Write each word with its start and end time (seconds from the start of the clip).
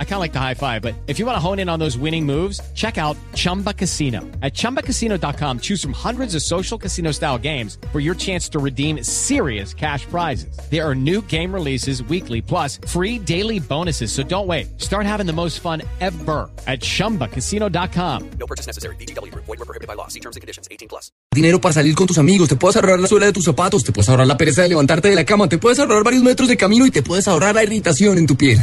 I 0.00 0.04
kind 0.04 0.14
of 0.14 0.20
like 0.20 0.32
the 0.32 0.40
high 0.40 0.54
five, 0.54 0.82
but 0.82 0.96
if 1.06 1.20
you 1.20 1.26
want 1.26 1.36
to 1.36 1.40
hone 1.40 1.60
in 1.60 1.68
on 1.68 1.78
those 1.78 1.96
winning 1.96 2.26
moves, 2.26 2.60
check 2.74 2.98
out 2.98 3.16
Chumba 3.34 3.72
Casino. 3.72 4.22
At 4.42 4.54
chumbacasino.com, 4.54 5.60
choose 5.60 5.80
from 5.80 5.92
hundreds 5.92 6.34
of 6.34 6.42
social 6.42 6.76
casino 6.76 7.12
style 7.12 7.38
games 7.38 7.78
for 7.92 8.00
your 8.00 8.16
chance 8.16 8.48
to 8.48 8.58
redeem 8.58 9.04
serious 9.04 9.72
cash 9.72 10.04
prizes. 10.06 10.58
There 10.68 10.84
are 10.84 10.96
new 10.96 11.22
game 11.28 11.54
releases 11.54 12.02
weekly, 12.02 12.42
plus 12.42 12.80
free 12.88 13.20
daily 13.20 13.60
bonuses. 13.60 14.10
So 14.10 14.24
don't 14.24 14.48
wait. 14.48 14.80
Start 14.80 15.06
having 15.06 15.26
the 15.26 15.32
most 15.32 15.60
fun 15.60 15.82
ever 16.00 16.50
at 16.66 16.80
chumbacasino.com. 16.80 18.30
No 18.40 18.46
purchase 18.46 18.66
necessary. 18.66 18.96
BGW. 18.96 19.32
Void 19.34 19.46
were 19.46 19.56
prohibited 19.58 19.86
by 19.86 19.94
law. 19.94 20.08
See 20.08 20.20
terms 20.20 20.34
and 20.34 20.40
conditions. 20.40 20.66
18 20.72 20.88
plus. 20.88 21.12
Dinero 21.32 21.60
para 21.60 21.72
salir 21.72 21.94
con 21.94 22.06
tus 22.06 22.18
amigos, 22.18 22.48
te 22.48 22.56
puedes 22.56 22.74
ahorrar 22.76 22.98
la 22.98 23.06
suela 23.06 23.26
de 23.26 23.32
tus 23.32 23.44
zapatos, 23.44 23.84
te 23.84 23.92
puedes 23.92 24.08
ahorrar 24.08 24.26
la 24.26 24.36
pereza 24.36 24.62
de 24.62 24.70
levantarte 24.70 25.08
de 25.08 25.14
la 25.14 25.24
cama, 25.24 25.48
te 25.48 25.58
puedes 25.58 25.78
ahorrar 25.78 26.02
varios 26.02 26.22
metros 26.22 26.48
de 26.48 26.56
camino 26.56 26.86
y 26.86 26.90
te 26.90 27.02
puedes 27.02 27.28
ahorrar 27.28 27.54
la 27.54 27.62
irritación 27.62 28.18
en 28.18 28.26
tu 28.26 28.34
piel. 28.34 28.58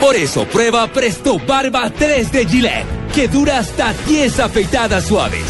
Por 0.00 0.16
eso 0.16 0.44
prueba 0.46 0.86
Presto 0.88 1.38
Barba 1.38 1.90
3 1.90 2.32
de 2.32 2.46
Gillette, 2.46 2.86
que 3.14 3.28
dura 3.28 3.58
hasta 3.58 3.92
10 4.06 4.40
afeitadas 4.40 5.04
suaves. 5.04 5.44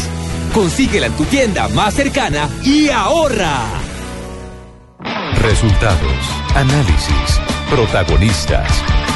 Consíguela 0.53 1.07
en 1.07 1.13
tu 1.13 1.25
tienda 1.25 1.67
más 1.69 1.95
cercana 1.95 2.47
y 2.63 2.89
ahorra. 2.89 3.61
Resultados, 5.41 6.17
análisis, 6.55 7.39
protagonistas 7.69 8.69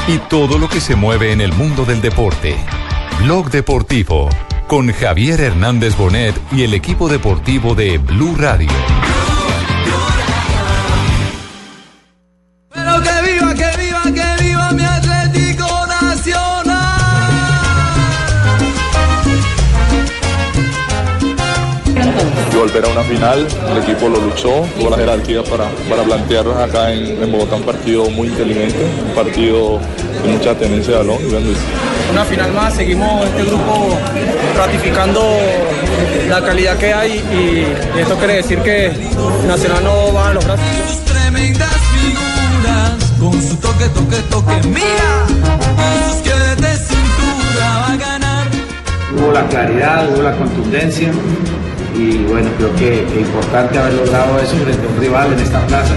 y 0.08 0.18
todo 0.28 0.58
lo 0.58 0.68
que 0.68 0.80
se 0.80 0.96
mueve 0.96 1.32
en 1.32 1.40
el 1.40 1.52
mundo 1.52 1.84
del 1.84 2.00
deporte. 2.00 2.56
Blog 3.22 3.50
Deportivo 3.50 4.28
con 4.68 4.92
Javier 4.92 5.40
Hernández 5.40 5.96
Bonet 5.96 6.34
y 6.52 6.62
el 6.62 6.74
equipo 6.74 7.08
deportivo 7.08 7.74
de 7.74 7.96
Blue 7.96 8.36
Radio. 8.36 8.68
Volver 22.78 22.84
a 22.84 23.00
una 23.00 23.02
final, 23.02 23.46
el 23.70 23.78
equipo 23.78 24.08
lo 24.08 24.20
luchó, 24.20 24.66
tuvo 24.78 24.90
la 24.90 24.96
jerarquía 24.96 25.42
para, 25.42 25.64
para 25.88 26.02
plantear 26.02 26.46
acá 26.48 26.92
en, 26.92 27.22
en 27.22 27.32
Bogotá 27.32 27.56
un 27.56 27.62
partido 27.62 28.08
muy 28.10 28.28
inteligente, 28.28 28.78
un 29.08 29.14
partido 29.14 29.80
de 30.22 30.28
mucha 30.32 30.54
tenencia 30.54 30.94
de 30.94 30.98
balón. 30.98 31.18
y 31.20 31.30
bueno, 31.30 31.48
una 32.12 32.24
final 32.24 32.52
más, 32.52 32.74
seguimos 32.74 33.26
este 33.26 33.44
grupo 33.44 33.98
ratificando 34.56 35.22
la 36.28 36.40
calidad 36.40 36.76
que 36.78 36.92
hay 36.92 37.12
y 37.12 38.00
esto 38.00 38.16
quiere 38.16 38.34
decir 38.34 38.58
que 38.60 38.92
Nacional 39.46 39.84
no 39.84 40.12
va 40.12 40.28
a 40.28 40.34
los 40.34 40.44
brazos. 40.44 40.64
Sus 40.88 41.04
tremendas 41.04 41.74
figuras, 41.92 43.12
con 43.18 43.42
su 43.42 43.56
toque, 43.56 43.88
toque, 43.88 44.16
toque, 44.30 44.68
mira, 44.68 45.26
con 45.76 46.12
sus 46.12 46.22
pies 46.22 46.56
de 46.56 46.76
cintura 46.76 47.78
va 47.80 47.92
a 47.92 47.96
ganar. 47.96 48.46
Hubo 49.16 49.32
la 49.32 49.46
claridad, 49.48 50.08
hubo 50.10 50.22
la 50.22 50.36
contundencia 50.36 51.10
y 51.94 52.18
bueno, 52.24 52.50
creo 52.56 52.74
que, 52.76 53.04
que 53.12 53.20
importante 53.20 53.78
haber 53.78 53.94
logrado 53.94 54.38
eso 54.38 54.56
frente 54.56 54.86
a 54.86 54.90
un 54.90 55.00
rival 55.00 55.32
en 55.32 55.38
esta 55.40 55.66
plaza. 55.66 55.94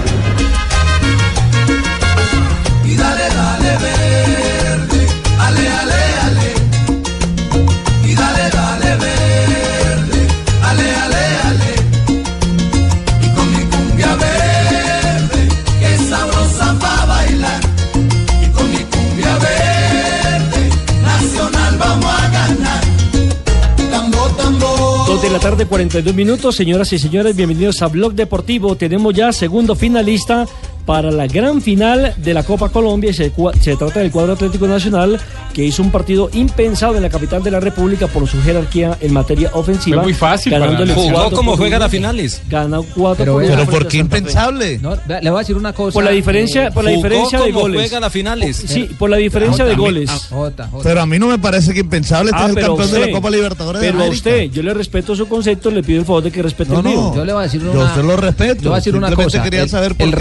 Tarde, 25.42 25.66
42 25.66 26.14
minutos. 26.14 26.54
Señoras 26.54 26.92
y 26.92 27.00
señores, 27.00 27.34
bienvenidos 27.34 27.82
a 27.82 27.88
Blog 27.88 28.12
Deportivo. 28.14 28.76
Tenemos 28.76 29.12
ya 29.12 29.32
segundo 29.32 29.74
finalista 29.74 30.46
para 30.84 31.10
la 31.10 31.26
gran 31.26 31.60
final 31.62 32.14
de 32.16 32.34
la 32.34 32.42
Copa 32.42 32.68
Colombia. 32.70 33.10
y 33.10 33.14
Se, 33.14 33.30
trata 33.76 34.00
del 34.00 34.10
cuadro 34.10 34.32
Atlético 34.32 34.66
Nacional, 34.66 35.20
que 35.52 35.64
hizo 35.64 35.82
un 35.82 35.90
partido 35.90 36.28
impensado 36.32 36.96
en 36.96 37.02
la 37.02 37.08
capital 37.08 37.42
de 37.42 37.50
la 37.50 37.60
República 37.60 38.06
por 38.08 38.26
su 38.28 38.40
jerarquía 38.42 38.96
en 39.00 39.12
materia 39.12 39.50
ofensiva. 39.54 39.96
Fue 39.98 40.04
muy 40.04 40.14
fácil 40.14 40.52
para 40.52 40.64
ganándole 40.66 40.94
Jugó 40.94 41.12
cuatro 41.14 41.36
como 41.36 41.56
juegan 41.56 41.80
las 41.80 41.90
finales. 41.90 42.42
Ganó 42.48 42.82
4 42.82 43.16
Pero, 43.16 43.32
por 43.34 43.42
pero 43.46 43.66
¿por 43.66 43.88
qué 43.88 43.98
a 43.98 44.00
impensable? 44.00 44.78
No, 44.80 44.96
le 45.06 45.30
voy 45.30 45.38
a 45.38 45.40
decir 45.40 45.56
una 45.56 45.72
cosa. 45.72 45.94
Por 45.94 46.04
la 46.04 46.10
diferencia, 46.10 46.70
por 46.70 46.84
la 46.84 46.90
Jugó 46.90 47.02
diferencia 47.02 47.38
de 47.40 47.46
como 47.50 47.60
goles. 47.60 47.80
juega 47.80 48.00
las 48.00 48.12
finales. 48.12 48.56
Sí, 48.66 48.84
por 48.98 49.10
la 49.10 49.16
diferencia 49.18 49.64
de 49.64 49.72
A 49.72 49.76
mí- 49.76 49.80
goles. 49.82 50.10
Jota. 50.30 50.68
Pero 50.82 51.00
a 51.02 51.06
mí 51.06 51.18
no 51.18 51.28
me 51.28 51.38
parece 51.38 51.72
que 51.74 51.80
impensable. 51.80 52.30
Este 52.30 52.42
Ah, 52.42 52.46
es 52.50 52.56
el 52.56 52.62
campeón 52.64 52.90
de 52.90 52.98
la 53.00 53.10
Copa 53.12 53.30
Libertadores 53.30 53.80
de 53.82 53.92
Pero 53.92 54.04
a 54.04 54.08
usted, 54.08 54.50
yo 54.50 54.62
le 54.62 54.74
respeto 54.74 55.14
su 55.14 55.26
concepto, 55.28 55.70
le 55.70 55.82
pido 55.82 56.00
el 56.00 56.06
favor 56.06 56.22
de 56.22 56.30
que 56.30 56.42
respete 56.42 56.72
No, 56.72 56.78
el 56.80 56.84
mío. 56.84 56.94
no. 56.96 57.14
Yo 57.14 57.24
le 57.24 57.32
voy 57.32 57.40
a 57.40 57.44
decir 57.44 57.62
Yo 57.62 57.70
una. 57.72 57.82
a 57.82 57.86
usted 57.86 58.02
lo 58.04 58.16
respeto. 58.16 58.62
Le 58.62 58.68
voy 58.68 58.72
a 58.72 58.76
decir 58.76 58.96
una 58.96 59.12
cosa. 59.14 59.42
quería 59.42 59.62
el, 59.62 59.68
saber 59.68 59.94
por 59.94 60.06
el 60.06 60.12
lo 60.12 60.18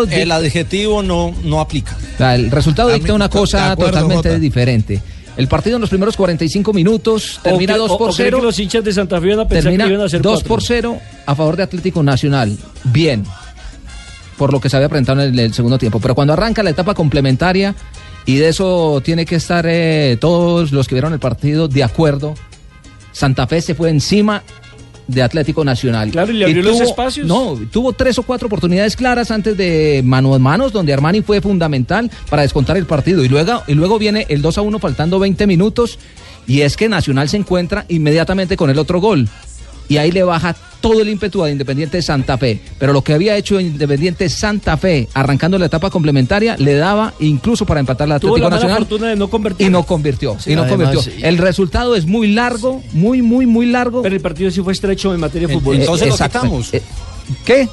resultado. 0.00 0.22
El 0.22 0.32
adjetivo 0.32 1.02
no, 1.02 1.34
no 1.44 1.60
aplica. 1.60 1.96
o 2.14 2.16
sea, 2.18 2.34
el 2.34 2.50
resultado 2.50 2.88
A 2.90 2.94
dicta 2.94 3.08
mí- 3.08 3.14
una 3.16 3.28
cosa 3.28 3.72
acuerdo, 3.72 3.92
totalmente 3.92 4.28
Jota. 4.30 4.38
diferente. 4.40 5.02
El 5.36 5.48
partido 5.48 5.76
en 5.76 5.80
los 5.80 5.88
primeros 5.90 6.16
45 6.16 6.72
minutos 6.74 7.40
termina 7.42 7.72
O 7.72 7.76
que- 7.76 7.78
2 7.80 7.90
o- 7.92 7.98
por 7.98 8.10
o 8.10 8.12
cree 8.14 8.26
0. 8.26 8.38
que 8.38 8.44
los 8.44 8.58
hinchas 8.58 8.84
de 8.84 8.92
Santa 8.92 9.20
Fe 9.20 9.28
van 9.30 9.40
a 9.40 9.48
pensar 9.48 9.62
Termina 9.64 9.84
que 9.84 9.90
iban 9.90 10.02
a 10.02 10.06
hacer 10.06 10.20
2 10.20 10.32
cuatro. 10.34 10.48
por 10.48 10.62
0 10.62 10.98
a 11.26 11.34
favor 11.34 11.56
de 11.56 11.62
Atlético 11.62 12.02
Nacional. 12.02 12.56
Bien, 12.84 13.24
por 14.36 14.52
lo 14.52 14.60
que 14.60 14.68
se 14.68 14.76
había 14.76 14.88
presentado 14.88 15.22
en 15.22 15.32
el, 15.34 15.38
el 15.38 15.54
segundo 15.54 15.78
tiempo. 15.78 16.00
Pero 16.00 16.14
cuando 16.14 16.32
arranca 16.34 16.62
la 16.62 16.70
etapa 16.70 16.94
complementaria, 16.94 17.74
y 18.26 18.36
de 18.36 18.48
eso 18.48 19.00
tiene 19.04 19.24
que 19.24 19.36
estar 19.36 19.64
eh, 19.68 20.16
todos 20.20 20.70
los 20.70 20.86
que 20.86 20.94
vieron 20.94 21.12
el 21.12 21.18
partido 21.18 21.66
de 21.66 21.82
acuerdo, 21.82 22.34
Santa 23.12 23.46
Fe 23.46 23.60
se 23.62 23.74
fue 23.74 23.88
encima 23.90 24.42
de 25.06 25.22
Atlético 25.22 25.64
Nacional. 25.64 26.10
Claro, 26.10 26.32
y 26.32 26.36
le 26.36 26.44
abrió 26.44 26.62
los 26.62 26.80
espacios. 26.80 27.26
No, 27.26 27.58
tuvo 27.70 27.92
tres 27.92 28.18
o 28.18 28.22
cuatro 28.22 28.46
oportunidades 28.46 28.96
claras 28.96 29.30
antes 29.30 29.56
de 29.56 30.02
mano 30.04 30.34
a 30.34 30.38
manos, 30.38 30.72
donde 30.72 30.92
Armani 30.92 31.22
fue 31.22 31.40
fundamental 31.40 32.10
para 32.28 32.42
descontar 32.42 32.76
el 32.76 32.86
partido. 32.86 33.24
Y 33.24 33.28
luego, 33.28 33.62
y 33.66 33.74
luego 33.74 33.98
viene 33.98 34.26
el 34.28 34.42
2 34.42 34.58
a 34.58 34.62
1 34.62 34.78
faltando 34.78 35.18
20 35.18 35.46
minutos. 35.46 35.98
Y 36.46 36.62
es 36.62 36.76
que 36.76 36.88
Nacional 36.88 37.28
se 37.28 37.36
encuentra 37.36 37.84
inmediatamente 37.88 38.56
con 38.56 38.70
el 38.70 38.78
otro 38.78 39.00
gol. 39.00 39.28
Y 39.88 39.98
ahí 39.98 40.10
le 40.10 40.22
baja 40.22 40.56
todo 40.82 41.00
el 41.00 41.08
ímpetu 41.08 41.42
a 41.42 41.50
Independiente 41.50 42.02
Santa 42.02 42.36
Fe. 42.36 42.60
Pero 42.78 42.92
lo 42.92 43.02
que 43.02 43.14
había 43.14 43.34
hecho 43.38 43.58
Independiente 43.58 44.28
Santa 44.28 44.76
Fe, 44.76 45.08
arrancando 45.14 45.58
la 45.58 45.64
etapa 45.66 45.88
complementaria, 45.88 46.56
le 46.58 46.74
daba 46.74 47.14
incluso 47.20 47.64
para 47.64 47.80
empatar 47.80 48.06
la 48.08 48.20
Tuvo 48.20 48.32
Atlético 48.34 48.50
mala 48.50 48.56
Nacional. 48.56 48.78
fortuna 48.86 49.08
de 49.08 49.16
no 49.16 49.28
convertir. 49.30 49.66
Y 49.66 49.70
no 49.70 49.84
convirtió. 49.84 50.36
y 50.44 50.54
no 50.54 50.62
además, 50.64 50.68
convirtió. 50.90 51.00
sí. 51.00 51.12
El 51.22 51.38
resultado 51.38 51.94
es 51.96 52.04
muy 52.04 52.28
largo, 52.32 52.82
muy, 52.92 53.22
muy, 53.22 53.46
muy 53.46 53.64
largo. 53.66 54.02
Pero 54.02 54.14
el 54.14 54.20
partido 54.20 54.50
sí 54.50 54.60
fue 54.60 54.74
estrecho 54.74 55.14
en 55.14 55.20
materia 55.20 55.48
de 55.48 55.54
Eh, 55.54 55.56
fútbol. 55.58 55.76
entonces 55.76 56.08
lo 56.08 56.16
quitamos. 56.18 56.74
Eh, 56.74 56.82
¿Qué? 57.46 57.68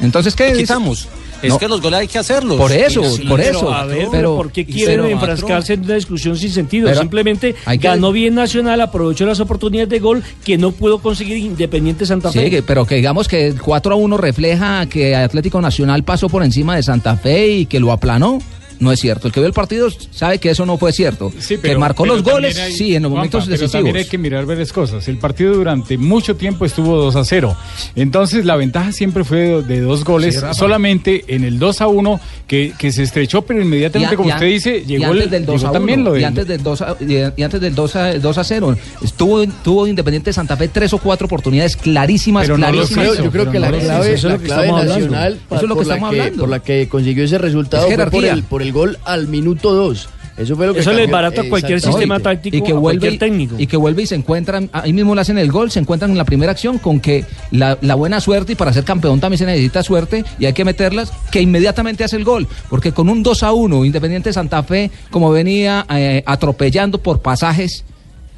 Entonces, 0.00 0.34
¿qué? 0.34 0.50
Lo 0.52 0.58
quitamos. 0.58 1.08
Es 1.42 1.50
No. 1.50 1.58
que 1.58 1.68
los 1.68 1.80
goles 1.82 2.00
hay 2.00 2.08
que 2.08 2.18
hacerlos. 2.18 2.56
Por 2.56 2.72
eso, 2.72 3.04
Sí, 3.10 3.24
por 3.26 3.38
pero- 3.40 3.58
eso. 3.58 3.72
A 3.72 3.84
ver, 3.84 4.08
pero, 4.10 4.36
¿por 4.36 4.50
qué 4.50 4.64
quieren 4.64 4.96
pero- 5.02 5.08
enfrascarse 5.08 5.74
en 5.74 5.84
una 5.84 5.94
discusión 5.94 6.36
sin 6.36 6.50
sentido? 6.50 6.88
Pero 6.88 7.00
Simplemente 7.00 7.54
hay 7.66 7.78
que- 7.78 7.88
ganó 7.88 8.10
bien 8.12 8.34
Nacional, 8.34 8.80
aprovechó 8.80 9.26
las 9.26 9.38
oportunidades 9.40 9.88
de 9.90 9.98
gol 9.98 10.22
que 10.44 10.56
no 10.58 10.72
pudo 10.72 10.98
conseguir 10.98 11.36
Independiente 11.36 12.06
Santa 12.06 12.32
Fe. 12.32 12.50
Sí, 12.50 12.62
pero 12.66 12.84
que 12.86 12.96
digamos 12.96 13.28
que 13.28 13.48
el 13.48 13.60
4 13.60 13.94
a 13.94 13.96
1 13.96 14.16
refleja 14.16 14.86
que 14.86 15.14
Atlético 15.14 15.60
Nacional 15.60 16.02
pasó 16.04 16.28
por 16.28 16.42
encima 16.42 16.74
de 16.76 16.82
Santa 16.82 17.16
Fe 17.16 17.48
y 17.48 17.66
que 17.66 17.80
lo 17.80 17.92
aplanó. 17.92 18.38
No 18.78 18.92
es 18.92 19.00
cierto. 19.00 19.26
El 19.28 19.32
que 19.32 19.40
vio 19.40 19.46
el 19.46 19.52
partido 19.52 19.88
sabe 20.10 20.38
que 20.38 20.50
eso 20.50 20.66
no 20.66 20.76
fue 20.78 20.92
cierto. 20.92 21.32
Sí, 21.38 21.56
que 21.58 21.76
marcó 21.78 22.02
pero 22.04 22.14
los 22.16 22.24
también 22.24 22.42
goles, 22.52 22.58
hay- 22.58 22.72
sí, 22.72 22.94
en 22.94 23.02
los 23.04 23.10
Juanpa, 23.12 23.16
momentos 23.38 23.44
pero 23.44 23.50
decisivos. 23.52 23.72
también 23.72 23.96
hay 23.96 24.04
que 24.04 24.18
mirar 24.18 24.46
varias 24.46 24.72
cosas. 24.72 25.06
El 25.08 25.18
partido 25.18 25.54
durante 25.54 25.96
mucho 25.98 26.36
tiempo 26.36 26.64
estuvo 26.64 26.96
2 26.96 27.16
a 27.16 27.24
0. 27.24 27.56
Entonces 27.94 28.44
la 28.44 28.56
ventaja 28.56 28.92
siempre 28.92 29.24
fue 29.24 29.38
de, 29.38 29.62
de 29.62 29.80
dos 29.80 30.04
goles. 30.04 30.34
Sí, 30.36 30.40
solamente 30.52 31.24
en 31.28 31.44
el 31.44 31.58
2 31.58 31.80
a 31.80 31.86
1 31.88 32.20
que, 32.46 32.72
que 32.78 32.92
se 32.92 33.02
estrechó, 33.02 33.42
pero 33.42 33.60
inmediatamente, 33.62 34.12
Y 34.12 34.14
a- 34.14 34.16
como 34.16 34.28
y 34.28 34.32
a- 34.32 34.34
usted 34.34 34.46
dice, 34.46 34.76
y 34.78 34.84
llegó, 34.84 35.06
antes 35.06 35.24
el, 35.24 35.30
del 35.30 35.46
2 35.46 35.56
llegó 35.60 35.68
a 35.68 35.72
también 35.72 36.00
1, 36.00 36.10
lo 36.10 36.16
y 36.16 36.20
de. 36.20 36.26
antes 36.26 36.46
del 36.46 36.62
2 36.62 36.82
a, 36.82 36.96
y 37.00 37.14
y 37.36 37.42
antes 37.42 37.60
del 37.60 37.74
2 37.74 37.96
a, 37.96 38.12
2 38.18 38.38
a 38.38 38.44
0 38.44 38.76
estuvo 39.02 39.44
tuvo 39.64 39.86
Independiente 39.86 40.32
Santa 40.32 40.56
Fe 40.56 40.68
tres 40.68 40.92
o 40.92 40.98
cuatro 40.98 41.26
oportunidades 41.26 41.76
clarísimas, 41.76 42.44
Pero 42.44 42.58
no 42.58 42.66
clarísimas. 42.68 43.06
hizo, 43.14 43.24
yo 43.24 43.30
creo 43.30 43.50
que 43.50 43.58
la 43.58 43.66
no 43.70 43.76
lo 43.76 43.80
sé, 43.80 43.86
clave, 43.86 44.06
eso 44.06 44.14
es 44.14 44.22
la 44.24 44.30
lo 44.30 44.38
que 44.40 44.44
clave 44.46 44.62
estamos 44.62 44.80
hablando. 44.82 45.00
nacional 45.06 45.32
Eso 45.34 45.42
pa- 45.48 45.56
es 45.56 45.62
lo 45.62 45.68
que 45.68 45.74
por, 45.74 45.86
la 45.86 45.94
estamos 45.94 46.14
que, 46.14 46.20
hablando. 46.20 46.42
por 46.42 46.48
la 46.50 46.58
que 46.60 46.88
consiguió 46.88 47.24
ese 47.24 47.38
resultado 47.38 47.86
Es 47.86 47.94
fue 47.94 48.04
por 48.04 48.10
jerarquía. 48.12 48.32
el, 48.32 48.42
por 48.44 48.62
el 48.62 48.65
gol 48.72 48.98
al 49.04 49.28
minuto 49.28 49.72
2. 49.72 50.08
Eso 50.36 50.54
fue 50.54 50.66
lo 50.66 50.74
que 50.74 50.80
Eso 50.80 50.92
le 50.92 51.06
barata 51.06 51.42
cualquier 51.48 51.80
sistema 51.80 52.20
táctico 52.20 52.54
y 52.54 52.60
que 52.60 52.72
a 52.72 52.74
vuelve 52.74 52.98
cualquier 53.00 53.14
y- 53.14 53.18
técnico. 53.18 53.54
y 53.58 53.66
que 53.66 53.78
vuelve 53.78 54.02
y 54.02 54.06
se 54.06 54.16
encuentran 54.16 54.68
ahí 54.74 54.92
mismo 54.92 55.14
le 55.14 55.22
hacen 55.22 55.38
el 55.38 55.50
gol 55.50 55.70
se 55.70 55.78
encuentran 55.80 56.10
en 56.10 56.18
la 56.18 56.26
primera 56.26 56.52
acción 56.52 56.76
con 56.78 57.00
que 57.00 57.24
la, 57.52 57.78
la 57.80 57.94
buena 57.94 58.20
suerte 58.20 58.52
y 58.52 58.54
para 58.54 58.70
ser 58.74 58.84
campeón 58.84 59.18
también 59.18 59.38
se 59.38 59.46
necesita 59.46 59.82
suerte 59.82 60.26
y 60.38 60.44
hay 60.44 60.52
que 60.52 60.66
meterlas 60.66 61.10
que 61.30 61.40
inmediatamente 61.40 62.04
hace 62.04 62.16
el 62.16 62.24
gol 62.24 62.46
porque 62.68 62.92
con 62.92 63.08
un 63.08 63.22
2 63.22 63.42
a 63.44 63.52
1 63.54 63.86
Independiente 63.86 64.30
Santa 64.30 64.62
Fe 64.62 64.90
como 65.10 65.30
venía 65.30 65.86
eh, 65.88 66.22
atropellando 66.26 66.98
por 66.98 67.22
pasajes 67.22 67.86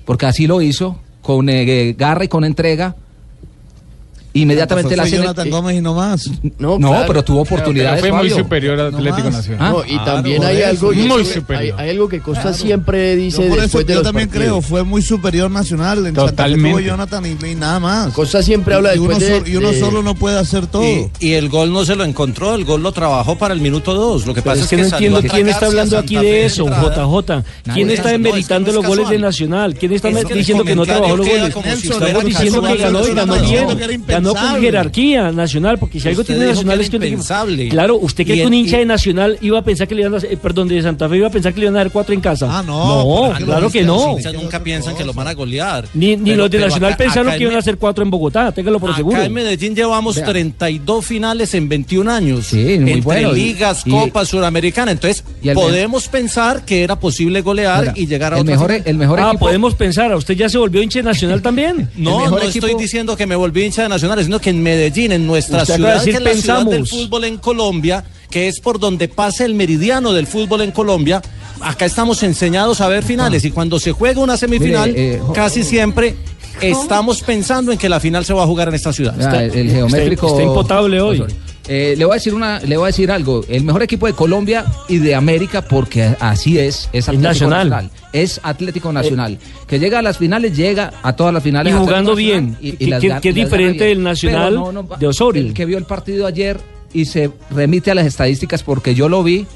porque 0.05 0.27
así 0.27 0.47
lo 0.47 0.63
hizo, 0.63 1.01
con 1.21 1.49
eh, 1.49 1.95
garra 1.99 2.25
y 2.25 2.29
con 2.29 2.45
entrega. 2.45 2.95
Inmediatamente 4.43 4.97
la 4.97 5.03
Fue 5.05 5.09
hacen- 5.11 5.21
Jonathan 5.23 5.51
Gómez 5.51 5.77
y 5.77 5.81
no 5.81 5.95
más. 5.95 6.31
No, 6.59 6.79
No, 6.79 6.89
claro. 6.91 7.05
pero 7.09 7.25
tuvo 7.25 7.41
oportunidades. 7.43 8.01
Fue 8.01 8.11
muy 8.13 8.29
Fabio. 8.31 8.45
superior 8.45 8.81
al 8.81 8.95
Atlético 8.95 9.31
Nacional. 9.31 9.73
No, 9.73 9.85
y 9.85 9.99
también 10.05 10.45
hay 10.45 10.63
algo, 10.63 10.93
Muy 10.93 11.25
superior. 11.25 11.79
Hay, 11.79 11.85
hay 11.87 11.91
algo 11.91 12.09
que 12.09 12.21
Costa 12.21 12.53
siempre 12.53 13.17
dice 13.17 13.43
Yo 13.43 13.49
por 13.49 13.59
eso 13.59 13.63
después 13.63 13.87
de 13.87 13.93
yo 13.95 13.99
los 14.01 14.05
también 14.05 14.29
partidos. 14.29 14.47
creo, 14.49 14.63
fue 14.63 14.83
muy 14.85 15.03
superior 15.03 15.51
Nacional. 15.51 16.07
En 16.07 16.15
Totalmente. 16.15 16.71
tuvo 16.71 16.81
Jonathan 16.81 17.25
y, 17.27 17.47
y 17.47 17.55
nada 17.55 17.81
más. 17.81 18.13
Costa 18.15 18.43
siempre 18.43 18.75
habla 18.75 18.95
y 18.95 18.99
uno, 18.99 19.19
de- 19.19 19.29
sol- 19.39 19.49
y 19.49 19.57
uno 19.57 19.71
de- 19.71 19.81
solo 19.81 20.03
no 20.03 20.15
puede 20.15 20.39
hacer 20.39 20.67
todo. 20.67 20.83
Y, 20.85 21.11
y 21.21 21.33
el 21.35 21.49
gol 21.49 21.73
no 21.73 21.85
se 21.85 21.97
lo 21.97 22.05
encontró, 22.05 22.55
el 22.55 22.65
gol 22.65 22.83
lo 22.83 22.93
trabajó 22.93 23.37
para 23.37 23.55
el 23.55 23.61
minuto 23.61 23.95
2. 23.95 24.27
Lo 24.27 24.35
que 24.35 24.43
Pero 24.43 24.53
pasa 24.55 24.63
es 24.65 24.69
que 24.71 24.77
no 24.77 24.85
entiendo 24.85 25.23
quién 25.23 25.49
está 25.49 25.67
hablando 25.67 25.99
aquí 25.99 26.17
de 26.17 26.45
eso. 26.47 26.67
JJ. 26.67 27.43
¿Quién 27.75 27.87
No, 27.89 27.93
está 27.93 28.09
es 28.11 28.13
que 28.13 28.19
no, 28.19 28.25
demeritando 28.25 28.71
es 28.71 28.77
que 28.77 28.83
no 28.83 28.89
los 28.89 28.91
es 28.93 28.97
goles 29.05 29.11
de. 29.11 29.19
Nacional? 29.19 29.75
¿Quién 29.75 29.93
está 29.93 30.09
Es 30.09 30.25
que 30.25 30.33
el 30.33 30.39
diciendo 30.39 30.65
que 30.65 30.75
no 30.77 30.85
trabajó 30.87 31.17
los 31.17 31.27
goles? 31.27 31.55
Estamos 31.55 32.25
diciendo 32.25 32.63
que 32.63 32.77
ganó 32.77 33.01
y 33.01 33.15
Nacional 33.15 33.27
ganó 33.27 33.43
bien. 33.43 33.67
Ganó 34.35 34.53
con 34.53 34.61
jerarquía 34.63 35.31
Nacional, 35.33 35.79
porque 35.79 36.01
si 36.01 36.09
algo 36.09 36.21
Usted 36.23 36.35
tiene 36.35 36.51
Nacional 36.51 36.79
que 36.79 36.85
es 36.85 36.91
que 36.91 36.97
impensable. 36.97 37.69
Claro, 37.69 37.97
¿usted 37.97 38.25
cree 38.25 38.39
que 38.39 38.47
un 38.47 38.55
hincha 38.55 38.79
de 38.79 38.87
Nacional 38.87 39.39
iba 39.41 39.59
a 39.59 39.63
pensar 39.63 39.87
que 39.89 39.95
le 39.95 40.03
iban 40.03 40.15
a 40.15 40.19
eh, 40.19 40.37
perdón, 40.41 40.69
de 40.69 40.81
Santa 40.83 41.09
Fe 41.09 41.17
iba 41.17 41.27
a 41.29 41.31
pensar 41.31 41.53
que 41.55 41.61
le 41.61 41.67
iban 41.67 41.77
a 41.77 41.79
dar 41.81 41.91
cuatro 41.91 42.15
en 42.15 42.21
casa? 42.21 42.47
Ah, 42.51 42.63
no, 42.67 42.79
No, 43.05 43.23
¿para 43.29 43.35
qué 43.35 43.41
lo 43.41 43.47
claro 43.47 43.71
que 43.71 43.83
no. 43.85 43.95
Los 44.09 44.17
hinchas 44.19 44.35
nunca 44.35 44.63
piensan 44.63 44.97
que 44.97 45.05
los 45.05 45.15
van 45.15 45.29
a 45.29 45.35
golear. 45.35 45.87
Ni, 45.95 46.17
ni 46.17 46.31
Pero- 46.31 46.37
los 46.43 46.51
de 46.51 46.59
Nacional 46.61 46.93
acá- 46.93 46.99
pensaron 47.05 47.29
acá 47.29 47.37
que 47.39 47.45
iban 47.45 47.57
a 47.57 47.59
hacer 47.59 47.77
cuatro 47.79 48.05
en 48.05 48.11
Bogotá, 48.11 48.53
téngalo 48.53 48.79
por 48.81 48.91
Acá 48.91 48.97
seguro. 48.99 49.23
en 49.23 49.33
Medellín 49.33 49.75
llevamos 49.75 50.17
Vea. 50.17 50.25
32 50.27 51.05
finales 51.05 51.55
en 51.55 51.69
21 51.69 52.09
años. 52.11 52.47
Sí, 52.47 52.75
entre 52.75 53.01
bueno, 53.01 53.33
y- 53.37 53.41
ligas, 53.41 53.83
y- 53.87 54.27
suramericana. 54.27 54.93
Entonces, 54.93 55.25
y 55.43 55.49
el 55.49 55.55
podemos 55.55 56.09
pensar 56.09 56.65
que 56.65 56.83
era 56.83 56.99
posible 56.99 57.41
golear 57.43 57.81
Mira, 57.81 57.93
y 57.97 58.07
llegar 58.07 58.35
a 58.35 58.39
el 58.39 58.45
mejor, 58.45 58.69
final. 58.71 58.83
el 58.87 58.97
mejor 58.97 59.21
ah, 59.21 59.29
equipo. 59.29 59.39
podemos 59.47 59.75
pensar, 59.75 60.13
¿a 60.13 60.17
usted 60.17 60.35
ya 60.35 60.49
se 60.49 60.59
volvió 60.59 60.83
hincha 60.83 61.01
de 61.01 61.05
Nacional 61.05 61.43
también? 61.43 61.89
No, 61.97 62.29
no 62.31 62.39
estoy 62.39 62.75
diciendo 62.75 63.17
que 63.17 63.27
me 63.27 63.37
volví 63.37 63.65
hincha 63.65 63.83
de 63.83 63.89
Nacional, 63.89 64.08
sino 64.23 64.41
que 64.41 64.51
en 64.51 64.63
Medellín, 64.63 65.13
en 65.13 65.27
nuestra 65.27 65.65
ciudad, 65.65 66.03
que 66.03 66.11
es 66.11 66.21
la 66.21 66.35
ciudad 66.35 66.67
del 66.67 66.87
fútbol 66.87 67.25
en 67.25 67.37
Colombia, 67.39 68.05
que 68.31 68.49
es 68.49 68.61
por 68.61 68.79
donde 68.79 69.09
pasa 69.09 69.45
el 69.45 69.55
meridiano 69.55 70.13
del 70.13 70.27
fútbol 70.27 70.63
en 70.63 70.73
Colombia, 70.73 71.23
acá 71.61 71.87
estamos 71.87 72.23
enseñados 72.23 72.81
a 72.81 72.89
ver 72.89 73.03
finales 73.03 73.45
y 73.45 73.51
cuando 73.51 73.79
se 73.81 73.93
juega 73.93 74.21
una 74.21 74.37
semifinal, 74.37 74.91
Mire, 74.91 75.15
eh, 75.15 75.23
casi 75.35 75.65
siempre 75.65 76.17
estamos 76.61 77.23
pensando 77.23 77.73
en 77.73 77.79
que 77.79 77.89
la 77.89 78.01
final 78.01 78.25
se 78.25 78.33
va 78.33 78.43
a 78.43 78.47
jugar 78.47 78.69
en 78.69 78.75
esta 78.75 78.93
ciudad. 78.93 79.15
Ah, 79.21 79.43
el, 79.43 79.55
el 79.55 79.71
geométrico. 79.71 80.29
está 80.29 80.43
impotable 80.43 81.01
hoy. 81.01 81.21
Oh, 81.21 81.23
sorry. 81.23 81.48
Eh, 81.69 81.95
le 81.99 82.05
voy 82.07 82.13
a 82.13 82.15
decir 82.15 82.35
una, 82.35 82.61
le 82.61 82.77
voy 82.77 82.85
a 82.85 82.87
decir 82.89 83.11
algo. 83.11 83.45
El 83.49 83.63
mejor 83.65 83.83
equipo 83.83 84.07
de 84.07 84.15
Colombia 84.15 84.65
y 84.89 84.99
de 84.99 85.15
América, 85.15 85.63
porque 85.63 86.17
así 86.19 86.59
es, 86.59 86.89
es 86.93 87.09
Atlético 87.09 87.29
Nacional. 87.29 87.69
Nacional. 87.71 87.91
Es 88.13 88.41
Atlético 88.43 88.93
Nacional. 88.93 89.39
que 89.67 89.79
llega 89.79 89.99
a 89.99 90.03
las 90.03 90.17
finales, 90.19 90.57
llega 90.57 90.95
a 91.03 91.15
todas 91.15 91.33
las 91.35 91.43
finales. 91.43 91.75
Y 91.75 91.77
jugando 91.77 92.15
bien, 92.15 92.57
y- 92.61 92.71
y 92.71 92.73
que- 92.73 92.87
las 92.87 93.01
que- 93.03 93.09
gan- 93.11 93.21
que 93.21 93.29
es 93.29 93.35
diferente 93.35 93.85
del 93.85 94.03
Nacional 94.03 94.55
Pero 94.55 94.73
no, 94.73 94.83
no, 94.83 94.97
de 94.97 95.07
Osorio. 95.07 95.43
El 95.43 95.53
que 95.53 95.67
vio 95.67 95.77
el 95.77 95.85
partido 95.85 96.27
ayer 96.27 96.59
y 96.95 97.05
se 97.05 97.31
remite 97.51 97.91
a 97.91 97.95
las 97.95 98.07
estadísticas 98.07 98.63
porque 98.63 98.95
yo 98.95 99.09
lo 99.11 99.23
vi. 99.23 99.47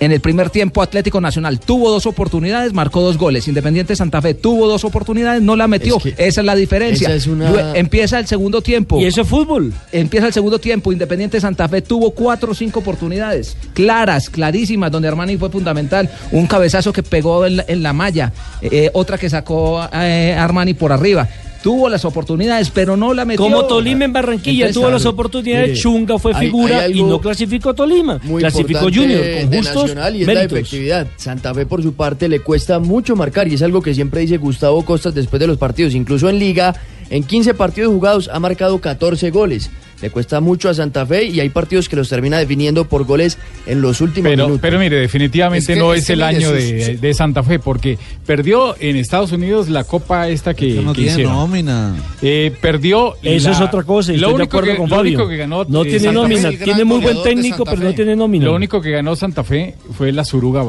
En 0.00 0.10
el 0.12 0.20
primer 0.20 0.50
tiempo, 0.50 0.82
Atlético 0.82 1.20
Nacional 1.20 1.60
tuvo 1.60 1.90
dos 1.90 2.04
oportunidades, 2.06 2.72
marcó 2.72 3.00
dos 3.00 3.16
goles. 3.16 3.46
Independiente 3.48 3.94
Santa 3.94 4.20
Fe 4.20 4.34
tuvo 4.34 4.66
dos 4.68 4.84
oportunidades, 4.84 5.40
no 5.40 5.54
la 5.56 5.68
metió. 5.68 5.96
Es 5.98 6.02
que 6.02 6.14
esa 6.26 6.40
es 6.40 6.44
la 6.44 6.56
diferencia. 6.56 7.14
es 7.14 7.26
una- 7.26 7.72
Empieza 7.76 8.18
el 8.18 8.26
segundo 8.26 8.60
tiempo. 8.60 9.00
¿Y 9.00 9.04
eso 9.06 9.22
es 9.22 9.28
fútbol? 9.28 9.72
Empieza 9.92 10.26
el 10.26 10.32
segundo 10.32 10.58
tiempo. 10.58 10.92
Independiente 10.92 11.40
Santa 11.40 11.68
Fe 11.68 11.80
tuvo 11.80 12.10
cuatro 12.10 12.52
o 12.52 12.54
cinco 12.54 12.80
oportunidades 12.80 13.56
claras, 13.72 14.28
clarísimas, 14.30 14.90
donde 14.90 15.08
Armani 15.08 15.36
fue 15.36 15.48
fundamental. 15.50 16.10
Un 16.32 16.46
cabezazo 16.48 16.92
que 16.92 17.02
pegó 17.02 17.46
en 17.46 17.58
la, 17.58 17.64
en 17.68 17.82
la 17.82 17.92
malla, 17.92 18.32
eh, 18.62 18.90
otra 18.94 19.16
que 19.16 19.30
sacó 19.30 19.88
eh, 19.92 20.34
Armani 20.38 20.74
por 20.74 20.92
arriba. 20.92 21.28
Tuvo 21.64 21.88
las 21.88 22.04
oportunidades, 22.04 22.68
pero 22.68 22.94
no 22.94 23.14
la 23.14 23.24
metió. 23.24 23.42
Como 23.42 23.64
Tolima 23.64 24.04
en 24.04 24.12
Barranquilla 24.12 24.70
tuvo 24.70 24.90
las 24.90 25.06
oportunidades, 25.06 25.70
mire, 25.70 25.80
Chunga 25.80 26.18
fue 26.18 26.34
figura 26.34 26.82
hay 26.82 27.00
y 27.00 27.02
no 27.02 27.18
clasificó 27.18 27.72
Tolima. 27.72 28.20
muy 28.22 28.42
Clasificó 28.42 28.80
Junior 28.82 29.22
de 29.22 29.40
con 29.40 29.56
justos 29.56 29.74
Nacional 29.84 30.14
y 30.14 30.20
es 30.20 30.26
la 30.26 30.42
efectividad. 30.42 31.06
Santa 31.16 31.54
Fe 31.54 31.64
por 31.64 31.82
su 31.82 31.94
parte 31.94 32.28
le 32.28 32.40
cuesta 32.40 32.80
mucho 32.80 33.16
marcar 33.16 33.48
y 33.48 33.54
es 33.54 33.62
algo 33.62 33.80
que 33.80 33.94
siempre 33.94 34.20
dice 34.20 34.36
Gustavo 34.36 34.84
Costas 34.84 35.14
después 35.14 35.40
de 35.40 35.46
los 35.46 35.56
partidos. 35.56 35.94
Incluso 35.94 36.28
en 36.28 36.38
liga, 36.38 36.74
en 37.08 37.24
15 37.24 37.54
partidos 37.54 37.94
jugados 37.94 38.28
ha 38.30 38.38
marcado 38.40 38.78
14 38.82 39.30
goles. 39.30 39.70
Le 40.04 40.10
cuesta 40.10 40.38
mucho 40.40 40.68
a 40.68 40.74
Santa 40.74 41.06
Fe 41.06 41.24
y 41.24 41.40
hay 41.40 41.48
partidos 41.48 41.88
que 41.88 41.96
los 41.96 42.10
termina 42.10 42.36
definiendo 42.36 42.84
por 42.84 43.04
goles 43.06 43.38
en 43.64 43.80
los 43.80 44.02
últimos 44.02 44.28
Pero, 44.30 44.44
minutos. 44.44 44.60
pero 44.60 44.78
mire, 44.78 44.96
definitivamente 44.98 45.72
Es 45.72 45.78
que- 45.78 45.82
no 45.82 45.94
es 45.94 46.00
es, 46.00 46.06
que 46.08 46.12
el 46.12 46.22
año 46.22 46.50
sus- 46.50 46.58
de, 46.58 46.98
de 47.00 47.14
Santa 47.14 47.42
Fe, 47.42 47.58
porque 47.58 47.96
perdió 48.26 48.76
en 48.80 48.96
Estados 48.96 49.32
Unidos 49.32 49.70
la 49.70 49.84
copa 49.84 50.28
esta 50.28 50.52
que, 50.52 50.74
no 50.82 50.92
que 50.92 50.96
tiene 50.96 51.12
hicieron. 51.12 51.32
nómina. 51.32 51.96
Eh, 52.20 52.52
perdió. 52.60 53.14
Eso 53.22 53.48
la- 53.48 53.54
es 53.56 53.60
otra 53.62 53.82
cosa, 53.82 54.12
y 54.12 54.18
Lo 54.18 54.26
estoy 54.26 54.36
de 54.36 54.42
único, 54.42 54.56
acuerdo 54.58 54.72
que, 54.72 54.76
con 54.76 54.90
lo 54.90 54.96
Fabio. 54.96 55.12
único 55.16 55.28
que 55.30 55.36
ganó. 55.38 55.64
No 55.64 55.80
eh, 55.80 55.84
tiene 55.84 56.00
Santa 56.00 56.20
Fe- 56.20 56.28
nómina, 56.28 56.64
tiene 56.64 56.84
muy 56.84 57.00
buen 57.00 57.22
técnico, 57.22 57.64
pero 57.64 57.78
no 57.82 57.94
tiene 57.94 58.14
nómina. 58.14 58.44
Lo 58.44 58.54
único 58.56 58.82
que 58.82 58.90
ganó 58.90 59.16
Santa 59.16 59.42
Fe 59.42 59.74
fue 59.96 60.12
la 60.12 60.26
Suruga 60.26 60.62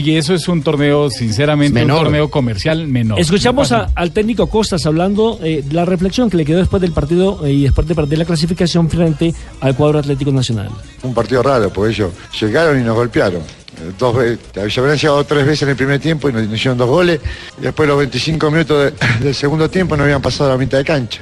Y 0.00 0.16
eso 0.16 0.34
es 0.34 0.48
un 0.48 0.62
torneo, 0.62 1.08
sinceramente, 1.10 1.78
Menor. 1.80 1.98
un 1.98 2.02
torneo 2.04 2.30
comercial 2.30 2.86
menor. 2.88 3.20
Escuchamos 3.20 3.70
No 3.70 3.76
a- 3.78 3.90
al 3.94 4.10
técnico 4.12 4.46
Costas 4.48 4.84
hablando 4.86 5.38
eh, 5.42 5.62
de 5.64 5.72
la 5.74 5.84
reflexión 5.84 6.28
que 6.30 6.36
le 6.36 6.44
quedó 6.44 6.58
después 6.58 6.80
del 6.82 6.92
partido 6.92 7.44
eh, 7.46 7.52
y 7.52 7.62
después 7.64 7.86
de 7.86 7.94
perder 7.94 8.18
la 8.18 8.24
clasificación 8.24 8.88
frente 8.90 9.32
al 9.60 9.76
cuadro 9.76 9.98
Atlético 10.00 10.32
Nacional. 10.32 10.68
Un 11.02 11.14
partido 11.14 11.42
raro, 11.42 11.70
porque 11.72 11.92
ellos 11.92 12.10
llegaron 12.40 12.80
y 12.80 12.82
nos 12.82 12.94
golpearon. 12.96 13.40
Eh, 13.42 13.92
Dos 13.98 14.16
veces, 14.16 14.38
habían 14.78 14.96
llegado 14.96 15.24
tres 15.24 15.44
veces 15.46 15.62
en 15.62 15.68
el 15.70 15.76
primer 15.76 16.00
tiempo 16.00 16.28
y 16.28 16.32
nos, 16.32 16.42
nos 16.44 16.54
hicieron 16.54 16.78
dos 16.78 16.88
goles. 16.88 17.20
Y 17.58 17.62
después 17.62 17.88
los 17.88 17.98
25 17.98 18.50
minutos 18.50 18.92
de- 18.92 19.06
del 19.24 19.34
segundo 19.34 19.68
tiempo 19.70 19.96
nos 19.96 20.04
habían 20.04 20.22
pasado 20.22 20.50
a 20.50 20.52
la 20.54 20.58
mitad 20.58 20.78
de 20.78 20.84
cancha. 20.84 21.20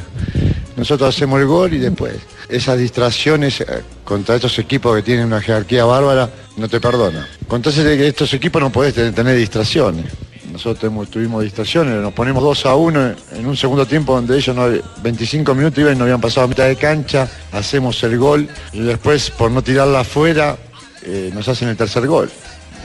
Nosotros 0.76 1.14
hacemos 1.14 1.40
el 1.40 1.46
gol 1.46 1.74
y 1.74 1.78
después 1.78 2.14
esas 2.48 2.78
distracciones 2.78 3.60
eh, 3.60 3.66
contra 4.04 4.36
estos 4.36 4.58
equipos 4.58 4.96
que 4.96 5.02
tienen 5.02 5.26
una 5.26 5.40
jerarquía 5.40 5.84
bárbara 5.84 6.30
no 6.56 6.68
te 6.68 6.80
perdonan. 6.80 7.26
Contra 7.46 7.72
estos 7.72 8.32
equipos 8.34 8.60
no 8.62 8.70
podés 8.70 8.94
tener, 8.94 9.36
distracciones. 9.36 10.06
Nosotros 10.50 11.08
tuvimos, 11.08 11.42
distracciones, 11.42 11.94
nos 11.96 12.12
ponemos 12.12 12.42
2 12.42 12.66
a 12.66 12.74
1 12.74 13.14
en 13.32 13.46
un 13.46 13.56
segundo 13.56 13.86
tiempo 13.86 14.14
donde 14.14 14.36
ellos 14.36 14.54
no, 14.54 14.68
25 15.02 15.54
minutos 15.54 15.78
iban 15.78 15.94
y 15.94 15.96
nos 15.96 16.02
habían 16.02 16.20
pasado 16.20 16.44
a 16.44 16.48
mitad 16.48 16.66
de 16.66 16.76
cancha, 16.76 17.26
hacemos 17.52 18.02
el 18.02 18.18
gol 18.18 18.46
y 18.72 18.80
después 18.80 19.30
por 19.30 19.50
no 19.50 19.62
tirarla 19.62 20.00
afuera 20.00 20.58
eh, 21.04 21.30
nos 21.32 21.48
hacen 21.48 21.68
el 21.68 21.76
tercer 21.76 22.06
gol. 22.06 22.30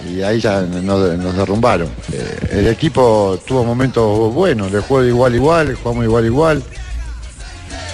Y 0.10 0.22
ahí 0.22 0.40
ya 0.40 0.62
nos, 0.62 1.36
derrumbaron. 1.36 1.90
Eh, 2.14 2.48
el 2.52 2.68
equipo 2.68 3.40
tuvo 3.46 3.64
momentos 3.64 4.34
buenos, 4.34 4.72
le 4.72 4.80
juego 4.80 5.06
igual 5.06 5.36
igual, 5.36 5.76
jugamos 5.76 6.06
igual 6.06 6.26
igual. 6.26 6.64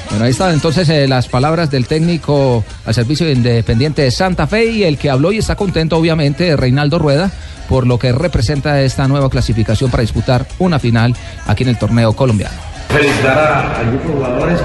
Bueno, 0.09 0.25
ahí 0.25 0.31
están 0.31 0.53
entonces 0.53 0.87
eh, 0.89 1.07
las 1.07 1.27
palabras 1.27 1.71
del 1.71 1.87
técnico 1.87 2.63
al 2.85 2.93
servicio 2.93 3.29
independiente 3.31 4.03
de 4.03 4.11
Santa 4.11 4.45
Fe 4.47 4.65
y 4.65 4.83
el 4.83 4.97
que 4.97 5.09
habló 5.09 5.31
y 5.31 5.39
está 5.39 5.55
contento, 5.55 5.97
obviamente, 5.97 6.55
Reinaldo 6.55 6.99
Rueda, 6.99 7.31
por 7.67 7.87
lo 7.87 7.97
que 7.97 8.11
representa 8.11 8.81
esta 8.81 9.07
nueva 9.07 9.29
clasificación 9.29 9.89
para 9.89 10.01
disputar 10.01 10.45
una 10.59 10.77
final 10.77 11.15
aquí 11.47 11.63
en 11.63 11.69
el 11.69 11.77
torneo 11.77 12.13
colombiano. 12.13 12.53
Felicitar 12.89 13.37
a- 13.37 13.89
de 13.89 13.97
jugadores 14.13 14.59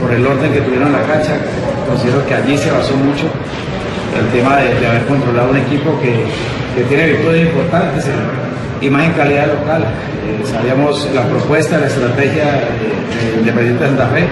por, 0.00 0.10
el 0.12 0.26
orden 0.26 0.52
que 0.52 0.60
tuvieron 0.62 0.88
en 0.88 0.92
la 0.94 1.02
cancha. 1.06 1.36
Considero 1.88 2.26
que 2.26 2.34
allí 2.34 2.58
se 2.58 2.70
basó 2.70 2.96
mucho 2.96 3.26
el 4.18 4.26
tema 4.36 4.56
de, 4.56 4.84
haber 4.86 5.06
controlado 5.06 5.50
un 5.50 5.58
equipo 5.58 5.96
que, 6.00 6.24
que 6.74 6.84
tiene 6.88 7.06
virtudes 7.06 7.46
importantes, 7.46 8.04
en- 8.06 8.47
y 8.80 8.90
más 8.90 9.04
en 9.04 9.12
calidad 9.12 9.46
local. 9.46 9.82
Eh, 9.82 10.44
sabíamos 10.46 11.08
la 11.14 11.22
propuesta, 11.22 11.78
la 11.78 11.86
estrategia 11.86 12.44
de, 12.44 13.32
de 13.32 13.38
Independiente 13.40 13.84
de 13.84 13.88
Santa 13.90 14.06
Fe 14.08 14.24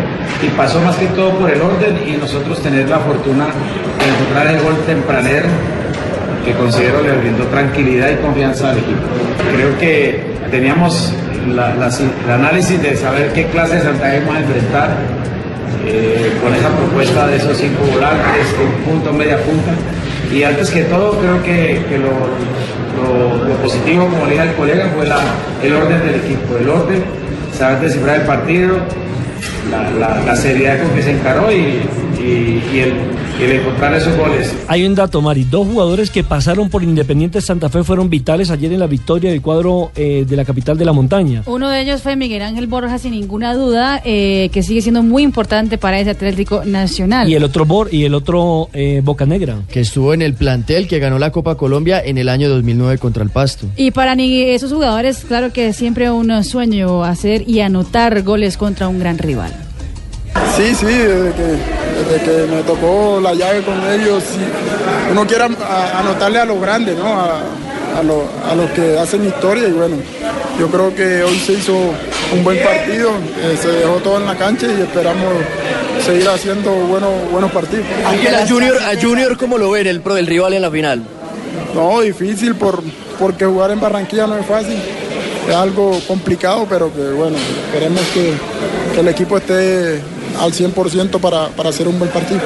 y 0.44 0.48
pasó 0.50 0.80
más 0.80 0.96
que 0.96 1.06
todo 1.06 1.30
por 1.38 1.50
el 1.50 1.60
orden 1.60 1.98
y 2.06 2.16
nosotros 2.16 2.60
tener 2.62 2.88
la 2.88 2.98
fortuna 2.98 3.46
de 3.46 4.08
encontrar 4.08 4.46
el 4.54 4.60
gol 4.62 4.76
tempranero 4.86 5.46
que 6.44 6.52
considero 6.52 7.02
le 7.02 7.12
brindó 7.12 7.44
tranquilidad 7.46 8.10
y 8.10 8.16
confianza 8.16 8.70
al 8.70 8.78
equipo. 8.78 9.00
Creo 9.54 9.76
que 9.78 10.24
teníamos 10.50 11.12
la- 11.54 11.72
el 11.72 12.30
análisis 12.30 12.80
de 12.82 12.96
saber 12.96 13.32
qué 13.32 13.46
clase 13.46 13.76
de 13.76 13.82
Santa 13.82 14.10
Fe 14.10 14.20
vamos 14.20 14.36
a 14.36 14.40
enfrentar 14.40 14.90
eh, 15.88 16.32
con 16.42 16.52
esa 16.54 16.68
propuesta 16.68 17.26
de 17.28 17.36
esos 17.36 17.56
cinco 17.56 17.84
volantes, 17.92 18.54
un 18.60 18.82
punto, 18.92 19.12
media 19.12 19.38
punta. 19.38 19.70
Y 20.32 20.42
antes 20.42 20.70
que 20.70 20.82
todo, 20.82 21.18
creo 21.20 21.42
que, 21.44 21.84
que 21.88 21.98
lo, 21.98 22.10
lo- 22.96 23.56
positivo, 23.62 24.06
como 24.06 24.24
le 24.26 24.32
dije 24.32 24.42
al 24.42 24.54
colega, 24.54 24.90
fue 24.94 25.06
el 25.66 25.72
orden 25.74 26.00
del 26.06 26.14
equipo, 26.16 26.56
el 26.58 26.68
orden, 26.68 27.02
saber 27.56 27.80
descifrar 27.80 28.16
el 28.20 28.26
partido, 28.26 28.76
la, 30.26 30.36
seriedad 30.36 30.80
con 30.82 30.90
que 30.94 31.02
se 31.02 31.10
encaró 31.12 31.50
y 31.50 31.80
el 32.78 32.94
y 33.38 33.46
de 33.46 33.56
encontrar 33.56 33.94
esos 33.94 34.16
goles. 34.16 34.54
Hay 34.68 34.84
un 34.84 34.94
dato, 34.94 35.20
Mari. 35.20 35.44
Dos 35.44 35.66
jugadores 35.66 36.10
que 36.10 36.24
pasaron 36.24 36.70
por 36.70 36.82
Independiente 36.82 37.40
Santa 37.40 37.68
Fe 37.68 37.84
fueron 37.84 38.08
vitales 38.08 38.50
ayer 38.50 38.72
en 38.72 38.80
la 38.80 38.86
victoria 38.86 39.30
del 39.30 39.42
cuadro 39.42 39.90
eh, 39.94 40.24
de 40.26 40.36
la 40.36 40.44
capital 40.44 40.78
de 40.78 40.84
la 40.84 40.92
montaña. 40.92 41.42
Uno 41.46 41.68
de 41.68 41.82
ellos 41.82 42.02
fue 42.02 42.16
Miguel 42.16 42.42
Ángel 42.42 42.66
Borja, 42.66 42.98
sin 42.98 43.12
ninguna 43.12 43.54
duda, 43.54 44.00
eh, 44.04 44.48
que 44.52 44.62
sigue 44.62 44.80
siendo 44.80 45.02
muy 45.02 45.22
importante 45.22 45.76
para 45.78 46.00
ese 46.00 46.10
Atlético 46.10 46.64
Nacional. 46.64 47.28
Y 47.28 47.34
el 47.34 47.44
otro 47.44 47.66
Bor 47.66 47.92
y 47.92 48.04
el 48.04 48.14
otro 48.14 48.68
eh, 48.72 49.00
Boca 49.04 49.26
Negra. 49.26 49.58
Que 49.70 49.80
estuvo 49.80 50.14
en 50.14 50.22
el 50.22 50.34
plantel 50.34 50.88
que 50.88 50.98
ganó 50.98 51.18
la 51.18 51.30
Copa 51.30 51.56
Colombia 51.56 52.00
en 52.02 52.18
el 52.18 52.28
año 52.28 52.48
2009 52.48 52.98
contra 52.98 53.22
el 53.22 53.30
Pasto. 53.30 53.66
Y 53.76 53.90
para 53.90 54.14
ni 54.14 54.42
esos 54.42 54.72
jugadores, 54.72 55.24
claro 55.26 55.52
que 55.52 55.68
es 55.68 55.76
siempre 55.76 56.10
un 56.10 56.44
sueño 56.44 57.04
hacer 57.04 57.48
y 57.48 57.60
anotar 57.60 58.22
goles 58.22 58.56
contra 58.56 58.88
un 58.88 58.98
gran 58.98 59.18
rival. 59.18 59.65
Sí, 60.56 60.74
sí, 60.74 60.86
desde 60.86 61.32
que, 61.32 61.42
desde 61.42 62.24
que 62.24 62.46
me 62.54 62.62
tocó 62.62 63.20
la 63.22 63.34
llave 63.34 63.62
con 63.62 63.74
ellos, 63.90 64.22
uno 65.10 65.26
quiere 65.26 65.44
a- 65.44 65.98
anotarle 66.00 66.38
a 66.38 66.44
los 66.44 66.60
grandes, 66.60 66.96
¿no? 66.96 67.06
A, 67.20 67.40
a 67.98 68.02
lo- 68.02 68.28
a 68.50 68.54
los 68.54 68.70
que 68.70 68.98
hacen 68.98 69.24
historia 69.26 69.68
y 69.68 69.72
bueno, 69.72 69.96
yo 70.58 70.68
creo 70.68 70.94
que 70.94 71.22
hoy 71.22 71.38
se 71.38 71.52
hizo 71.54 71.74
un 72.32 72.42
buen 72.44 72.62
partido, 72.62 73.10
eh, 73.42 73.56
se 73.60 73.68
dejó 73.68 73.96
todo 73.96 74.18
en 74.18 74.26
la 74.26 74.34
cancha 74.36 74.66
y 74.66 74.80
esperamos 74.82 75.34
seguir 76.04 76.28
haciendo 76.28 76.70
buenos, 76.72 77.10
buenos 77.30 77.50
partidos. 77.52 77.84
Ángel, 78.06 78.34
a 78.34 78.46
Junior, 78.46 78.76
a 78.82 79.00
Junior, 79.00 79.36
¿cómo 79.36 79.58
lo 79.58 79.70
ven 79.70 79.86
el, 79.86 80.00
pro- 80.00 80.16
el 80.16 80.26
rival 80.26 80.54
en 80.54 80.62
la 80.62 80.70
final? 80.70 81.02
No, 81.74 82.00
difícil 82.00 82.54
por, 82.54 82.82
porque 83.18 83.44
jugar 83.44 83.70
en 83.70 83.80
Barranquilla 83.80 84.26
no 84.26 84.36
es 84.38 84.46
fácil. 84.46 84.76
Es 85.48 85.54
algo 85.54 85.98
complicado, 86.08 86.66
pero 86.68 86.92
que 86.92 87.02
bueno, 87.12 87.36
esperemos 87.66 88.00
que, 88.12 88.32
que 88.94 89.00
el 89.00 89.08
equipo 89.08 89.36
esté 89.38 90.00
al 90.40 90.52
100% 90.52 91.20
para, 91.20 91.48
para 91.48 91.68
hacer 91.70 91.88
un 91.88 91.98
buen 91.98 92.10
partido. 92.10 92.40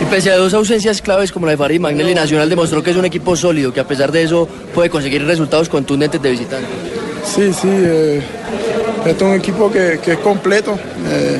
Y 0.00 0.04
pese 0.06 0.30
a 0.30 0.36
dos 0.36 0.54
ausencias 0.54 1.02
claves 1.02 1.30
como 1.32 1.46
la 1.46 1.52
de 1.52 1.58
Farid 1.58 1.80
Magnelli, 1.80 2.14
Nacional 2.14 2.48
demostró 2.48 2.82
que 2.82 2.90
es 2.90 2.96
un 2.96 3.04
equipo 3.04 3.36
sólido, 3.36 3.72
que 3.72 3.80
a 3.80 3.86
pesar 3.86 4.10
de 4.12 4.22
eso 4.22 4.48
puede 4.74 4.88
conseguir 4.90 5.24
resultados 5.26 5.68
contundentes 5.68 6.20
de 6.22 6.30
visitante. 6.30 6.66
Sí, 7.24 7.52
sí, 7.52 7.68
eh, 7.70 8.22
este 9.04 9.24
es 9.24 9.30
un 9.30 9.34
equipo 9.36 9.70
que, 9.70 10.00
que 10.02 10.12
es 10.12 10.18
completo. 10.18 10.78
eh, 11.08 11.38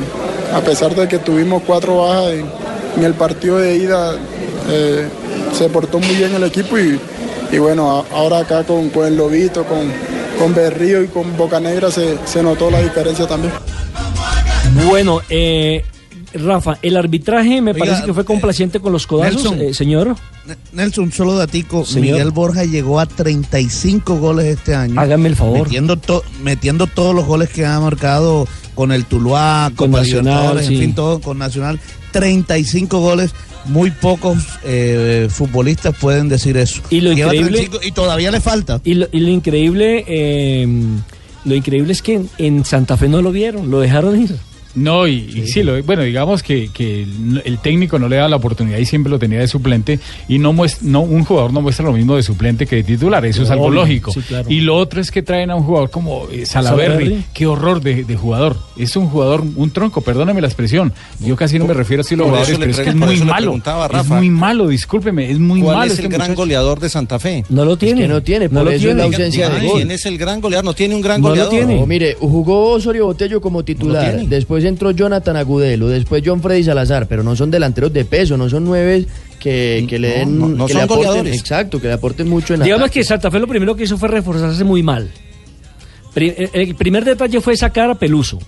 a 0.53 0.59
pesar 0.61 0.93
de 0.93 1.07
que 1.07 1.17
tuvimos 1.19 1.63
cuatro 1.65 1.99
bajas 2.03 2.33
en, 2.33 2.45
en 2.97 3.03
el 3.03 3.13
partido 3.13 3.57
de 3.57 3.77
ida, 3.77 4.15
eh, 4.69 5.07
se 5.57 5.69
portó 5.69 5.97
muy 5.99 6.13
bien 6.15 6.35
el 6.35 6.43
equipo 6.43 6.77
y, 6.77 6.99
y 7.51 7.57
bueno, 7.57 7.99
a- 8.11 8.15
ahora 8.15 8.39
acá 8.39 8.63
con, 8.65 8.89
con 8.89 9.05
el 9.07 9.15
Lobito, 9.15 9.63
con, 9.63 9.79
con 10.37 10.53
Berrío 10.53 11.01
y 11.03 11.07
con 11.07 11.35
Bocanegra 11.37 11.89
se, 11.89 12.17
se 12.25 12.43
notó 12.43 12.69
la 12.69 12.81
diferencia 12.81 13.25
también. 13.27 13.53
Bueno, 14.89 15.21
eh, 15.29 15.83
Rafa, 16.33 16.77
el 16.81 16.95
arbitraje 16.97 17.61
me 17.61 17.71
Oiga, 17.71 17.85
parece 17.85 18.05
que 18.05 18.13
fue 18.13 18.23
complaciente 18.25 18.79
con 18.79 18.93
los 18.93 19.05
codazos, 19.07 19.43
Nelson. 19.43 19.61
eh, 19.61 19.73
señor. 19.73 20.15
Nelson, 20.73 21.11
solo 21.11 21.35
datico. 21.35 21.85
Señor. 21.85 22.13
Miguel 22.13 22.31
Borja 22.31 22.63
llegó 22.63 22.99
a 22.99 23.05
35 23.05 24.17
goles 24.17 24.45
este 24.45 24.73
año. 24.75 24.99
Hágame 24.99 25.29
el 25.29 25.35
favor. 25.35 25.63
Metiendo, 25.63 25.97
to- 25.97 26.23
metiendo 26.43 26.87
todos 26.87 27.13
los 27.13 27.25
goles 27.25 27.49
que 27.49 27.65
ha 27.65 27.79
marcado 27.79 28.47
con 28.75 28.91
el 28.91 29.05
Tuluá, 29.05 29.71
Con 29.75 29.91
Nacional, 29.91 30.63
sí. 30.63 30.73
en 30.75 30.79
fin, 30.81 30.95
todo 30.95 31.19
con 31.21 31.37
Nacional. 31.37 31.79
35 32.11 32.99
goles. 32.99 33.31
Muy 33.65 33.91
pocos 33.91 34.39
eh, 34.63 35.27
futbolistas 35.29 35.95
pueden 35.95 36.29
decir 36.29 36.57
eso. 36.57 36.81
Y 36.89 37.01
lo 37.01 37.11
Lleva 37.13 37.35
increíble- 37.35 37.57
35 37.59 37.85
y 37.87 37.91
todavía 37.91 38.31
le 38.31 38.41
falta. 38.41 38.81
Y 38.83 38.95
lo, 38.95 39.07
y 39.11 39.19
lo 39.19 39.29
increíble, 39.29 40.03
eh, 40.07 40.67
lo 41.45 41.53
increíble 41.55 41.93
es 41.93 42.01
que 42.01 42.15
en, 42.15 42.29
en 42.39 42.65
Santa 42.65 42.97
Fe 42.97 43.07
no 43.07 43.21
lo 43.21 43.31
vieron, 43.31 43.69
lo 43.69 43.79
dejaron 43.79 44.19
ir. 44.19 44.35
No, 44.75 45.07
y, 45.07 45.13
y 45.35 45.47
sí, 45.47 45.63
lo- 45.63 45.81
bueno, 45.83 46.03
digamos 46.03 46.43
que, 46.43 46.69
que 46.73 47.03
el, 47.03 47.41
el 47.45 47.57
técnico 47.59 47.99
no 47.99 48.07
le 48.07 48.15
da 48.17 48.29
la 48.29 48.37
oportunidad 48.37 48.77
y 48.77 48.85
siempre 48.85 49.09
lo 49.09 49.19
tenía 49.19 49.39
de 49.39 49.47
suplente 49.47 49.99
y 50.27 50.39
no, 50.39 50.53
muest- 50.53 50.81
no 50.81 51.01
un 51.01 51.23
jugador 51.25 51.51
no 51.51 51.61
muestra 51.61 51.85
lo 51.85 51.91
mismo 51.93 52.15
de 52.15 52.23
suplente 52.23 52.65
que 52.65 52.77
de 52.77 52.83
titular, 52.83 53.25
eso 53.25 53.43
es 53.43 53.49
algo 53.51 53.65
Obvio, 53.65 53.81
lógico. 53.81 54.11
sí, 54.11 54.21
claro. 54.21 54.49
Y 54.49 54.61
lo 54.61 54.75
otro 54.75 55.01
es 55.01 55.11
que 55.11 55.21
traen 55.21 55.51
a 55.51 55.55
un 55.55 55.63
jugador 55.63 55.89
como 55.91 56.27
eh, 56.31 56.45
Salaberry. 56.45 57.23
qué 57.33 57.45
horror 57.47 57.81
de, 57.81 58.03
de 58.03 58.15
jugador. 58.15 58.55
Es 58.77 58.95
un 58.95 59.07
jugador, 59.07 59.43
un 59.55 59.71
tronco, 59.71 60.01
perdóname 60.01 60.41
la 60.41 60.47
expresión. 60.47 60.93
Yo 61.19 61.35
casi 61.35 61.59
no 61.59 61.65
me 61.65 61.73
refiero 61.73 62.01
así 62.01 62.13
a 62.15 62.17
los 62.17 62.25
Por 62.27 62.35
jugadores, 62.39 62.57
pero 62.59 62.71
es 62.71 62.79
que 62.79 62.89
es 62.89 62.95
muy 62.95 63.19
malo. 63.21 63.61
Es 63.99 64.07
muy 64.07 64.29
malo, 64.29 64.67
discúlpeme, 64.67 65.29
es 65.29 65.39
muy 65.39 65.61
¿Cuál 65.61 65.77
malo. 65.77 65.91
es 65.91 65.99
el 65.99 66.05
este 66.05 66.15
gran 66.15 66.27
muchacho. 66.29 66.41
goleador 66.41 66.79
de 66.79 66.89
Santa 66.89 67.19
Fe? 67.19 67.43
No 67.49 67.65
lo 67.65 67.77
tiene. 67.77 68.01
que 68.01 68.07
no 68.07 68.21
tiene, 68.23 68.49
por 68.49 68.71
eso 68.71 68.89
es 68.89 68.95
la 68.95 69.03
ausencia 69.03 69.49
de 69.49 69.67
gol. 69.67 69.77
¿Quién 69.77 69.91
es 69.91 70.05
el 70.05 70.17
gran 70.17 70.39
goleador? 70.41 70.65
No 70.65 70.73
tiene 70.73 70.95
un 70.95 71.01
gran 71.01 71.21
No 71.21 71.27
lo 71.27 71.31
goleador. 71.31 71.51
tiene. 71.53 71.79
No, 71.79 71.85
mire, 71.85 72.15
jugó 72.19 72.71
Osorio 72.71 73.05
Botello 73.05 73.41
como 73.41 73.63
titular. 73.63 74.15
tiene. 74.15 74.27
Después 74.61 74.65
entró 74.65 74.91
Jonathan 74.91 75.35
Agudelo. 75.35 75.87
Después 75.87 76.23
John 76.25 76.41
Freddy 76.41 76.63
Salazar. 76.63 77.07
Pero 77.07 77.23
no 77.23 77.35
son 77.35 77.51
delanteros 77.51 77.91
de 77.93 78.05
peso, 78.05 78.37
no 78.37 78.49
son 78.49 78.65
nueve 78.65 79.05
que, 79.39 79.85
que 79.89 79.99
le 79.99 80.09
den. 80.19 80.39
no, 80.39 80.47
no 80.49 80.65
que 80.67 80.73
son 80.73 80.79
le 80.79 80.83
aporten, 80.83 81.07
goleadores. 81.07 81.39
Exacto, 81.39 81.81
que 81.81 81.87
le 81.87 81.93
aporten 81.93 82.27
mucho 82.29 82.53
en 82.53 82.63
Digamos 82.63 82.85
ataque. 82.85 82.99
que 82.99 83.03
Santa 83.05 83.31
Fe 83.31 83.39
lo 83.39 83.47
primero 83.47 83.75
que 83.75 83.83
hizo 83.83 83.97
fue 83.97 84.09
reforzarse 84.09 84.63
muy 84.63 84.83
mal. 84.83 85.09
Pri- 86.13 86.33
El 86.37 86.49
el 86.69 86.75
primer 86.75 87.05
detalle 87.05 87.39
fue 87.41 87.55
sacar 87.55 87.89
a 87.89 87.95
Peluso. 87.95 88.39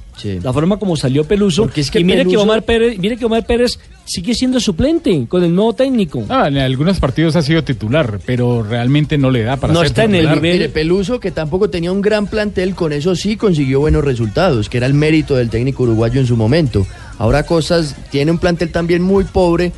La 0.42 0.52
forma 0.54 0.78
como 0.78 0.96
salió 0.96 1.24
Peluso. 1.26 1.70
Es 1.76 1.90
que 1.92 2.00
y 2.00 2.04
mire 2.04 2.26
que 2.26 2.38
Omar 2.38 2.64
Pérez, 2.64 2.98
mire 3.00 3.18
que 3.18 3.26
Omar 3.26 3.46
Pérez 3.46 3.80
sigue 4.06 4.34
siendo 4.36 4.60
suplente 4.60 5.26
con 5.28 5.44
el 5.44 5.54
nuevo 5.56 5.74
técnico. 5.74 6.24
Ah, 6.30 6.48
en 6.50 6.58
algunos 6.58 7.00
partidos 7.00 7.36
ha 7.36 7.42
sido 7.42 7.64
titular, 7.64 8.20
pero 8.26 8.64
realmente 8.64 9.18
no 9.18 9.32
le 9.32 9.44
da 9.44 9.58
para 9.58 9.74
no 9.74 9.80
ser 9.80 9.88
está 9.88 10.04
en 10.04 10.16
el 10.16 10.30
nivel. 10.30 10.54
Mire, 10.54 10.70
Peluso, 10.70 11.20
que 11.20 11.32
tampoco 11.32 11.70
tenía 11.70 11.92
un 11.92 12.02
gran 12.02 12.28
plantel, 12.28 12.76
con 12.76 12.92
eso 12.94 13.16
sí 13.16 13.38
consiguió 13.38 13.80
buenos 13.80 14.04
resultados, 14.04 14.70
que 14.70 14.78
era 14.78 14.86
el 14.88 14.94
mérito 14.94 15.36
del 15.36 15.50
técnico 15.50 15.84
uruguayo 15.84 16.20
en 16.20 16.28
su 16.28 16.36
momento. 16.38 16.86
Ahora 17.18 17.44
Cosas 17.44 17.96
tiene 18.12 18.32
un 18.32 18.40
plantel 18.40 18.72
también 18.72 19.02
muy 19.02 19.24
pobre 19.24 19.72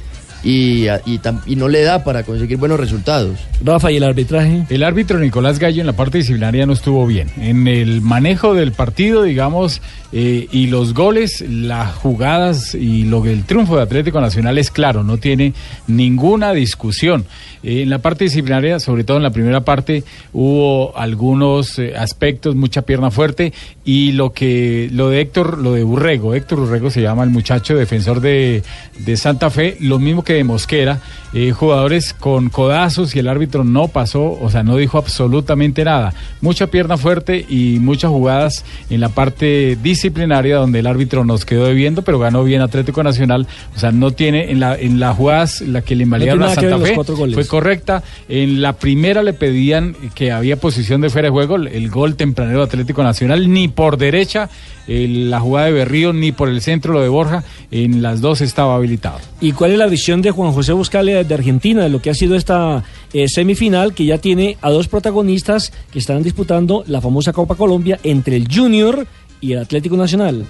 y, 0.46 0.86
y 1.06 1.20
tam- 1.20 1.42
y 1.46 1.58
no 1.58 1.68
le 1.68 1.82
da 1.82 2.06
para 2.06 2.24
conseguir 2.24 2.56
buenos 2.58 2.80
resultados. 2.80 3.38
Rafa, 3.64 3.92
¿y 3.92 3.98
el 3.98 4.04
arbitraje? 4.04 4.64
El 4.70 4.84
árbitro 4.84 5.20
Nicolás 5.20 5.60
Gallo 5.60 5.82
en 5.82 5.88
la 5.88 5.94
parte 5.94 6.20
disciplinaria 6.20 6.66
no 6.66 6.72
estuvo 6.74 7.06
bien. 7.06 7.30
En 7.38 7.68
el 7.68 8.00
manejo 8.02 8.54
del 8.54 8.72
partido, 8.72 9.24
digamos, 9.24 9.82
eh, 10.14 10.48
y 10.52 10.68
los 10.68 10.94
goles, 10.94 11.44
las 11.50 11.94
jugadas 11.96 12.76
y 12.76 13.04
lo 13.04 13.26
el 13.26 13.44
triunfo 13.44 13.76
de 13.78 13.82
Atlético 13.82 14.22
Nacional 14.22 14.60
es 14.60 14.70
claro, 14.70 15.04
no 15.04 15.18
tiene 15.18 15.54
ninguna 15.88 16.54
discusión. 16.54 17.26
Eh, 17.64 17.82
en 17.82 17.90
la 17.90 17.98
parte 17.98 18.26
disciplinaria, 18.26 18.80
sobre 18.80 19.04
todo 19.04 19.18
en 19.18 19.24
la 19.24 19.32
primera 19.32 19.62
parte, 19.66 20.04
hubo 20.32 20.96
algunos 20.96 21.80
eh, 21.80 21.96
aspectos, 21.98 22.56
mucha 22.56 22.84
pierna 22.84 23.10
fuerte 23.10 23.52
y 23.86 24.14
lo 24.14 24.34
que 24.34 24.90
lo 24.92 25.10
de 25.10 25.22
Héctor, 25.22 25.60
lo 25.60 25.74
de 25.74 25.84
Urrego, 25.84 26.34
Héctor 26.34 26.60
Urrego 26.60 26.90
se 26.90 27.04
llama 27.04 27.24
el 27.24 27.30
muchacho 27.30 27.76
defensor 27.76 28.20
de, 28.20 28.64
de 28.98 29.16
Santa 29.16 29.52
Fe, 29.52 29.78
lo 29.80 30.00
mismo 30.00 30.24
que 30.24 30.34
de 30.34 30.44
Mosquera, 30.44 31.00
eh, 31.34 31.52
jugadores 31.52 32.14
con 32.14 32.50
codazos 32.50 33.16
y 33.16 33.20
el 33.20 33.28
árbitro 33.28 33.64
no 33.64 33.88
pasó, 33.88 34.32
o 34.42 34.50
sea, 34.50 34.64
no 34.64 34.78
dijo 34.78 34.98
absolutamente 34.98 35.84
nada. 35.84 36.16
Mucha 36.42 36.68
pierna 36.68 36.98
fuerte 36.98 37.46
y 37.48 37.78
muchas 37.80 38.10
jugadas 38.10 38.66
en 38.90 39.02
la 39.02 39.10
parte 39.10 39.78
disciplinaria 39.84 40.56
donde 40.56 40.80
el 40.80 40.88
árbitro 40.88 41.24
nos 41.24 41.46
quedó 41.46 41.66
debiendo, 41.66 42.02
pero 42.02 42.18
ganó 42.18 42.44
bien 42.44 42.62
Atlético 42.62 43.04
Nacional, 43.04 43.48
o 43.76 43.80
sea, 43.80 43.92
no 43.92 44.12
tiene 44.12 44.50
en 44.50 44.60
la 44.60 44.76
en 44.76 45.00
las 45.00 45.16
jugadas 45.16 45.62
la 45.62 45.82
que 45.82 45.96
le 45.96 46.04
invalidaron 46.04 46.40
tiene 46.40 46.52
a 46.52 46.80
Santa 46.80 46.86
Fe 46.86 47.34
fue 47.34 47.46
correcta. 47.46 48.02
En 48.28 48.62
la 48.62 48.74
primera 48.74 49.22
le 49.22 49.34
pedían 49.34 49.96
que 50.16 50.32
había 50.32 50.58
posición 50.58 51.02
de 51.02 51.12
fuera 51.12 51.28
de 51.28 51.32
juego, 51.32 51.58
el 51.58 51.90
gol 51.90 52.16
tempranero 52.16 52.60
de 52.60 52.66
Atlético 52.66 53.04
Nacional, 53.04 53.52
ni 53.52 53.68
por 53.76 53.98
derecha 53.98 54.50
eh, 54.88 55.08
la 55.10 55.40
jugada 55.40 55.68
de 55.68 55.74
Berrío, 55.74 56.14
ni 56.14 56.32
por 56.32 56.48
el 56.50 56.62
centro 56.62 56.94
lo 56.94 57.02
de 57.02 57.10
Borja, 57.10 57.44
en 57.72 58.02
las 58.02 58.22
dos 58.22 58.42
estaba 58.42 58.76
habilitado. 58.76 59.20
¿Y 59.42 59.52
cuál 59.52 59.72
es 59.74 59.78
la 59.78 59.88
visión 59.88 60.22
de 60.22 60.32
Juan 60.32 60.52
José 60.54 60.74
Buscalia 60.74 61.24
de 61.24 61.34
Argentina 61.34 61.84
de 61.84 61.90
lo 61.90 62.02
que 62.02 62.10
ha 62.10 62.14
sido 62.16 62.36
esta 62.36 62.84
eh, 63.14 63.28
semifinal 63.28 63.94
que 63.94 64.06
ya 64.06 64.18
tiene 64.18 64.58
a 64.62 64.70
dos 64.70 64.88
protagonistas 64.88 65.74
que 65.92 66.00
están 66.00 66.24
disputando 66.24 66.84
la 66.88 67.02
famosa 67.02 67.34
Copa 67.34 67.56
Colombia 67.56 68.00
entre 68.04 68.36
el 68.36 68.48
Junior 68.54 69.06
y 69.42 69.54
el 69.54 69.60
Atlético 69.60 69.98
Nacional? 69.98 70.46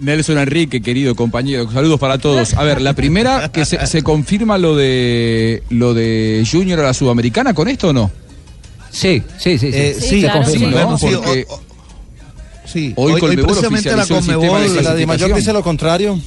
Nelson 0.00 0.38
Enrique, 0.38 0.80
querido 0.82 1.14
compañero, 1.14 1.70
saludos 1.70 2.00
para 2.00 2.18
todos. 2.18 2.54
A 2.54 2.64
ver, 2.64 2.80
la 2.80 2.94
primera, 2.94 3.52
que 3.52 3.64
se, 3.64 3.86
se 3.86 4.02
confirma 4.02 4.58
lo 4.58 4.74
de 4.74 5.62
lo 5.70 5.94
de 5.94 6.44
Junior 6.50 6.80
a 6.80 6.84
la 6.84 6.94
Sudamericana 6.94 7.54
con 7.54 7.68
esto 7.68 7.90
o 7.90 7.92
no? 7.92 8.10
Sí, 8.90 9.22
sí, 9.38 9.58
sí, 9.58 9.70
sí. 9.70 9.78
Eh, 9.78 9.96
sí, 9.98 10.20
se 10.22 10.30
confirma, 10.30 10.98
sí, 10.98 11.06
Porque 11.12 11.46
o- 11.48 11.54
o- 11.54 11.60
sí, 12.66 12.92
hoy, 12.96 13.06
hoy- 13.06 13.12
hoy 13.14 13.20
Colmebol 13.20 13.44
precisamente 13.46 13.90
la 13.96 14.04
de 14.04 14.14
Conmebol- 14.14 14.38
clasificación. 14.48 14.84
La 14.84 14.94
de 14.94 15.06
Mayor 15.06 15.34
dice 15.34 15.52
lo 15.52 15.62
contrario. 15.62 16.20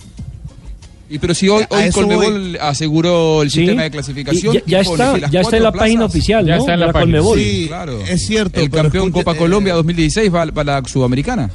Y 1.12 1.18
pero 1.18 1.34
si 1.34 1.50
hoy, 1.50 1.64
hoy 1.70 1.90
Colmebol 1.90 2.58
aseguró 2.62 3.42
el 3.42 3.50
Sí. 3.50 3.62
sistema 3.62 3.82
de 3.82 3.88
Y 3.88 3.92
clasificación. 3.92 4.54
ya- 4.54 4.62
ya 4.68 4.80
está- 4.82 5.18
ya 5.32 5.42
está 5.42 5.58
en 5.58 5.64
la 5.64 5.72
página 5.72 6.06
oficial, 6.06 6.46
Ya 6.46 6.56
¿no? 6.56 6.60
está 6.62 6.74
en 6.76 6.80
la 6.82 6.86
de 6.86 6.90
la 6.90 6.94
página. 6.94 7.18
Conmebol. 7.18 7.40
Sí, 7.40 7.66
claro. 7.68 8.00
es 8.02 8.28
cierto, 8.28 8.60
El 8.60 8.70
campeón 8.70 9.12
Copa 9.12 9.32
eh, 9.32 9.36
Colombia 9.38 9.74
2016 9.74 10.32
va, 10.34 10.46
va 10.46 10.62
a 10.62 10.66
la 10.66 10.84
Sudamericana. 10.86 11.50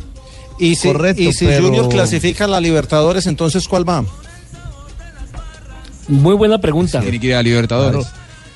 Y 0.59 0.75
si, 0.75 0.89
Correcto, 0.89 1.23
y 1.23 1.33
si 1.33 1.47
pero- 1.47 1.67
Junior 1.67 1.89
clasifica 1.89 2.45
a 2.45 2.49
la 2.49 2.61
Libertadores, 2.61 3.27
entonces 3.29 3.69
¿cuál 3.69 3.89
va? 3.89 4.05
Muy 6.09 6.35
buena 6.35 6.59
pregunta. 6.59 7.01
Tiene 7.01 7.19
que 7.21 7.29
ir 7.29 7.35
a 7.35 7.43
Libertadores. 7.43 8.07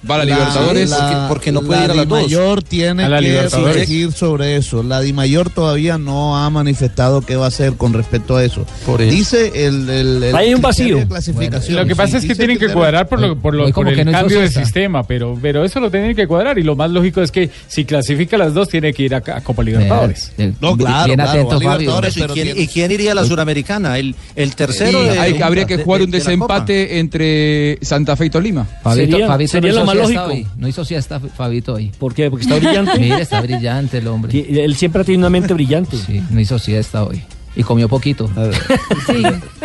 Va 0.08 0.14
a 0.16 0.18
la 0.18 0.24
Libertadores. 0.26 0.90
La- 0.90 1.26
porque 1.28 1.50
no 1.52 1.62
puede 1.62 1.80
la 1.80 1.84
ir 1.86 1.90
a 1.90 1.94
las 1.94 2.08
dos. 2.08 2.18
Dimayor 2.20 2.62
tiene 2.62 3.04
A 3.04 3.08
la 3.08 3.20
que 3.20 3.40
exigir 3.80 4.12
sobre 4.12 4.56
eso. 4.56 4.82
La 4.82 5.00
Dimayor 5.00 5.50
todavía 5.50 5.98
no 5.98 6.36
ha 6.36 6.48
manifestado 6.50 7.20
qué 7.22 7.36
va 7.36 7.46
a 7.46 7.48
hacer 7.48 7.74
con 7.74 7.92
respecto 7.92 8.36
a 8.36 8.44
eso. 8.44 8.64
Por 8.86 9.02
eso. 9.02 9.10
Dice 9.14 9.66
el, 9.66 9.88
el, 9.88 10.22
el 10.22 10.36
Hay 10.36 10.54
un 10.54 10.60
vacío. 10.60 10.98
de 10.98 11.06
clasificación. 11.08 11.76
Lo 11.76 11.86
que 11.86 11.96
pasa 11.96 12.20
Sí, 12.20 12.26
es 12.26 12.32
que 12.32 12.38
tienen 12.38 12.58
que 12.58 12.68
cuadrar 12.68 13.08
por, 13.08 13.20
lo, 13.20 13.36
por, 13.36 13.54
lo- 13.54 13.68
por 13.70 13.88
el 13.88 14.04
no 14.04 14.12
cambio 14.12 14.40
de 14.40 14.48
sistema, 14.50 15.02
pero, 15.06 15.36
pero 15.40 15.64
eso 15.64 15.80
lo 15.80 15.90
tienen 15.90 16.14
que 16.14 16.26
cuadrar 16.26 16.58
y 16.58 16.62
lo 16.62 16.76
más 16.76 16.90
lógico 16.90 17.20
es 17.22 17.30
que 17.30 17.50
si 17.66 17.84
clasifica 17.84 18.38
las 18.38 18.54
dos 18.54 18.68
tiene 18.68 18.92
que 18.92 19.02
ir 19.02 19.14
a, 19.14 19.18
a 19.18 19.40
Copa 19.42 19.62
Libertadores. 19.62 20.32
No, 20.60 20.76
claro, 20.76 21.06
Bien 21.06 21.16
claro, 21.18 21.30
atento, 21.30 21.50
Fabio. 21.60 21.78
Libertadores, 21.78 22.16
¿Y 22.16 22.20
quién, 22.20 22.32
tiene- 22.34 22.60
y 22.60 22.66
quién 22.68 22.90
iría 22.92 23.12
a 23.12 23.14
la 23.14 23.24
Suramericana? 23.24 23.98
El, 23.98 24.14
el 24.36 24.54
tercero. 24.54 25.00
Sí, 25.02 25.08
de- 25.08 25.18
hay- 25.18 25.42
habría 25.42 25.66
que 25.66 25.78
jugar 25.78 25.98
de- 26.00 26.04
un 26.06 26.10
de 26.10 26.18
la 26.18 26.24
desempate 26.24 26.98
entre 26.98 27.78
Santa 27.82 28.16
Fe 28.16 28.26
y 28.26 28.30
Tolima. 28.30 28.66
Fabito, 28.82 29.10
Sería- 29.12 29.26
Fabito 29.26 29.50
sería 29.52 29.70
no 29.70 29.76
lo 29.76 29.80
hizo 29.82 29.86
más 29.94 30.06
siesta 30.06 30.26
lógico. 30.26 30.48
hoy. 30.48 30.60
No 30.60 30.68
hizo 30.68 30.84
siesta 30.84 31.20
Fabito 31.20 31.74
hoy. 31.74 31.90
¿Por 31.98 32.14
qué? 32.14 32.30
Porque 32.30 32.44
está 32.44 32.56
brillante. 32.56 32.98
Mire, 33.00 33.22
está 33.22 33.40
brillante 33.40 33.98
el 33.98 34.06
hombre. 34.08 34.38
Él 34.64 34.74
siempre 34.76 35.04
tiene 35.04 35.18
una 35.18 35.30
mente 35.30 35.54
brillante. 35.54 35.96
Sí, 35.96 36.22
no 36.30 36.40
hizo 36.40 36.58
siesta 36.58 37.04
hoy. 37.04 37.22
Y 37.56 37.62
comió 37.62 37.88
poquito. 37.88 38.30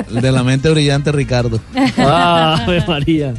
El 0.09 0.21
de 0.21 0.31
la 0.31 0.43
mente 0.43 0.69
brillante, 0.69 1.11
Ricardo. 1.11 1.59
Ah, 1.97 2.63
Ave 2.65 2.83
María. 2.87 3.33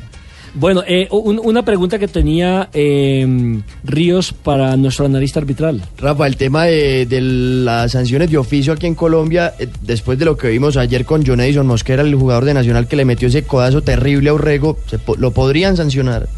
Bueno, 0.57 0.85
eh, 0.87 1.09
un- 1.11 1.41
una 1.43 1.65
pregunta 1.65 1.99
que 1.99 2.07
tenía 2.07 2.69
eh, 2.73 3.61
Ríos 3.83 4.33
para 4.33 4.77
nuestro 4.77 5.07
analista 5.07 5.41
arbitral. 5.41 5.83
Rafa, 5.99 6.29
el 6.29 6.37
tema 6.37 6.67
de, 6.67 7.07
de 7.07 7.21
las 7.21 7.91
sanciones 7.91 8.31
de 8.31 8.39
oficio 8.39 8.73
aquí 8.73 8.87
en 8.87 8.95
Colombia, 8.95 9.55
eh, 9.59 9.67
después 9.83 10.17
de 10.17 10.25
lo 10.27 10.37
que 10.37 10.51
vimos 10.51 10.77
ayer 10.77 11.05
con 11.05 11.27
John 11.27 11.41
Edison 11.41 11.67
Mosquera, 11.67 12.03
el 12.03 12.15
jugador 12.15 12.45
de 12.45 12.55
Nacional 12.55 12.87
que 12.87 12.95
le 12.95 13.05
metió 13.05 13.27
ese 13.27 13.43
codazo 13.43 13.83
terrible 13.83 14.31
a 14.31 14.35
Urrego, 14.35 14.79
se 14.87 15.01
po- 15.01 15.17
¿lo 15.17 15.33
podrían 15.33 15.77
sancionar? 15.77 16.29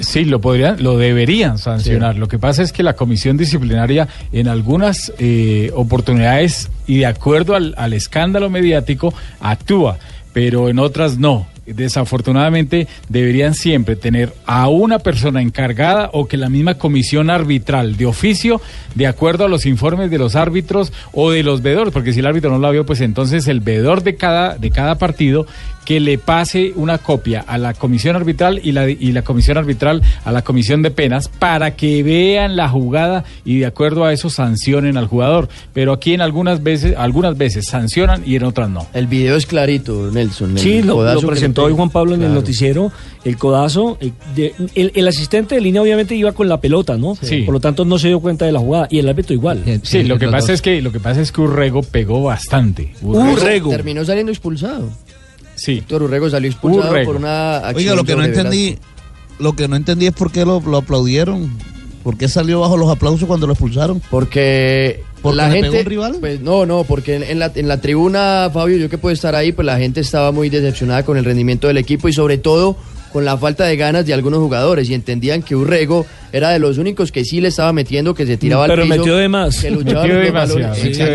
Sí, 0.00 0.24
lo 0.24 0.40
podrían, 0.40 0.82
lo 0.82 0.98
deberían 0.98 1.58
sancionar. 1.58 2.16
Lo 2.16 2.28
que 2.28 2.38
pasa 2.38 2.62
es 2.62 2.72
que 2.72 2.82
la 2.82 2.94
comisión 2.94 3.36
disciplinaria 3.36 4.08
en 4.32 4.48
algunas 4.48 5.12
eh, 5.18 5.70
oportunidades 5.74 6.70
y 6.86 6.98
de 6.98 7.06
acuerdo 7.06 7.54
al, 7.54 7.74
al 7.76 7.92
escándalo 7.92 8.50
mediático 8.50 9.14
actúa, 9.40 9.98
pero 10.32 10.68
en 10.68 10.78
otras 10.78 11.18
no. 11.18 11.46
Desafortunadamente 11.66 12.88
deberían 13.08 13.54
siempre 13.54 13.96
tener 13.96 14.34
a 14.44 14.68
una 14.68 14.98
persona 14.98 15.40
encargada 15.40 16.10
o 16.12 16.26
que 16.26 16.36
la 16.36 16.50
misma 16.50 16.74
comisión 16.74 17.30
arbitral 17.30 17.96
de 17.96 18.04
oficio, 18.04 18.60
de 18.94 19.06
acuerdo 19.06 19.46
a 19.46 19.48
los 19.48 19.64
informes 19.64 20.10
de 20.10 20.18
los 20.18 20.36
árbitros 20.36 20.92
o 21.12 21.30
de 21.30 21.42
los 21.42 21.62
veedores, 21.62 21.94
porque 21.94 22.12
si 22.12 22.20
el 22.20 22.26
árbitro 22.26 22.50
no 22.50 22.58
la 22.58 22.70
vio, 22.70 22.84
pues 22.84 23.00
entonces 23.00 23.48
el 23.48 23.60
veedor 23.60 24.02
de 24.02 24.16
cada, 24.16 24.58
de 24.58 24.70
cada 24.70 24.98
partido 24.98 25.46
que 25.84 26.00
le 26.00 26.18
pase 26.18 26.72
una 26.76 26.98
copia 26.98 27.44
a 27.46 27.58
la 27.58 27.74
comisión 27.74 28.16
arbitral 28.16 28.60
y 28.62 28.72
la, 28.72 28.88
y 28.88 29.12
la 29.12 29.22
comisión 29.22 29.58
arbitral 29.58 30.02
a 30.24 30.32
la 30.32 30.42
comisión 30.42 30.82
de 30.82 30.90
penas 30.90 31.28
para 31.28 31.76
que 31.76 32.02
vean 32.02 32.56
la 32.56 32.68
jugada 32.68 33.24
y 33.44 33.58
de 33.58 33.66
acuerdo 33.66 34.04
a 34.04 34.12
eso 34.12 34.30
sancionen 34.30 34.96
al 34.96 35.06
jugador. 35.06 35.48
Pero 35.72 35.92
aquí 35.92 36.14
en 36.14 36.20
algunas 36.20 36.62
veces, 36.62 36.94
algunas 36.96 37.36
veces 37.36 37.66
sancionan 37.66 38.22
y 38.26 38.36
en 38.36 38.44
otras 38.44 38.70
no. 38.70 38.86
El 38.94 39.06
video 39.06 39.36
es 39.36 39.46
clarito, 39.46 40.10
Nelson. 40.10 40.52
el 40.52 40.58
Sí, 40.58 40.82
lo, 40.82 40.98
presentó 41.26 41.64
hoy. 41.64 41.72
Juan 41.74 41.90
Pablo 41.90 42.14
en 42.14 42.22
el 42.22 42.32
noticiero, 42.34 42.90
el 43.24 43.36
codazo. 43.36 43.98
eh, 44.00 44.12
de- 44.34 44.54
el, 44.74 44.92
el 44.94 45.08
asistente 45.08 45.54
de 45.56 45.60
línea 45.60 45.82
obviamente 45.82 46.14
iba 46.14 46.32
con 46.32 46.48
la 46.48 46.60
pelota, 46.60 46.96
¿no? 46.96 47.14
Sí. 47.20 47.42
Por 47.42 47.54
lo 47.54 47.60
tanto 47.60 47.84
no 47.84 47.98
se 47.98 48.08
dio 48.08 48.20
cuenta 48.20 48.46
de 48.46 48.52
la 48.52 48.60
jugada 48.60 48.86
y 48.90 48.98
el 48.98 49.08
árbitro 49.08 49.34
igual. 49.34 49.62
Sí, 49.82 50.02
lo 50.04 50.18
que 50.18 50.28
pasa 50.28 50.52
es 50.52 50.62
que 50.62 50.80
lo 50.80 50.92
que 50.92 51.00
pasa 51.00 51.20
es 51.20 51.30
que 51.32 51.40
Urrego 51.40 51.82
pegó 51.82 52.22
bastante. 52.22 52.92
Urrego. 53.02 53.70
Terminó 53.70 54.04
saliendo 54.04 54.32
expulsado. 54.32 54.88
Sí. 55.56 55.74
Víctor 55.74 56.02
Urrego 56.02 56.28
salió 56.30 56.50
expulsado 56.50 56.90
Urrego. 56.90 57.06
por 57.12 57.16
una 57.16 57.56
acción 57.56 57.76
Oiga, 57.76 57.94
lo 57.94 58.04
que 58.04 58.16
no 58.16 58.24
entendí, 58.24 58.78
lo 59.38 59.54
que 59.54 59.68
no 59.68 59.76
entendí 59.76 60.06
es 60.06 60.12
por 60.12 60.30
qué 60.32 60.44
lo, 60.44 60.60
lo 60.60 60.78
aplaudieron. 60.78 61.50
¿Por 62.02 62.18
qué 62.18 62.28
salió 62.28 62.60
bajo 62.60 62.76
los 62.76 62.90
aplausos 62.90 63.26
cuando 63.26 63.46
lo 63.46 63.54
expulsaron? 63.54 64.02
Porque 64.10 65.02
¿Porque 65.22 65.36
la 65.36 65.50
gente, 65.50 65.70
pegó 65.70 65.80
un 65.80 65.86
rival? 65.86 66.16
Pues 66.20 66.40
no, 66.42 66.66
no, 66.66 66.84
porque 66.84 67.14
en, 67.16 67.22
en 67.22 67.38
la, 67.38 67.50
en 67.54 67.66
la 67.66 67.80
tribuna, 67.80 68.50
Fabio, 68.52 68.76
yo 68.76 68.90
que 68.90 68.98
puedo 68.98 69.14
estar 69.14 69.34
ahí, 69.34 69.52
pues 69.52 69.64
la 69.64 69.78
gente 69.78 70.00
estaba 70.00 70.30
muy 70.32 70.50
decepcionada 70.50 71.02
con 71.02 71.16
el 71.16 71.24
rendimiento 71.24 71.66
del 71.66 71.78
equipo 71.78 72.06
y 72.08 72.12
sobre 72.12 72.36
todo 72.36 72.76
con 73.14 73.24
la 73.24 73.38
falta 73.38 73.64
de 73.64 73.76
ganas 73.76 74.04
de 74.04 74.12
algunos 74.12 74.40
jugadores 74.40 74.90
y 74.90 74.94
entendían 74.94 75.40
que 75.40 75.54
Urrego 75.54 76.04
era 76.32 76.50
de 76.50 76.58
los 76.58 76.78
únicos 76.78 77.12
que 77.12 77.24
sí 77.24 77.40
le 77.40 77.46
estaba 77.46 77.72
metiendo, 77.72 78.12
que 78.12 78.26
se 78.26 78.36
tiraba 78.36 78.66
Pero 78.66 78.82
al 78.82 78.88
piso, 78.88 78.98
metió 78.98 79.16
de 79.16 79.28
más. 79.28 79.56
que 79.62 79.70
luchaba 79.70 80.02
Metió 80.02 80.16
los 80.16 80.24
demasiado, 80.26 80.74
Exactamente, 80.74 81.08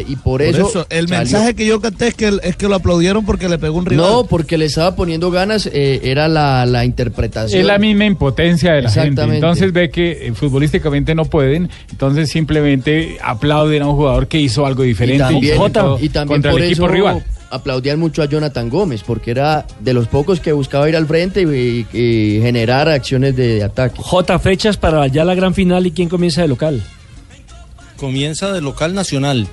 demasiado. 0.00 0.12
y 0.12 0.16
por 0.16 0.22
Por 0.22 0.42
eso, 0.42 0.86
el 0.90 1.08
salió. 1.08 1.18
mensaje 1.22 1.54
que 1.54 1.64
yo 1.64 1.80
capté 1.80 2.08
es 2.08 2.14
que, 2.14 2.38
es 2.42 2.56
que 2.56 2.68
lo 2.68 2.74
aplaudieron 2.74 3.24
porque 3.24 3.48
le 3.48 3.56
pegó 3.56 3.78
un 3.78 3.86
rival. 3.86 4.06
No, 4.06 4.26
porque 4.26 4.58
le 4.58 4.66
estaba 4.66 4.94
poniendo 4.96 5.30
ganas, 5.30 5.64
eh, 5.72 6.00
era 6.04 6.28
la, 6.28 6.66
la 6.66 6.84
interpretación. 6.84 7.58
Es 7.58 7.66
la 7.66 7.78
misma 7.78 8.04
impotencia 8.04 8.74
de 8.74 8.82
la 8.82 8.90
gente. 8.90 9.00
Exactamente. 9.08 9.36
Entonces 9.36 9.72
ve 9.72 9.88
que 9.88 10.26
eh, 10.26 10.32
futbolísticamente 10.34 11.14
no 11.14 11.24
pueden, 11.24 11.70
entonces 11.90 12.28
simplemente 12.28 13.16
aplauden 13.24 13.80
a 13.80 13.88
un 13.88 13.96
jugador 13.96 14.28
que 14.28 14.38
hizo 14.38 14.66
algo 14.66 14.84
Y 14.84 14.88
diferente 14.88 15.24
y 15.32 16.08
también 16.10 16.26
contra 16.26 16.50
por 16.50 16.60
el 16.60 16.66
equipo 16.66 16.84
eso 16.84 16.92
rival. 16.94 17.24
Aplaudían 17.50 17.98
mucho 17.98 18.22
a 18.22 18.26
Jonathan 18.26 18.68
Gómez, 18.68 19.02
porque 19.02 19.30
era 19.30 19.66
de 19.80 19.94
los 19.94 20.08
pocos 20.08 20.40
que 20.40 20.52
buscaba 20.52 20.88
ir 20.88 20.96
al 20.96 21.06
frente 21.06 21.42
y, 21.42 21.86
y 21.92 22.40
generar 22.40 22.88
acciones 22.88 23.36
de, 23.36 23.56
de 23.56 23.64
ataque. 23.64 24.00
J, 24.02 24.38
fechas 24.38 24.76
para 24.76 25.06
ya 25.06 25.24
la 25.24 25.34
gran 25.34 25.54
final 25.54 25.86
y 25.86 25.92
quién 25.92 26.08
comienza 26.08 26.42
de 26.42 26.48
local. 26.48 26.82
Comienza 27.96 28.52
de 28.52 28.60
local 28.60 28.94
nacional. 28.94 29.46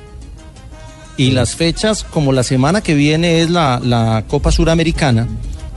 Y 1.15 1.31
las 1.31 1.55
fechas, 1.55 2.03
como 2.03 2.33
la 2.33 2.43
semana 2.43 2.81
que 2.81 2.95
viene 2.95 3.41
es 3.41 3.49
la, 3.49 3.79
la 3.83 4.23
Copa 4.27 4.51
Suramericana 4.51 5.27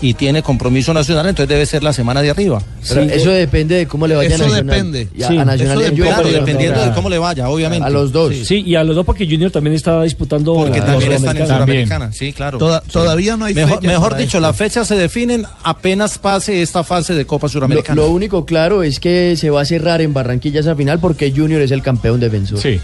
y 0.00 0.14
tiene 0.14 0.42
compromiso 0.42 0.92
nacional, 0.92 1.26
entonces 1.26 1.48
debe 1.48 1.64
ser 1.66 1.82
la 1.82 1.92
semana 1.92 2.20
de 2.22 2.30
arriba. 2.30 2.60
Pero 2.88 3.00
eso 3.02 3.30
depende 3.30 3.76
de 3.76 3.86
cómo 3.86 4.06
le 4.06 4.14
vaya 4.14 4.34
Eso 4.34 4.44
a 4.44 4.48
Nacional. 4.48 4.76
depende. 4.76 5.08
Y 5.16 5.22
a, 5.22 5.28
Sí, 5.28 5.38
a 5.38 5.44
Nacional 5.44 5.56
eso 5.56 5.80
depende, 5.80 5.88
Junior, 5.90 6.06
claro, 6.08 6.22
pero- 6.28 6.38
dependiendo 6.44 6.84
de 6.84 6.92
cómo 6.92 7.08
le 7.08 7.18
vaya, 7.18 7.48
obviamente. 7.48 7.86
A 7.86 7.90
los 7.90 8.12
dos. 8.12 8.34
Sí, 8.44 8.62
y 8.66 8.74
a 8.74 8.84
los 8.84 8.94
dos 8.94 9.06
porque 9.06 9.24
Junior 9.26 9.50
también 9.50 9.74
está 9.74 10.02
disputando 10.02 10.54
Porque 10.54 10.80
la- 10.80 10.86
también 10.86 11.12
están 11.12 11.36
en 11.36 11.46
Sudamericana. 11.46 11.64
Suramericana, 11.66 12.12
sí, 12.12 12.32
claro. 12.32 12.58
Toda- 12.58 12.80
Sí. 12.82 12.90
todavía 12.92 13.36
no 13.36 13.46
hay 13.46 13.54
Mejor, 13.54 13.78
fechas 13.80 13.92
mejor 13.92 14.16
dicho, 14.16 14.40
las 14.40 14.54
fechas 14.56 14.86
se 14.86 14.96
definen 14.96 15.44
apenas 15.62 16.18
pase 16.18 16.62
esta 16.62 16.84
fase 16.84 17.14
de 17.14 17.24
Copa 17.24 17.46
Lo, 17.46 17.52
Suramericana. 17.52 17.96
lo 18.02 18.10
único 18.10 18.44
claro 18.44 18.82
es 18.82 19.00
que 19.00 19.34
se 19.36 19.50
va 19.50 19.62
a 19.62 19.64
cerrar 19.64 20.00
en 20.02 20.12
Barranquilla 20.12 20.60
esa 20.60 20.76
final 20.76 20.98
porque 21.00 21.32
Junior 21.34 21.62
es 21.62 21.70
el 21.70 21.82
campeón 21.82 22.20
defensor. 22.20 22.58
Sí. 22.58 22.80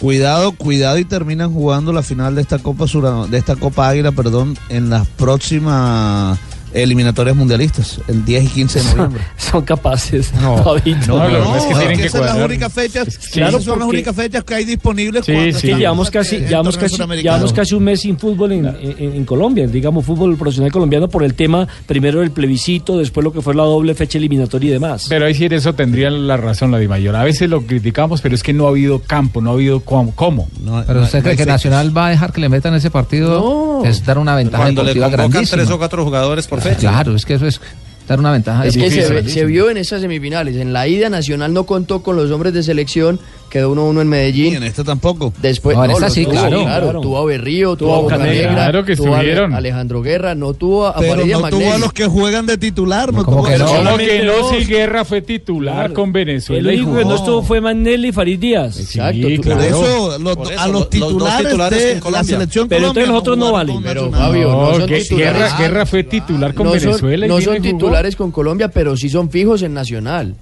Cuidado, 0.00 0.52
cuidado 0.52 0.98
y 0.98 1.04
terminan 1.04 1.52
jugando 1.52 1.92
la 1.92 2.02
final 2.02 2.34
de 2.34 2.42
esta 2.42 2.58
Copa 2.58 2.86
Sura- 2.86 3.26
de 3.26 3.38
esta 3.38 3.56
Copa 3.56 3.88
Águila, 3.88 4.12
perdón, 4.12 4.56
en 4.68 4.90
las 4.90 5.06
próximas 5.06 6.38
eliminatorias 6.74 7.36
mundialistas, 7.36 8.00
el 8.08 8.24
10 8.24 8.44
y 8.44 8.48
15 8.48 8.78
de 8.80 8.84
noviembre. 8.94 9.22
Son 9.36 9.62
capaces. 9.62 10.32
No, 10.34 10.56
no, 10.64 10.74
que 10.74 10.90
es 10.90 11.64
que 11.66 11.74
tienen 11.78 11.98
que 12.00 12.08
son 12.08 12.26
las 12.26 12.36
únicas 12.36 12.72
fechas, 12.72 13.18
Claro, 13.32 13.60
son 13.60 13.78
las 13.78 13.88
únicas 13.88 14.14
fechas 14.14 14.44
que 14.44 14.54
hay 14.54 14.64
disponibles 14.64 15.24
Sí, 15.24 15.32
cuando 15.32 15.58
sí. 15.58 15.66
Llevamos 15.74 16.10
casi, 16.10 16.38
llevamos 16.40 16.76
casi, 16.76 16.96
llevamos 17.22 17.52
casi 17.52 17.74
un 17.74 17.84
mes 17.84 18.00
sin 18.00 18.18
fútbol 18.18 18.52
en, 18.52 18.66
en- 18.66 19.14
en 19.14 19.24
Colombia, 19.24 19.66
digamos 19.66 20.04
fútbol 20.04 20.36
profesional 20.36 20.70
colombiano 20.72 21.08
por 21.08 21.22
el 21.24 21.34
tema 21.34 21.66
primero 21.86 22.20
del 22.20 22.30
plebiscito, 22.32 22.98
después 22.98 23.24
lo 23.24 23.32
que 23.32 23.40
fue 23.40 23.54
la 23.54 23.62
doble 23.64 23.94
fecha 23.94 24.18
eliminatoria 24.18 24.70
y 24.70 24.72
demás. 24.72 25.06
Pero 25.08 25.26
ahí 25.26 25.34
sí 25.34 25.44
en 25.46 25.52
eso 25.52 25.74
tendrían 25.74 26.26
la 26.26 26.36
razón 26.36 26.70
la 26.70 26.78
Dimayor. 26.78 27.14
A 27.16 27.24
veces 27.24 27.48
lo 27.48 27.62
criticamos, 27.66 28.20
pero 28.20 28.34
es 28.34 28.42
que 28.42 28.52
no 28.52 28.66
ha 28.66 28.70
habido 28.70 29.00
campo, 29.00 29.40
no 29.40 29.50
ha 29.50 29.54
habido 29.54 29.80
cómo. 29.80 30.12
cómo. 30.14 30.48
Pero 30.86 31.02
usted 31.02 31.22
cree 31.22 31.36
que 31.36 31.46
Nacional 31.46 31.96
va 31.96 32.06
a 32.06 32.10
dejar 32.10 32.32
que 32.32 32.40
le 32.40 32.48
metan 32.48 32.74
ese 32.74 32.90
partido, 32.90 33.82
es 33.84 34.04
dar 34.04 34.18
una 34.18 34.34
ventaja 34.34 34.64
Cuando 34.64 34.82
le 34.82 34.92
convocan 34.92 35.30
grandísima. 35.30 35.62
tres 35.62 35.70
o 35.70 35.78
cuatro 35.78 36.04
jugadores 36.04 36.46
por 36.46 36.60
fecha. 36.70 36.90
Claro, 36.90 37.14
es 37.14 37.24
que 37.24 37.34
eso 37.34 37.46
es 37.46 37.60
dar 38.08 38.18
una 38.18 38.32
ventaja 38.32 38.66
Es 38.66 38.76
que 38.76 38.90
se, 38.90 39.28
se 39.28 39.44
vio 39.44 39.70
en 39.70 39.76
esas 39.76 40.00
semifinales. 40.00 40.56
En 40.56 40.72
la 40.72 40.86
ida 40.88 41.08
Nacional 41.08 41.52
no 41.52 41.64
contó 41.64 42.02
con 42.02 42.16
los 42.16 42.30
hombres 42.30 42.52
de 42.52 42.62
selección, 42.62 43.18
quedó 43.54 43.72
1-1 43.74 44.00
en 44.02 44.08
Medellín. 44.08 44.52
Y 44.52 44.56
en 44.56 44.62
esta 44.64 44.82
tampoco. 44.82 45.32
Después, 45.40 45.76
No, 45.76 45.84
en 45.84 45.92
esta 45.92 46.10
sí, 46.10 46.24
tuvo, 46.24 46.32
claro. 46.32 46.62
claro. 46.64 47.00
Tuvo 47.00 47.18
a 47.18 47.24
Berrío, 47.24 47.76
tuvo 47.76 47.88
Tuvo 47.88 47.94
a 47.96 48.00
Bocanegra. 48.02 48.52
Claro 48.52 48.84
que 48.84 48.96
tuvo 48.96 49.14
a. 49.14 49.20
Alejandro 49.20 50.02
Guerra, 50.02 50.34
no 50.34 50.54
tuvo 50.54 50.86
a 50.88 50.94
Pero 50.96 51.16
no 51.16 51.22
tuvo 51.22 51.36
a 51.36 51.40
Magnelli. 51.40 51.80
los 51.80 51.92
que 51.92 52.06
juegan 52.06 52.46
de 52.46 52.58
titular, 52.58 53.12
no 53.12 53.24
¿Cómo 53.24 53.36
tuvo 53.38 53.46
que 53.48 53.54
a 53.54 53.58
no? 53.58 53.64
los- 53.64 53.72
Solo 53.72 53.96
que 53.96 54.22
no, 54.24 54.38
no. 54.40 54.50
si 54.58 54.64
Guerra 54.64 55.04
fue 55.04 55.22
titular 55.22 55.74
Claro. 55.74 55.94
con 55.94 56.06
El 56.08 56.12
Venezuela. 56.12 56.72
y 56.72 56.76
único 56.80 56.96
que 56.98 57.04
no 57.04 57.14
estuvo 57.14 57.42
fue 57.42 57.60
Manelli 57.60 58.08
y 58.08 58.12
Farid 58.12 58.38
Díaz. 58.40 58.80
Exacto, 58.80 59.28
Sí, 59.28 59.36
tú- 59.36 59.42
Por 59.42 59.52
claro. 59.58 59.62
eso, 59.62 60.18
los- 60.18 60.36
Por 60.36 60.52
eso, 60.52 60.60
a 60.60 60.64
los- 60.66 60.72
los 60.74 60.80
los 60.80 60.90
titulares, 60.90 61.46
titulares 61.46 61.82
de 61.84 61.94
la 61.94 62.00
Colombia. 62.00 62.24
selección 62.36 62.68
Pero 62.68 62.86
entonces 62.88 63.08
los 63.08 63.18
otros 63.20 63.38
no 63.38 63.52
valen. 63.52 63.82
Pero. 63.84 64.10
Fabio, 64.10 64.50
no 64.50 64.74
son 64.74 64.86
titulares. 64.88 65.10
Guerra, 65.10 65.58
Guerra 65.58 65.86
fue 65.86 66.02
titular 66.04 66.54
con 66.54 66.66
no 66.66 66.72
Venezuela. 66.72 67.26
no 67.28 67.40
son 67.40 67.62
titulares 67.62 68.16
con 68.16 68.32
Colombia, 68.32 68.68
pero 68.68 68.96
sí 68.96 69.08
son 69.08 69.30
fijos 69.30 69.62
en 69.62 69.74
Nacional. 69.74 70.34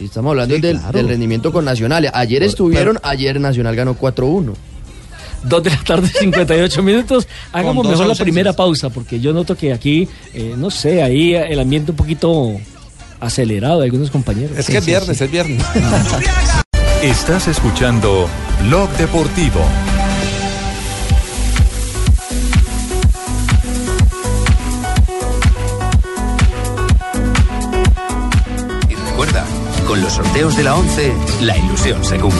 Estamos 0.00 0.30
hablando 0.30 0.54
Sí, 0.54 0.60
del, 0.60 0.78
claro. 0.78 0.96
del 0.98 1.08
rendimiento 1.08 1.52
con 1.52 1.64
Nacional. 1.64 2.10
Ayer 2.14 2.42
estuvieron, 2.42 2.98
ayer 3.02 3.38
Nacional 3.40 3.76
ganó 3.76 3.96
4-1. 3.96 4.54
Dos 5.44 5.62
de 5.62 5.70
la 5.70 5.78
tarde, 5.84 6.08
58 6.20 6.82
minutos. 6.82 7.26
Hagamos 7.52 7.86
mejor 7.86 8.06
la 8.06 8.14
primera 8.14 8.52
pausa, 8.52 8.90
porque 8.90 9.20
yo 9.20 9.32
noto 9.32 9.56
que 9.56 9.72
aquí, 9.72 10.08
eh, 10.34 10.54
no 10.56 10.70
sé, 10.70 11.02
ahí 11.02 11.34
el 11.34 11.58
ambiente 11.60 11.90
un 11.92 11.96
poquito 11.96 12.52
acelerado 13.20 13.80
de 13.80 13.86
algunos 13.86 14.10
compañeros. 14.10 14.56
Es 14.58 14.66
que 14.66 14.78
es 14.78 14.86
viernes, 14.86 15.20
es 15.20 15.30
viernes. 15.30 15.64
Estás 17.02 17.48
escuchando 17.48 18.28
Blog 18.66 18.90
Deportivo. 18.98 19.60
Con 29.90 30.00
los 30.02 30.12
sorteos 30.12 30.56
de 30.56 30.62
la 30.62 30.76
11, 30.76 31.12
la 31.40 31.58
ilusión 31.58 32.04
se 32.04 32.16
cumple. 32.16 32.38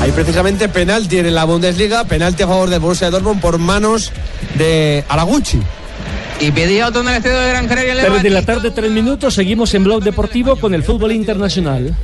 Hay 0.00 0.10
precisamente 0.12 0.66
penalti 0.70 1.18
en 1.18 1.34
la 1.34 1.44
Bundesliga, 1.44 2.04
penalti 2.04 2.44
a 2.44 2.46
favor 2.46 2.70
del 2.70 2.80
Borussia 2.80 3.10
Dortmund 3.10 3.42
por 3.42 3.58
manos 3.58 4.10
de 4.56 5.04
Araguchi. 5.06 5.60
Y 6.40 6.50
pedía 6.50 6.88
otro 6.88 7.02
en 7.02 7.08
el 7.08 7.14
estadio 7.16 7.38
de 7.40 7.48
Gran 7.50 7.68
Canaria. 7.68 7.94
Tres 7.94 8.22
de 8.22 8.30
la 8.30 8.40
tarde, 8.40 8.70
tres 8.70 8.90
minutos. 8.90 9.34
Seguimos 9.34 9.74
en 9.74 9.84
Blog 9.84 10.02
Deportivo 10.02 10.56
con 10.56 10.72
el 10.72 10.82
fútbol 10.82 11.12
internacional. 11.12 11.94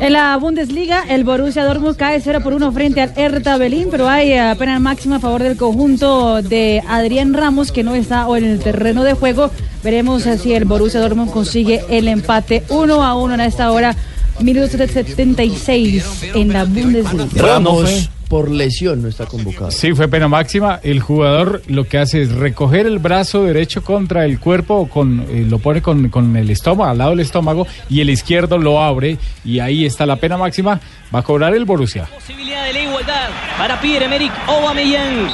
En 0.00 0.12
la 0.12 0.36
Bundesliga, 0.36 1.04
el 1.08 1.24
Borussia 1.24 1.64
Dortmund 1.64 1.96
cae 1.96 2.20
0 2.20 2.40
por 2.42 2.52
1 2.52 2.72
frente 2.72 3.00
al 3.00 3.12
Hertha 3.16 3.56
Berlín, 3.56 3.88
pero 3.90 4.08
hay 4.08 4.32
eh, 4.32 4.54
pena 4.58 4.78
máxima 4.80 5.16
a 5.16 5.20
favor 5.20 5.42
del 5.42 5.56
conjunto 5.56 6.42
de 6.42 6.82
Adrián 6.88 7.32
Ramos, 7.32 7.70
que 7.70 7.84
no 7.84 7.94
está 7.94 8.26
en 8.36 8.44
el 8.44 8.58
terreno 8.58 9.04
de 9.04 9.14
juego. 9.14 9.50
Veremos 9.84 10.26
eh, 10.26 10.36
si 10.36 10.52
el 10.52 10.64
Borussia 10.64 11.00
Dortmund 11.00 11.30
consigue 11.30 11.84
el 11.88 12.08
empate 12.08 12.64
1 12.68 13.04
a 13.04 13.14
1 13.14 13.34
en 13.34 13.40
esta 13.40 13.70
hora, 13.70 13.94
minutos 14.40 14.70
76 14.70 16.22
en 16.34 16.52
la 16.52 16.64
Bundesliga. 16.64 17.28
Ramos 17.36 18.10
por 18.28 18.50
lesión 18.50 19.02
no 19.02 19.08
está 19.08 19.26
convocado. 19.26 19.70
Sí, 19.70 19.92
fue 19.94 20.08
pena 20.08 20.28
máxima. 20.28 20.80
El 20.82 21.00
jugador 21.00 21.62
lo 21.66 21.84
que 21.84 21.98
hace 21.98 22.22
es 22.22 22.32
recoger 22.32 22.86
el 22.86 22.98
brazo 22.98 23.44
derecho 23.44 23.82
contra 23.82 24.24
el 24.24 24.40
cuerpo, 24.40 24.88
con, 24.88 25.26
eh, 25.30 25.44
lo 25.48 25.58
pone 25.58 25.82
con, 25.82 26.08
con 26.08 26.36
el 26.36 26.50
estómago, 26.50 26.90
al 26.90 26.98
lado 26.98 27.10
del 27.10 27.20
estómago, 27.20 27.66
y 27.88 28.00
el 28.00 28.10
izquierdo 28.10 28.58
lo 28.58 28.82
abre, 28.82 29.18
y 29.44 29.60
ahí 29.60 29.84
está 29.84 30.06
la 30.06 30.16
pena 30.16 30.36
máxima. 30.36 30.80
Va 31.14 31.20
a 31.20 31.22
cobrar 31.22 31.54
el 31.54 31.64
Borussia. 31.64 32.06
Posibilidad 32.06 32.64
de 32.64 32.72
la 32.72 32.80
igualdad 32.80 33.28
para 33.56 33.80
Pierre-Emerick 33.80 34.32
Aubameyang. 34.46 35.28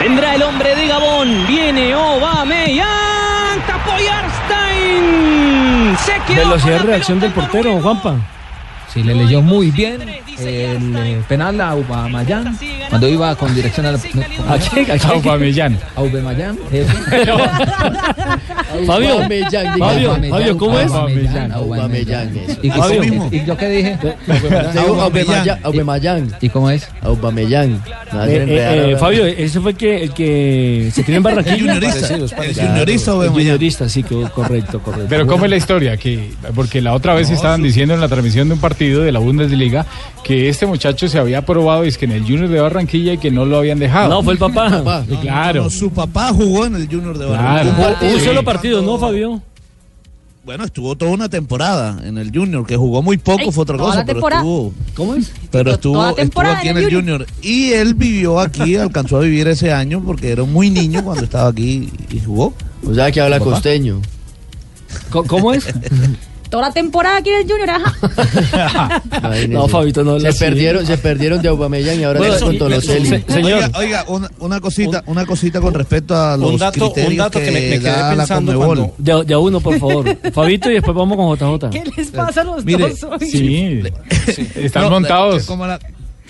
Vendrá 0.00 0.34
el 0.34 0.42
hombre 0.42 0.74
de 0.74 0.88
Gabón. 0.88 1.46
Viene 1.46 1.92
Aubameyang. 1.92 3.60
Tapó 3.66 3.92
Yarstein. 3.98 5.96
Se 5.98 6.12
quedó 6.26 6.48
Velocidad 6.48 6.80
de 6.80 6.86
reacción 6.86 7.20
del 7.20 7.30
portero, 7.30 7.80
Juanpa. 7.80 8.16
Sí, 8.92 9.02
le 9.02 9.14
leyó 9.14 9.40
muy 9.40 9.70
bien 9.70 10.02
el 10.02 10.96
eh, 10.96 11.22
penal 11.26 11.58
a 11.62 11.70
Aubameyang 11.70 12.58
cuando 12.90 13.08
iba 13.08 13.34
con 13.36 13.54
dirección 13.54 13.86
a 13.86 13.92
la... 13.92 13.98
¿A? 14.48 14.54
¿A 14.54 14.58
quién? 14.58 14.86
Aubameyang. 15.06 15.78
Fabio, 18.86 19.20
Fabio, 20.30 20.58
¿cómo 20.58 20.78
es? 20.78 20.92
Aubameyang. 20.92 22.34
¿Y, 22.62 23.44
yo 23.46 23.56
qué 23.56 23.68
dije? 23.68 23.98
Aubameyang. 25.62 26.30
¿Y 26.40 26.48
cómo 26.50 26.70
es? 26.70 26.86
Aubameyang. 27.00 27.82
Eh, 28.26 28.92
eh. 28.92 28.96
Fabio, 28.98 29.24
ese 29.24 29.58
fue 29.60 29.70
el 29.70 29.76
que, 29.78 30.02
el 30.04 30.12
que 30.12 30.90
se 30.92 31.02
tiene 31.02 31.16
en 31.16 31.22
Barranquilla. 31.22 31.56
El 31.56 31.80
juniorista 32.70 33.12
Aubameyang. 33.12 33.32
juniorista, 33.32 33.88
sí, 33.88 34.02
correcto, 34.02 34.80
correcto. 34.80 35.06
Pero 35.08 35.26
¿cómo 35.26 35.46
es 35.46 35.50
la 35.50 35.56
historia? 35.56 35.96
Que, 35.96 36.32
porque 36.54 36.82
la 36.82 36.92
otra 36.92 37.14
vez 37.14 37.30
estaban 37.30 37.62
diciendo 37.62 37.94
en 37.94 38.00
la 38.00 38.08
transmisión 38.08 38.48
de 38.48 38.54
un 38.54 38.60
partido 38.60 38.81
de 38.90 39.12
la 39.12 39.18
Bundesliga 39.18 39.86
que 40.24 40.48
este 40.48 40.66
muchacho 40.66 41.08
se 41.08 41.18
había 41.18 41.44
probado 41.44 41.82
es 41.84 41.98
que 41.98 42.04
en 42.04 42.12
el 42.12 42.22
Junior 42.22 42.48
de 42.48 42.60
Barranquilla 42.60 43.14
y 43.14 43.18
que 43.18 43.30
no 43.30 43.44
lo 43.44 43.58
habían 43.58 43.78
dejado. 43.78 44.08
No, 44.10 44.22
fue 44.22 44.34
el 44.34 44.38
papá. 44.38 45.04
Claro. 45.20 45.64
No, 45.64 45.70
su 45.70 45.90
papá 45.90 46.32
jugó 46.32 46.66
en 46.66 46.76
el 46.76 46.86
Junior 46.86 47.16
de 47.18 47.26
Claro. 47.26 47.70
Barranquilla. 47.70 47.96
Un, 48.08 48.14
un 48.14 48.20
Sí. 48.20 48.24
solo 48.26 48.44
partido, 48.44 48.82
¿no, 48.82 48.98
Fabio? 48.98 49.42
Bueno, 50.44 50.64
estuvo 50.64 50.96
toda 50.96 51.12
una 51.12 51.28
temporada 51.28 52.00
en 52.04 52.18
el 52.18 52.32
Junior, 52.36 52.66
que 52.66 52.76
jugó 52.76 53.00
muy 53.00 53.16
poco, 53.16 53.52
fue 53.52 53.62
otra 53.62 53.78
cosa, 53.78 54.04
pero 54.04 54.18
estuvo, 54.28 54.72
¿Cómo 54.96 55.14
es? 55.14 55.30
pero 55.52 55.70
estuvo, 55.72 56.16
estuvo 56.18 56.42
aquí 56.42 56.66
en 56.68 56.78
el 56.78 56.84
el 56.86 56.94
Junior. 56.94 57.26
Y 57.42 57.70
él 57.72 57.94
vivió 57.94 58.40
aquí, 58.40 58.74
alcanzó 58.76 59.18
a 59.18 59.20
vivir 59.20 59.46
ese 59.46 59.72
año 59.72 60.02
porque 60.04 60.30
era 60.32 60.42
muy 60.42 60.68
niño 60.68 61.04
cuando 61.04 61.22
estaba 61.22 61.48
aquí 61.48 61.88
y 62.10 62.18
jugó. 62.18 62.54
O 62.84 62.92
sea 62.92 63.12
que 63.12 63.20
habla 63.20 63.38
costeño. 63.38 64.00
Co- 65.10 65.22
¿Cómo 65.24 65.52
es? 65.52 65.66
Toda 66.52 66.68
la 66.68 66.72
temporada 66.74 67.16
aquí 67.16 67.30
en 67.30 67.36
el 67.40 67.50
Junior, 67.50 67.70
ajá. 67.70 69.02
No, 69.48 69.68
Fabito, 69.68 70.04
no 70.04 70.20
se 70.20 70.34
perdieron, 70.34 70.84
se 70.86 70.98
perdieron 70.98 71.40
de 71.40 71.48
Aubameyang 71.48 71.98
y 71.98 72.04
ahora 72.04 72.18
Bueno, 72.18 72.38
con 72.40 72.58
Toloseli. 72.58 73.06
se- 73.08 73.24
señor. 73.26 73.52
Oiga, 73.54 73.70
oiga, 73.78 74.04
una, 74.08 74.30
una 74.38 74.60
cosita, 74.60 75.02
una 75.06 75.24
cosita 75.24 75.62
con 75.62 75.72
respecto 75.72 76.14
a 76.14 76.36
los 76.36 76.50
Un 76.52 76.58
dato- 76.58 76.92
un 77.08 77.16
dato 77.16 77.38
que 77.40 77.46
me- 77.50 77.60
me 77.70 77.78
quedé 77.80 78.16
pensando 78.16 78.54
cuando- 78.58 78.94
De, 78.98 79.24
de 79.24 79.32
a 79.32 79.38
uno, 79.38 79.60
por 79.60 79.78
favor. 79.78 80.14
Fabito 80.34 80.70
y 80.70 80.74
después 80.74 80.94
vamos 80.94 81.16
con 81.16 81.58
JJ. 81.58 81.70
¿Qué 81.70 81.90
les 81.96 82.10
pasa 82.10 82.42
a 82.42 82.44
los 82.44 82.62
Mire, 82.66 82.90
dos 82.90 83.02
hoy? 83.04 83.30
Sí, 83.30 83.80
están 84.56 84.82
No, 84.84 84.90
montados. 84.90 85.40
que 85.40 85.46
Como 85.46 85.66
la, 85.66 85.78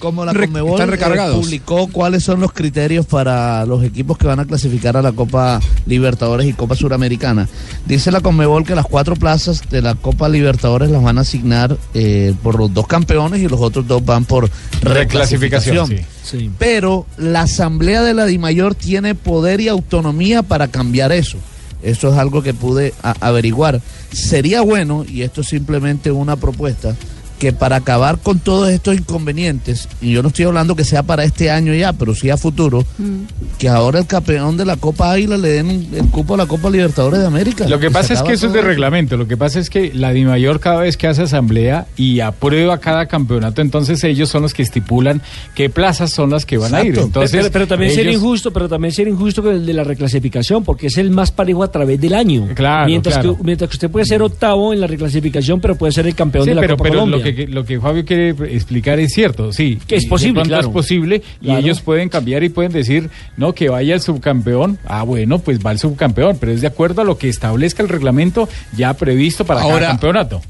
como 0.03 0.25
la 0.25 0.33
Re- 0.33 0.47
Conmebol 0.47 0.81
eh, 0.81 1.31
publicó 1.33 1.87
cuáles 1.87 2.25
son 2.25 2.41
los 2.41 2.53
criterios 2.53 3.07
para 3.07 3.65
los 3.67 3.85
equipos 3.85 4.19
que 4.19 4.27
van 4.27 4.41
a 4.41 4.45
clasificar 4.45 4.97
a 4.97 5.03
la 5.03 5.13
Copa 5.13 5.61
Libertadores 5.87 6.49
y 6.49 6.53
Copa 6.55 6.75
Suramericana. 6.75 7.49
Dice 7.87 8.11
la 8.11 8.21
Conmebol 8.21 8.65
que 8.67 8.75
las 8.75 8.85
cuatro 8.87 9.15
plazas 9.15 9.63
de 9.71 9.81
la 9.81 9.95
Copa 9.95 10.29
Libertadores 10.29 10.91
las 10.91 11.01
van 11.05 11.19
a 11.19 11.21
asignar 11.21 11.77
eh, 11.95 12.35
por 12.43 12.59
los 12.59 12.75
dos 12.75 12.89
campeones 12.89 13.41
y 13.43 13.47
los 13.49 13.61
otros 13.61 13.87
dos 13.87 14.05
van 14.05 14.25
por 14.25 14.51
Reclasificación, 14.83 15.87
reclasificación. 15.89 15.89
sí. 15.89 16.05
Sí. 16.25 16.51
Pero 16.59 17.07
la 17.17 17.43
Asamblea 17.43 18.03
de 18.03 18.15
la 18.15 18.27
DIMAYOR 18.27 18.75
tiene 18.75 19.15
poder 19.15 19.61
y 19.61 19.69
autonomía 19.69 20.43
para 20.43 20.67
cambiar 20.69 21.13
eso. 21.13 21.39
Eso 21.83 22.13
es 22.13 22.19
algo 22.19 22.43
que 22.43 22.55
pude 22.55 22.93
averiguar. 23.21 23.81
Sería 24.13 24.63
bueno, 24.63 25.05
y 25.09 25.23
esto 25.23 25.41
es 25.43 25.49
simplemente 25.49 26.11
una 26.13 26.37
propuesta, 26.37 26.95
que 27.43 27.53
para 27.53 27.75
acabar 27.75 28.19
con 28.19 28.39
todos 28.39 28.69
estos 28.71 28.95
inconvenientes, 28.97 29.89
y 30.01 30.13
yo 30.13 30.23
no 30.23 30.29
estoy 30.29 30.45
hablando 30.45 30.77
que 30.77 30.85
sea 30.85 31.03
para 31.03 31.25
este 31.25 31.51
año 31.51 31.75
ya, 31.75 31.93
pero 31.93 32.15
sí 32.15 32.31
a 32.31 32.37
futuro, 32.37 32.85
que 33.59 33.69
ahora 33.69 33.99
el 33.99 34.07
campeón 34.07 34.57
de 34.57 34.65
la 34.65 34.77
Copa 34.77 35.11
Águila 35.11 35.37
le 35.37 35.49
den 35.49 35.89
el 35.93 36.07
cupo 36.07 36.35
a 36.35 36.37
la 36.37 36.47
Copa 36.47 36.71
Libertadores 36.71 37.19
de 37.19 37.27
América. 37.27 37.67
Lo 37.67 37.81
que 37.81 37.91
pasa 37.91 38.15
es 38.15 38.23
que 38.23 38.35
eso 38.35 38.47
es 38.47 38.53
de 38.53 38.63
reglamento. 38.63 39.17
Lo 39.17 39.27
que 39.27 39.37
pasa 39.37 39.59
es 39.59 39.71
que 39.71 39.93
la 39.93 40.13
DIMAYOR 40.13 40.61
cada 40.61 40.83
vez 40.83 40.97
que 40.97 41.09
hace 41.09 41.23
asamblea 41.23 41.87
y 41.97 42.21
aprueba 42.21 42.79
cada 42.79 43.07
campeonato, 43.07 43.61
entonces 43.61 44.05
ellos 44.05 44.29
son 44.29 44.43
los 44.43 44.55
que 44.55 44.63
estipulan 44.63 45.21
qué 45.57 45.69
plazas 45.69 46.13
son 46.13 46.31
las 46.31 46.47
que 46.47 46.59
van 46.59 46.73
a 46.77 46.85
ir. 46.85 46.97
Entonces, 46.97 47.33
pero, 47.41 47.51
pero 47.53 47.67
también 47.67 47.91
sería 47.91 48.13
ellos- 48.13 48.23
injusto, 48.23 48.53
pero 48.53 48.69
también 48.69 48.93
sería 48.95 49.13
injusto 49.13 49.43
con 49.43 49.53
el 49.53 49.67
de 49.67 49.73
la 49.73 49.83
reclasificación, 49.83 50.63
porque 50.63 50.87
es 50.87 50.97
el 50.97 51.11
más 51.11 51.33
parejo 51.33 51.65
a 51.65 51.73
través 51.73 52.01
del 52.01 52.15
año. 52.15 52.51
Claro, 52.55 52.87
mientras, 52.87 53.17
claro. 53.17 53.37
Que, 53.37 53.43
mientras 53.43 53.69
que 53.69 53.75
usted 53.75 53.91
puede 53.91 54.07
ser 54.07 54.23
octavo 54.23 54.73
en 54.73 54.81
la 54.81 54.87
reclasificación, 54.87 55.61
pero 55.61 55.75
puede 55.75 55.93
ser 55.93 56.07
el 56.07 56.15
campeón 56.15 56.45
Sí, 56.45 56.51
de 56.51 56.55
la 56.55 56.61
pero, 56.61 56.77
Copa 56.77 56.85
pero 56.85 56.95
Colombia. 57.01 57.19
lo 57.19 57.25
que, 57.25 57.32
lo 57.49 57.65
que 57.65 57.81
Fabio 57.81 58.05
quiere 58.05 58.31
explicar 58.55 58.99
es 59.01 59.13
cierto, 59.13 59.53
sí. 59.53 59.79
Que 59.87 59.97
es 59.97 60.07
posible, 60.07 60.43
claro. 60.43 60.69
es 60.69 60.73
posible 60.73 61.23
y 61.41 61.47
Claro. 61.47 61.61
ellos 61.61 61.81
pueden 61.81 62.09
cambiar 62.09 62.43
y 62.45 62.49
pueden 62.49 62.73
decir, 62.73 63.11
no, 63.37 63.53
que 63.55 63.69
vaya 63.69 63.95
el 63.95 64.01
subcampeón. 64.01 64.79
Ah, 64.87 65.03
bueno, 65.03 65.39
pues 65.39 65.59
va 65.65 65.73
el 65.73 65.79
subcampeón, 65.79 66.37
pero 66.39 66.53
es 66.53 66.61
de 66.61 66.67
acuerdo 66.67 67.03
a 67.03 67.05
lo 67.05 67.19
que 67.19 67.29
establezca 67.29 67.83
el 67.83 67.89
reglamento 67.89 68.49
ya 68.77 68.95
previsto 68.95 69.45
para 69.45 69.63
Ahora- 69.63 69.77
cada 69.81 69.89
campeonato. 69.93 70.43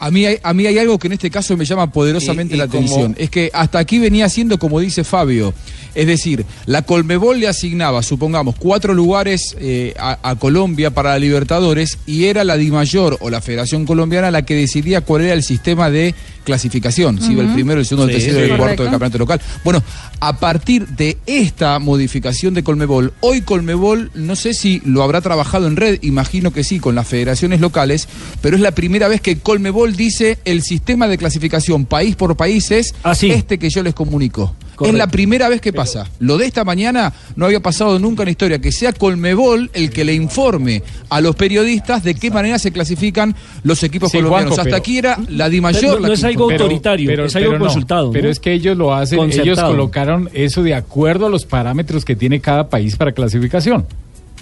A 0.00 0.12
mí, 0.12 0.24
hay, 0.24 0.36
a 0.44 0.54
mí 0.54 0.64
hay 0.64 0.78
algo 0.78 0.96
que 0.96 1.08
en 1.08 1.14
este 1.14 1.28
caso 1.28 1.56
me 1.56 1.64
llama 1.64 1.90
poderosamente 1.90 2.54
Y- 2.54 2.56
y 2.56 2.58
la 2.60 2.68
como- 2.68 2.78
atención. 2.84 3.16
Es 3.18 3.30
que 3.30 3.50
hasta 3.52 3.80
aquí 3.80 3.98
venía 3.98 4.28
siendo 4.28 4.56
como 4.56 4.78
dice 4.78 5.02
Fabio. 5.02 5.52
Es 5.98 6.06
decir, 6.06 6.46
la 6.64 6.82
Colmebol 6.82 7.40
le 7.40 7.48
asignaba, 7.48 8.04
supongamos, 8.04 8.54
cuatro 8.56 8.94
lugares 8.94 9.56
eh, 9.58 9.94
a, 9.98 10.16
a 10.22 10.36
Colombia 10.36 10.92
para 10.92 11.10
la 11.10 11.18
Libertadores 11.18 11.98
y 12.06 12.26
era 12.26 12.44
la 12.44 12.56
DIMAYOR 12.56 13.18
o 13.20 13.30
la 13.30 13.40
Federación 13.40 13.84
Colombiana 13.84 14.30
la 14.30 14.42
que 14.42 14.54
decidía 14.54 15.00
cuál 15.00 15.22
era 15.22 15.34
el 15.34 15.42
sistema 15.42 15.90
de 15.90 16.14
clasificación. 16.44 17.20
Si 17.20 17.32
iba 17.32 17.42
el 17.42 17.52
primero, 17.52 17.80
el 17.80 17.84
segundo, 17.84 18.08
el 18.08 18.14
tercero 18.14 18.38
y 18.38 18.46
sí. 18.46 18.50
el 18.52 18.56
cuarto 18.56 18.84
del 18.84 18.92
campeonato 18.92 19.18
local. 19.18 19.40
Bueno, 19.64 19.82
a 20.20 20.38
partir 20.38 20.86
de 20.86 21.18
esta 21.26 21.80
modificación 21.80 22.54
de 22.54 22.62
Colmebol, 22.62 23.12
hoy 23.18 23.40
Colmebol, 23.40 24.12
no 24.14 24.36
sé 24.36 24.54
si 24.54 24.80
lo 24.84 25.02
habrá 25.02 25.20
trabajado 25.20 25.66
en 25.66 25.74
red, 25.74 25.98
imagino 26.02 26.52
que 26.52 26.62
sí, 26.62 26.78
con 26.78 26.94
las 26.94 27.08
federaciones 27.08 27.60
locales, 27.60 28.08
pero 28.40 28.54
es 28.54 28.62
la 28.62 28.70
primera 28.70 29.08
vez 29.08 29.20
que 29.20 29.40
Colmebol 29.40 29.96
dice 29.96 30.38
el 30.44 30.62
sistema 30.62 31.08
de 31.08 31.18
clasificación 31.18 31.86
país 31.86 32.14
por 32.14 32.36
país 32.36 32.70
es 32.70 32.94
este 33.20 33.58
que 33.58 33.68
yo 33.68 33.82
les 33.82 33.94
comunico. 33.94 34.54
Es 34.86 34.94
la 34.94 35.06
primera 35.08 35.48
vez 35.48 35.60
que 35.60 35.72
pasa. 35.72 36.06
Lo 36.20 36.38
de 36.38 36.46
esta 36.46 36.64
mañana 36.64 37.12
no 37.36 37.46
había 37.46 37.60
pasado 37.60 37.98
nunca 37.98 38.22
en 38.22 38.26
la 38.26 38.30
historia, 38.32 38.58
que 38.60 38.70
sea 38.72 38.92
Colmebol 38.92 39.70
el 39.74 39.90
que 39.90 40.04
le 40.04 40.14
informe 40.14 40.82
a 41.08 41.20
los 41.20 41.34
periodistas 41.36 42.02
de 42.04 42.14
qué 42.14 42.30
manera 42.30 42.58
se 42.58 42.70
clasifican 42.70 43.34
los 43.62 43.82
equipos 43.82 44.10
Sí, 44.10 44.18
colombianos. 44.18 44.54
Juanjo, 44.54 44.60
Hasta 44.60 44.64
pero- 44.64 44.76
aquí 44.76 44.98
era 44.98 45.18
la 45.28 45.48
DIMAYOR. 45.48 45.82
la 46.00 46.08
que 46.20 46.20
informa. 46.34 46.52
Pero- 46.58 46.64
pero- 47.06 47.22
pero 47.50 47.58
no. 47.58 47.64
Pero 48.12 48.28
es 48.30 48.40
que 48.40 48.52
ellos 48.52 48.76
lo 48.76 48.94
hacen, 48.94 49.18
ellos 49.42 49.58
colocaron 49.72 50.30
eso 50.32 50.62
de 50.62 50.74
acuerdo 50.74 51.26
a 51.26 51.30
los 51.30 51.44
parámetros 51.44 52.04
que 52.04 52.14
tiene 52.16 52.40
cada 52.40 52.68
país 52.68 52.96
para 52.96 53.12
clasificación. 53.12 53.86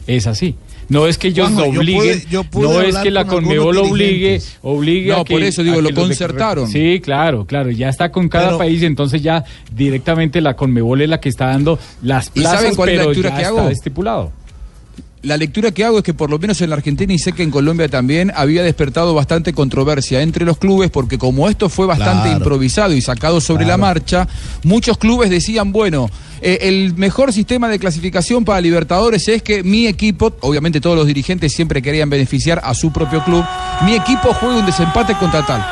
Es 0.06 0.26
así. 0.26 0.54
No 0.88 1.06
es 1.06 1.18
que 1.18 1.28
ellos 1.28 1.48
Juanjo, 1.50 1.72
yo 1.72 1.80
obliguen, 1.80 2.00
pude- 2.20 2.26
yo 2.30 2.44
pude 2.44 2.68
no 2.68 2.80
es 2.80 2.96
que 2.98 3.10
la 3.10 3.24
con 3.24 3.42
Conmebol 3.44 3.76
obligue, 3.78 4.40
obligue 4.62 5.10
No, 5.10 5.16
a 5.20 5.24
que 5.24 5.34
por 5.34 5.42
eso 5.42 5.62
digo, 5.64 5.80
lo 5.80 5.92
concertaron. 5.92 6.68
Sí, 6.68 7.00
claro, 7.02 7.44
claro, 7.44 7.70
ya 7.70 7.88
está 7.88 8.12
con 8.12 8.28
cada 8.28 8.46
Pero- 8.46 8.58
país, 8.58 8.82
entonces 8.82 9.20
ya 9.22 9.44
directamente 9.74 10.40
la 10.40 10.54
Conmebol 10.54 11.00
es 11.02 11.08
la 11.08 11.20
que 11.20 11.28
está 11.28 11.46
dando 11.48 11.78
las 12.02 12.28
¿Y 12.34 12.40
plazas, 12.40 12.60
saben 12.60 12.74
cuál 12.76 12.88
es 12.90 12.96
la 12.96 13.00
pero 13.02 13.10
lectura 13.12 13.30
ya 13.30 13.36
que 13.36 13.42
está 13.56 13.70
estipulado. 13.70 14.32
La 15.22 15.36
lectura 15.36 15.72
que 15.72 15.84
hago 15.84 15.98
es 15.98 16.04
que 16.04 16.14
por 16.14 16.30
lo 16.30 16.38
menos 16.38 16.60
en 16.60 16.70
la 16.70 16.76
Argentina 16.76 17.12
y 17.12 17.18
sé 17.18 17.32
que 17.32 17.42
en 17.42 17.50
Colombia 17.50 17.88
también 17.88 18.32
había 18.36 18.62
despertado 18.62 19.12
bastante 19.14 19.52
controversia 19.52 20.20
entre 20.22 20.44
los 20.44 20.58
clubes 20.58 20.90
porque 20.90 21.18
como 21.18 21.48
esto 21.48 21.68
fue 21.68 21.86
bastante 21.86 22.24
Claro. 22.28 22.38
improvisado 22.38 22.92
y 22.92 23.00
sacado 23.00 23.40
sobre 23.40 23.64
la 23.66 23.76
marcha, 23.76 24.28
muchos 24.62 24.98
clubes 24.98 25.30
decían, 25.30 25.72
bueno, 25.72 26.08
eh, 26.42 26.58
el 26.62 26.94
mejor 26.96 27.32
sistema 27.32 27.68
de 27.68 27.78
clasificación 27.78 28.44
para 28.44 28.60
Libertadores 28.60 29.26
es 29.28 29.42
que 29.42 29.62
mi 29.64 29.86
equipo, 29.86 30.36
obviamente 30.40 30.80
todos 30.80 30.96
los 30.96 31.06
dirigentes 31.06 31.52
siempre 31.52 31.82
querían 31.82 32.08
beneficiar 32.10 32.60
a 32.62 32.74
su 32.74 32.92
propio 32.92 33.24
club, 33.24 33.44
mi 33.84 33.94
equipo 33.94 34.32
juegue 34.34 34.60
un 34.60 34.66
desempate 34.66 35.14
contra 35.14 35.44
tal. 35.44 35.64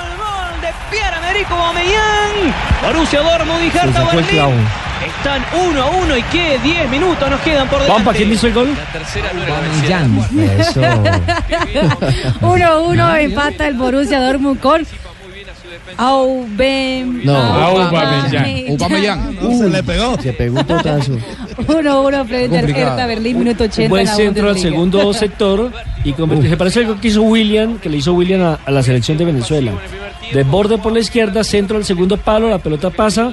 Borussia 2.83 3.21
Dortmund 3.23 3.63
y 3.63 3.67
Hertha 3.69 4.05
Berlín. 4.15 4.67
Están 5.03 5.45
uno 5.69 5.83
a 5.83 5.91
uno 5.91 6.17
y 6.17 6.23
que 6.25 6.59
10 6.63 6.91
minutos 6.91 7.29
nos 7.31 7.41
quedan 7.41 7.69
por 7.69 7.81
delante. 7.81 7.93
Juanpa, 7.93 8.13
¿quién 8.13 8.33
hizo 8.33 8.47
el 8.47 8.55
gol? 8.55 8.75
La 8.75 8.93
tercera 8.93 9.33
no 9.33 9.43
era 9.43 9.61
la 9.61 10.63
Eso. 10.63 10.81
1-1 12.41 13.21
empata 13.21 13.67
el 13.67 13.75
Borussia 13.75 14.21
Dortmund 14.21 14.61
con 14.61 14.87
Aubameyang. 15.97 17.25
No. 17.25 17.37
Aubameyang. 17.37 18.71
Aubameyang. 18.71 19.35
No, 19.45 19.59
se 19.59 19.69
le 19.69 19.83
pegó. 19.83 20.21
Se 20.21 20.33
pegó 20.33 20.59
un 20.61 20.67
totazo. 20.67 21.13
1-1 21.67 22.27
frente 22.27 22.59
al. 22.59 22.71
Hertha 22.71 23.07
Berlín, 23.07 23.39
minuto 23.39 23.65
80. 23.65 23.83
Un 23.83 23.89
buen 23.91 24.07
centro 24.07 24.49
al 24.49 24.59
segundo 24.59 25.13
sector 25.13 25.71
y 26.03 26.13
convirtió- 26.13 26.51
se 26.51 26.57
parece 26.57 26.81
algo 26.81 27.01
que 27.01 27.09
hizo 27.09 27.23
William, 27.23 27.79
que 27.79 27.89
le 27.89 27.99
hizo 27.99 28.13
William 28.15 28.43
a, 28.43 28.59
a 28.65 28.71
la 28.71 28.83
selección 28.83 29.19
de 29.19 29.25
Venezuela. 29.25 29.73
De 30.33 30.43
borde 30.43 30.79
por 30.79 30.93
la 30.93 31.01
izquierda, 31.01 31.45
centro 31.45 31.77
al 31.77 31.85
segundo 31.85 32.17
palo, 32.17 32.49
la 32.49 32.59
pelota 32.59 32.91
pasa 32.91 33.33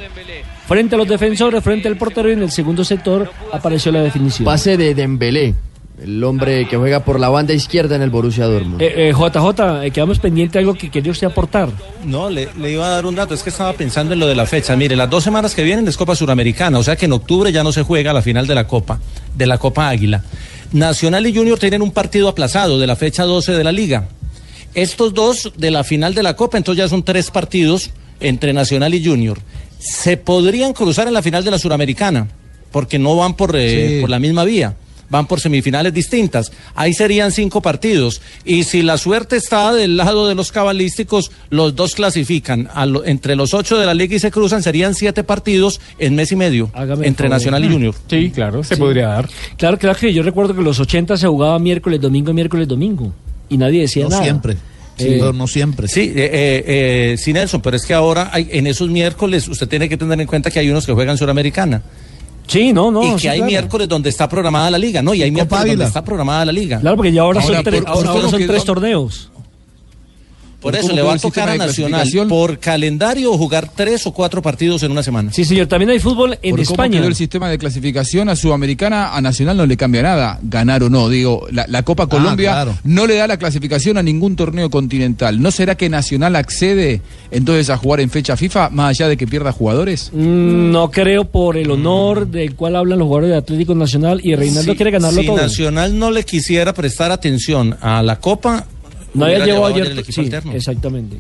frente 0.72 0.96
a 0.96 0.98
los 0.98 1.08
defensores, 1.10 1.62
frente 1.62 1.90
al 1.90 1.98
portero 1.98 2.30
y 2.30 2.32
en 2.32 2.44
el 2.44 2.50
segundo 2.50 2.86
sector 2.86 3.30
apareció 3.52 3.92
la 3.92 4.02
definición. 4.02 4.46
Pase 4.46 4.78
de 4.78 4.96
Dembélé, 4.96 5.54
el 6.02 6.24
hombre 6.24 6.66
que 6.66 6.78
juega 6.78 7.04
por 7.04 7.20
la 7.20 7.28
banda 7.28 7.54
izquierda 7.54 7.98
en 7.98 8.02
el 8.02 8.10
Borussia 8.10 8.46
Dortmund. 8.46 8.82
Eh, 8.82 9.10
eh, 9.10 9.12
JJ, 9.12 9.84
eh, 9.84 9.92
quedamos 9.92 10.20
pendiente 10.20 10.54
de 10.54 10.60
algo 10.60 10.76
que 10.76 10.90
quería 10.90 11.12
usted 11.12 11.28
aportar. 11.28 11.68
No, 12.06 12.30
le, 12.30 12.48
le 12.58 12.72
iba 12.72 12.86
a 12.86 12.90
dar 12.90 13.06
un 13.06 13.16
dato, 13.16 13.34
es 13.34 13.44
que 13.44 13.50
estaba 13.50 13.74
pensando 13.74 14.14
en 14.14 14.22
lo 14.22 14.28
de 14.28 14.36
la 14.36 14.46
fecha. 14.46 14.74
Mire, 14.78 14.96
las 14.96 15.10
dos 15.10 15.26
semanas 15.26 15.54
que 15.54 15.64
vienen 15.66 15.86
es 15.90 15.98
Copa 15.98 16.16
Suramericana, 16.16 16.80
o 16.80 16.84
sea 16.84 16.96
que 16.96 17.04
en 17.04 17.12
octubre 17.12 17.52
ya 17.52 17.66
no 17.66 17.74
se 17.74 17.84
juega 17.84 18.14
la 18.14 18.22
final 18.22 18.48
de 18.48 18.56
la 18.56 18.66
Copa, 18.66 18.98
de 19.36 19.48
la 19.48 19.58
Copa 19.58 19.90
Águila. 19.90 20.24
Nacional 20.72 21.28
y 21.28 21.36
Junior 21.36 21.60
tienen 21.60 21.82
un 21.82 21.92
partido 21.92 22.30
aplazado 22.30 22.80
de 22.80 22.88
la 22.88 22.96
fecha 22.96 23.26
12 23.26 23.52
de 23.52 23.64
la 23.66 23.74
Liga. 23.74 24.08
Estos 24.74 25.14
dos 25.14 25.52
de 25.58 25.70
la 25.70 25.84
final 25.84 26.14
de 26.14 26.24
la 26.24 26.38
Copa, 26.38 26.58
entonces 26.58 26.82
ya 26.82 26.88
son 26.88 27.04
tres 27.04 27.30
partidos 27.30 27.90
entre 28.22 28.54
Nacional 28.54 28.94
y 28.94 29.04
Junior. 29.04 29.38
Se 29.82 30.16
podrían 30.16 30.74
cruzar 30.74 31.08
en 31.08 31.14
la 31.14 31.22
final 31.24 31.44
de 31.44 31.52
la 31.52 31.58
Suramericana, 31.60 32.28
porque 32.72 33.00
no 33.00 33.16
van 33.16 33.36
por, 33.36 33.56
eh, 33.56 33.96
Sí. 33.96 34.02
por 34.02 34.10
la 34.12 34.20
misma 34.20 34.44
vía. 34.44 34.76
Van 35.10 35.28
por 35.28 35.42
semifinales 35.42 35.94
distintas. 35.94 36.54
Ahí 36.74 36.94
serían 36.94 37.34
cinco 37.34 37.62
partidos. 37.62 38.22
Y 38.46 38.64
si 38.64 38.82
la 38.82 38.98
suerte 38.98 39.36
está 39.36 39.74
del 39.74 39.98
lado 39.98 40.26
de 40.28 40.36
los 40.36 40.54
cabalísticos, 40.54 41.32
los 41.50 41.76
dos 41.76 41.96
clasifican. 41.96 42.70
A 42.74 42.86
lo- 42.86 43.04
entre 43.04 43.36
los 43.36 43.54
ocho 43.54 43.78
de 43.78 43.86
la 43.86 43.94
liga 43.94 44.16
y 44.16 44.20
se 44.20 44.32
cruzan, 44.32 44.64
serían 44.64 44.96
siete 44.96 45.26
partidos 45.26 45.82
en 46.00 46.16
mes 46.16 46.32
y 46.32 46.38
medio. 46.38 46.70
Hágame 46.74 47.08
entre. 47.08 47.28
Nacional 47.28 47.66
y 47.66 47.70
Junior. 47.70 47.94
Sí, 48.10 48.32
claro, 48.34 48.64
se 48.64 48.76
Sí. 48.76 48.80
podría 48.80 49.08
dar. 49.08 49.28
Claro, 49.58 49.78
claro 49.78 50.00
que 50.00 50.14
yo 50.14 50.24
recuerdo 50.24 50.54
que 50.54 50.60
en 50.60 50.66
los 50.66 50.80
80 50.80 51.18
se 51.18 51.28
jugaba 51.28 51.60
miércoles, 51.60 52.00
domingo, 52.00 52.32
miércoles, 52.34 52.66
domingo. 52.70 53.12
Y 53.50 53.58
nadie 53.58 53.82
decía 53.82 54.04
No 54.06 54.12
nada. 54.12 54.24
siempre. 54.24 54.56
Sí, 54.98 55.04
Sí, 55.06 55.16
pero 55.20 55.34
no 55.34 55.48
siempre. 55.48 55.88
Sí, 55.88 56.02
eh, 56.02 56.14
eh, 56.16 56.64
eh, 57.14 57.16
sí, 57.18 57.34
Nelson, 57.34 57.62
pero 57.62 57.76
es 57.78 57.86
que 57.86 57.94
ahora 57.94 58.30
hay, 58.32 58.48
en 58.52 58.68
esos 58.68 58.90
miércoles 58.90 59.48
usted 59.48 59.68
tiene 59.68 59.90
que 59.90 59.98
tener 59.98 60.20
en 60.22 60.28
cuenta 60.28 60.52
que 60.52 60.60
hay 60.60 60.70
unos 60.70 60.86
que 60.86 60.94
juegan 60.94 61.18
Suramericana. 61.18 61.82
Sí, 62.48 62.74
no, 62.74 62.92
no. 62.92 63.02
y 63.04 63.14
que 63.14 63.20
sí, 63.20 63.28
hay 63.30 63.38
claro. 63.40 63.50
miércoles 63.52 63.88
donde 63.88 64.10
está 64.10 64.28
programada 64.28 64.70
la 64.70 64.78
liga, 64.78 65.02
¿no? 65.02 65.14
Y 65.14 65.24
hay 65.24 65.32
miércoles 65.32 65.66
donde 65.68 65.86
está 65.86 66.04
programada 66.04 66.46
la 66.46 66.52
liga. 66.52 66.80
Claro, 66.82 66.98
porque 66.98 67.12
ya 67.14 67.22
ahora, 67.22 67.40
Ahora, 67.42 67.56
son, 67.56 67.64
tres, 67.64 67.82
por- 67.82 67.90
ahora, 67.90 68.00
por 68.02 68.08
ahora 68.10 68.20
cómo 68.22 68.32
son 68.32 68.40
quedó- 68.42 68.52
tres 68.52 68.64
torneos. 68.66 69.31
Por 70.62 70.74
¿Por 70.74 70.76
eso 70.76 70.90
cómo 70.90 70.96
le 70.96 71.02
va 71.02 71.14
a 71.16 71.18
tocar 71.18 71.50
a 71.50 71.58
Nacional 71.58 72.08
por 72.30 72.60
calendario 72.60 73.36
jugar 73.36 73.70
tres 73.76 74.06
o 74.06 74.14
cuatro 74.14 74.42
partidos 74.44 74.84
en 74.84 74.92
una 74.92 75.02
semana. 75.02 75.32
Sí, 75.34 75.44
señor. 75.44 75.66
También 75.66 75.90
hay 75.90 76.00
fútbol 76.00 76.38
en 76.44 76.52
Por 76.56 76.64
cómo 76.66 76.74
España. 76.76 77.00
quedó 77.00 77.08
el 77.08 77.16
sistema 77.16 77.50
de 77.50 77.58
clasificación 77.58 78.30
a 78.30 78.36
Sudamericana, 78.36 79.16
a 79.16 79.22
Nacional 79.22 79.58
no 79.58 79.66
le 79.66 79.76
cambia 79.76 80.04
nada, 80.04 80.40
ganar 80.44 80.84
o 80.84 80.90
no. 80.90 81.10
Digo, 81.10 81.48
la, 81.52 81.66
la 81.68 81.82
Copa 81.84 82.06
Colombia 82.08 82.52
claro. 82.52 82.78
no 82.84 83.08
le 83.08 83.16
da 83.16 83.26
la 83.28 83.38
clasificación 83.38 83.98
a 83.98 84.04
ningún 84.04 84.36
torneo 84.36 84.70
continental. 84.70 85.42
¿No 85.42 85.50
será 85.50 85.76
que 85.76 85.90
Nacional 85.90 86.36
accede 86.36 87.02
entonces 87.32 87.72
a 87.72 87.78
jugar 87.78 88.00
en 88.02 88.12
fecha 88.12 88.38
FIFA, 88.38 88.70
más 88.70 88.90
allá 88.92 89.08
de 89.08 89.18
que 89.18 89.26
pierda 89.26 89.52
jugadores? 89.52 90.12
Mm, 90.14 90.72
No 90.72 90.92
creo 90.92 91.26
por 91.26 91.58
el 91.58 91.72
honor 91.72 92.28
del 92.28 92.54
cual 92.56 92.76
hablan 92.76 93.00
los 93.00 93.08
jugadores 93.08 93.32
de 93.32 93.38
Atlético 93.38 93.74
Nacional 93.74 94.22
y 94.24 94.36
Reinaldo 94.36 94.76
quiere 94.76 94.92
ganarlo 94.92 95.22
si 95.22 95.28
todo. 95.28 95.38
Nacional 95.38 95.98
no 95.98 96.12
le 96.12 96.24
quisiera 96.24 96.74
prestar 96.74 97.12
atención 97.12 97.76
a 97.82 98.04
la 98.04 98.20
Copa, 98.20 98.66
No 99.14 99.26
había 99.26 99.46
llevado 99.46 99.66
ayer. 99.68 99.86
el 99.88 100.00
equipo 100.00 100.14
Sí, 100.14 100.22
alterno. 100.22 100.54
exactamente. 100.54 101.18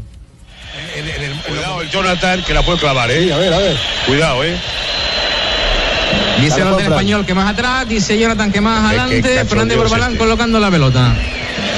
Cuidado, 1.48 1.82
el 1.82 1.90
Jonathan, 1.90 2.44
que 2.44 2.54
la 2.54 2.62
puede 2.64 2.80
clavar, 2.80 3.10
¿eh? 3.12 3.34
a 3.34 3.38
ver, 3.38 3.54
a 3.54 3.58
ver. 3.58 3.78
Cuidado, 4.06 4.44
¿eh? 4.44 4.58
Dice 6.42 6.62
el 6.62 6.68
Fran. 6.68 6.80
español 6.82 7.26
que 7.26 7.34
más 7.34 7.52
atrás, 7.54 7.88
dice 7.88 8.18
Jonathan 8.18 8.52
que 8.52 8.62
más 8.62 8.86
adelante, 8.90 9.22
cachondeo 9.22 9.46
Fernández 9.46 9.78
Borbalán 9.78 10.08
este. 10.14 10.20
colocando 10.20 10.60
la 10.60 10.72
pelota. 10.72 11.16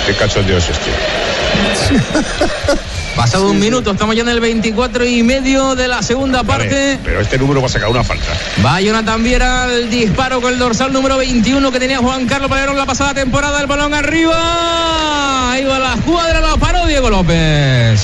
Qué 0.05 0.13
cachondeo 0.15 0.57
es 0.57 0.69
este. 0.69 0.91
Pasado 3.15 3.51
un 3.51 3.59
minuto, 3.59 3.91
estamos 3.91 4.15
ya 4.15 4.23
en 4.23 4.29
el 4.29 4.39
24 4.39 5.05
y 5.05 5.21
medio 5.21 5.75
de 5.75 5.87
la 5.87 6.01
segunda 6.01 6.43
parte. 6.43 6.97
pero 7.03 7.21
este 7.21 7.37
número 7.37 7.61
va 7.61 7.67
a 7.67 7.69
sacar 7.69 7.89
una 7.89 8.03
falta. 8.03 8.25
Va 8.65 8.81
Jonathan 8.81 9.23
Viera 9.23 9.63
al 9.65 9.89
disparo 9.89 10.41
con 10.41 10.51
el 10.51 10.57
dorsal 10.57 10.91
número 10.91 11.17
21 11.17 11.71
que 11.71 11.79
tenía 11.79 11.99
Juan 11.99 12.25
Carlos 12.25 12.49
Palerón 12.49 12.75
la 12.75 12.87
pasada 12.87 13.13
temporada. 13.13 13.61
El 13.61 13.67
balón 13.67 13.93
arriba. 13.93 15.51
Ahí 15.51 15.63
va 15.63 15.77
la 15.77 15.95
cuadra, 15.97 16.41
la 16.41 16.57
paró 16.57 16.87
Diego 16.87 17.11
López. 17.11 18.01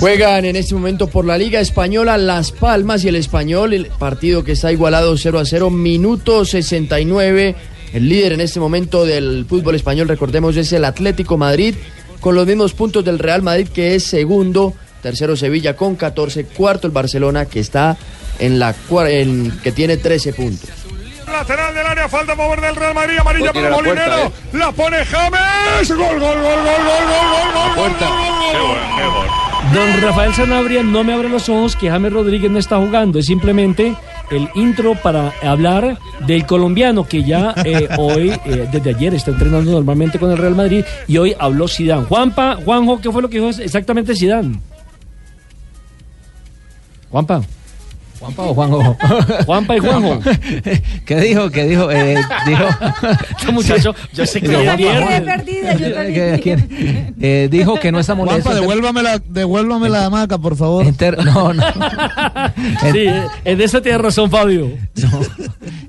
Juegan 0.00 0.44
en 0.44 0.56
este 0.56 0.74
momento 0.74 1.06
por 1.06 1.24
la 1.24 1.38
Liga 1.38 1.58
Española 1.58 2.18
Las 2.18 2.52
Palmas 2.52 3.02
y 3.04 3.08
el 3.08 3.16
Español, 3.16 3.72
el 3.72 3.86
partido 3.86 4.44
que 4.44 4.52
está 4.52 4.70
igualado 4.70 5.16
0 5.16 5.38
a 5.38 5.46
0, 5.46 5.70
minuto 5.70 6.44
69. 6.44 7.56
El 7.94 8.08
líder 8.10 8.34
en 8.34 8.42
este 8.42 8.60
momento 8.60 9.06
del 9.06 9.46
fútbol 9.48 9.74
español, 9.74 10.08
recordemos, 10.08 10.54
es 10.58 10.70
el 10.74 10.84
Atlético 10.84 11.38
Madrid, 11.38 11.76
con 12.20 12.34
los 12.34 12.46
mismos 12.46 12.72
puntos 12.72 13.04
del 13.04 13.18
Real 13.18 13.42
Madrid, 13.42 13.68
que 13.68 13.94
es 13.94 14.04
segundo. 14.04 14.74
Tercero 15.02 15.36
Sevilla 15.36 15.76
con 15.76 15.94
14. 15.96 16.46
Cuarto 16.46 16.86
el 16.86 16.92
Barcelona, 16.92 17.46
que 17.46 17.60
está 17.60 17.96
en 18.38 18.58
la 18.58 18.74
en, 19.08 19.58
que 19.62 19.72
tiene 19.72 19.96
13 19.96 20.32
puntos. 20.32 20.70
Lateral 21.26 21.74
del 21.74 21.86
área, 21.86 22.08
falta 22.08 22.32
a 22.32 22.36
favor 22.36 22.60
del 22.60 22.76
Real 22.76 22.94
Madrid, 22.94 23.18
amarilla 23.18 23.52
para 23.52 23.70
Molinero. 23.70 24.32
La 24.52 24.72
pone 24.72 25.04
James. 25.04 25.88
Gol, 25.88 25.98
gol, 25.98 26.18
gol, 26.20 26.32
gol, 26.32 26.42
gol, 26.42 26.62
gol, 26.64 27.06
gol, 27.06 27.52
gol, 27.52 27.72
gol, 27.72 28.78
gol, 28.96 29.12
gol. 29.12 29.46
Don 29.74 30.00
Rafael 30.00 30.32
Sanabria, 30.32 30.82
no 30.82 31.02
me 31.02 31.12
abre 31.12 31.28
los 31.28 31.48
ojos 31.48 31.74
que 31.74 31.90
James 31.90 32.12
Rodríguez 32.12 32.50
no 32.50 32.58
está 32.58 32.78
jugando. 32.78 33.18
Es 33.18 33.26
simplemente 33.26 33.94
el 34.30 34.48
intro 34.54 34.94
para 34.94 35.32
hablar 35.42 35.98
del 36.26 36.46
colombiano 36.46 37.04
que 37.04 37.22
ya 37.22 37.54
eh, 37.64 37.88
hoy, 37.98 38.30
eh, 38.44 38.68
desde 38.70 38.90
ayer, 38.90 39.14
está 39.14 39.30
entrenando 39.30 39.70
normalmente 39.70 40.18
con 40.18 40.30
el 40.30 40.38
Real 40.38 40.54
Madrid 40.54 40.84
y 41.06 41.18
hoy 41.18 41.34
habló 41.38 41.68
Zidane. 41.68 42.06
Juanpa, 42.06 42.58
Juanjo, 42.64 43.00
¿qué 43.00 43.10
fue 43.10 43.22
lo 43.22 43.28
que 43.28 43.40
dijo 43.40 43.60
exactamente 43.60 44.14
Zidane? 44.14 44.58
Juanpa. 47.10 47.42
Juanpa 48.18 48.42
o 48.42 48.54
Juanjo. 48.54 48.96
Juanpa 49.46 49.76
y 49.76 49.78
Juanjo. 49.80 50.20
¿Qué 51.04 51.20
dijo? 51.20 51.50
¿Qué 51.50 51.64
dijo? 51.64 51.90
Eh, 51.90 52.16
dijo. 52.46 52.64
Este 53.38 53.52
muchacho, 53.52 53.94
yo 54.12 54.26
sé 54.26 54.40
que. 54.40 54.48
Juanpa. 54.48 54.76
perdida, 55.24 55.74
yo. 55.74 56.54
Eh, 57.20 57.48
dijo 57.50 57.78
que 57.78 57.92
no 57.92 58.00
está 58.00 58.14
molesto. 58.14 58.42
Juanpa, 58.42 58.60
devuélvame 58.60 59.02
la, 59.02 59.18
devuélvame 59.18 59.88
la 59.88 60.06
hamaca, 60.06 60.38
por 60.38 60.56
favor. 60.56 60.84
Enter- 60.86 61.22
no, 61.24 61.52
no. 61.52 61.62
Sí, 62.92 63.06
en 63.44 63.60
eso 63.60 63.82
tiene 63.82 63.98
razón 63.98 64.30
Fabio. 64.30 64.70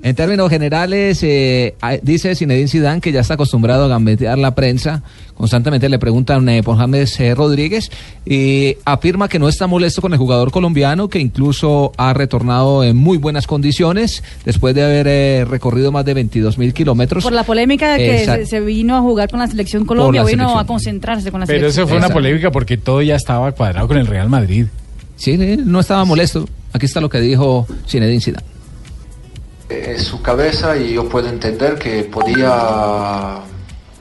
En 0.04 0.16
términos 0.16 0.50
generales, 0.50 1.20
eh, 1.24 1.76
dice 2.02 2.36
Zinedine 2.36 2.68
Zidane 2.68 3.02
que 3.02 3.12
ya 3.12 3.22
está 3.22 3.36
acostumbrado 3.36 3.86
a 3.86 3.88
gambetear 3.88 4.38
la 4.38 4.56
prensa. 4.56 5.04
Constantemente 5.36 5.88
le 5.88 6.00
preguntan 6.00 6.48
eh, 6.50 6.64
por 6.64 6.78
James 6.78 7.20
eh, 7.20 7.36
Rodríguez 7.36 7.92
y 8.26 8.76
afirma 8.86 9.28
que 9.30 9.38
no 9.38 9.48
está 9.48 9.68
molesto 9.68 10.02
con 10.02 10.12
el 10.14 10.18
jugador 10.18 10.52
colombiano, 10.52 11.10
que 11.10 11.20
incluso 11.20 11.92
ha 11.98 12.14
retornado 12.18 12.84
en 12.84 12.98
muy 12.98 13.18
buenas 13.18 13.48
condiciones 13.48 14.24
después 14.46 14.74
de 14.76 14.84
haber 14.84 15.08
eh, 15.08 15.46
recorrido 15.48 15.92
más 15.92 16.04
de 16.06 16.14
22 16.14 16.58
mil 16.58 16.74
kilómetros. 16.74 17.24
Por 17.24 17.34
la 17.34 17.44
polémica 17.44 17.96
que 17.98 18.20
Exacto. 18.20 18.46
se, 18.46 18.50
se 18.50 18.60
vino 18.62 18.96
a 18.98 19.02
jugar 19.02 19.30
con 19.30 19.40
la 19.40 19.48
selección 19.48 19.86
Colombia, 19.86 20.22
la 20.22 20.28
vino 20.28 20.44
selección. 20.44 20.60
a 20.64 20.68
concentrarse 20.68 21.32
con 21.32 21.40
la 21.42 21.46
Pero 21.46 21.60
selección. 21.60 21.84
eso 21.86 21.90
fue 21.90 21.98
una 21.98 22.10
polémica 22.10 22.52
porque 22.52 22.78
todo 22.78 23.02
ya 23.02 23.16
estaba 23.16 23.52
cuadrado 23.54 23.88
con 23.88 23.98
el 23.98 24.08
Real 24.08 24.30
Madrid. 24.30 24.66
Sí, 25.16 25.32
eh, 25.40 25.58
no 25.64 25.80
estaba 25.80 26.04
molesto. 26.06 26.48
Aquí 26.74 26.86
está 26.86 27.00
lo 27.02 27.10
que 27.10 27.20
dijo 27.20 27.66
Zinedine 27.88 28.22
Zidane. 28.22 28.46
en 29.70 30.00
su 30.00 30.22
cabeza 30.22 30.78
y 30.78 30.94
yo 30.94 31.08
puedo 31.10 31.28
entender 31.30 31.76
que 31.76 32.04
podía 32.04 33.40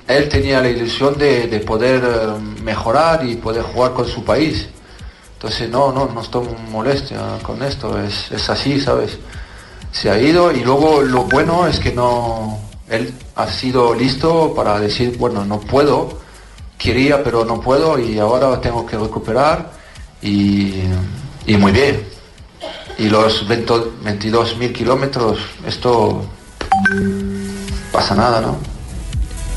él 0.08 0.28
tenía 0.28 0.60
la 0.60 0.68
ilusión 0.68 1.18
de, 1.18 1.48
de 1.48 1.58
poder 1.60 2.02
eh, 2.04 2.62
mejorar 2.62 3.26
y 3.26 3.36
poder 3.36 3.62
jugar 3.62 3.92
con 3.92 4.06
su 4.06 4.22
país 4.24 4.68
entonces 5.36 5.70
no 5.70 5.92
no 5.92 6.06
no 6.06 6.20
estoy 6.20 6.46
molesto 6.70 7.14
con 7.42 7.62
esto 7.62 8.00
es, 8.00 8.30
es 8.32 8.50
así 8.50 8.80
sabes 8.80 9.18
se 9.92 10.10
ha 10.10 10.20
ido 10.20 10.52
y 10.52 10.60
luego 10.62 11.00
lo 11.00 11.24
bueno 11.24 11.66
es 11.66 11.80
que 11.80 11.92
no 11.92 12.66
él 12.88 13.12
ha 13.34 13.50
sido 13.50 13.94
listo 13.94 14.54
para 14.54 14.78
decir, 14.78 15.16
bueno, 15.18 15.44
no 15.44 15.60
puedo, 15.60 16.18
quería 16.78 17.22
pero 17.22 17.44
no 17.44 17.60
puedo 17.60 17.98
y 17.98 18.18
ahora 18.18 18.60
tengo 18.60 18.86
que 18.86 18.96
recuperar 18.96 19.70
y, 20.22 20.74
y 21.46 21.56
muy 21.56 21.72
bien. 21.72 22.06
Y 22.98 23.08
los 23.08 23.46
22 23.46 24.56
mil 24.56 24.72
kilómetros, 24.72 25.38
esto 25.66 26.24
pasa 27.92 28.14
nada, 28.14 28.40
¿no? 28.40 28.75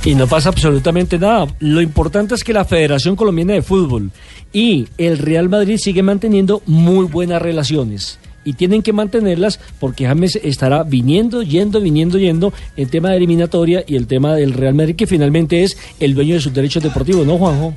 Y 0.05 0.15
no 0.15 0.27
pasa 0.27 0.49
absolutamente 0.49 1.19
nada. 1.19 1.47
Lo 1.59 1.81
importante 1.81 2.33
es 2.33 2.43
que 2.43 2.53
la 2.53 2.63
Federación 2.63 3.15
Colombiana 3.15 3.53
de 3.53 3.61
Fútbol 3.61 4.11
y 4.53 4.87
el 4.97 5.17
Real 5.17 5.49
Madrid 5.49 5.77
siguen 5.77 6.05
manteniendo 6.05 6.61
muy 6.65 7.05
buenas 7.05 7.41
relaciones. 7.41 8.17
Y 8.45 8.53
tienen 8.53 8.81
que 8.81 8.93
mantenerlas 8.93 9.59
porque 9.79 10.07
James 10.07 10.37
estará 10.41 10.83
viniendo, 10.83 11.43
yendo, 11.43 11.81
viniendo, 11.81 12.17
yendo 12.17 12.53
en 12.77 12.89
tema 12.89 13.09
de 13.09 13.17
eliminatoria 13.17 13.83
y 13.85 13.97
el 13.97 14.07
tema 14.07 14.33
del 14.35 14.53
Real 14.53 14.73
Madrid, 14.73 14.95
que 14.95 15.05
finalmente 15.05 15.63
es 15.63 15.77
el 15.99 16.15
dueño 16.15 16.35
de 16.35 16.41
sus 16.41 16.53
derechos 16.53 16.81
deportivos, 16.81 17.27
¿no, 17.27 17.37
Juanjo? 17.37 17.75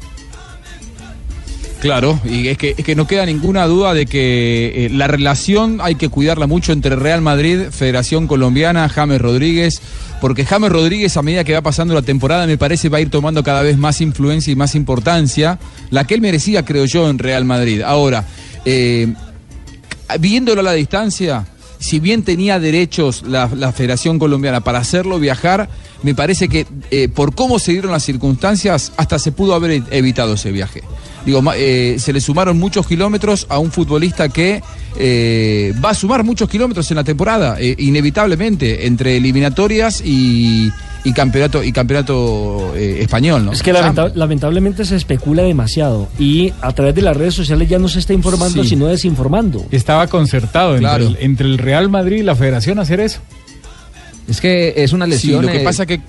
Claro, 1.82 2.20
y 2.24 2.46
es 2.46 2.58
que, 2.58 2.76
es 2.78 2.84
que 2.84 2.94
no 2.94 3.08
queda 3.08 3.26
ninguna 3.26 3.66
duda 3.66 3.92
de 3.92 4.06
que 4.06 4.86
eh, 4.86 4.88
la 4.88 5.08
relación 5.08 5.80
hay 5.82 5.96
que 5.96 6.10
cuidarla 6.10 6.46
mucho 6.46 6.72
entre 6.72 6.94
Real 6.94 7.22
Madrid, 7.22 7.70
Federación 7.72 8.28
Colombiana, 8.28 8.88
James 8.88 9.20
Rodríguez, 9.20 9.82
porque 10.20 10.44
James 10.44 10.70
Rodríguez 10.70 11.16
a 11.16 11.22
medida 11.22 11.42
que 11.42 11.54
va 11.54 11.60
pasando 11.60 11.92
la 11.92 12.02
temporada 12.02 12.46
me 12.46 12.56
parece 12.56 12.88
va 12.88 12.98
a 12.98 13.00
ir 13.00 13.10
tomando 13.10 13.42
cada 13.42 13.62
vez 13.62 13.78
más 13.78 14.00
influencia 14.00 14.52
y 14.52 14.54
más 14.54 14.76
importancia, 14.76 15.58
la 15.90 16.06
que 16.06 16.14
él 16.14 16.20
merecía 16.20 16.64
creo 16.64 16.84
yo 16.84 17.10
en 17.10 17.18
Real 17.18 17.44
Madrid. 17.44 17.82
Ahora, 17.82 18.26
eh, 18.64 19.12
viéndolo 20.20 20.60
a 20.60 20.62
la 20.64 20.74
distancia, 20.74 21.46
si 21.80 21.98
bien 21.98 22.22
tenía 22.22 22.60
derechos 22.60 23.24
la, 23.26 23.48
Federación 23.72 24.20
Colombiana 24.20 24.60
para 24.60 24.78
hacerlo 24.78 25.18
viajar, 25.18 25.68
me 26.04 26.14
parece 26.14 26.48
que 26.48 26.64
eh, 26.92 27.08
por 27.08 27.34
cómo 27.34 27.58
se 27.58 27.72
dieron 27.72 27.90
las 27.90 28.04
circunstancias, 28.04 28.92
hasta 28.96 29.18
se 29.18 29.32
pudo 29.32 29.56
haber 29.56 29.82
evitado 29.90 30.34
ese 30.34 30.52
viaje. 30.52 30.84
Digo, 31.24 31.40
eh, 31.54 31.96
se 31.98 32.12
le 32.12 32.20
sumaron 32.20 32.58
muchos 32.58 32.86
kilómetros 32.86 33.46
a 33.48 33.58
un 33.58 33.70
futbolista 33.70 34.28
que 34.28 34.60
eh, 34.98 35.72
va 35.82 35.90
a 35.90 35.94
sumar 35.94 36.24
muchos 36.24 36.48
kilómetros 36.48 36.90
en 36.90 36.96
la 36.96 37.04
temporada, 37.04 37.56
eh, 37.60 37.74
inevitablemente, 37.78 38.86
entre 38.86 39.16
eliminatorias 39.18 40.02
y, 40.04 40.72
y 41.04 41.12
campeonato, 41.12 41.62
y 41.62 41.70
campeonato 41.72 42.74
eh, 42.76 42.98
español. 43.02 43.44
¿no? 43.44 43.52
Es 43.52 43.62
que 43.62 43.72
lamenta- 43.72 44.10
lamentablemente 44.14 44.84
se 44.84 44.96
especula 44.96 45.42
demasiado 45.44 46.08
y 46.18 46.52
a 46.60 46.72
través 46.72 46.94
de 46.94 47.02
las 47.02 47.16
redes 47.16 47.34
sociales 47.34 47.68
ya 47.68 47.78
no 47.78 47.88
se 47.88 48.00
está 48.00 48.12
informando, 48.12 48.62
Sí. 48.64 48.70
sino 48.70 48.86
desinformando. 48.88 49.64
Estaba 49.70 50.08
concertado 50.08 50.76
Claro. 50.76 51.04
entre, 51.06 51.20
el, 51.20 51.24
entre 51.30 51.46
el 51.46 51.58
Real 51.58 51.88
Madrid 51.88 52.16
y 52.18 52.22
la 52.22 52.34
Federación 52.34 52.78
hacer 52.80 52.98
eso. 53.00 53.20
Es 54.28 54.40
que 54.40 54.74
es 54.76 54.92
una 54.92 55.04
Sí, 55.06 55.10
lesión. 55.12 55.46
lo 55.46 55.52
que 55.52 55.60
eh, 55.60 55.64
pasa 55.64 55.86
que 55.86 56.00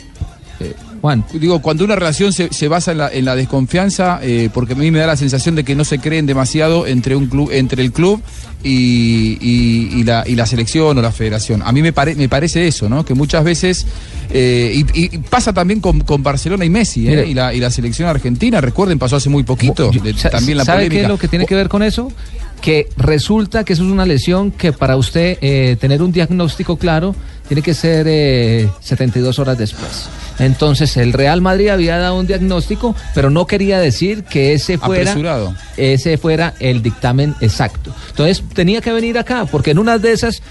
Juan. 1.04 1.26
Digo, 1.34 1.62
cuando 1.62 1.84
una 1.84 1.98
relación 1.98 2.32
se, 2.32 2.48
se 2.54 2.70
basa 2.70 2.94
en 2.94 2.98
la, 3.00 3.10
en 3.12 3.26
la 3.26 3.36
desconfianza, 3.36 4.20
eh, 4.24 4.50
porque 4.54 4.72
a 4.72 4.76
mí 4.78 4.90
me 4.90 5.00
da 5.00 5.08
la 5.08 5.18
sensación 5.18 5.54
de 5.54 5.66
que 5.66 5.76
no 5.76 5.84
se 5.84 6.00
creen 6.00 6.26
demasiado 6.26 6.88
entre 6.88 7.18
un 7.18 7.28
club, 7.28 7.50
entre 7.52 7.84
el 7.84 7.92
club 7.92 8.22
y, 8.64 9.38
y- 9.42 10.00
y 10.00 10.04
la, 10.06 10.24
y 10.26 10.36
la 10.36 10.46
selección 10.46 10.98
o 10.98 11.02
la 11.02 11.12
federación. 11.12 11.62
A 11.62 11.74
mí 11.74 11.82
me, 11.82 11.92
pare- 11.92 12.16
me 12.16 12.30
parece 12.30 12.68
eso, 12.68 12.88
¿no? 12.88 13.04
Que 13.04 13.16
muchas 13.16 13.44
veces, 13.44 13.86
eh, 14.32 14.72
y, 14.94 15.16
y 15.16 15.18
pasa 15.18 15.52
también 15.52 15.82
con, 15.82 16.00
con 16.00 16.24
Barcelona 16.24 16.64
y 16.64 16.70
Messi, 16.70 17.06
¿eh? 17.10 17.26
Y, 17.28 17.34
la, 17.34 17.54
y 17.54 17.60
la 17.60 17.70
selección 17.70 18.08
argentina, 18.08 18.62
recuerden, 18.62 18.98
pasó 18.98 19.18
hace 19.18 19.28
muy 19.30 19.44
poquito, 19.44 19.92
de- 19.92 20.14
Sa- 20.14 20.30
también 20.30 20.58
la 20.58 20.64
¿Sabe 20.64 20.84
polémica. 20.86 20.96
qué 21.00 21.04
es 21.04 21.10
lo 21.10 21.18
que 21.20 21.28
tiene 21.28 21.46
que 21.46 21.56
ver 21.56 21.68
con 21.68 21.84
eso? 21.84 22.14
Que 22.62 22.88
resulta 22.96 23.66
que 23.66 23.74
eso 23.74 23.84
es 23.84 23.90
una 23.92 24.06
lesión 24.06 24.52
que 24.52 24.72
para 24.72 24.96
usted 24.96 25.38
eh, 25.42 25.76
tener 25.82 26.02
un 26.02 26.14
diagnóstico 26.14 26.78
claro 26.78 27.14
tiene 27.50 27.62
que 27.62 27.74
ser 27.74 28.06
eh, 28.08 28.70
72 28.80 29.38
horas 29.40 29.58
después. 29.58 30.08
Entonces 30.40 30.98
el 30.98 31.14
Real 31.14 31.42
Madrid 31.42 31.70
había 31.70 31.98
dado 31.98 32.18
un 32.20 32.28
diagnóstico, 32.28 32.96
pero 33.14 33.30
no 33.30 33.46
quería 33.48 33.80
decir 33.80 34.24
que 34.24 34.54
ese 34.54 34.78
fuera 34.78 35.12
Apresurado. 35.12 35.56
ese 35.78 36.18
fuera 36.18 36.54
el 36.60 36.82
dictamen 36.82 37.36
exacto. 37.42 37.94
Entonces 38.10 38.44
tenía 38.54 38.82
que 38.82 38.92
venir 38.92 39.18
acá, 39.18 39.46
porque 39.46 39.72
en 39.72 39.80
una 39.80 39.98
de 39.98 40.12
esas 40.12 40.42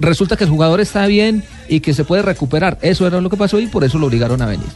resulta 0.00 0.36
que 0.36 0.44
el 0.44 0.50
jugador 0.50 0.80
está 0.80 1.06
bien 1.06 1.44
y 1.68 1.80
que 1.80 1.94
se 1.94 2.04
puede 2.04 2.22
recuperar. 2.22 2.78
Eso 2.82 3.06
era 3.06 3.20
lo 3.20 3.30
que 3.30 3.36
pasó 3.36 3.60
y 3.60 3.66
por 3.66 3.84
eso 3.84 3.98
lo 3.98 4.06
obligaron 4.06 4.42
a 4.42 4.46
venir. 4.46 4.66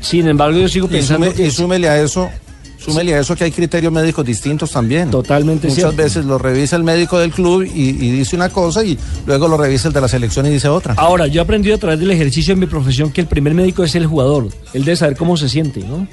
Sin 0.00 0.28
embargo, 0.28 0.56
yo 0.58 0.68
sigo 0.68 0.86
Y, 0.86 0.90
pensando 0.90 1.26
sume- 1.26 1.34
que 1.34 1.46
y 1.46 1.50
súmele 1.50 1.88
a 1.88 2.00
eso, 2.00 2.30
súmele 2.78 3.14
a 3.14 3.20
eso 3.20 3.34
que 3.36 3.44
hay 3.44 3.50
criterios 3.50 3.92
médicos 3.92 4.24
distintos 4.24 4.70
también. 4.70 5.10
Totalmente 5.10 5.66
Muchas 5.68 5.82
cierto. 5.84 5.96
veces 5.96 6.24
lo 6.24 6.38
revisa 6.38 6.76
el 6.76 6.84
médico 6.84 7.18
del 7.18 7.32
club 7.32 7.62
y, 7.64 7.88
y 7.90 8.10
dice 8.12 8.36
una 8.36 8.48
cosa 8.48 8.84
y 8.84 8.96
luego 9.26 9.48
lo 9.48 9.56
revisa 9.56 9.88
el 9.88 9.94
de 9.94 10.00
la 10.00 10.08
selección 10.08 10.46
y 10.46 10.50
dice 10.50 10.68
otra. 10.68 10.94
Ahora, 10.96 11.26
yo 11.26 11.40
he 11.40 11.44
aprendido 11.44 11.74
a 11.74 11.78
través 11.78 11.98
del 12.00 12.10
ejercicio 12.10 12.52
en 12.54 12.60
mi 12.60 12.66
profesión 12.66 13.10
que 13.10 13.20
el 13.20 13.26
primer 13.26 13.52
médico 13.54 13.84
es 13.84 13.94
el 13.94 14.06
jugador. 14.06 14.48
Él 14.72 14.84
debe 14.84 14.96
saber 14.96 15.16
cómo 15.16 15.36
se 15.36 15.48
siente, 15.48 15.80
¿no? 15.80 16.06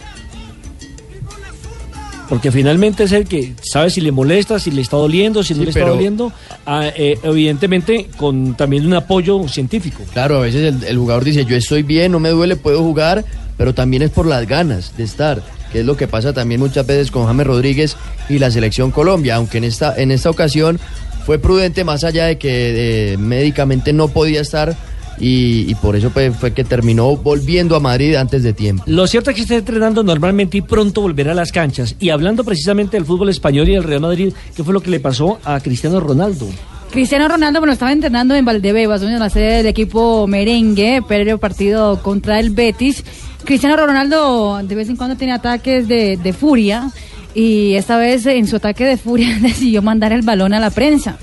Porque 2.28 2.52
finalmente 2.52 3.04
es 3.04 3.12
el 3.12 3.28
que 3.28 3.54
sabe 3.62 3.92
si 3.92 4.02
le 4.02 4.12
molesta, 4.12 4.58
si 4.58 4.72
le 4.72 4.82
está 4.82 4.98
doliendo, 4.98 5.44
si 5.44 5.54
no 5.54 5.60
Sí, 5.60 5.64
le 5.66 5.70
está 5.70 5.82
pero- 5.82 5.94
doliendo. 5.94 6.34
ah, 6.66 6.88
eh, 6.96 7.20
evidentemente, 7.22 8.08
con 8.18 8.56
también 8.56 8.84
un 8.88 8.96
apoyo 8.96 9.48
científico. 9.48 10.02
Claro, 10.12 10.38
a 10.38 10.40
veces 10.40 10.74
el, 10.74 10.84
el 10.86 10.98
jugador 10.98 11.24
dice, 11.24 11.46
yo 11.46 11.56
estoy 11.56 11.84
bien, 11.84 12.12
no 12.12 12.20
me 12.20 12.30
duele, 12.30 12.56
puedo 12.56 12.80
jugar, 12.82 13.24
pero 13.58 13.76
también 13.76 14.02
es 14.02 14.10
por 14.10 14.26
las 14.26 14.48
ganas 14.48 14.98
de 14.98 15.04
estar, 15.04 15.44
que 15.76 15.82
es 15.82 15.86
lo 15.86 15.98
que 15.98 16.08
pasa 16.08 16.32
también 16.32 16.62
muchas 16.62 16.88
veces 16.88 17.12
con 17.12 17.26
James 17.26 17.46
Rodríguez 17.46 17.98
y 18.30 18.40
la 18.40 18.50
selección 18.50 18.92
Colombia, 18.92 19.36
aunque 19.36 19.58
en 19.58 19.66
esta, 19.66 19.94
en 19.98 20.10
esta 20.10 20.30
ocasión 20.30 20.80
fue 21.26 21.38
prudente 21.38 21.84
más 21.84 22.06
allá 22.06 22.28
de 22.28 22.38
que 22.38 23.12
eh, 23.12 23.18
médicamente 23.18 23.92
no 23.92 24.08
podía 24.08 24.40
estar 24.40 24.74
y, 25.20 25.70
y 25.70 25.76
por 25.76 25.98
eso 25.98 26.12
pues, 26.12 26.34
fue 26.38 26.54
que 26.54 26.64
terminó 26.64 27.18
volviendo 27.18 27.76
a 27.76 27.82
Madrid 27.82 28.16
antes 28.16 28.42
de 28.42 28.54
tiempo. 28.54 28.86
Lo 28.88 29.06
cierto 29.06 29.32
es 29.32 29.36
que 29.36 29.42
está 29.42 29.56
entrenando 29.56 30.02
normalmente 30.02 30.60
y 30.60 30.62
pronto 30.62 31.02
volverá 31.02 31.34
a 31.34 31.36
las 31.36 31.52
canchas. 31.52 31.98
Y 32.00 32.10
hablando 32.10 32.46
precisamente 32.46 32.96
del 32.96 33.06
fútbol 33.06 33.28
español 33.28 33.68
y 33.68 33.74
del 33.74 33.84
Real 33.84 34.00
Madrid, 34.00 34.32
¿qué 34.56 34.64
fue 34.64 34.74
lo 34.74 34.80
que 34.80 34.92
le 34.92 35.02
pasó 35.02 35.40
a 35.44 35.60
Cristiano 35.60 36.00
Ronaldo? 36.00 36.48
Cristiano 36.90 37.28
Ronaldo, 37.28 37.60
bueno, 37.60 37.74
estaba 37.74 37.92
entrenando 37.92 38.34
en 38.34 38.46
Valdebebas, 38.46 39.02
donde 39.02 39.20
la 39.20 39.30
sede 39.30 39.58
del 39.58 39.66
equipo 39.66 40.26
merengue, 40.26 41.02
previo 41.06 41.38
partido 41.38 42.02
contra 42.02 42.40
el 42.40 42.52
Betis. 42.52 43.04
Cristiano 43.46 43.78
Ronaldo 43.78 44.60
de 44.64 44.76
vez 44.76 44.90
en 44.90 44.96
cuando 44.96 45.16
tiene 45.16 45.34
ataques 45.34 45.88
de, 45.88 46.18
de 46.18 46.34
furia 46.34 46.90
y 47.34 47.74
esta 47.76 47.98
vez 47.98 48.26
en 48.26 48.48
su 48.48 48.56
ataque 48.58 48.86
de 48.86 48.98
furia 48.98 49.38
decidió 49.42 49.82
mandar 49.82 50.12
el 50.12 50.22
balón 50.22 50.54
a 50.54 50.60
la 50.60 50.70
prensa. 50.72 51.18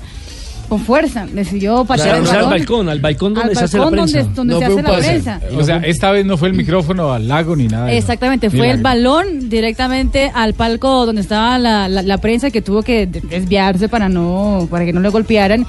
Con 0.69 0.79
fuerza, 0.79 1.27
decidió 1.31 1.83
patear 1.85 2.15
el 2.15 2.23
o 2.23 2.25
sea, 2.25 2.35
al 2.35 2.45
balón. 2.45 2.49
balcón, 2.59 2.89
al 2.89 2.99
balcón 2.99 3.33
donde 3.33 3.49
Al 3.51 3.57
se 3.57 3.63
hace 3.65 3.77
la 3.77 3.89
prensa. 3.91 4.19
donde- 4.23 4.33
donde 4.35 4.53
No 4.53 4.59
se 4.59 4.65
fue 4.65 4.73
hace 4.73 4.79
un 4.79 4.83
la 4.83 4.97
pase. 4.97 5.09
prensa. 5.09 5.41
O 5.59 5.63
sea, 5.63 5.77
esta 5.77 6.11
vez 6.11 6.25
no 6.25 6.37
fue 6.37 6.47
el 6.47 6.53
micrófono 6.55 7.11
al 7.13 7.27
lago 7.27 7.55
ni 7.55 7.67
nada. 7.67 7.91
Exactamente, 7.91 8.49
fue 8.49 8.71
el 8.71 8.81
balón 8.81 9.49
directamente 9.49 10.31
al 10.33 10.53
palco 10.55 11.05
donde 11.05 11.21
estaba 11.21 11.59
la, 11.59 11.87
la- 11.89 12.01
la 12.01 12.17
prensa 12.17 12.49
que 12.49 12.61
tuvo 12.61 12.81
que 12.81 13.05
de- 13.05 13.19
desviarse 13.21 13.87
para 13.89 14.07
no 14.09 14.67
para 14.71 14.85
que 14.85 14.93
no 14.93 15.01
le 15.01 15.09
golpearan. 15.09 15.65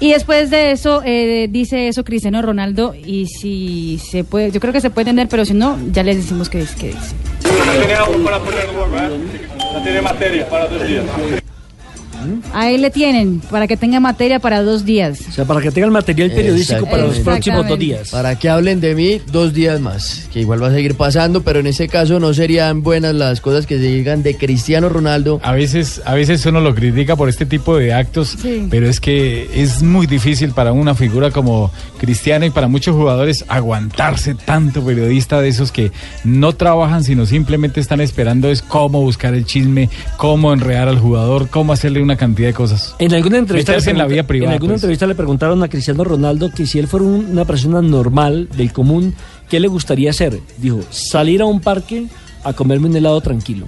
Y 0.00 0.12
después 0.12 0.48
de 0.48 0.72
eso 0.72 1.02
eh, 1.04 1.46
dice 1.50 1.88
eso 1.88 2.04
Cristiano 2.04 2.40
Ronaldo 2.40 2.94
y 2.94 3.26
si 3.26 3.98
se 3.98 4.24
puede, 4.24 4.50
yo 4.50 4.58
creo 4.58 4.72
que 4.72 4.80
se 4.80 4.88
puede 4.88 5.10
entender, 5.10 5.28
pero 5.28 5.44
si 5.44 5.52
no 5.52 5.78
ya 5.92 6.02
les 6.02 6.16
decimos 6.16 6.48
qué 6.48 6.58
dice. 6.58 6.74
qué 6.78 6.86
dice. 6.88 7.14
tiene 7.78 7.94
agua 7.94 8.16
para 8.24 8.38
poner 8.38 8.66
gol, 8.72 8.90
¿verdad? 8.90 9.10
No 9.74 9.82
tiene 9.82 10.00
materia 10.00 10.48
para 10.48 10.66
dos 10.68 10.88
días. 10.88 11.04
Ahí 12.52 12.78
le 12.78 12.90
tienen 12.90 13.40
para 13.50 13.66
que 13.66 13.76
tenga 13.76 14.00
materia 14.00 14.38
para 14.38 14.62
dos 14.62 14.84
días. 14.84 15.20
O 15.28 15.32
sea, 15.32 15.44
para 15.44 15.60
que 15.60 15.70
tenga 15.70 15.86
el 15.86 15.92
material 15.92 16.30
periodístico 16.30 16.86
para 16.86 17.04
los 17.06 17.18
próximos 17.20 17.66
dos 17.68 17.78
días. 17.78 18.10
Para 18.10 18.38
que 18.38 18.48
hablen 18.48 18.80
de 18.80 18.94
mí 18.94 19.20
dos 19.30 19.52
días 19.52 19.80
más, 19.80 20.28
que 20.32 20.40
igual 20.40 20.62
va 20.62 20.68
a 20.68 20.72
seguir 20.72 20.94
pasando, 20.94 21.42
pero 21.42 21.60
en 21.60 21.66
ese 21.66 21.88
caso 21.88 22.20
no 22.20 22.32
serían 22.34 22.82
buenas 22.82 23.14
las 23.14 23.40
cosas 23.40 23.66
que 23.66 23.76
se 23.78 23.84
digan 23.84 24.22
de 24.22 24.36
Cristiano 24.36 24.88
Ronaldo. 24.88 25.40
A 25.42 25.52
veces, 25.52 26.02
a 26.04 26.14
veces 26.14 26.44
uno 26.46 26.60
lo 26.60 26.74
critica 26.74 27.16
por 27.16 27.28
este 27.28 27.46
tipo 27.46 27.76
de 27.76 27.92
actos, 27.92 28.36
Sí. 28.40 28.66
pero 28.70 28.88
es 28.88 29.00
que 29.00 29.48
es 29.54 29.82
muy 29.82 30.06
difícil 30.06 30.50
para 30.52 30.72
una 30.72 30.94
figura 30.94 31.30
como 31.30 31.70
Cristiano 31.98 32.44
y 32.46 32.50
para 32.50 32.68
muchos 32.68 32.94
jugadores 32.96 33.44
aguantarse 33.48 34.34
tanto 34.34 34.84
periodista 34.84 35.40
de 35.40 35.48
esos 35.48 35.72
que 35.72 35.92
no 36.24 36.52
trabajan, 36.54 37.04
sino 37.04 37.26
simplemente 37.26 37.80
están 37.80 38.00
esperando 38.00 38.50
es 38.50 38.62
cómo 38.62 39.00
buscar 39.00 39.34
el 39.34 39.44
chisme, 39.44 39.88
cómo 40.16 40.52
enredar 40.52 40.88
al 40.88 40.98
jugador, 40.98 41.48
cómo 41.48 41.72
hacerle 41.72 42.02
una 42.02 42.09
cantidad 42.16 42.48
de 42.48 42.54
cosas. 42.54 42.94
En 42.98 43.12
alguna 43.14 43.38
entrevista, 43.38 43.74
en 43.76 43.98
la 43.98 44.06
vida 44.06 44.22
privada. 44.24 44.50
en 44.50 44.54
alguna 44.54 44.72
pues. 44.74 44.82
entrevista 44.82 45.06
le 45.06 45.14
preguntaron 45.14 45.62
a 45.62 45.68
Cristiano 45.68 46.04
Ronaldo 46.04 46.50
que 46.50 46.66
si 46.66 46.78
él 46.78 46.86
fuera 46.88 47.06
un- 47.06 47.26
una 47.32 47.44
persona 47.44 47.80
normal, 47.82 48.48
del 48.56 48.72
común, 48.72 49.14
¿qué 49.48 49.60
le 49.60 49.68
gustaría 49.68 50.10
hacer? 50.10 50.40
Dijo, 50.58 50.80
salir 50.90 51.42
a 51.42 51.46
un 51.46 51.60
parque 51.60 52.06
a 52.44 52.52
comerme 52.52 52.88
un 52.88 52.96
helado 52.96 53.20
tranquilo. 53.20 53.66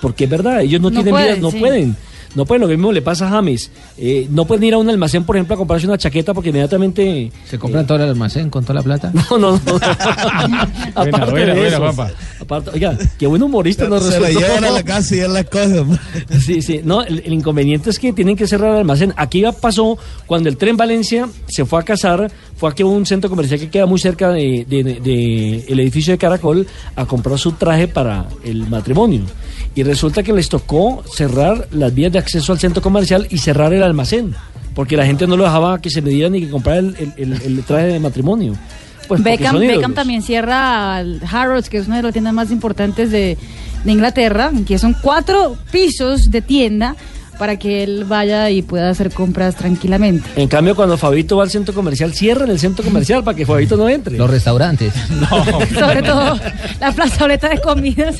Porque 0.00 0.24
es 0.24 0.30
verdad, 0.30 0.60
ellos 0.62 0.80
no, 0.80 0.90
No 0.90 0.94
tienen 0.94 1.12
pueden, 1.12 1.34
vida, 1.34 1.42
no 1.42 1.50
sí. 1.50 1.58
pueden. 1.58 1.96
No 2.34 2.44
pueden, 2.44 2.62
lo 2.62 2.68
mismo 2.68 2.92
le 2.92 3.02
pasa 3.02 3.26
a 3.26 3.30
James. 3.30 3.70
Eh, 3.96 4.26
no 4.30 4.44
pueden 4.46 4.64
ir 4.64 4.74
a 4.74 4.78
un 4.78 4.88
almacén, 4.88 5.24
por 5.24 5.36
ejemplo, 5.36 5.54
a 5.54 5.58
comprarse 5.58 5.86
una 5.86 5.96
chaqueta 5.98 6.34
porque 6.34 6.50
inmediatamente... 6.50 7.32
¿Se 7.48 7.58
compran 7.58 7.86
todo 7.86 7.98
el 7.98 8.04
almacén 8.10 8.50
con 8.50 8.62
toda 8.64 8.74
la 8.74 8.82
plata? 8.82 9.12
No, 9.30 9.38
no, 9.38 9.52
no. 9.52 9.76
aparte 10.94 11.30
buena, 11.30 11.54
de 11.54 11.60
buena, 11.60 11.66
eso. 11.68 11.78
Juanpa. 11.78 12.10
Aparte, 12.40 12.70
oiga, 12.74 12.96
qué 13.18 13.26
buen 13.26 13.42
humorista 13.42 13.88
nos 13.88 14.04
Se 14.04 14.20
la 14.20 14.26
resultó. 14.28 14.46
llevan 14.46 14.64
a 14.64 14.70
la 14.70 14.82
casa 14.82 15.16
y 15.16 15.20
él 15.20 15.32
las 15.32 15.44
coge. 15.46 15.84
Sí, 16.40 16.62
sí. 16.62 16.80
No, 16.84 17.02
el, 17.02 17.20
el 17.24 17.32
inconveniente 17.32 17.90
es 17.90 17.98
que 17.98 18.12
tienen 18.12 18.36
que 18.36 18.46
cerrar 18.46 18.72
el 18.72 18.78
almacén. 18.78 19.12
Aquí 19.16 19.40
ya 19.40 19.52
pasó 19.52 19.98
cuando 20.26 20.48
el 20.48 20.56
tren 20.56 20.76
Valencia 20.76 21.28
se 21.48 21.64
fue 21.64 21.80
a 21.80 21.82
cazar 21.82 22.30
fue 22.58 22.68
aquí 22.70 22.82
a 22.82 22.86
un 22.86 23.06
centro 23.06 23.30
comercial 23.30 23.58
que 23.58 23.70
queda 23.70 23.86
muy 23.86 23.98
cerca 23.98 24.30
de, 24.30 24.66
de- 24.68 24.82
de 25.00 25.64
el 25.68 25.80
edificio 25.80 26.12
de 26.12 26.18
Caracol 26.18 26.66
a 26.96 27.06
comprar 27.06 27.38
su 27.38 27.52
traje 27.52 27.88
para 27.88 28.26
el 28.44 28.68
matrimonio. 28.68 29.22
Y 29.74 29.82
resulta 29.84 30.22
que 30.22 30.32
les 30.32 30.48
tocó 30.48 31.02
cerrar 31.14 31.68
las 31.70 31.94
vías 31.94 32.12
de 32.12 32.18
acceso 32.18 32.52
al 32.52 32.58
centro 32.58 32.82
comercial 32.82 33.26
y 33.30 33.38
cerrar 33.38 33.72
el 33.72 33.82
almacén, 33.82 34.34
porque 34.74 34.96
la 34.96 35.06
gente 35.06 35.26
no 35.26 35.36
lo 35.36 35.44
dejaba 35.44 35.80
que 35.80 35.88
se 35.88 36.02
me 36.02 36.10
dieran 36.10 36.32
ni 36.32 36.40
que 36.42 36.50
comprara 36.50 36.80
el, 36.80 36.96
el- 36.98 37.12
el- 37.32 37.42
el 37.42 37.62
traje 37.64 37.86
de 37.86 38.00
matrimonio. 38.00 38.54
Pues 39.06 39.22
Beckham, 39.22 39.94
también 39.94 40.20
cierra 40.20 40.98
Harrods, 40.98 41.70
que 41.70 41.78
es 41.78 41.86
una 41.86 41.96
de 41.98 42.02
las 42.02 42.12
tiendas 42.12 42.34
más 42.34 42.50
importantes 42.50 43.10
de, 43.10 43.38
de 43.84 43.92
Inglaterra, 43.92 44.50
que 44.66 44.78
son 44.78 44.94
cuatro 45.00 45.56
pisos 45.72 46.30
de 46.30 46.42
tienda 46.42 46.94
para 47.38 47.56
que 47.56 47.82
él 47.82 48.04
vaya 48.04 48.50
y 48.50 48.62
pueda 48.62 48.90
hacer 48.90 49.12
compras 49.12 49.54
tranquilamente. 49.56 50.28
En 50.36 50.48
cambio, 50.48 50.74
cuando 50.74 50.98
Fabito 50.98 51.36
va 51.36 51.44
al 51.44 51.50
centro 51.50 51.72
comercial, 51.72 52.12
cierran 52.12 52.50
el 52.50 52.58
centro 52.58 52.84
comercial 52.84 53.22
para 53.22 53.36
que 53.36 53.46
Fabito 53.46 53.76
no 53.76 53.88
entre. 53.88 54.18
Los 54.18 54.28
restaurantes. 54.28 54.92
Sobre 55.78 56.02
todo 56.02 56.38
la 56.80 56.92
plazoleta 56.92 57.48
de 57.48 57.60
comidas. 57.60 58.16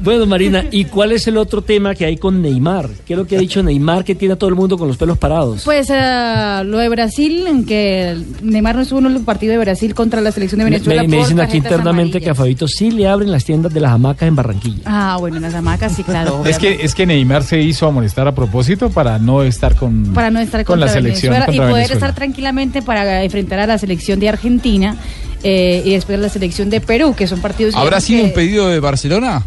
Bueno, 0.00 0.26
Marina, 0.26 0.66
¿y 0.70 0.84
cuál 0.86 1.12
es 1.12 1.26
el 1.28 1.36
otro 1.36 1.62
tema 1.62 1.94
que 1.94 2.04
hay 2.04 2.16
con 2.16 2.42
Neymar? 2.42 2.88
¿Qué 3.06 3.14
es 3.14 3.18
lo 3.18 3.26
que 3.26 3.36
ha 3.36 3.40
dicho 3.40 3.62
Neymar 3.62 4.04
que 4.04 4.14
tiene 4.14 4.34
a 4.34 4.36
todo 4.36 4.50
el 4.50 4.56
mundo 4.56 4.76
con 4.76 4.88
los 4.88 4.96
pelos 4.96 5.18
parados? 5.18 5.62
Pues 5.64 5.88
eh, 5.90 6.62
lo 6.64 6.78
de 6.78 6.88
Brasil, 6.88 7.46
en 7.46 7.64
que 7.64 8.16
Neymar 8.42 8.76
no 8.76 8.82
estuvo 8.82 8.98
en 8.98 9.06
el 9.06 9.20
partido 9.20 9.52
de 9.52 9.58
Brasil 9.58 9.94
contra 9.94 10.20
la 10.20 10.32
selección 10.32 10.58
de 10.58 10.64
Me, 10.64 10.70
Venezuela. 10.72 11.02
me 11.02 11.08
por 11.08 11.18
dicen 11.18 11.40
aquí 11.40 11.58
internamente 11.58 12.20
que 12.20 12.30
a 12.30 12.34
Fabito 12.34 12.66
sí 12.66 12.90
le 12.90 13.06
abren 13.08 13.30
las 13.30 13.44
tiendas 13.44 13.72
de 13.72 13.80
las 13.80 13.92
hamacas 13.92 14.28
en 14.28 14.36
Barranquilla. 14.36 14.82
Ah, 14.84 15.16
bueno, 15.18 15.38
las 15.38 15.54
hamacas, 15.54 15.92
sí, 15.92 16.02
claro. 16.02 16.44
Es 16.44 16.58
que, 16.58 16.78
es 16.82 16.94
que 16.94 17.06
Neymar 17.06 17.44
se 17.44 17.60
hizo 17.60 17.86
amonestar 17.86 18.26
a 18.26 18.34
propósito 18.34 18.47
para 18.92 19.18
no 19.18 19.42
estar 19.42 19.74
con, 19.76 20.12
para 20.14 20.30
no 20.30 20.40
estar 20.40 20.64
con 20.64 20.80
la 20.80 20.88
selección 20.88 21.32
Venezuela 21.32 21.54
y 21.54 21.58
poder 21.58 21.74
Venezuela. 21.74 21.94
estar 21.94 22.14
tranquilamente 22.14 22.82
para 22.82 23.22
enfrentar 23.22 23.58
a 23.60 23.66
la 23.66 23.78
selección 23.78 24.18
de 24.20 24.28
Argentina 24.28 24.96
eh, 25.42 25.82
y 25.84 25.92
después 25.92 26.18
a 26.18 26.22
la 26.22 26.28
selección 26.28 26.70
de 26.70 26.80
Perú, 26.80 27.14
que 27.16 27.26
son 27.26 27.40
partidos 27.40 27.74
¿Habrá 27.74 27.98
que- 27.98 28.02
sido 28.06 28.24
un 28.24 28.32
pedido 28.32 28.68
de 28.68 28.80
Barcelona? 28.80 29.42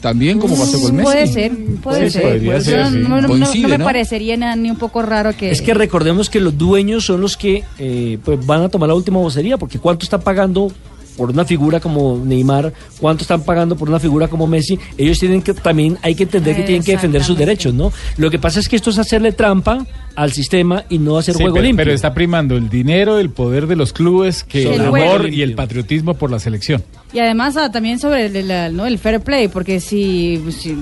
También 0.00 0.38
como 0.38 0.56
pasó 0.56 0.80
con 0.80 0.94
Messi. 0.94 1.02
Puede 1.04 1.26
ser, 1.26 1.52
puede 1.82 2.08
ser. 2.10 2.22
no, 2.44 2.90
sí. 2.90 2.96
no- 2.98 3.08
no- 3.08 3.20
no 3.22 3.28
Coincide, 3.28 3.66
me 3.66 3.78
¿no? 3.78 3.84
parecería 3.84 4.36
nada, 4.36 4.54
ni 4.54 4.70
un 4.70 4.76
poco 4.78 5.02
raro 5.02 5.36
que... 5.36 5.50
Es 5.50 5.60
que 5.60 5.74
recordemos 5.74 6.30
que 6.30 6.38
los 6.38 6.56
dueños 6.56 7.04
son 7.04 7.20
los 7.20 7.36
que 7.36 7.64
eh, 7.80 8.16
pues 8.24 8.44
van 8.46 8.62
a 8.62 8.68
tomar 8.68 8.88
la 8.88 8.94
última 8.94 9.18
vocería, 9.18 9.56
porque 9.58 9.80
¿cuánto 9.80 10.04
están 10.04 10.20
pagando 10.20 10.70
por 11.18 11.28
una 11.30 11.44
figura 11.44 11.80
como 11.80 12.22
Neymar? 12.24 12.72
¿Cuánto 12.98 13.22
están 13.22 13.42
pagando 13.42 13.76
por 13.76 13.90
una 13.90 13.98
figura 14.00 14.28
como 14.28 14.46
Messi? 14.46 14.78
Ellos 14.96 15.18
tienen 15.18 15.42
que, 15.42 15.52
también 15.52 15.98
hay 16.00 16.14
que 16.14 16.22
entender 16.22 16.56
que 16.56 16.62
tienen 16.62 16.82
que 16.84 16.92
defender 16.92 17.22
sus 17.24 17.36
derechos, 17.36 17.74
¿no? 17.74 17.92
Lo 18.16 18.30
que 18.30 18.38
pasa 18.38 18.60
es 18.60 18.68
que 18.68 18.76
esto 18.76 18.88
es 18.90 18.98
hacerle 18.98 19.32
trampa 19.32 19.84
al 20.14 20.32
sistema 20.32 20.84
y 20.88 20.98
no 20.98 21.18
hacer 21.18 21.34
Sí, 21.34 21.42
juego 21.42 21.56
pero, 21.56 21.66
limpio. 21.66 21.84
pero 21.84 21.94
está 21.94 22.14
primando 22.14 22.56
el 22.56 22.68
dinero, 22.70 23.18
el 23.18 23.30
poder 23.30 23.66
de 23.66 23.76
los 23.76 23.92
clubes, 23.92 24.44
que 24.44 24.72
el 24.74 24.80
amor 24.80 25.22
limpio. 25.24 25.38
y 25.38 25.42
el 25.42 25.54
patriotismo 25.54 26.14
por 26.14 26.30
la 26.30 26.38
selección. 26.38 26.82
Y 27.10 27.20
además 27.20 27.56
ah, 27.56 27.70
también 27.70 27.98
sobre 27.98 28.26
el, 28.26 28.36
el- 28.50 28.76
¿no? 28.76 28.84
el 28.84 28.98
fair 28.98 29.20
play, 29.20 29.48
porque 29.48 29.80
si, 29.80 30.42
si, 30.50 30.76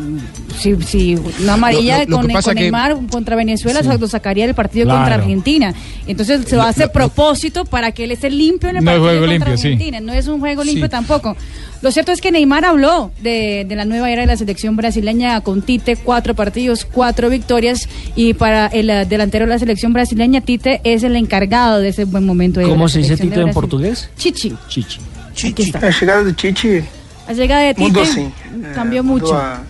si, 0.59 0.75
si 0.83 1.15
una 1.43 1.55
amarilla 1.55 1.99
Lo- 1.99 2.05
lo- 2.05 2.11
lo 2.11 2.17
con, 2.19 2.27
que 2.27 2.33
pasa 2.33 2.45
con 2.51 2.55
que- 2.57 2.63
Neymar 2.63 2.97
contra 3.11 3.37
Venezuela 3.37 3.81
Sí. 3.83 3.89
lo 4.01 4.09
sacaría 4.09 4.45
del 4.47 4.55
partido 4.57 4.87
Claro. 4.87 4.99
contra 5.01 5.15
Argentina. 5.17 5.73
Entonces 6.09 6.45
se 6.47 6.57
lo 6.57 6.63
hace 6.63 6.83
a 6.85 6.93
propósito 6.93 7.65
para 7.65 7.93
que 7.93 8.05
él 8.05 8.11
esté 8.11 8.29
limpio 8.31 8.69
en 8.71 8.79
el 8.79 8.85
No 8.85 8.91
partido 8.91 9.05
juego 9.09 9.21
contra 9.21 9.35
limpio, 9.51 9.57
sí. 9.57 9.69
Argentina. 9.69 10.01
No 10.01 10.13
es 10.13 10.27
un 10.27 10.41
juego 10.41 10.65
limpio 10.65 10.87
Sí. 10.87 10.91
tampoco. 10.91 11.37
Lo 11.83 11.93
cierto 11.93 12.11
es 12.11 12.21
que 12.21 12.33
Neymar 12.33 12.65
habló 12.65 13.13
de, 13.23 13.65
de 13.69 13.77
la 13.77 13.85
nueva 13.85 14.11
era 14.11 14.23
de 14.23 14.27
la 14.27 14.37
selección 14.37 14.75
brasileña 14.75 15.41
con 15.43 15.63
Tite, 15.63 15.95
cuatro 15.95 16.35
partidos, 16.35 16.85
cuatro 16.91 17.29
victorias. 17.31 17.89
Y 18.17 18.35
para 18.35 18.67
el 18.67 18.91
eh, 18.91 19.05
delantero 19.05 19.45
de 19.45 19.51
la 19.51 19.59
selección 19.61 19.93
brasileña, 19.93 20.41
Tite 20.41 20.81
es 20.83 21.05
el 21.05 21.15
encargado 21.15 21.79
de 21.79 21.91
ese 21.91 22.05
buen 22.05 22.25
momento. 22.27 22.59
de 22.59 22.67
¿Cómo 22.67 22.85
la 22.87 22.89
se 22.89 22.99
dice 22.99 23.17
Tito 23.17 23.41
en 23.43 23.53
portugués? 23.53 24.09
Chichi. 24.17 24.55
Chichi. 24.69 24.99
Está. 25.45 25.87
A 25.89 25.93
chegada 25.93 26.25
do 26.25 26.33
Tite 26.33 26.85
La 27.29 27.35
llegada 27.35 27.63
de 27.63 27.75
Tite 27.75 27.81
mudou 27.83 28.07
sim. 28.07 28.33
cambió 28.75 29.01
É, 29.01 29.03
mucho. 29.03 29.25
mudou 29.27 29.37
a, 29.37 29.61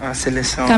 a 0.00 0.14
seleção. 0.14 0.66
Né? 0.66 0.76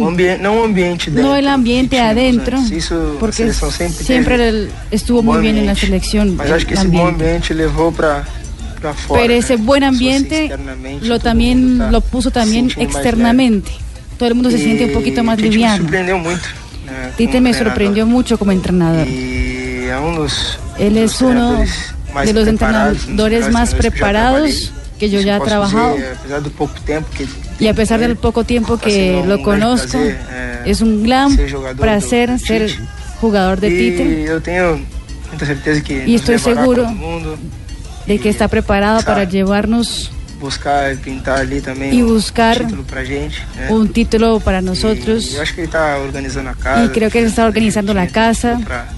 O 0.00 0.10
não 0.42 0.60
o 0.60 0.64
ambiente 0.64 1.10
dentro. 1.10 1.28
No 1.30 1.36
el 1.36 1.46
ambiente 1.48 1.96
adentro. 1.98 2.58
Isso 2.72 2.94
a 2.94 3.18
porque 3.18 3.36
seleção 3.36 3.70
sempre, 3.70 4.48
el- 4.48 4.70
estuvo 4.90 5.22
muy 5.22 5.36
bom 5.36 5.42
bien 5.42 5.56
en 5.58 5.66
la 5.66 5.72
ambiente. 5.72 5.86
selección. 5.86 6.36
Mas 6.36 6.50
acho 6.50 6.66
que 6.66 6.74
el 6.74 6.78
esse 6.78 6.88
bom 6.88 7.06
ambiente. 7.08 7.24
ambiente 7.24 7.54
levou 7.54 7.92
para 7.92 8.24
para 8.80 8.94
fora. 8.94 9.20
Pero 9.20 9.32
né? 9.34 9.38
ese 9.40 9.56
buen 9.56 9.84
ambiente 9.84 10.44
externamente, 10.44 11.06
lo 11.06 11.18
también 11.18 11.78
tá 11.78 11.90
lo 11.90 12.00
puso 12.00 12.30
también 12.30 12.70
externamente. 12.78 13.70
Todo 14.16 14.28
el 14.28 14.34
mundo 14.36 14.50
se 14.50 14.58
siente 14.58 14.84
un 14.86 14.92
poquito 14.92 15.22
más 15.24 15.36
Tite 15.36 15.48
me 15.48 15.52
liviano. 15.54 15.76
surpreendeu 15.82 16.18
muito. 16.18 16.48
né, 16.86 17.10
Tite 17.18 17.40
me 17.40 17.52
sorprendió 17.52 18.06
mucho 18.06 18.38
como 18.38 18.52
entrenador. 18.52 19.06
É 19.06 19.98
um 19.98 20.14
dos, 20.14 20.56
Él 20.78 20.96
es 20.98 21.20
uno 21.20 21.58
de 22.24 22.32
los 22.32 22.42
um 22.42 22.44
dos 22.44 22.48
entrenadores 22.48 23.50
más 23.50 23.74
preparados 23.74 24.72
que 24.98 25.08
yo 25.08 25.20
ya 25.20 25.38
he 25.38 25.40
trabajado. 25.40 25.96
Y 27.58 27.66
a 27.66 27.74
pesar 27.74 28.00
del 28.00 28.16
poco 28.16 28.44
tiempo 28.44 28.78
que 28.78 29.22
lo 29.26 29.42
conozco, 29.42 29.98
es 30.64 30.80
un 30.80 31.02
gran 31.02 31.34
ser 31.34 31.50
jogador 31.50 31.76
placer 31.80 32.38
ser 32.38 32.70
jugador 33.20 33.60
de 33.60 33.68
Tite. 33.68 34.02
E 35.96 36.06
Y 36.06 36.14
estoy 36.14 36.38
seguro 36.38 36.86
de 38.06 38.18
que 38.18 38.28
está 38.28 38.48
preparado 38.48 39.02
para 39.04 39.24
llevarnos 39.24 40.10
buscar 40.40 40.90
e 40.90 40.96
pintar 40.96 41.38
ali 41.40 41.60
também 41.60 42.02
um 42.02 42.14
buscar 42.14 42.56
título 42.58 42.84
gente. 43.04 43.42
né? 43.56 43.68
un 43.70 43.86
título 43.86 44.40
para 44.40 44.58
E 44.58 44.62
nosotros. 44.62 45.34
eu 45.34 45.42
acho 45.42 45.54
que 45.54 45.60
ele 45.60 45.66
está 45.66 45.98
organizando 45.98 46.48
a 46.48 46.54
casa. 46.54 46.84
Y 46.84 46.88
creo 46.88 47.10
que 47.10 47.18
él 47.18 47.26
está 47.26 47.44
organizando 47.44 47.92
la 47.92 48.06
casa 48.08 48.58
para 48.64 48.88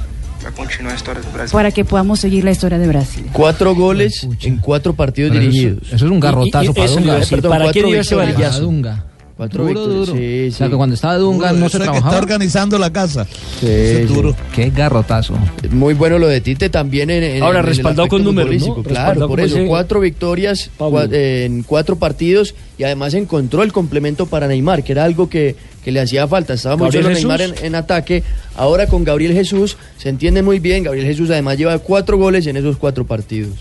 continuar 0.51 0.95
a 0.95 0.97
história 0.97 1.22
do 1.22 1.30
Brasil. 1.32 1.53
para 1.53 1.70
que 1.70 1.84
podamos 1.84 2.18
seguir 2.20 2.43
la 2.45 2.51
historia 2.51 2.78
de 2.78 2.88
Brasil. 2.88 3.24
Cuatro 3.32 3.74
goles 3.74 4.26
en 4.43 4.57
cuatro 4.59 4.95
partidos 4.95 5.30
Pero 5.30 5.40
dirigidos. 5.43 5.82
eso 5.93 6.05
es 6.07 6.11
un 6.11 6.20
garrotazo 6.20 6.64
Y- 6.64 6.68
y- 6.70 6.74
para 6.74 6.88
Dunga. 6.90 7.14
decir, 7.14 7.30
Perdón, 7.30 7.51
¿para 7.53 7.64
cuatro 7.64 7.82
qué 7.82 7.88
dio 7.88 8.01
ese 8.01 8.14
victorias. 8.16 8.34
varillazo? 8.34 8.59
Para 8.59 8.64
Dunga. 8.66 9.05
Cuatro 9.34 9.62
Duro, 9.64 9.74
victorias, 9.80 10.07
duro. 10.09 10.18
sí, 10.18 10.49
O 10.49 10.53
sea, 10.53 10.68
que 10.68 10.76
cuando 10.76 10.95
estaba 10.95 11.16
Dunga 11.16 11.49
Duro, 11.49 11.61
no 11.61 11.68
se 11.68 11.76
es 11.78 11.80
que 11.80 11.84
trabajaba. 11.84 12.11
está 12.12 12.22
organizando 12.22 12.78
la 12.78 12.93
casa. 12.93 13.24
Sí, 13.61 13.66
es 13.66 14.09
duro. 14.09 14.36
Qué 14.55 14.70
garrotazo. 14.70 15.34
Muy 15.70 15.95
bueno 15.95 16.18
lo 16.18 16.28
de 16.28 16.40
Tite 16.43 16.68
también 16.68 17.09
en, 17.11 17.22
en- 17.24 17.43
Ahora, 17.43 17.61
en 17.61 17.66
respaldado 17.66 18.09
con 18.09 18.22
números, 18.22 18.55
¿no? 18.55 18.74
Claro, 18.74 18.82
Respaldado 18.84 19.28
por 19.28 19.40
eso, 19.40 19.57
ese 19.57 19.66
cuatro 19.66 20.01
victorias 20.01 20.70
cua- 20.78 21.09
en 21.12 21.62
cuatro 21.62 21.97
partidos 21.97 22.55
y 22.78 22.84
además 22.84 23.14
encontró 23.14 23.62
el 23.62 23.72
complemento 23.72 24.26
para 24.26 24.47
Neymar, 24.47 24.84
que 24.84 24.93
era 24.93 25.05
algo 25.05 25.28
que, 25.28 25.57
que 25.85 25.93
le 25.93 26.01
hacía 26.01 26.26
falta. 26.26 26.55
Estaba 26.55 26.76
muy 26.76 26.87
Gabriel 26.87 27.16
solo 27.16 27.37
Neymar 27.37 27.62
en 27.62 27.74
ataque. 27.74 28.22
Ahora 28.57 28.87
con 28.87 29.05
Gabriel 29.05 29.33
Jesús 29.33 29.76
se 29.99 30.09
entiende 30.09 30.43
muy 30.43 30.59
bien. 30.59 30.85
Gabriel 30.85 31.07
Jesús 31.07 31.30
además 31.30 31.59
lleva 31.59 31.78
cuatro 31.78 32.18
goles 32.18 32.47
en 32.47 32.57
esos 32.57 32.76
cuatro 32.76 33.07
partidos. 33.07 33.55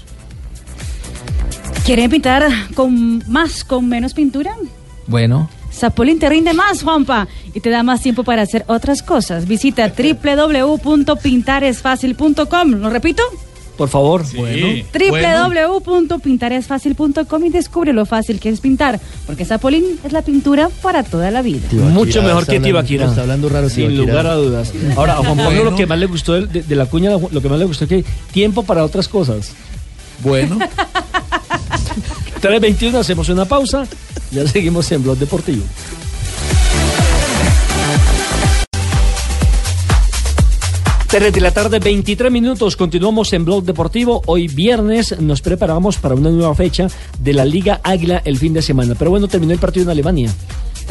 ¿Quieren 1.85 2.09
pintar 2.11 2.47
con 2.75 3.23
más, 3.27 3.63
con 3.63 3.89
menos 3.89 4.13
pintura? 4.13 4.55
Bueno. 5.07 5.49
Zapolín 5.73 6.19
te 6.19 6.29
rinde 6.29 6.53
más, 6.53 6.83
Juanpa, 6.83 7.29
y 7.53 7.61
te 7.61 7.69
da 7.69 7.81
más 7.81 8.01
tiempo 8.01 8.23
para 8.23 8.43
hacer 8.43 8.65
otras 8.67 9.01
cosas. 9.01 9.47
Visita 9.47 9.91
www.pintaresfacil.com. 9.97 12.71
¿Lo 12.71 12.89
repito? 12.89 13.23
Por 13.81 13.89
favor. 13.89 14.23
Bueno. 14.35 14.67
www.pintaresfacil.com 14.93 17.45
y 17.45 17.49
descubre 17.49 17.93
lo 17.93 18.05
fácil 18.05 18.39
que 18.39 18.49
es 18.49 18.59
pintar, 18.59 18.99
porque 19.25 19.43
Zapolín 19.43 19.83
es 20.03 20.11
la 20.13 20.21
pintura 20.21 20.69
para 20.83 21.01
toda 21.01 21.31
la 21.31 21.41
vida. 21.41 21.67
Mucho 21.71 22.21
mejor 22.21 22.45
que 22.45 22.59
Tibaquirá. 22.59 23.07
está 23.07 23.21
hablando 23.21 23.49
raro 23.49 23.69
Sin 23.69 23.97
lugar 23.97 24.27
a 24.27 24.35
dudas. 24.35 24.71
Ahora, 24.95 25.13
a 25.13 25.17
Juan 25.17 25.29
Pablo 25.35 25.45
Bueno. 25.45 25.63
lo 25.71 25.75
que 25.75 25.87
más 25.87 25.97
le 25.97 26.05
gustó 26.05 26.33
de, 26.33 26.45
de- 26.45 26.61
de 26.61 26.75
la 26.75 26.85
cuña, 26.85 27.09
lo 27.09 27.41
que 27.41 27.49
más 27.49 27.57
le 27.57 27.65
gustó 27.65 27.85
es 27.85 27.89
que 27.89 28.05
tiempo 28.31 28.61
para 28.61 28.85
otras 28.85 29.07
cosas. 29.07 29.49
Bueno, 30.23 30.59
3.21, 32.39 32.99
hacemos 32.99 33.29
una 33.29 33.45
pausa. 33.45 33.87
Ya 34.29 34.45
seguimos 34.47 34.91
en 34.91 35.01
Blog 35.01 35.17
Deportivo. 35.17 35.63
Tres 41.11 41.33
de 41.33 41.41
la 41.41 41.51
tarde, 41.51 41.79
23 41.79 42.31
minutos. 42.31 42.77
Continuamos 42.77 43.33
en 43.33 43.43
Blog 43.43 43.65
Deportivo. 43.65 44.21
Hoy 44.27 44.47
viernes 44.47 45.19
nos 45.19 45.41
preparamos 45.41 45.97
para 45.97 46.15
una 46.15 46.29
nueva 46.29 46.55
fecha 46.55 46.87
de 47.19 47.33
la 47.33 47.43
Liga 47.43 47.81
Águila 47.83 48.21
el 48.23 48.37
fin 48.37 48.53
de 48.53 48.61
semana. 48.61 48.95
Pero 48.97 49.11
bueno, 49.11 49.27
terminó 49.27 49.51
el 49.51 49.59
partido 49.59 49.83
en 49.83 49.89
Alemania. 49.89 50.33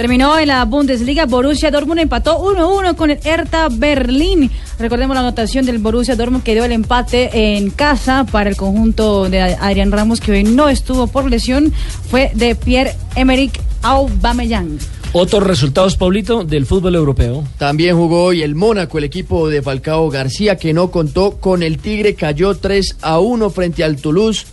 Terminó 0.00 0.38
en 0.38 0.48
la 0.48 0.64
Bundesliga, 0.64 1.26
Borussia 1.26 1.70
Dortmund 1.70 2.00
empató 2.00 2.42
1-1 2.42 2.96
con 2.96 3.10
el 3.10 3.18
Hertha 3.22 3.68
Berlín. 3.70 4.50
Recordemos 4.78 5.14
la 5.14 5.20
anotación 5.20 5.66
del 5.66 5.76
Borussia 5.76 6.16
Dortmund 6.16 6.42
que 6.42 6.54
dio 6.54 6.64
el 6.64 6.72
empate 6.72 7.56
en 7.58 7.68
casa 7.68 8.24
para 8.24 8.48
el 8.48 8.56
conjunto 8.56 9.28
de 9.28 9.42
Adrián 9.42 9.92
Ramos 9.92 10.22
que 10.22 10.32
hoy 10.32 10.42
no 10.42 10.70
estuvo 10.70 11.06
por 11.06 11.28
lesión, 11.28 11.74
fue 12.08 12.32
de 12.34 12.54
Pierre-Emerick 12.54 13.60
Aubameyang. 13.82 14.78
Otros 15.12 15.42
resultados, 15.42 15.98
Paulito, 15.98 16.44
del 16.44 16.64
fútbol 16.64 16.94
europeo. 16.94 17.44
También 17.58 17.94
jugó 17.94 18.24
hoy 18.24 18.40
el 18.40 18.54
Mónaco, 18.54 18.96
el 18.96 19.04
equipo 19.04 19.50
de 19.50 19.60
Falcao 19.60 20.08
García, 20.08 20.56
que 20.56 20.72
no 20.72 20.90
contó 20.90 21.32
con 21.32 21.62
el 21.62 21.76
Tigre, 21.76 22.14
cayó 22.14 22.54
3 22.54 22.96
a 23.02 23.18
1 23.18 23.50
frente 23.50 23.84
al 23.84 23.96
Toulouse 23.96 24.46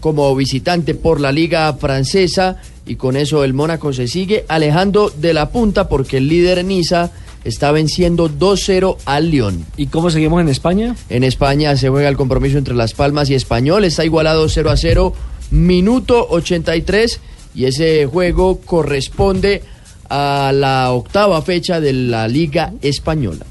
como 0.00 0.34
visitante 0.34 0.94
por 0.94 1.20
la 1.20 1.32
Liga 1.32 1.72
Francesa. 1.74 2.56
Y 2.86 2.96
con 2.96 3.16
eso 3.16 3.44
el 3.44 3.54
Mónaco 3.54 3.92
se 3.92 4.08
sigue 4.08 4.44
alejando 4.48 5.10
de 5.10 5.34
la 5.34 5.50
punta 5.50 5.88
porque 5.88 6.18
el 6.18 6.28
líder 6.28 6.64
Niza 6.64 7.10
está 7.44 7.72
venciendo 7.72 8.30
2-0 8.30 8.96
al 9.04 9.30
Lyon. 9.30 9.64
¿Y 9.76 9.86
cómo 9.86 10.10
seguimos 10.10 10.40
en 10.40 10.48
España? 10.48 10.96
En 11.08 11.24
España 11.24 11.76
se 11.76 11.88
juega 11.88 12.08
el 12.08 12.16
compromiso 12.16 12.58
entre 12.58 12.74
Las 12.74 12.94
Palmas 12.94 13.30
y 13.30 13.34
Español, 13.34 13.84
está 13.84 14.04
igualado 14.04 14.48
0 14.48 14.70
a 14.70 14.76
0, 14.76 15.12
minuto 15.50 16.26
83 16.30 17.20
y 17.54 17.64
ese 17.64 18.06
juego 18.06 18.60
corresponde 18.60 19.62
a 20.08 20.52
la 20.54 20.92
octava 20.92 21.40
fecha 21.42 21.80
de 21.80 21.92
la 21.92 22.28
Liga 22.28 22.72
Española. 22.82 23.44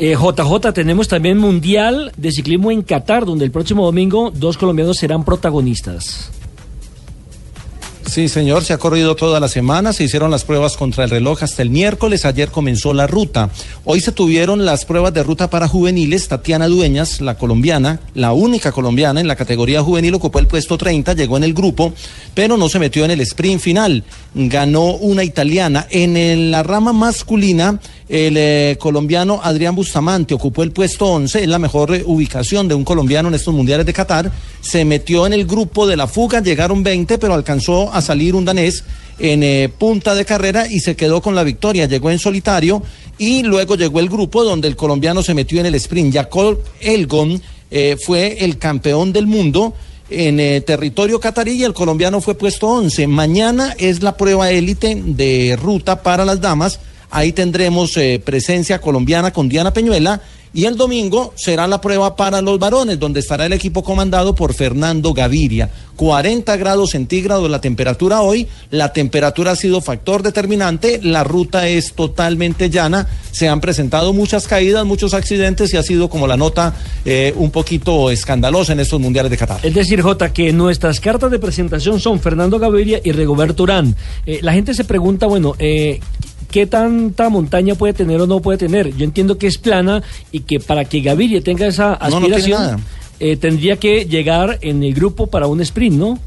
Eh, 0.00 0.14
JJ, 0.14 0.72
tenemos 0.72 1.08
también 1.08 1.38
Mundial 1.38 2.12
de 2.16 2.30
Ciclismo 2.30 2.70
en 2.70 2.82
Qatar, 2.82 3.26
donde 3.26 3.44
el 3.44 3.50
próximo 3.50 3.84
domingo 3.84 4.30
dos 4.32 4.56
colombianos 4.56 4.96
serán 4.96 5.24
protagonistas. 5.24 6.30
Sí, 8.08 8.26
señor, 8.28 8.64
se 8.64 8.72
ha 8.72 8.78
corrido 8.78 9.16
toda 9.16 9.38
la 9.38 9.48
semana, 9.48 9.92
se 9.92 10.04
hicieron 10.04 10.30
las 10.30 10.44
pruebas 10.44 10.78
contra 10.78 11.04
el 11.04 11.10
reloj 11.10 11.42
hasta 11.42 11.60
el 11.60 11.68
miércoles, 11.68 12.24
ayer 12.24 12.50
comenzó 12.50 12.94
la 12.94 13.06
ruta. 13.06 13.50
Hoy 13.84 14.00
se 14.00 14.12
tuvieron 14.12 14.64
las 14.64 14.86
pruebas 14.86 15.12
de 15.12 15.22
ruta 15.22 15.50
para 15.50 15.68
juveniles, 15.68 16.26
Tatiana 16.26 16.68
Dueñas, 16.68 17.20
la 17.20 17.36
colombiana, 17.36 18.00
la 18.14 18.32
única 18.32 18.72
colombiana 18.72 19.20
en 19.20 19.28
la 19.28 19.36
categoría 19.36 19.82
juvenil, 19.82 20.14
ocupó 20.14 20.38
el 20.38 20.46
puesto 20.46 20.78
30, 20.78 21.12
llegó 21.12 21.36
en 21.36 21.44
el 21.44 21.52
grupo, 21.52 21.92
pero 22.32 22.56
no 22.56 22.70
se 22.70 22.78
metió 22.78 23.04
en 23.04 23.10
el 23.10 23.20
sprint 23.20 23.60
final. 23.60 24.02
Ganó 24.34 24.92
una 24.92 25.22
italiana. 25.22 25.86
En 25.90 26.50
la 26.50 26.62
rama 26.62 26.94
masculina, 26.94 27.78
el 28.08 28.36
eh, 28.38 28.76
colombiano 28.80 29.40
Adrián 29.42 29.74
Bustamante 29.74 30.32
ocupó 30.32 30.62
el 30.62 30.72
puesto 30.72 31.06
11, 31.06 31.42
es 31.42 31.48
la 31.48 31.58
mejor 31.58 31.94
eh, 31.94 32.02
ubicación 32.06 32.66
de 32.66 32.74
un 32.74 32.84
colombiano 32.84 33.28
en 33.28 33.34
estos 33.34 33.52
mundiales 33.52 33.84
de 33.84 33.92
Qatar. 33.92 34.32
Se 34.62 34.84
metió 34.86 35.26
en 35.26 35.34
el 35.34 35.46
grupo 35.46 35.86
de 35.86 35.96
la 35.96 36.06
fuga, 36.06 36.40
llegaron 36.40 36.82
20, 36.82 37.18
pero 37.18 37.34
alcanzó 37.34 37.92
a 37.92 37.97
salir 38.02 38.34
un 38.34 38.44
danés 38.44 38.84
en 39.18 39.42
eh, 39.42 39.68
punta 39.76 40.14
de 40.14 40.24
carrera 40.24 40.68
y 40.68 40.80
se 40.80 40.96
quedó 40.96 41.20
con 41.20 41.34
la 41.34 41.44
victoria. 41.44 41.86
Llegó 41.86 42.10
en 42.10 42.18
solitario 42.18 42.82
y 43.18 43.42
luego 43.42 43.76
llegó 43.76 44.00
el 44.00 44.08
grupo 44.08 44.44
donde 44.44 44.68
el 44.68 44.76
colombiano 44.76 45.22
se 45.22 45.34
metió 45.34 45.60
en 45.60 45.66
el 45.66 45.74
sprint. 45.74 46.14
Jacob 46.14 46.62
Elgon 46.80 47.40
eh, 47.70 47.96
fue 48.00 48.44
el 48.44 48.58
campeón 48.58 49.12
del 49.12 49.26
mundo 49.26 49.74
en 50.10 50.40
eh, 50.40 50.62
territorio 50.62 51.20
catarí 51.20 51.52
y 51.52 51.64
el 51.64 51.74
colombiano 51.74 52.20
fue 52.20 52.34
puesto 52.34 52.68
11. 52.68 53.06
Mañana 53.08 53.74
es 53.78 54.02
la 54.02 54.16
prueba 54.16 54.50
élite 54.50 55.02
de 55.04 55.58
ruta 55.60 56.02
para 56.02 56.24
las 56.24 56.40
damas. 56.40 56.80
Ahí 57.10 57.32
tendremos 57.32 57.98
presencia 58.22 58.80
colombiana 58.80 59.32
con 59.32 59.48
Diana 59.48 59.72
Peñuela. 59.72 60.20
Y 60.52 60.64
el 60.64 60.76
domingo 60.76 61.32
será 61.36 61.66
la 61.66 61.80
prueba 61.80 62.16
para 62.16 62.40
los 62.40 62.58
varones, 62.58 62.98
donde 62.98 63.20
estará 63.20 63.46
el 63.46 63.52
equipo 63.52 63.82
comandado 63.82 64.34
por 64.34 64.54
Fernando 64.54 65.12
Gaviria. 65.12 65.70
40 65.96 66.56
grados 66.56 66.90
centígrados 66.90 67.50
la 67.50 67.60
temperatura 67.60 68.20
hoy. 68.20 68.46
La 68.70 68.92
temperatura 68.92 69.52
ha 69.52 69.56
sido 69.56 69.80
factor 69.80 70.22
determinante. 70.22 71.00
La 71.02 71.24
ruta 71.24 71.68
es 71.68 71.92
totalmente 71.92 72.70
llana. 72.70 73.08
Se 73.32 73.48
han 73.48 73.60
presentado 73.60 74.12
muchas 74.12 74.46
caídas, 74.46 74.86
muchos 74.86 75.12
accidentes 75.12 75.74
y 75.74 75.76
ha 75.76 75.82
sido 75.82 76.08
como 76.08 76.26
la 76.26 76.36
nota 76.36 76.74
eh, 77.04 77.34
un 77.36 77.50
poquito 77.50 78.10
escandalosa 78.10 78.72
en 78.72 78.80
estos 78.80 79.00
mundiales 79.00 79.30
de 79.30 79.36
Qatar. 79.36 79.58
Es 79.64 79.74
decir, 79.74 80.00
J, 80.00 80.32
que 80.32 80.52
nuestras 80.52 81.00
cartas 81.00 81.32
de 81.32 81.40
presentación 81.40 81.98
son 81.98 82.20
Fernando 82.20 82.58
Gaviria 82.60 83.00
y 83.02 83.10
Rigoberto 83.10 83.64
Urán. 83.64 83.96
Eh, 84.24 84.38
la 84.42 84.52
gente 84.52 84.74
se 84.74 84.84
pregunta, 84.84 85.26
bueno, 85.26 85.56
eh, 85.58 86.00
¿qué 86.50 86.66
tanta 86.66 87.28
montaña 87.28 87.74
puede 87.74 87.92
tener 87.92 88.20
o 88.20 88.26
no 88.26 88.40
puede 88.40 88.58
tener? 88.58 88.94
Yo 88.96 89.04
entiendo 89.04 89.38
que 89.38 89.46
es 89.46 89.58
plana 89.58 90.02
y 90.32 90.40
que 90.40 90.60
para 90.60 90.84
que 90.84 91.00
Gaviria 91.00 91.40
tenga 91.42 91.66
esa 91.66 91.98
No, 92.02 92.20
no 92.20 92.20
tiene 92.20 92.36
aspiración, 92.36 92.82
eh, 93.20 93.36
tendría 93.36 93.76
que 93.76 94.04
llegar 94.04 94.58
en 94.62 94.82
el 94.82 94.94
grupo 94.94 95.26
para 95.26 95.46
un 95.46 95.60
sprint, 95.60 95.96
¿no? 95.96 96.18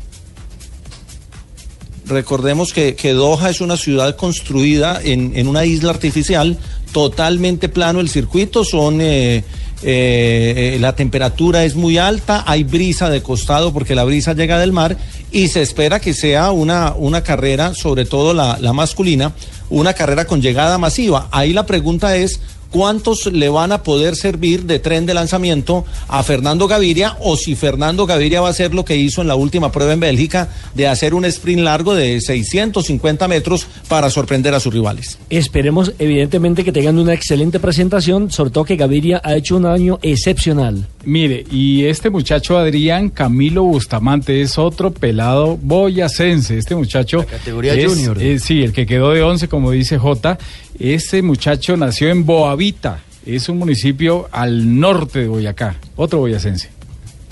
Recordemos 2.12 2.74
que, 2.74 2.94
que 2.96 3.14
Doha 3.14 3.50
es 3.50 3.62
una 3.62 3.78
ciudad 3.78 4.18
construida 4.18 5.00
en, 5.02 5.32
en 5.36 5.48
una 5.48 5.64
isla 5.64 5.92
artificial, 5.92 6.58
totalmente 6.92 7.70
plano 7.70 8.02
el 8.02 8.10
circuito, 8.10 8.66
son 8.66 9.00
eh, 9.00 9.38
eh, 9.38 9.44
eh, 9.84 10.78
la 10.82 10.94
temperatura 10.94 11.64
es 11.64 11.76
muy 11.76 11.98
alta, 11.98 12.44
hay 12.46 12.66
brisa 12.66 13.10
de 13.10 13.24
costado 13.24 13.72
porque 13.72 13.96
la 13.96 14.04
brisa 14.04 14.34
llega 14.34 14.60
del 14.60 14.74
mar 14.74 14.98
y 15.32 15.48
se 15.48 15.62
espera 15.62 16.02
que 16.02 16.14
sea 16.14 16.52
una, 16.52 16.94
una 16.98 17.24
carrera, 17.24 17.74
sobre 17.74 18.04
todo 18.04 18.34
la, 18.34 18.58
la 18.60 18.74
masculina, 18.74 19.32
una 19.70 19.94
carrera 19.94 20.26
con 20.26 20.42
llegada 20.42 20.78
masiva. 20.78 21.30
Ahí 21.32 21.54
la 21.54 21.66
pregunta 21.66 22.18
es 22.18 22.42
cuántos 22.72 23.28
le 23.28 23.50
van 23.50 23.72
a 23.72 23.84
poder 23.84 24.16
servir 24.16 24.64
de 24.64 24.80
tren 24.80 25.06
de 25.06 25.14
lanzamiento 25.14 25.86
a 26.08 26.24
Fernando 26.24 26.68
Gaviria 26.68 27.18
o 27.20 27.36
si 27.38 27.56
Fernando 27.56 28.06
Gaviria 28.06 28.42
va 28.42 28.48
a 28.48 28.52
hacer 28.52 28.74
lo 28.74 28.86
que 28.86 28.96
hizo 28.96 29.22
en 29.22 29.28
la 29.28 29.36
última 29.36 29.72
prueba 29.72 29.94
en 29.94 30.00
Bélgica 30.00 30.50
de 30.74 30.88
hacer 30.88 31.14
un 31.14 31.26
sprint 31.26 31.62
largo 31.62 31.94
de 31.94 32.20
650 32.20 33.28
metros 33.28 33.68
para 33.88 34.10
sorprender 34.10 34.54
a 34.54 34.60
sus 34.60 34.74
rivales. 34.74 35.20
Esperemos, 35.30 35.94
evidentemente, 36.00 36.64
que 36.64 36.72
tengan 36.72 36.98
una 36.98 37.14
excelente 37.14 37.60
presentación, 37.60 38.32
sobre 38.32 38.52
todo 38.52 38.64
que 38.64 38.76
Gaviria 38.76 39.22
ha 39.24 39.36
hecho 39.36 39.58
un 39.58 39.66
año 39.66 40.00
excepcional. 40.02 40.88
Mire, 41.04 41.44
y 41.52 41.86
este 41.86 42.10
muchacho 42.10 42.58
Adrián 42.58 43.10
Camilo 43.10 43.64
Bustamante 43.64 44.42
es 44.42 44.58
otro 44.58 44.92
pelado 44.92 45.58
boyacense. 45.62 46.58
Este 46.58 46.76
muchacho. 46.76 47.26
categoría 47.26 47.74
es- 47.74 47.88
junior. 47.88 48.22
es- 48.22 48.44
sí, 48.44 48.62
el 48.64 48.72
que 48.72 48.86
quedó 48.86 49.12
de 49.12 49.24
11, 49.24 49.48
como 49.48 49.72
dice 49.72 49.98
J. 49.98 50.38
Este 50.80 51.22
muchacho 51.22 51.76
nació 51.78 52.10
en 52.10 52.26
Boavita. 52.26 53.02
Es 53.26 53.50
un 53.50 53.58
municipio 53.60 54.28
al 54.32 54.80
norte 54.80 55.20
de 55.20 55.28
Boyacá. 55.28 55.76
Otro 55.96 56.20
boyacense. 56.20 56.70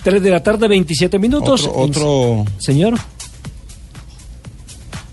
3 0.03 0.21
de 0.21 0.29
la 0.29 0.41
tarde, 0.41 0.67
27 0.67 1.19
minutos. 1.19 1.65
Otro- 1.67 1.79
otro- 1.81 2.45
Señor. 2.57 2.93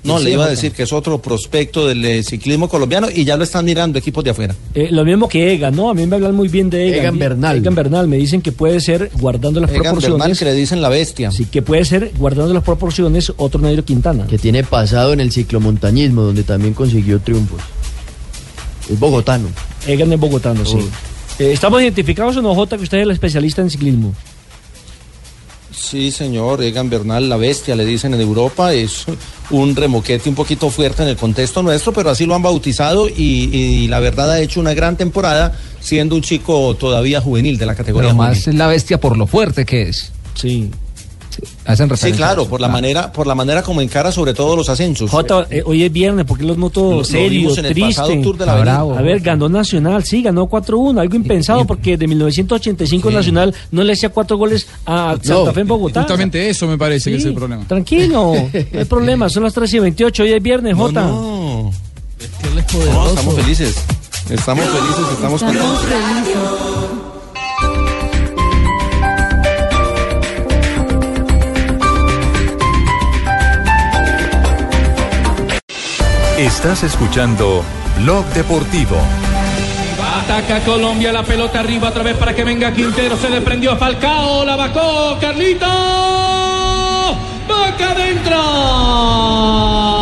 No, 0.07 0.19
le 0.19 0.31
iba 0.31 0.45
a 0.45 0.49
decir 0.49 0.73
que 0.73 0.85
es 0.85 0.93
otro 0.93 1.21
prospecto 1.21 1.87
del 1.87 2.05
eh, 2.05 2.23
ciclismo 2.23 2.69
colombiano 2.69 3.09
y 3.13 3.25
ya 3.25 3.37
lo 3.37 3.45
están 3.45 3.65
mirando 3.65 3.99
equipos 3.99 4.23
de 4.25 4.31
afuera. 4.31 4.55
Eh, 4.75 4.89
lo 4.91 5.05
mismo 5.05 5.29
que 5.29 5.53
Egan, 5.53 5.75
¿no? 5.75 5.91
A 5.91 5.95
mí 5.95 6.07
me 6.07 6.17
hablan 6.17 6.35
muy 6.35 6.49
bien 6.49 6.71
de 6.71 6.89
Egan. 6.89 7.01
Egan 7.01 7.19
Bernal. 7.19 7.57
Egan 7.59 7.75
Bernal, 7.75 8.09
me 8.09 8.17
dicen 8.17 8.43
que 8.43 8.53
puede 8.53 8.81
ser, 8.81 9.11
guardando 9.19 9.61
las 9.61 9.71
Egan 9.71 9.83
proporciones. 9.83 10.19
Bernal, 10.19 10.39
que 10.39 10.45
le 10.45 10.55
dicen 10.55 10.83
la 10.83 10.89
bestia. 10.89 11.31
Sí, 11.31 11.47
que 11.47 11.63
puede 11.63 11.85
ser, 11.85 12.13
guardando 12.19 12.55
las 12.55 12.63
proporciones, 12.63 13.33
otro 13.37 13.61
Nairo 13.61 13.85
Quintana. 13.85 14.27
Que 14.27 14.39
tiene 14.39 14.65
pasado 14.65 15.13
en 15.13 15.21
el 15.21 15.33
ciclomontañismo, 15.33 16.23
donde 16.23 16.43
también 16.43 16.75
consiguió 16.75 17.21
triunfos. 17.21 17.61
Es 18.91 18.99
bogotano. 18.99 19.49
Egan 19.87 20.13
es 20.13 20.21
bogotano, 20.21 20.65
sí. 20.65 20.79
Eh, 21.39 21.53
¿Estamos 21.53 21.83
identificados 21.83 22.37
o 22.37 22.43
no, 22.43 22.55
Jota, 22.55 22.77
que 22.77 22.85
usted 22.85 22.99
es 22.99 23.03
el 23.03 23.11
especialista 23.11 23.63
en 23.63 23.71
ciclismo? 23.71 24.15
Sí, 25.89 26.11
señor, 26.11 26.63
Egan 26.65 26.91
Bernal, 26.91 27.29
la 27.29 27.37
bestia, 27.37 27.77
le 27.77 27.85
dicen 27.85 28.13
en 28.13 28.21
Europa, 28.21 28.73
es 28.73 29.05
un 29.51 29.77
remoquete 29.77 30.29
un 30.29 30.35
poquito 30.35 30.69
fuerte 30.69 31.05
en 31.05 31.11
el 31.11 31.17
contexto 31.17 31.63
nuestro, 31.63 31.93
pero 31.93 32.11
así 32.11 32.27
lo 32.27 32.35
han 32.35 32.43
bautizado 32.43 33.09
y, 33.09 33.13
y 33.53 33.87
la 33.87 34.01
verdad 34.01 34.33
ha 34.33 34.41
hecho 34.41 34.59
una 34.59 34.75
gran 34.75 34.97
temporada 34.97 35.57
siendo 35.79 36.17
un 36.17 36.23
chico 36.23 36.75
todavía 36.75 37.21
juvenil 37.21 37.57
de 37.57 37.67
la 37.67 37.77
categoría 37.77 38.09
Pero 38.09 38.17
juvenil. 38.17 38.37
más 38.37 38.49
es 38.49 38.55
la 38.57 38.67
bestia 38.67 38.99
por 38.99 39.17
lo 39.17 39.29
fuerte 39.29 39.65
que 39.65 39.83
es. 39.83 40.11
Sí. 40.35 40.71
Hacen 41.65 41.87
Sí, 41.87 41.91
referencia 41.91 42.27
a 42.27 42.29
claro, 42.29 42.47
por 42.49 42.61
la 42.61 42.67
Ah. 42.69 42.71
manera, 42.71 43.13
por 43.13 43.27
la 43.27 43.35
manera 43.35 43.63
como 43.63 43.81
encara 43.81 44.13
sobre 44.13 44.35
todo 44.35 44.57
los 44.57 44.69
ascensos. 44.69 45.11
Jota, 45.11 45.47
eh, 45.51 45.63
hoy 45.65 45.83
es 45.83 45.93
viernes, 45.93 46.25
porque 46.27 46.45
los 46.45 46.57
noto 46.57 46.91
Lo- 46.91 46.97
lo 46.99 47.05
serio, 47.05 47.29
vimos 47.41 47.59
en 47.59 47.67
el 47.67 47.73
triste. 47.75 47.95
pasado 48.01 48.23
Tour 48.23 48.37
de 48.39 48.47
la 48.47 48.53
Avenida. 48.53 48.73
Bravo, 48.75 48.97
a 48.99 49.03
ver, 49.03 49.21
ganó 49.21 49.49
Nacional, 49.49 50.05
sí, 50.05 50.23
ganó 50.23 50.47
4-1, 50.47 51.01
algo 51.01 51.15
impensado, 51.17 51.65
porque 51.67 51.97
de 51.97 52.07
1985 52.07 53.11
Nacional 53.11 53.55
no 53.71 53.83
le 53.85 53.93
hacía 53.93 54.09
cuatro 54.11 54.37
goles 54.37 54.67
a 54.87 55.17
Santa 55.23 55.53
Fe 55.53 55.61
en 55.61 55.67
Bogotá. 55.69 56.01
Justamente 56.03 56.49
eso 56.49 56.67
me 56.67 56.79
parece 56.79 57.11
que 57.11 57.17
es 57.17 57.23
Sí, 57.23 57.29
el 57.29 57.35
problema. 57.35 57.65
Tranquilo, 57.67 58.35
no 58.35 58.79
hay 58.79 58.85
problema, 58.89 59.29
son 59.29 59.43
las 59.43 59.53
3 59.55 59.73
y 59.75 59.79
28, 59.81 60.23
hoy 60.23 60.33
es 60.33 60.43
viernes, 60.43 60.75
Jota. 60.77 61.03
No, 61.03 61.71
No, 62.93 63.09
estamos 63.09 63.35
felices. 63.35 63.77
Estamos 64.31 64.65
felices, 64.65 65.13
estamos 65.13 65.43
contentos. 65.43 66.86
Estás 76.39 76.83
escuchando 76.83 77.65
Blog 77.97 78.27
Deportivo. 78.35 78.99
Ataca 80.23 80.61
Colombia, 80.67 81.11
la 81.11 81.23
pelota 81.23 81.61
arriba 81.61 81.89
otra 81.89 82.03
vez 82.03 82.15
para 82.19 82.35
que 82.35 82.45
venga 82.45 82.75
Quintero. 82.75 83.17
Se 83.17 83.29
desprendió 83.29 83.75
Falcao, 83.79 84.45
la 84.45 84.55
bajó 84.55 85.17
Carlito. 85.19 85.65
¡Boca 87.49 87.91
adentro! 87.91 89.96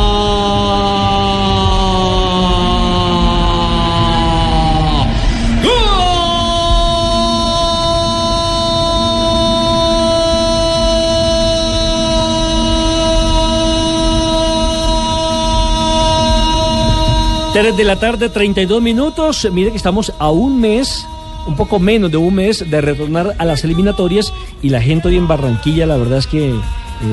Tres 17.54 17.76
de 17.76 17.84
la 17.84 17.94
tarde, 17.94 18.28
32 18.28 18.82
minutos. 18.82 19.48
Mire 19.52 19.70
que 19.70 19.76
estamos 19.76 20.12
a 20.18 20.28
un 20.28 20.60
mes, 20.60 21.06
un 21.46 21.54
poco 21.54 21.78
menos 21.78 22.10
de 22.10 22.16
un 22.16 22.34
mes 22.34 22.68
de 22.68 22.80
retornar 22.80 23.36
a 23.38 23.44
las 23.44 23.62
eliminatorias 23.62 24.32
y 24.60 24.70
la 24.70 24.82
gente 24.82 25.06
hoy 25.06 25.16
en 25.16 25.28
Barranquilla, 25.28 25.86
la 25.86 25.96
verdad 25.96 26.18
es 26.18 26.26
que 26.26 26.50
eh, 26.50 26.54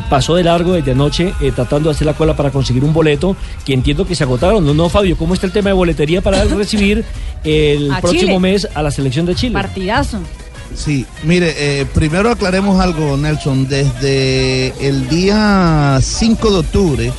pasó 0.09 0.33
de 0.33 0.43
largo 0.43 0.73
desde 0.73 0.93
anoche 0.93 1.31
eh, 1.41 1.51
tratando 1.51 1.89
de 1.89 1.95
hacer 1.95 2.07
la 2.07 2.15
cola 2.15 2.35
para 2.35 2.49
conseguir 2.49 2.83
un 2.83 2.91
boleto 2.91 3.35
que 3.65 3.75
entiendo 3.75 4.07
que 4.07 4.15
se 4.15 4.23
agotaron. 4.23 4.65
No, 4.65 4.73
no, 4.73 4.89
Fabio, 4.89 5.15
¿cómo 5.15 5.35
está 5.35 5.45
el 5.45 5.51
tema 5.51 5.69
de 5.69 5.73
boletería 5.73 6.21
para 6.21 6.43
recibir 6.45 7.05
el 7.43 7.91
A 7.91 8.01
próximo 8.01 8.21
Chile. 8.23 8.39
mes 8.39 8.67
a 8.73 8.81
la 8.81 8.89
selección 8.89 9.27
de 9.27 9.35
Chile? 9.35 9.53
Partidazo. 9.53 10.17
Sí, 10.73 11.05
mire, 11.21 11.53
eh, 11.55 11.85
primero 11.93 12.31
aclaremos 12.31 12.79
algo, 12.79 13.15
Nelson. 13.15 13.67
Desde 13.67 14.73
el 14.87 15.07
día 15.07 15.99
5 16.01 16.49
de 16.49 16.57
octubre 16.57 17.13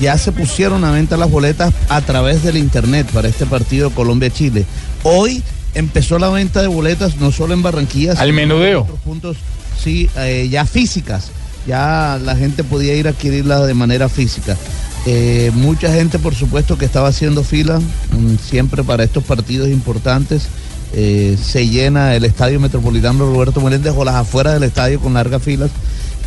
ya 0.00 0.16
se 0.18 0.32
pusieron 0.32 0.84
a 0.84 0.90
venta 0.90 1.16
las 1.16 1.30
boletas 1.30 1.72
a 1.88 2.00
través 2.02 2.42
del 2.42 2.56
internet 2.56 3.06
para 3.12 3.28
este 3.28 3.46
partido 3.46 3.90
Colombia-Chile. 3.90 4.64
Hoy 5.02 5.42
empezó 5.74 6.18
la 6.18 6.28
venta 6.30 6.62
de 6.62 6.68
boletas 6.68 7.16
no 7.16 7.32
solo 7.32 7.54
en 7.54 7.62
Barranquilla, 7.62 8.12
Al 8.12 8.16
sino 8.16 8.28
en 8.28 8.34
menudeo. 8.34 8.82
otros 8.82 9.00
puntos, 9.00 9.36
sí, 9.82 10.08
eh, 10.16 10.48
ya 10.50 10.64
físicas. 10.64 11.30
Ya 11.66 12.20
la 12.24 12.36
gente 12.36 12.62
podía 12.62 12.94
ir 12.94 13.08
a 13.08 13.10
adquirirlas 13.10 13.66
de 13.66 13.74
manera 13.74 14.08
física. 14.08 14.56
Eh, 15.04 15.50
mucha 15.54 15.92
gente, 15.92 16.18
por 16.18 16.34
supuesto, 16.34 16.78
que 16.78 16.84
estaba 16.84 17.08
haciendo 17.08 17.42
fila 17.42 17.78
mm, 17.78 18.36
siempre 18.48 18.84
para 18.84 19.02
estos 19.04 19.24
partidos 19.24 19.68
importantes. 19.68 20.44
Eh, 20.92 21.36
se 21.42 21.68
llena 21.68 22.14
el 22.14 22.24
estadio 22.24 22.60
metropolitano 22.60 23.26
Roberto 23.26 23.60
Meléndez 23.60 23.92
o 23.96 24.04
las 24.04 24.14
afueras 24.14 24.54
del 24.54 24.62
estadio 24.62 25.00
con 25.00 25.14
largas 25.14 25.42
filas 25.42 25.70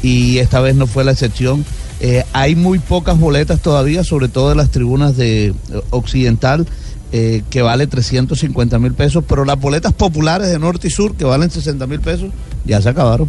y 0.03 0.37
esta 0.39 0.59
vez 0.59 0.75
no 0.75 0.85
fue 0.87 1.03
la 1.05 1.11
excepción. 1.11 1.65
Eh, 2.01 2.23
hay 2.31 2.55
muy 2.55 2.79
pocas 2.79 3.19
boletas 3.19 3.59
todavía, 3.61 4.03
sobre 4.03 4.29
todo 4.29 4.51
en 4.51 4.57
las 4.57 4.69
tribunas 4.71 5.17
de 5.17 5.47
eh, 5.47 5.53
Occidental, 5.89 6.65
eh, 7.11 7.43
que 7.49 7.61
vale 7.61 7.87
350 7.87 8.79
mil 8.79 8.93
pesos, 8.93 9.23
pero 9.27 9.43
las 9.43 9.59
boletas 9.59 9.93
populares 9.93 10.47
de 10.49 10.59
norte 10.59 10.87
y 10.87 10.91
sur, 10.91 11.15
que 11.15 11.25
valen 11.25 11.49
60 11.49 11.87
mil 11.87 11.99
pesos, 11.99 12.31
ya 12.65 12.81
se 12.81 12.89
acabaron. 12.89 13.27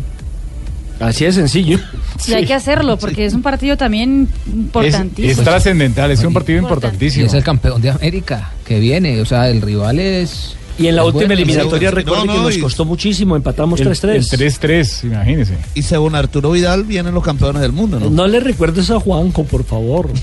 Así 1.00 1.24
de 1.24 1.32
sencillo. 1.32 1.78
Sí, 2.18 2.34
hay 2.34 2.44
que 2.44 2.52
hacerlo 2.52 2.98
porque 2.98 3.24
es 3.24 3.32
un 3.32 3.40
partido 3.40 3.78
también 3.78 4.28
Es, 4.46 4.52
importantísimo. 4.54 5.30
es 5.32 5.38
trascendental, 5.38 6.10
es 6.10 6.22
un 6.22 6.34
partido 6.34 6.58
Y 6.58 6.62
importantísimo. 6.62 7.26
es 7.26 7.32
el 7.32 7.42
campeón 7.42 7.80
de 7.80 7.88
América 7.90 8.52
que 8.66 8.78
viene, 8.78 9.18
o 9.22 9.24
sea, 9.24 9.48
el 9.48 9.62
rival 9.62 9.98
es. 9.98 10.56
Y 10.80 10.86
en 10.88 10.96
la 10.96 11.02
es 11.02 11.06
última 11.06 11.26
bueno. 11.26 11.34
eliminatoria, 11.34 11.90
no, 11.90 11.96
que 11.96 12.04
no, 12.26 12.42
nos 12.42 12.56
costó 12.58 12.84
muchísimo, 12.84 13.36
empatamos 13.36 13.80
El- 13.80 13.88
3-3. 13.88 14.14
el 14.14 14.24
3-3, 14.26 15.04
imagínese. 15.04 15.58
Y 15.74 15.82
según 15.82 16.14
Arturo 16.14 16.50
Vidal, 16.52 16.84
vienen 16.84 17.12
los 17.14 17.22
campeones 17.22 17.60
del 17.60 17.72
mundo, 17.72 18.00
¿no? 18.00 18.08
No 18.08 18.26
le 18.26 18.40
recuerdes 18.40 18.90
a 18.90 18.98
Juanco, 18.98 19.44
por 19.44 19.64
favor. 19.64 20.10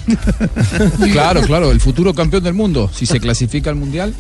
Claro, 1.11 1.41
claro, 1.41 1.71
el 1.71 1.79
futuro 1.79 2.13
campeón 2.13 2.43
del 2.43 2.53
mundo. 2.53 2.89
Si 2.93 3.05
se 3.05 3.19
clasifica 3.21 3.69
al 3.69 3.75
mundial. 3.75 4.13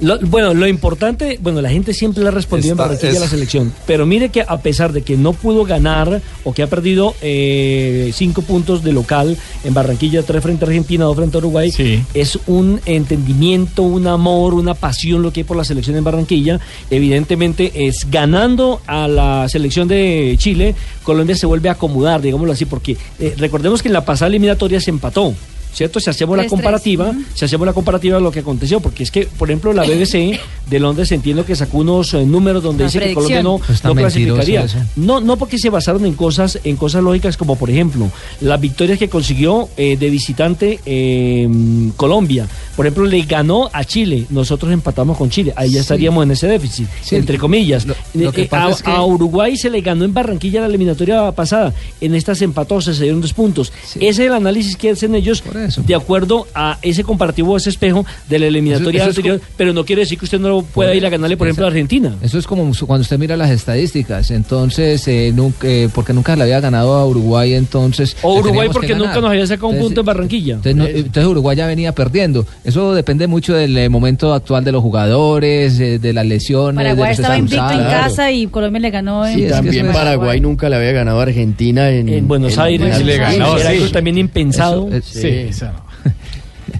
Lo- 0.00 0.18
bueno, 0.20 0.52
lo 0.52 0.66
importante, 0.68 1.38
bueno, 1.40 1.62
la 1.62 1.70
gente 1.70 1.94
siempre 1.94 2.22
le 2.22 2.28
ha 2.28 2.32
respondido 2.32 2.72
Está- 2.74 2.82
en 2.84 2.88
Barranquilla 2.88 3.12
es- 3.12 3.16
a 3.18 3.20
la 3.24 3.28
selección, 3.30 3.72
pero 3.86 4.04
mire 4.04 4.28
que 4.28 4.42
a 4.46 4.58
pesar 4.58 4.92
de 4.92 5.00
que 5.02 5.16
no 5.16 5.32
pudo 5.32 5.64
ganar 5.64 6.20
o 6.44 6.52
que 6.52 6.62
ha 6.62 6.66
perdido 6.66 7.14
eh, 7.22 8.10
cinco 8.14 8.42
puntos 8.42 8.82
de 8.84 8.92
local 8.92 9.36
en 9.64 9.72
Barranquilla, 9.74 10.22
tres 10.22 10.42
frente 10.42 10.64
a 10.64 10.68
Argentina, 10.68 11.04
dos 11.06 11.16
frente 11.16 11.36
a 11.36 11.38
Uruguay, 11.38 11.70
es 12.12 12.38
un 12.46 12.80
entendimiento, 12.84 13.82
un 13.84 14.06
amor, 14.06 14.52
una 14.54 14.74
pasión 14.74 15.22
lo 15.22 15.32
que 15.32 15.40
hay 15.40 15.44
por 15.44 15.56
la 15.56 15.64
selección 15.64 15.96
en 15.96 16.04
Barranquilla. 16.04 16.60
Evidentemente 16.90 17.86
es 17.86 18.06
ganando 18.10 18.80
a 18.86 19.08
la 19.08 19.48
selección 19.48 19.88
de 19.88 20.34
Chile, 20.38 20.74
Colombia 21.04 21.36
se 21.36 21.46
vuelve 21.46 21.68
a 21.68 21.72
acomodar, 21.72 22.20
digámoslo 22.20 22.52
así, 22.52 22.64
porque 22.66 22.96
eh, 23.18 23.34
recordemos 23.38 23.80
que 23.82 23.88
en 23.88 23.94
la 23.94 24.04
pasada 24.04 24.28
eliminatoria 24.28 24.80
se 24.80 24.90
empató. 24.90 25.34
¿Cierto? 25.72 26.00
Si 26.00 26.08
hacemos 26.08 26.36
la 26.36 26.44
3-3, 26.44 26.48
comparativa, 26.48 27.12
si 27.34 27.44
hacemos 27.44 27.66
la 27.66 27.72
comparativa 27.74 28.16
de 28.16 28.22
lo 28.22 28.30
que 28.30 28.40
aconteció, 28.40 28.80
porque 28.80 29.02
es 29.02 29.10
que, 29.10 29.26
por 29.26 29.50
ejemplo, 29.50 29.72
la 29.74 29.82
BBC 29.82 30.40
de 30.70 30.80
Londres 30.80 31.12
entiendo 31.12 31.44
que 31.44 31.54
sacó 31.54 31.78
unos 31.78 32.14
eh, 32.14 32.24
números 32.24 32.62
donde 32.62 32.84
dice 32.84 32.98
que. 32.98 33.14
Colombia 33.14 33.42
no, 33.42 33.58
Pues 33.58 33.84
no 33.84 33.94
clasificaría. 33.94 34.64
eso. 34.64 34.78
No, 34.96 35.20
no 35.20 35.36
porque 35.36 35.58
se 35.58 35.68
basaron 35.68 36.06
en 36.06 36.14
cosas, 36.14 36.58
en 36.64 36.76
cosas 36.76 37.02
lógicas 37.02 37.36
como 37.36 37.56
por 37.56 37.70
ejemplo 37.70 38.10
las 38.40 38.60
victorias 38.60 38.98
que 38.98 39.08
consiguió 39.08 39.68
eh, 39.76 39.96
de 39.96 40.10
visitante 40.10 40.80
eh, 40.86 41.48
Colombia. 41.96 42.46
Por 42.76 42.86
ejemplo, 42.86 43.06
le 43.06 43.22
ganó 43.22 43.70
a 43.72 43.84
Chile, 43.84 44.26
nosotros 44.30 44.70
empatamos 44.72 45.16
con 45.16 45.30
Chile, 45.30 45.52
ahí 45.56 45.70
ya 45.70 45.76
Sí. 45.76 45.80
estaríamos 45.80 46.22
en 46.24 46.30
ese 46.32 46.46
déficit, 46.46 46.86
Sí, 47.02 47.16
entre 47.16 47.38
comillas. 47.38 47.86
lo- 47.86 47.94
lo 48.14 48.32
que 48.32 48.42
Eh, 48.42 48.46
pasa 48.46 48.66
a, 48.66 48.70
es 48.70 48.82
que- 48.82 48.90
a 48.90 49.02
Uruguay 49.02 49.56
se 49.56 49.70
le 49.70 49.80
ganó 49.80 50.04
en 50.04 50.12
Barranquilla 50.12 50.60
la 50.60 50.66
eliminatoria 50.66 51.32
pasada, 51.32 51.72
en 52.00 52.14
esta 52.14 52.34
se 52.34 52.44
empató, 52.44 52.80
se 52.80 52.92
dieron 52.92 53.20
dos 53.20 53.32
puntos. 53.32 53.72
Ese 53.94 54.08
es 54.08 54.18
el 54.18 54.32
análisis 54.34 54.76
que 54.76 54.90
hacen 54.90 55.14
ellos 55.14 55.42
de 55.86 55.94
acuerdo 55.94 56.46
a 56.54 56.78
ese 56.82 57.02
comparativo, 57.02 57.56
ese 57.56 57.70
espejo 57.70 58.04
de 58.28 58.38
la 58.38 58.46
eliminatoria 58.46 59.02
Eso- 59.02 59.10
eso 59.10 59.20
es 59.20 59.26
anterior, 59.26 59.40
pero 59.56 59.72
no 59.72 59.84
quiere 59.84 60.02
decir 60.02 60.18
que 60.18 60.26
usted 60.26 60.38
no 60.40 60.62
pueda 60.62 60.94
ir 60.94 61.06
a 61.06 61.08
ganarle, 61.08 61.36
por 61.36 61.46
ejemplo, 61.46 61.64
a 61.64 61.68
Argentina. 61.68 62.14
Eso 62.20 62.38
es 62.38 62.46
como 62.46 62.70
cuando 62.86 63.02
usted 63.02 63.18
mira 63.18 63.36
las 63.36 63.50
estadísticas. 63.50 64.30
Entonces, 64.30 65.06
eh, 65.08 65.32
nunca, 65.34 65.66
eh, 65.66 65.88
porque 65.94 66.12
nunca 66.12 66.36
le 66.36 66.42
había 66.42 66.60
ganado 66.60 66.94
a 66.94 67.06
Uruguay, 67.06 67.54
entonces. 67.54 68.16
O 68.22 68.34
le 68.34 68.40
Uruguay 68.40 68.68
porque 68.72 68.94
nunca 68.94 69.20
nos 69.20 69.30
había 69.30 69.46
sacado 69.46 69.68
un 69.68 69.78
punto 69.78 70.00
en 70.00 70.06
Barranquilla. 70.06 70.54
Entonces, 70.56 70.76
no- 70.76 70.86
entonces 70.86 71.24
Uruguay 71.24 71.56
ya 71.56 71.66
venía 71.66 71.92
perdiendo. 71.92 72.46
Eso 72.66 72.94
depende 72.94 73.28
mucho 73.28 73.54
del 73.54 73.78
eh, 73.78 73.88
momento 73.88 74.34
actual 74.34 74.64
de 74.64 74.72
los 74.72 74.82
jugadores, 74.82 75.78
eh, 75.78 76.00
de 76.00 76.12
las 76.12 76.26
lesiones. 76.26 76.74
Paraguay 76.76 76.96
de 76.96 77.10
los 77.10 77.18
estaba 77.20 77.38
invicto 77.38 77.70
en 77.70 77.78
casa 77.78 78.32
y 78.32 78.48
Colombia 78.48 78.80
le 78.80 78.90
ganó 78.90 79.24
en 79.24 79.38
Y 79.38 79.46
también 79.48 79.92
Paraguay 79.92 80.40
nunca 80.40 80.68
le 80.68 80.74
había 80.74 80.90
ganado 80.90 81.20
a 81.20 81.22
Argentina 81.22 81.90
en, 81.90 82.08
En 82.08 82.26
Buenos 82.26 82.58
Aires, 82.58 82.98
en- 82.98 83.06
le 83.06 83.18
ganó, 83.18 83.56
era 83.56 83.70
sí. 83.70 83.76
algo 83.76 83.88
también 83.90 84.18
impensado. 84.18 84.88
Eso, 84.88 84.96
eh, 84.96 85.02
sí. 85.02 85.28
eso 85.50 85.66
no. 85.66 85.86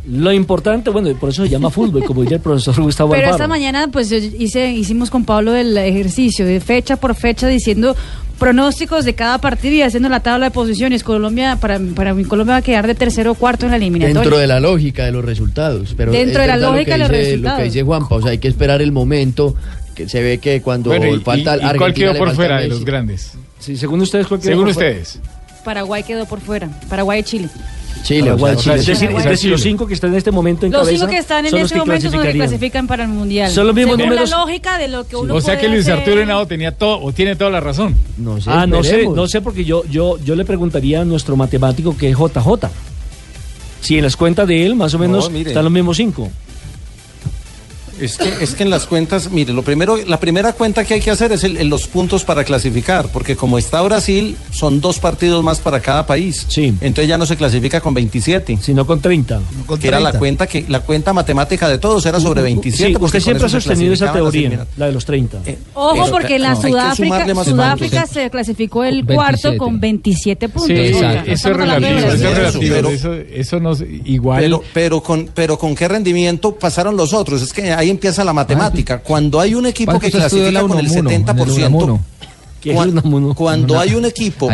Lo 0.09 0.33
importante, 0.33 0.91
bueno, 0.91 1.09
y 1.09 1.15
por 1.15 1.31
eso 1.31 1.45
se 1.45 1.51
llama 1.51 1.71
fútbol, 1.71 2.05
como 2.05 2.23
diría 2.23 2.37
el 2.39 2.43
profesor 2.43 2.81
Gustavo 2.83 3.11
Pero 3.11 3.23
Alfaro. 3.27 3.37
esta 3.37 3.49
mañana 3.49 3.89
pues 3.89 4.11
yo 4.11 4.17
hice, 4.17 4.71
hicimos 4.73 5.11
con 5.11 5.25
Pablo 5.25 5.55
el 5.55 5.77
ejercicio 5.77 6.45
de 6.45 6.59
fecha 6.61 6.97
por 6.97 7.15
fecha 7.15 7.47
diciendo 7.47 7.95
pronósticos 8.39 9.05
de 9.05 9.15
cada 9.15 9.39
partido 9.39 9.75
y 9.77 9.83
haciendo 9.83 10.09
la 10.09 10.21
tabla 10.21 10.47
de 10.47 10.51
posiciones. 10.51 11.03
Colombia, 11.03 11.57
para, 11.61 11.79
para 11.95 12.15
mí 12.15 12.25
Colombia 12.25 12.53
va 12.55 12.59
a 12.59 12.63
quedar 12.63 12.87
de 12.87 12.95
tercero 12.95 13.33
o 13.33 13.35
cuarto 13.35 13.67
en 13.67 13.71
la 13.71 13.77
eliminatoria. 13.77 14.21
Dentro 14.21 14.39
de 14.39 14.47
la 14.47 14.61
lógica 14.61 15.05
de 15.05 15.13
los 15.13 15.25
resultados. 15.25 15.95
Pero 15.97 16.13
Dentro 16.13 16.41
de 16.43 16.47
la 16.49 16.57
lógica 16.57 16.85
que 16.85 16.93
de 16.93 16.99
los 16.99 17.09
dice- 17.09 17.21
Lo 17.23 17.27
resultados. 17.29 17.59
que 17.59 17.65
dice 17.65 17.83
Juanpa, 17.83 18.15
o 18.17 18.23
sea, 18.23 18.31
hay 18.33 18.39
que 18.39 18.49
esperar 18.49 18.83
el 18.83 18.93
momento 18.93 19.55
que 19.95 20.09
se 20.09 20.23
ve 20.23 20.39
que 20.39 20.61
cuando 20.61 20.91
Bueno, 20.91 21.07
y, 21.15 21.21
falta 21.21 21.57
y- 21.57 21.61
y 21.61 21.63
Argentina 21.65 21.79
cuál 21.79 21.95
quedó 21.95 22.15
por 22.17 22.35
fuera 22.35 22.61
de 22.61 22.69
los 22.69 22.85
grandes? 22.85 23.33
Sí, 23.59 23.77
según 23.77 24.01
ustedes, 24.03 24.27
¿cuál 24.27 24.41
quedó 24.41 24.51
Según 24.51 24.65
por 24.67 24.75
fuera? 24.75 24.91
ustedes. 24.91 25.21
Paraguay 25.65 26.03
quedó 26.03 26.27
por 26.27 26.41
fuera. 26.41 26.69
Paraguay 26.89 27.21
y 27.21 27.23
Chile. 27.25 27.49
Chile, 28.03 28.23
Paraguay, 28.23 28.55
o 28.55 28.59
sea, 28.59 28.63
Chile. 28.63 28.75
Es 28.81 28.87
decir, 28.87 29.09
Paraguay, 29.09 29.25
es 29.25 29.31
decir, 29.31 29.51
los 29.51 29.63
cinco 29.63 29.87
que 29.87 29.95
están 29.95 30.11
en 30.13 30.17
este 30.17 30.31
momento 30.31 30.67
en 30.67 30.73
Los 30.73 30.83
cabeza 30.83 30.99
cinco 30.99 31.11
que 31.11 31.19
están 31.19 31.45
en 31.45 31.51
son 31.51 31.61
los 31.61 31.67
este 31.67 31.75
que 31.75 31.79
momento 31.87 32.11
son 32.11 32.19
los 32.19 32.27
que 32.27 32.33
clasifican 32.33 32.87
para 32.87 33.03
el 33.05 33.09
mundial. 33.11 33.51
Son 33.51 33.67
los 33.67 33.75
mismos 33.75 33.97
Según 33.97 34.11
números. 34.11 34.31
la 34.31 34.37
lógica 34.39 34.79
de 34.79 34.89
lo 34.89 35.07
que 35.07 35.17
uno 35.17 35.35
O 35.35 35.41
sea 35.41 35.59
que 35.59 35.69
Luis 35.69 35.83
hacer. 35.83 35.95
Arturo 35.99 36.21
Henao 36.21 36.47
tenía 36.47 36.73
todo, 36.73 37.01
o 37.03 37.13
tiene 37.13 37.37
toda 37.37 37.51
la 37.51 37.61
razón. 37.61 37.95
No 38.17 38.41
sé, 38.41 38.51
Ah, 38.53 38.67
no 38.67 38.83
sé, 38.85 39.09
no 39.09 39.27
sé, 39.27 39.41
porque 39.41 39.65
yo, 39.65 39.85
yo, 39.91 40.19
yo 40.25 40.35
le 40.37 40.45
preguntaría 40.45 41.01
a 41.01 41.05
nuestro 41.05 41.37
matemático 41.37 41.97
que 41.97 42.11
es 42.11 42.17
JJ. 42.17 42.69
Si 43.81 43.97
en 43.99 44.05
las 44.05 44.17
cuentas 44.17 44.49
de 44.49 44.67
él, 44.67 44.75
más 44.75 44.95
o 44.95 44.99
menos, 44.99 45.31
No, 45.31 45.39
están 45.39 45.65
los 45.65 45.73
mismos 45.73 45.97
cinco. 45.97 46.31
Es 48.01 48.19
que, 48.19 48.29
es 48.45 48.55
que 48.55 48.63
en 48.63 48.71
las 48.71 48.87
cuentas, 48.87 49.31
mire, 49.31 49.53
lo 49.53 49.63
primero, 49.63 49.97
la 50.07 50.19
primera 50.21 50.53
cuenta 50.53 50.85
que 50.85 50.95
hay 50.95 51.01
que 51.01 51.11
hacer 51.11 51.33
es 51.33 51.45
el- 51.45 51.57
el- 51.57 51.69
los 51.69 51.87
puntos 51.87 52.25
para 52.25 52.45
clasificar, 52.45 53.09
porque 53.09 53.37
como 53.37 53.59
está 53.59 53.81
Brasil, 53.83 54.37
son 54.51 54.81
dos 54.81 54.99
partidos 54.99 55.43
más 55.43 55.61
para 55.61 55.81
cada 55.81 56.07
país. 56.07 56.47
Sí. 56.49 56.75
Entonces 56.81 57.09
ya 57.09 57.17
no 57.19 57.27
se 57.27 57.37
clasifica 57.37 57.81
con 57.81 57.95
27. 57.95 58.59
Sino 58.61 58.87
con 58.87 59.01
30. 59.01 59.41
que 59.81 59.89
era 59.89 60.01
la 60.01 60.13
cuenta 60.13 60.47
que 60.47 60.65
la 60.69 60.81
cuenta 60.81 61.13
matemática 61.13 61.69
de 61.69 61.79
todos 61.79 62.05
era 62.07 62.21
sobre 62.21 62.43
27. 62.43 62.87
Sí, 62.89 62.93
porque 62.93 63.05
usted 63.07 63.19
con 63.19 63.25
siempre 63.25 63.47
ha 63.47 63.49
sostenido 63.49 63.93
esa 63.95 64.13
teoría, 64.13 64.67
la 64.77 64.87
de 64.87 64.93
los 64.93 65.05
30. 65.05 65.39
Ojo, 65.75 65.93
Pero, 65.95 66.11
porque 66.11 66.37
en 66.37 66.43
la 66.43 66.55
no, 66.55 66.61
hay 66.63 66.73
Sudáfrica, 66.73 67.35
Sudáfrica 67.45 68.07
se 68.07 68.31
clasificó 68.31 68.85
el 68.85 69.05
Con 69.07 69.15
cuarto 69.17 69.49
27. 69.51 69.59
con 69.59 69.81
27 69.81 70.49
puntos. 70.49 70.77
Sí, 70.77 70.93
O 70.95 70.99
sea, 70.99 71.25
eso 71.25 71.51
es 71.51 71.57
relativo, 71.57 71.99
eso 71.99 72.09
es 72.09 72.21
relativo. 72.37 72.75
Pero- 72.75 72.91
Eso, 72.91 73.13
eso 73.15 73.61
no 73.61 73.73
es 73.73 73.85
igual. 74.05 74.41
Pero, 74.43 74.63
pero, 74.73 75.03
con, 75.03 75.31
pero 75.35 75.59
con 75.59 75.75
qué 75.75 75.89
rendimiento 75.89 76.55
pasaron 76.55 76.97
los 76.97 77.13
otros. 77.13 77.43
Es 77.43 77.53
que 77.53 77.73
ahí 77.87 77.91
empieza 77.91 78.25
la 78.25 78.33
matemática. 78.33 78.99
Cuando 78.99 79.41
hay 79.41 79.55
un 79.55 79.67
equipo 79.67 79.93
¿Cuál 79.93 80.03
que 80.03 80.11
clasifica 80.11 80.51
la 80.51 80.61
con 80.63 80.79
el 80.79 80.91
70%, 80.91 82.01
Unamuno. 82.75 83.27
¿Qué 83.29 83.33
es 83.33 83.37
cuando 83.37 83.79
hay 83.79 83.95
un 83.95 84.05
equipo, 84.05 84.49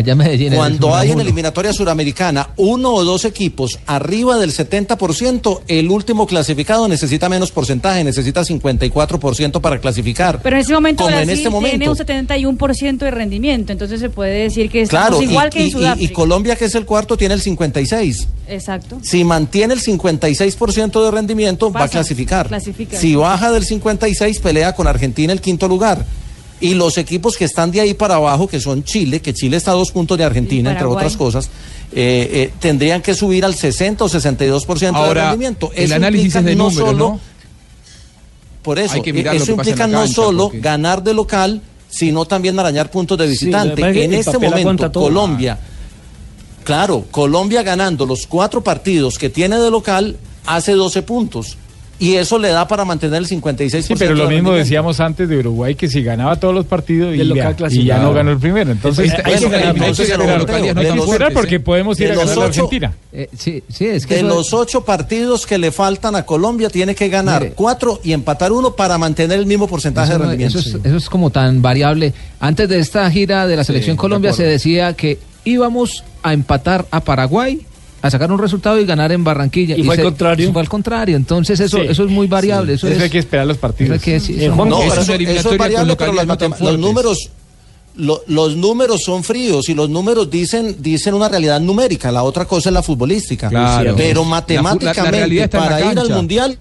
cuando 0.55 0.95
hay 0.95 1.11
en 1.13 1.21
eliminatoria 1.21 1.73
suramericana 1.73 2.51
uno 2.57 2.93
o 2.93 3.05
dos 3.05 3.25
equipos 3.25 3.79
arriba 3.87 4.39
del 4.39 4.53
70%, 4.53 5.61
el 5.69 5.91
último 5.91 6.27
clasificado 6.27 6.89
necesita 6.89 7.29
menos 7.29 7.51
porcentaje, 7.51 8.05
necesita 8.05 8.43
54% 8.43 9.61
para 9.61 9.81
clasificar. 9.81 10.41
Pero 10.43 10.57
en 10.57 10.63
ese 10.63 10.73
momento 10.73 11.05
Como 11.05 11.11
en 11.17 11.25
Brasil 11.25 11.35
este 11.39 11.51
momento. 11.51 11.77
tiene 11.79 11.89
un 11.91 11.97
71% 11.97 12.99
de 12.99 13.11
rendimiento, 13.11 13.73
entonces 13.73 14.01
se 14.01 14.11
puede 14.11 14.43
decir 14.45 14.71
que 14.71 14.83
estamos 14.83 15.09
Claro, 15.09 15.23
y, 15.23 15.27
igual 15.27 15.51
que 15.51 15.61
en 15.61 15.65
y- 15.65 15.69
y- 15.69 15.73
Sudáfrica. 15.73 16.11
y 16.13 16.15
Colombia, 16.15 16.57
que 16.57 16.65
es 16.67 16.75
el 16.75 16.85
cuarto, 16.85 17.17
tiene 17.17 17.35
el 17.35 17.41
56. 17.41 18.29
Exacto. 18.49 18.99
Si 19.03 19.25
mantiene 19.25 19.75
el 19.75 19.81
56% 19.81 21.05
de 21.05 21.11
rendimiento, 21.11 21.71
va 21.73 21.85
a 21.85 21.89
clasificar. 21.89 22.49
clasifica. 22.49 22.99
Si 22.99 23.15
baja 23.15 23.51
del 23.51 23.65
56, 23.65 24.39
pelea 24.41 24.75
con 24.75 24.87
Argentina 24.87 25.33
el 25.33 25.41
quinto 25.41 25.69
lugar. 25.69 26.05
Y 26.63 26.75
los 26.75 26.97
equipos 26.97 27.37
que 27.37 27.45
están 27.45 27.71
de 27.71 27.81
ahí 27.81 27.95
para 27.95 28.15
abajo, 28.15 28.47
que 28.49 28.61
son 28.61 28.85
Chile, 28.85 29.21
que 29.21 29.35
Chile 29.35 29.57
está 29.57 29.73
a 29.73 29.75
dos 29.75 29.91
puntos 29.91 30.17
de 30.17 30.25
Argentina, 30.25 30.71
entre 30.71 30.87
otras 30.87 31.17
cosas, 31.17 31.51
eh, 31.93 32.29
eh, 32.33 32.53
tendrían 32.61 33.03
que 33.03 33.15
subir 33.15 33.45
al 33.45 33.55
60 33.55 34.05
o 34.05 34.09
62% 34.09 34.79
de 34.79 34.87
Ahora, 35.07 35.25
rendimiento. 35.31 35.71
el 35.75 35.85
Eso 35.85 35.95
análisis 35.97 36.37
es 36.37 36.45
de 36.45 36.55
no 36.57 36.65
números, 36.71 36.89
solo- 36.91 37.09
¿no? 37.11 37.21
Por 38.63 38.79
eso, 38.79 38.95
Hay 38.95 39.03
que 39.03 39.13
mirar 39.13 39.35
eh, 39.35 39.39
eso 39.39 39.47
que 39.47 39.53
implica 39.53 39.87
no 39.89 40.07
solo 40.07 40.45
porque- 40.45 40.61
ganar 40.61 41.03
de 41.03 41.15
local, 41.15 41.61
sino 41.91 42.25
también 42.27 42.59
arañar 42.59 42.91
puntos 42.91 43.19
de 43.19 43.27
visitante. 43.27 43.83
en 44.05 44.15
este 44.15 44.39
momento. 44.39 44.91
Colombia, 44.93 45.59
Claro, 46.65 47.05
Colombia 47.11 47.65
ganando 47.65 48.07
los 48.07 48.27
cuatro 48.29 48.63
partidos 48.63 49.19
que 49.19 49.29
tiene 49.29 49.59
de 49.59 49.69
local 49.69 50.17
hace 50.47 50.73
12 50.73 51.03
puntos. 51.03 51.57
Y 51.99 52.15
eso 52.17 52.37
le 52.39 52.49
da 52.49 52.67
para 52.67 52.85
mantener 52.85 53.19
el 53.23 53.29
56%. 53.29 53.83
Sí, 53.83 53.95
pero 53.97 54.15
lo 54.17 54.27
de 54.27 54.35
mismo 54.35 54.53
decíamos 54.53 54.99
antes 54.99 55.29
de 55.29 55.39
Uruguay, 55.39 55.75
que 55.77 55.89
si 55.89 56.03
ganaba 56.03 56.35
todos 56.37 56.53
los 56.53 56.67
partidos 56.67 57.15
y, 57.15 57.19
ya, 57.35 57.55
y 57.71 57.85
ya 57.85 57.99
no 57.99 58.13
ganó 58.13 58.33
el 58.33 58.39
primero. 58.39 58.73
Entonces, 58.73 59.13
hay 59.25 59.39
que 59.39 59.49
ganar, 59.49 61.33
porque 61.33 61.61
podemos 61.61 62.01
ir 62.01 62.11
a 62.11 62.15
los 62.15 62.25
ganar 62.25 62.37
la 62.39 62.45
ocho- 62.47 62.63
Argentina. 62.65 62.93
Eh, 63.13 63.29
sí, 63.37 63.63
sí, 63.69 63.87
es 63.87 64.07
que 64.07 64.17
de 64.17 64.23
los 64.23 64.53
ocho 64.53 64.85
partidos 64.85 65.47
que 65.47 65.59
le 65.59 65.71
faltan 65.71 66.17
a 66.17 66.25
Colombia, 66.25 66.71
tiene 66.71 66.95
que 66.95 67.09
ganar 67.09 67.43
Mire. 67.43 67.55
cuatro 67.55 68.01
y 68.03 68.13
empatar 68.13 68.53
uno 68.53 68.75
para 68.75 68.99
mantener 68.99 69.39
el 69.39 69.47
mismo 69.47 69.69
porcentaje 69.69 70.13
de 70.13 70.19
no- 70.19 70.25
rendimiento. 70.25 70.59
eso 70.59 70.79
es, 70.79 70.85
eso 70.85 70.97
es 70.97 71.09
como 71.09 71.31
tan 71.31 71.63
variable. 71.63 72.13
Antes 72.41 72.69
de 72.69 72.79
esta 72.81 73.09
gira 73.11 73.47
de 73.47 73.55
la 73.57 73.65
selección 73.65 73.97
Colombia 73.97 74.33
se 74.33 74.43
decía 74.45 74.95
que 74.95 75.19
íbamos 75.45 76.05
a 76.23 76.33
empatar 76.33 76.87
a 76.91 77.01
Paraguay, 77.01 77.61
a 78.03 78.11
sacar 78.11 78.31
un 78.33 78.39
resultado 78.39 78.79
y 78.81 78.85
ganar 78.85 79.13
en 79.13 79.23
Barranquilla. 79.25 79.77
Y 79.77 79.85
fue 79.85 79.95
al 79.97 80.03
contrario. 80.03 80.53
Fue 80.53 80.61
al 80.61 80.69
contrario. 80.69 81.17
Entonces 81.17 81.59
eso, 81.61 81.79
Sí, 81.79 81.87
eso 81.89 82.05
es 82.05 82.11
muy 82.11 82.27
variable. 82.27 82.75
Eso, 82.75 82.89
Eso 82.89 82.97
es, 82.97 83.03
hay 83.05 83.11
que 83.11 83.19
esperar 83.19 83.47
los 83.47 83.57
partidos. 83.59 83.87
eso 83.87 83.95
hay 83.95 84.01
que 84.05 84.13
decir- 84.15 84.39
Eh, 84.43 84.47
eso 84.47 84.65
no- 84.65 84.83
eso, 84.83 85.01
es 85.51 85.59
variable, 85.59 85.97
pero 85.97 86.13
las 86.13 86.27
no 86.27 86.37
los 86.61 86.79
números, 86.79 87.31
lo- 87.97 88.23
los 88.27 88.57
números 88.57 89.03
son 89.05 89.23
fríos 89.23 89.69
y 89.69 89.75
los 89.75 89.89
números 89.89 90.31
dicen, 90.31 90.77
dicen 90.81 91.15
una 91.15 91.29
realidad 91.29 91.61
numérica. 91.61 92.11
La 92.11 92.23
otra 92.25 92.45
cosa 92.45 92.71
es 92.71 92.73
la 92.73 92.83
futbolística. 92.83 93.49
Claro. 93.49 93.95
Pero 93.97 94.23
la- 94.23 94.27
la 94.27 94.31
matemáticamente, 94.31 95.37
la 95.37 95.49
para 95.49 95.81
ir 95.93 95.99
al 95.99 96.11
mundial, 96.11 96.59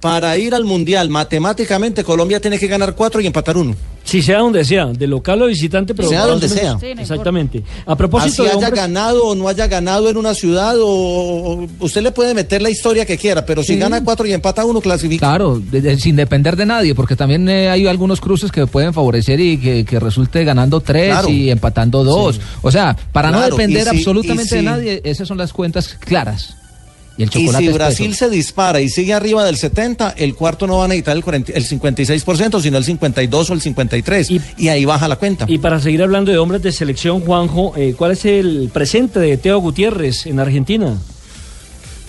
para 0.00 0.36
ir 0.36 0.54
al 0.54 0.64
mundial, 0.64 1.08
matemáticamente 1.08 2.02
Colombia 2.04 2.40
tiene 2.40 2.58
que 2.58 2.66
ganar 2.66 2.94
cuatro 2.94 3.20
y 3.20 3.26
empatar 3.26 3.56
uno. 3.56 3.74
Si 4.04 4.22
sea 4.22 4.38
donde 4.40 4.64
sea, 4.64 4.86
de 4.86 5.06
local 5.06 5.40
o 5.42 5.46
visitante, 5.46 5.94
pero 5.94 6.08
Sea 6.10 6.26
donde 6.26 6.48
sea. 6.48 6.78
Sí, 6.78 6.94
no 6.94 7.00
Exactamente. 7.00 7.62
A 7.86 7.92
Así 7.92 7.96
propósito 7.98 8.42
de 8.42 8.50
haya 8.50 8.58
hombres, 8.58 8.74
ganado 8.74 9.24
o 9.28 9.34
no 9.34 9.48
haya 9.48 9.66
ganado 9.66 10.10
en 10.10 10.16
una 10.18 10.34
ciudad, 10.34 10.78
o, 10.78 10.86
o- 10.88 11.68
usted 11.80 12.02
le 12.02 12.10
puede 12.12 12.34
meter 12.34 12.60
la 12.60 12.68
historia 12.70 13.06
que 13.06 13.16
quiera, 13.16 13.44
pero 13.46 13.62
si 13.62 13.72
Sí. 13.74 13.78
gana 13.78 14.04
cuatro 14.04 14.26
y 14.26 14.32
empata 14.34 14.64
uno, 14.64 14.80
clasifica. 14.82 15.26
Claro, 15.26 15.58
de- 15.58 15.80
de- 15.80 15.98
sin 15.98 16.16
depender 16.16 16.54
de 16.54 16.66
nadie, 16.66 16.94
porque 16.94 17.16
también 17.16 17.48
eh, 17.48 17.70
hay 17.70 17.86
algunos 17.86 18.20
cruces 18.20 18.52
que 18.52 18.66
pueden 18.66 18.92
favorecer 18.92 19.40
y 19.40 19.56
que, 19.58 19.84
que 19.86 19.98
resulte 19.98 20.44
ganando 20.44 20.80
tres 20.80 21.08
Claro. 21.10 21.28
y 21.30 21.50
empatando 21.50 22.04
dos. 22.04 22.36
Sí. 22.36 22.42
O 22.62 22.70
sea, 22.70 22.94
para 23.12 23.30
no 23.30 23.40
depender 23.40 23.84
si- 23.88 23.96
absolutamente 23.96 24.56
de 24.56 24.62
nadie, 24.62 25.00
esas 25.04 25.26
son 25.26 25.38
las 25.38 25.52
cuentas 25.52 25.96
claras. 25.98 26.56
Y 27.16 27.22
el 27.22 27.30
Y 27.34 27.48
si 27.48 27.68
Brasil 27.68 28.10
peso. 28.10 28.24
se 28.24 28.30
dispara 28.30 28.80
y 28.80 28.88
sigue 28.88 29.12
arriba 29.12 29.44
del 29.44 29.56
70, 29.56 30.14
el 30.16 30.34
cuarto 30.34 30.66
no 30.66 30.78
va 30.78 30.86
a 30.86 30.88
necesitar 30.88 31.16
el, 31.16 31.22
40 31.22 31.52
el 31.52 31.66
56%, 31.66 32.60
sino 32.60 32.78
el 32.78 32.84
52 32.84 33.50
o 33.50 33.52
el 33.52 33.60
53. 33.60 34.30
Y, 34.58 34.68
ahí 34.68 34.84
baja 34.84 35.06
la 35.08 35.16
cuenta. 35.16 35.44
y 35.48 35.58
para 35.58 35.80
seguir 35.80 36.02
hablando 36.02 36.32
de 36.32 36.38
hombres 36.38 36.62
de 36.62 36.72
selección, 36.72 37.20
Juanjo, 37.20 37.74
eh, 37.76 37.94
¿cuál 37.96 38.12
es 38.12 38.24
el 38.24 38.70
presente 38.72 39.20
de 39.20 39.36
Teo 39.36 39.58
Gutiérrez 39.58 40.26
en 40.26 40.40
Argentina? 40.40 40.96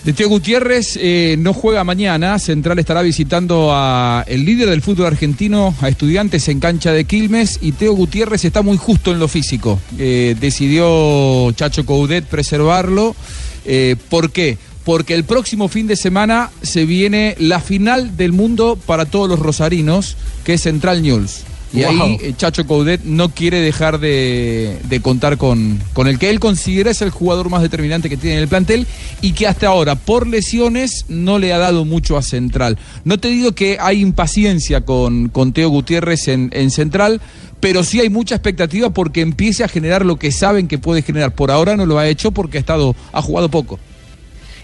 De 0.06 0.12
Teo 0.12 0.28
Gutiérrez 0.28 0.96
eh, 1.02 1.34
no 1.36 1.52
juega 1.52 1.82
mañana. 1.82 2.38
Central 2.38 2.78
estará 2.78 3.02
visitando 3.02 3.70
a 3.72 4.24
el 4.28 4.44
líder 4.44 4.70
del 4.70 4.80
fútbol 4.80 5.06
argentino, 5.06 5.74
a 5.80 5.88
estudiantes 5.88 6.46
en 6.48 6.60
cancha 6.60 6.92
de 6.92 7.06
Quilmes. 7.06 7.58
Y 7.60 7.72
Teo 7.72 7.92
Gutiérrez 7.92 8.44
está 8.44 8.62
muy 8.62 8.76
justo 8.76 9.10
en 9.10 9.18
lo 9.18 9.26
físico. 9.26 9.80
Eh, 9.98 10.36
decidió 10.40 11.50
Chacho 11.56 11.84
Coudet 11.84 12.24
preservarlo. 12.24 13.16
Eh, 13.64 13.96
¿Por 14.08 14.30
qué? 14.30 14.58
Porque 14.86 15.14
el 15.14 15.24
próximo 15.24 15.66
fin 15.66 15.88
de 15.88 15.96
semana 15.96 16.50
se 16.62 16.86
viene 16.86 17.34
la 17.40 17.58
final 17.58 18.16
del 18.16 18.32
mundo 18.32 18.78
para 18.86 19.04
todos 19.04 19.28
los 19.28 19.40
rosarinos, 19.40 20.16
que 20.44 20.54
es 20.54 20.62
Central 20.62 21.02
News. 21.02 21.42
Y 21.72 21.82
Wow. 21.82 21.90
ahí 21.90 22.18
eh, 22.22 22.32
Chacho 22.36 22.64
Coudet 22.64 23.02
no 23.02 23.30
quiere 23.30 23.58
dejar 23.60 23.98
de, 23.98 24.78
de 24.88 25.00
contar 25.00 25.38
con, 25.38 25.82
con 25.92 26.06
el 26.06 26.20
que 26.20 26.30
él 26.30 26.38
considera 26.38 26.92
es 26.92 27.02
el 27.02 27.10
jugador 27.10 27.50
más 27.50 27.62
determinante 27.62 28.08
que 28.08 28.16
tiene 28.16 28.36
en 28.36 28.42
el 28.42 28.48
plantel 28.48 28.86
y 29.20 29.32
que 29.32 29.48
hasta 29.48 29.66
ahora, 29.66 29.96
por 29.96 30.28
lesiones, 30.28 31.04
no 31.08 31.40
le 31.40 31.52
ha 31.52 31.58
dado 31.58 31.84
mucho 31.84 32.16
a 32.16 32.22
Central. 32.22 32.78
No 33.02 33.18
te 33.18 33.26
digo 33.26 33.52
que 33.52 33.78
hay 33.80 34.00
impaciencia 34.00 34.82
con, 34.82 35.28
con 35.28 35.52
Teo 35.52 35.68
Gutiérrez 35.68 36.28
en, 36.28 36.50
en 36.52 36.70
Central, 36.70 37.20
pero 37.58 37.82
sí 37.82 37.98
hay 37.98 38.08
mucha 38.08 38.36
expectativa 38.36 38.90
porque 38.90 39.20
empiece 39.20 39.64
a 39.64 39.68
generar 39.68 40.06
lo 40.06 40.16
que 40.16 40.30
saben 40.30 40.68
que 40.68 40.78
puede 40.78 41.02
generar. 41.02 41.34
Por 41.34 41.50
ahora 41.50 41.76
no 41.76 41.86
lo 41.86 41.98
ha 41.98 42.06
hecho 42.06 42.30
porque 42.30 42.58
ha, 42.58 42.60
estado, 42.60 42.94
ha 43.12 43.20
jugado 43.20 43.50
poco. 43.50 43.80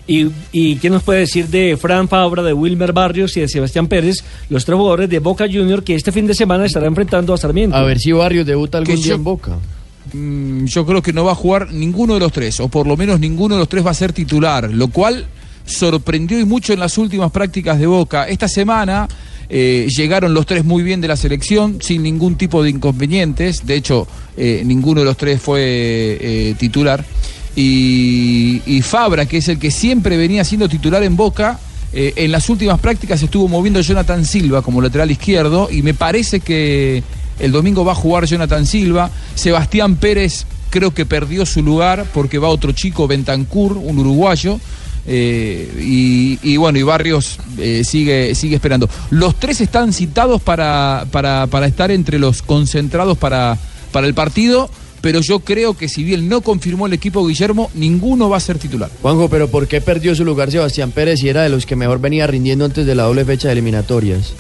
¿Y, 0.07 0.27
¿Y 0.51 0.77
qué 0.77 0.91
nos 0.91 1.03
puede 1.05 1.21
decir 1.21 1.47
de 1.49 1.77
Fran 1.77 2.09
Fabra, 2.09 2.43
de 2.43 2.53
Wilmer 2.53 2.93
Barrios 2.93 3.37
y 3.37 3.41
de 3.41 3.49
Sebastián 3.49 3.87
Pérez, 3.87 4.25
los 4.51 4.65
tres 4.65 4.77
jugadores 4.77 5.09
de 5.09 5.21
Boca 5.21 5.47
Junior 5.47 5.85
que 5.85 5.95
este 5.95 6.11
fin 6.11 6.27
de 6.27 6.35
semana 6.35 6.67
estará 6.67 6.87
enfrentando 6.87 7.33
a 7.33 7.37
Sarmiento? 7.39 7.77
A 7.77 7.83
ver 7.85 7.99
si 8.01 8.11
Barrios 8.13 8.45
debuta 8.47 8.79
algún 8.79 8.97
día 8.97 9.05
yo- 9.07 9.15
en 9.15 9.25
Boca. 9.25 9.59
Mm, 10.13 10.65
yo 10.65 10.85
creo 10.85 11.01
que 11.03 11.13
no 11.13 11.25
va 11.25 11.33
a 11.33 11.37
jugar 11.37 11.73
ninguno 11.73 12.15
de 12.15 12.21
los 12.21 12.33
tres, 12.33 12.59
o 12.59 12.69
por 12.69 12.87
lo 12.89 12.97
menos 12.97 13.21
ninguno 13.21 13.55
de 13.55 13.61
los 13.61 13.69
tres 13.69 13.87
va 13.87 13.93
a 13.93 13.95
ser 13.95 14.13
titular, 14.13 14.69
lo 14.73 14.89
cual 14.89 15.25
sorprendió 15.65 16.41
y 16.41 16.45
mucho 16.45 16.73
en 16.73 16.81
las 16.81 16.99
últimas 16.99 17.31
prácticas 17.31 17.79
de 17.79 17.87
Boca. 17.87 18.25
Esta 18.29 18.49
semana 18.49 19.07
eh, 19.49 19.87
llegaron 19.97 20.35
los 20.35 20.47
tres 20.47 20.65
muy 20.65 20.83
bien 20.83 21.01
de 21.01 21.07
la 21.09 21.17
selección, 21.17 21.79
sin 21.81 22.03
ningún 22.03 22.35
tipo 22.37 22.63
de 22.65 22.71
inconvenientes, 22.71 23.65
de 23.65 23.77
hecho 23.77 24.09
eh, 24.37 24.63
ninguno 24.67 25.01
de 25.03 25.05
los 25.07 25.17
tres 25.17 25.41
fue 25.41 25.61
eh, 26.21 26.55
titular. 26.59 27.05
Y, 27.55 28.63
y 28.67 28.83
Fabra, 28.83 29.27
que 29.27 29.39
es 29.39 29.49
el 29.49 29.59
que 29.59 29.71
siempre 29.71 30.17
venía 30.17 30.45
siendo 30.45 30.69
titular 30.69 31.03
en 31.03 31.17
Boca, 31.17 31.59
eh, 31.93 32.15
en 32.17 32.33
las 32.33 32.49
últimas 32.49 32.81
prácticas 32.81 33.23
estuvo 33.23 33.49
moviendo 33.49 33.81
Jonathan 33.81 34.25
Silva 34.25 34.63
como 34.63 34.81
lateral 34.81 35.11
izquierdo 35.11 35.69
y 35.71 35.83
me 35.83 35.93
parece 35.93 36.41
que 36.41 37.03
el 37.39 37.53
domingo 37.53 37.85
va 37.85 37.93
a 37.93 37.97
jugar 37.97 38.25
Jonathan 38.25 38.65
Silva. 38.65 39.11
Sebastián 39.35 39.97
Pérez 39.97 40.47
creo 40.71 40.95
que 40.95 41.05
perdió 41.05 41.45
su 41.45 41.63
lugar 41.63 42.07
porque 42.15 42.39
va 42.39 42.49
otro 42.49 42.73
chico, 42.73 43.07
Bentancur, 43.07 43.77
un 43.77 43.99
uruguayo. 43.99 44.59
eh, 45.07 46.39
y, 46.43 46.57
bueno, 46.57 46.79
y 46.79 46.83
Barrios 46.83 47.39
eh, 47.59 47.83
sigue, 47.85 48.35
sigue 48.35 48.55
esperando. 48.55 48.89
Los 49.11 49.39
tres 49.39 49.61
están 49.61 49.93
citados 49.93 50.41
para, 50.41 51.07
para, 51.11 51.47
para 51.49 51.67
estar 51.67 51.91
entre 51.91 52.19
los 52.19 52.41
concentrados 52.41 53.19
para, 53.19 53.59
para 53.91 54.07
el 54.07 54.15
partido, 54.15 54.71
pero 55.03 55.21
yo 55.21 55.41
creo 55.41 55.77
que 55.77 55.89
si 55.89 56.05
bien 56.05 56.29
no 56.29 56.41
confirmó 56.41 56.87
el 56.87 56.95
equipo 56.95 57.27
Guillermo, 57.27 57.71
ninguno 57.75 58.31
va 58.31 58.39
a 58.39 58.41
ser 58.41 58.59
titular. 58.59 58.89
Juanjo, 59.03 59.29
pero 59.29 59.49
¿por 59.49 59.67
qué 59.67 59.81
perdió 59.81 60.15
su 60.15 60.25
lugar 60.25 60.51
Sebastián 60.51 60.93
Pérez 60.93 61.21
si 61.21 61.29
era 61.29 61.43
de 61.43 61.49
los 61.49 61.67
que 61.67 61.77
mejor 61.77 62.01
venía 62.01 62.27
rindiendo 62.27 62.65
antes 62.65 62.87
de 62.87 62.95
la 62.95 63.03
doble 63.03 63.25
fecha 63.25 63.49
de 63.49 63.53
eliminatorias? 63.53 64.33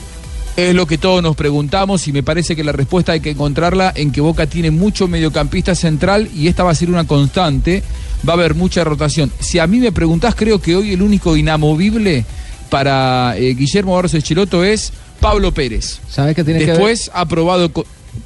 Es 0.57 0.75
lo 0.75 0.87
que 0.87 0.99
todos 0.99 1.23
nos 1.23 1.35
preguntamos 1.35 2.07
y 2.07 2.13
me 2.13 2.23
parece 2.23 2.55
que 2.55 2.63
la 2.63 2.73
respuesta 2.73 3.13
hay 3.13 3.21
que 3.21 3.31
encontrarla 3.31 3.93
en 3.97 4.13
que 4.13 4.21
Boca 4.21 4.47
tiene 4.47 4.71
mucho 4.71 5.09
mediocampista 5.09 5.75
central 5.75 6.29
y 6.35 6.47
esta 6.47 6.63
va 6.63 6.71
a 6.71 6.75
ser 6.75 6.91
una 6.91 7.07
constante, 7.07 7.83
va 8.27 8.35
a 8.35 8.37
haber 8.37 8.55
mucha 8.55 8.85
rotación. 8.85 9.33
Si 9.41 9.59
a 9.59 9.67
mí 9.67 9.79
me 9.79 9.91
preguntás, 9.93 10.35
creo 10.35 10.61
que 10.61 10.77
hoy 10.77 10.93
el 10.93 11.03
único 11.03 11.37
inamovible 11.37 12.25
para 12.71 13.35
eh, 13.37 13.55
Guillermo 13.55 13.95
Barros 13.95 14.15
Echeloto 14.15 14.63
es 14.63 14.93
Pablo 15.21 15.53
Pérez. 15.53 16.01
¿Sabe 16.09 16.35
qué 16.35 16.45
tiene 16.45 16.61
que 16.61 16.67
ver? 16.67 16.77
Después 16.77 17.11
ha 17.15 17.27
probado... 17.27 17.71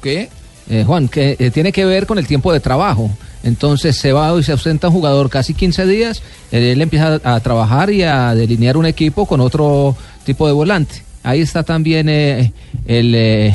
¿Qué? 0.03 0.29
Eh, 0.69 0.83
Juan, 0.85 1.07
que 1.07 1.35
eh, 1.39 1.51
tiene 1.51 1.71
que 1.71 1.85
ver 1.85 2.05
con 2.05 2.17
el 2.17 2.27
tiempo 2.27 2.51
de 2.51 2.59
trabajo. 2.59 3.09
Entonces 3.43 3.95
se 3.95 4.11
va 4.11 4.37
y 4.37 4.43
se 4.43 4.51
ausenta 4.51 4.87
un 4.89 4.93
jugador 4.93 5.29
casi 5.29 5.53
15 5.53 5.85
días, 5.85 6.21
eh, 6.51 6.73
él 6.73 6.81
empieza 6.81 7.19
a, 7.23 7.35
a 7.35 7.39
trabajar 7.39 7.89
y 7.89 8.03
a 8.03 8.35
delinear 8.35 8.75
un 8.75 8.85
equipo 8.85 9.25
con 9.25 9.39
otro 9.39 9.95
tipo 10.25 10.47
de 10.47 10.53
volante. 10.53 11.03
Ahí 11.23 11.41
está 11.41 11.63
también 11.63 12.07
eh, 12.09 12.53
el, 12.85 13.13
eh, 13.15 13.53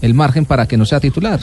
el 0.00 0.14
margen 0.14 0.44
para 0.44 0.66
que 0.66 0.76
no 0.76 0.84
sea 0.84 1.00
titular. 1.00 1.40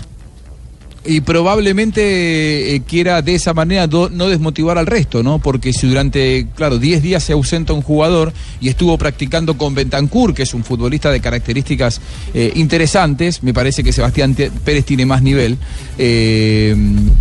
Y 1.08 1.22
probablemente 1.22 2.76
eh, 2.76 2.82
quiera 2.82 3.22
de 3.22 3.36
esa 3.36 3.54
manera 3.54 3.88
no 3.88 4.28
desmotivar 4.28 4.78
al 4.78 4.88
resto, 4.88 5.22
¿no? 5.22 5.40
Porque 5.40 5.72
si 5.72 5.88
durante, 5.88 6.48
claro, 6.56 6.80
10 6.80 7.04
días 7.04 7.24
se 7.24 7.34
ausenta 7.34 7.74
un 7.74 7.84
jugador 7.84 8.34
y 8.60 8.70
estuvo 8.70 8.98
practicando 8.98 9.56
con 9.56 9.76
Bentancur, 9.76 10.34
que 10.34 10.44
es 10.44 10.54
un 10.54 10.64
futbolista 10.64 11.12
de 11.12 11.20
características 11.20 12.02
eh, 12.34 12.52
interesantes, 12.56 13.44
me 13.44 13.54
parece 13.54 13.84
que 13.84 13.94
Sebastián 13.94 14.36
Pérez 14.64 14.86
tiene 14.86 15.06
más 15.06 15.22
nivel. 15.22 15.58
eh, 15.98 16.76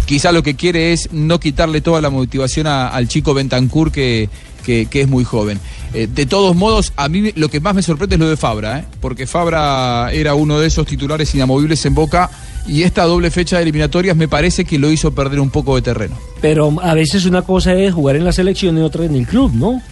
quizá 0.07 0.33
lo 0.33 0.43
que 0.43 0.55
quiere 0.55 0.93
es 0.93 1.13
no 1.13 1.39
quitarle 1.39 1.81
toda 1.81 2.01
la 2.01 2.11
motivación 2.11 2.67
al 2.67 3.09
chico 3.09 3.35
Bentancur 3.35 3.93
que, 3.93 4.31
que, 4.65 4.89
es 4.93 5.09
muy 5.09 5.25
joven. 5.25 5.61
De 5.93 6.27
todos 6.27 6.57
modos, 6.57 6.93
a 6.97 7.09
mí 7.09 7.33
lo 7.37 7.49
que 7.49 7.61
más 7.61 7.75
me 7.75 7.83
sorprende 7.83 8.17
es 8.17 8.21
lo 8.21 8.29
de 8.29 8.37
Fabra, 8.37 8.81
¿eh? 8.81 8.85
porque 9.01 9.27
Fabra 9.27 10.11
era 10.13 10.35
uno 10.35 10.59
de 10.59 10.67
esos 10.67 10.87
titulares 10.87 11.35
inamovibles 11.35 11.85
en 11.87 11.95
Boca 11.95 12.31
y 12.67 12.83
esta 12.83 13.05
doble 13.05 13.31
fecha 13.31 13.57
de 13.57 13.63
eliminatorias 13.63 14.17
me 14.17 14.29
parece 14.29 14.65
que 14.65 14.79
lo 14.79 14.91
hizo 14.91 15.15
perder 15.15 15.41
un 15.41 15.51
poco 15.51 15.77
de 15.77 15.83
terreno. 15.83 16.17
Pero 16.41 16.75
a 16.83 16.95
veces 16.95 17.25
una 17.27 17.43
cosa 17.43 17.75
es 17.75 17.93
jugar 17.93 18.17
en 18.17 18.25
la 18.25 18.33
selección 18.33 18.79
y 18.79 18.81
otra 18.81 19.05
en 19.05 19.15
el 19.15 19.27
club, 19.27 19.53
¿no? 19.55 19.83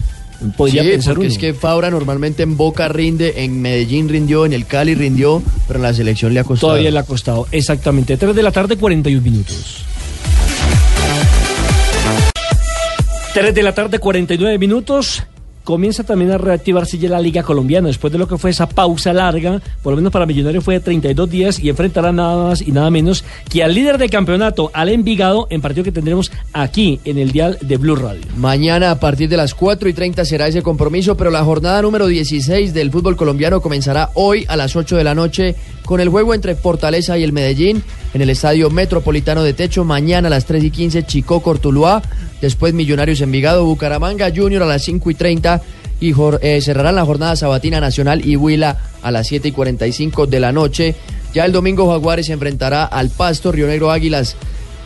Podría 0.57 0.83
sí, 0.83 0.89
pensar 0.89 1.15
porque 1.15 1.27
uno. 1.29 1.33
es 1.33 1.39
que 1.39 1.55
Fabra 1.55 1.91
normalmente 1.91 2.43
en 2.43 2.57
Boca 2.57 2.89
rinde, 2.89 3.45
en 3.45 3.63
Medellín 3.63 4.09
rindió, 4.09 4.45
en 4.45 4.53
el 4.53 4.67
Cali 4.67 4.95
rindió, 4.95 5.43
pero 5.69 5.79
en 5.79 5.85
la 5.85 5.95
selección 5.95 6.35
le 6.35 6.41
ha 6.41 6.45
costado. 6.45 6.73
Todavía 6.73 6.91
le 6.91 6.99
ha 6.99 7.05
costado, 7.05 7.47
exactamente. 7.53 8.17
3 8.17 8.35
de 8.35 8.43
la 8.43 8.51
tarde, 8.51 8.77
41 8.77 9.23
minutos. 9.23 9.85
3 13.35 13.55
de 13.55 13.63
la 13.63 13.75
tarde, 13.75 13.99
49 13.99 14.59
minutos. 14.59 15.23
Comienza 15.65 16.05
también 16.05 16.33
a 16.33 16.39
reactivarse 16.39 16.99
ya 16.99 17.09
la 17.09 17.21
Liga 17.21 17.43
Colombiana, 17.43 17.89
después 17.89 18.13
de 18.13 18.19
lo 18.19 18.29
que 18.29 18.39
fue 18.39 18.51
esa 18.51 18.69
pausa 18.69 19.13
larga, 19.13 19.61
por 19.83 19.93
lo 19.93 19.97
menos 19.97 20.13
para 20.13 20.27
Millonarios 20.27 20.65
fue 20.65 20.75
de 20.75 20.81
32 20.81 21.31
días 21.31 21.59
y 21.59 21.69
enfrentará 21.69 22.13
nada 22.13 22.49
más 22.49 22.63
y 22.63 22.73
nada 22.73 22.91
menos 22.91 23.25
que 23.49 23.63
al 23.63 23.75
líder 23.75 23.99
del 23.99 24.11
campeonato, 24.11 24.71
al 24.75 24.89
Envigado, 24.89 25.47
en 25.51 25.61
partido 25.61 25.85
que 25.85 25.93
tendremos 25.93 26.33
aquí 26.53 27.01
en 27.05 27.19
el 27.19 27.33
dial 27.33 27.59
de 27.61 27.77
Blue 27.77 27.97
Radio. 27.97 28.23
Mañana 28.37 28.91
a 28.91 29.01
partir 29.01 29.29
de 29.29 29.37
las 29.37 29.55
4 29.55 29.89
y 29.89 29.93
30 29.93 30.25
será 30.25 30.49
ese 30.49 30.63
compromiso, 30.63 31.17
pero 31.17 31.31
la 31.31 31.45
jornada 31.45 31.83
número 31.83 32.07
16 32.07 32.75
del 32.75 32.91
fútbol 32.91 33.17
colombiano 33.17 33.61
comenzará 33.61 34.11
hoy 34.15 34.45
a 34.49 34.57
las 34.57 34.77
8 34.77 34.97
de 34.97 35.05
la 35.05 35.15
noche 35.15 35.57
con 35.93 36.01
el 36.01 36.09
juego 36.09 36.33
entre 36.33 36.55
Fortaleza 36.55 37.19
y 37.19 37.23
el 37.23 37.35
Medellín 37.35 37.83
en 38.15 38.23
el 38.23 38.31
Estadio 38.31 38.71
Metropolitano 38.71 39.43
de 39.43 39.53
Techo. 39.53 39.85
Mañana 39.85 40.29
a 40.29 40.31
las 40.31 40.47
3 40.47 40.65
y 40.65 40.71
15 40.71 41.05
Chico 41.05 41.43
Cortuluá, 41.43 42.01
después 42.41 42.73
Millonarios 42.73 43.21
Envigado, 43.21 43.67
Bucaramanga 43.67 44.33
Junior 44.35 44.63
a 44.63 44.67
las 44.67 44.85
5 44.85 45.11
y 45.11 45.15
30 45.15 45.61
y 46.01 46.15
eh, 46.41 46.63
cerrarán 46.63 46.95
la 46.95 47.05
jornada 47.05 47.37
sabatina 47.37 47.79
nacional 47.79 48.27
y 48.27 48.37
Huila 48.37 48.79
a 49.03 49.11
las 49.11 49.27
7 49.27 49.49
y 49.49 49.53
45 49.53 50.27
de 50.27 50.41
la 50.41 50.51
noche. 50.51 50.95
Ya 51.35 51.45
el 51.45 51.53
domingo 51.53 51.91
Jaguares 51.91 52.25
se 52.25 52.33
enfrentará 52.33 52.87
al 52.87 53.11
Pasto, 53.11 53.53
Río 53.53 53.67
Negro 53.67 53.91
Águilas 53.91 54.35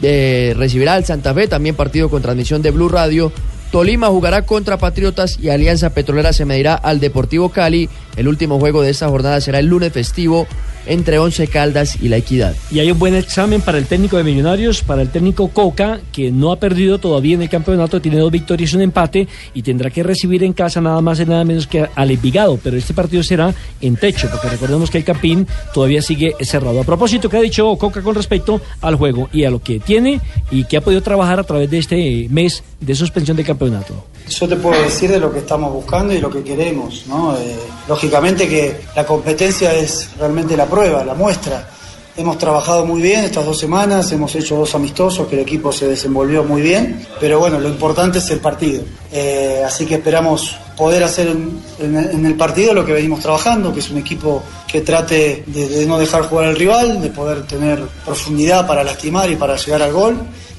eh, 0.02 0.54
recibirá 0.56 0.94
al 0.94 1.04
Santa 1.04 1.32
Fe, 1.34 1.46
también 1.46 1.76
partido 1.76 2.10
con 2.10 2.20
transmisión 2.20 2.62
de 2.62 2.72
Blue 2.72 2.88
Radio. 2.88 3.30
Tolima 3.70 4.08
jugará 4.08 4.42
contra 4.42 4.76
Patriotas 4.76 5.38
y 5.40 5.50
Alianza 5.50 5.90
Petrolera 5.90 6.32
se 6.32 6.44
medirá 6.46 6.74
al 6.74 6.98
Deportivo 6.98 7.50
Cali. 7.50 7.88
El 8.16 8.26
último 8.26 8.58
juego 8.58 8.82
de 8.82 8.90
esta 8.90 9.08
jornada 9.08 9.40
será 9.40 9.60
el 9.60 9.66
lunes 9.66 9.92
festivo 9.92 10.48
entre 10.86 11.18
Once 11.18 11.46
Caldas 11.48 11.98
y 12.00 12.08
La 12.08 12.16
Equidad. 12.16 12.54
Y 12.70 12.80
hay 12.80 12.90
un 12.90 12.98
buen 12.98 13.14
examen 13.14 13.60
para 13.60 13.78
el 13.78 13.86
técnico 13.86 14.16
de 14.16 14.24
Millonarios, 14.24 14.82
para 14.82 15.02
el 15.02 15.10
técnico 15.10 15.48
Coca, 15.48 16.00
que 16.12 16.30
no 16.30 16.52
ha 16.52 16.58
perdido 16.58 16.98
todavía 16.98 17.34
en 17.34 17.42
el 17.42 17.48
campeonato, 17.48 18.00
tiene 18.00 18.18
dos 18.18 18.30
victorias 18.30 18.72
y 18.72 18.76
un 18.76 18.82
empate 18.82 19.28
y 19.54 19.62
tendrá 19.62 19.90
que 19.90 20.02
recibir 20.02 20.44
en 20.44 20.52
casa 20.52 20.80
nada 20.80 21.00
más 21.00 21.20
y 21.20 21.26
nada 21.26 21.44
menos 21.44 21.66
que 21.66 21.86
al 21.94 22.10
Envigado. 22.10 22.58
Pero 22.62 22.76
este 22.76 22.94
partido 22.94 23.22
será 23.22 23.54
en 23.80 23.96
techo, 23.96 24.28
porque 24.30 24.48
recordemos 24.48 24.90
que 24.90 24.98
el 24.98 25.04
Campín 25.04 25.46
todavía 25.74 26.02
sigue 26.02 26.34
cerrado. 26.40 26.80
A 26.80 26.84
propósito, 26.84 27.28
¿qué 27.28 27.36
ha 27.36 27.42
dicho 27.42 27.76
Coca 27.76 28.02
con 28.02 28.14
respecto 28.14 28.60
al 28.80 28.96
juego 28.96 29.28
y 29.32 29.44
a 29.44 29.50
lo 29.50 29.62
que 29.62 29.80
tiene 29.80 30.20
y 30.50 30.64
que 30.64 30.76
ha 30.76 30.80
podido 30.80 31.02
trabajar 31.02 31.40
a 31.40 31.44
través 31.44 31.70
de 31.70 31.78
este 31.78 32.26
mes 32.30 32.62
de 32.80 32.94
suspensión 32.94 33.36
del 33.36 33.46
campeonato? 33.46 34.04
Yo 34.28 34.48
te 34.48 34.56
puedo 34.56 34.80
decir 34.82 35.10
de 35.10 35.20
lo 35.20 35.32
que 35.32 35.38
estamos 35.38 35.72
buscando 35.72 36.12
y 36.12 36.18
lo 36.18 36.28
que 36.30 36.42
queremos, 36.42 37.04
¿no? 37.06 37.36
Eh, 37.36 37.56
lógicamente 37.88 38.48
que 38.48 38.80
la 38.96 39.06
competencia 39.06 39.72
es 39.74 40.08
realmente 40.18 40.56
la 40.56 40.66
prueba, 40.66 41.04
la 41.04 41.14
muestra. 41.14 41.68
Hemos 42.16 42.38
trabajado 42.38 42.84
muy 42.86 43.02
bien 43.02 43.24
estas 43.24 43.44
dos 43.44 43.58
semanas, 43.58 44.10
hemos 44.10 44.34
hecho 44.34 44.56
dos 44.56 44.74
amistosos, 44.74 45.28
que 45.28 45.36
el 45.36 45.42
equipo 45.42 45.70
se 45.70 45.86
desenvolvió 45.86 46.42
muy 46.44 46.62
bien, 46.62 47.06
pero 47.20 47.38
bueno, 47.38 47.60
lo 47.60 47.68
importante 47.68 48.18
es 48.18 48.28
el 48.30 48.40
partido. 48.40 48.82
Eh, 49.12 49.62
así 49.64 49.84
que 49.86 49.96
esperamos 49.96 50.56
poder 50.76 51.04
hacer 51.04 51.28
en, 51.28 51.60
en- 51.78 51.96
en 51.96 52.26
el 52.26 52.34
partido 52.34 52.72
lo 52.74 52.84
que 52.86 52.92
venimos 52.94 53.20
trabajando, 53.20 53.72
que 53.72 53.80
es 53.80 53.90
un 53.90 53.98
equipo 53.98 54.42
que 54.66 54.80
trate 54.80 55.44
de, 55.46 55.68
de 55.68 55.86
no 55.86 55.98
dejar 55.98 56.22
jugar 56.22 56.46
al 56.46 56.56
rival, 56.56 57.00
de 57.02 57.10
poder 57.10 57.46
tener 57.46 57.80
profundidad 58.04 58.66
para 58.66 58.82
lastimar 58.82 59.30
y 59.30 59.36
para 59.36 59.56
llegar 59.56 59.82
al 59.82 59.92
gol, 59.92 60.16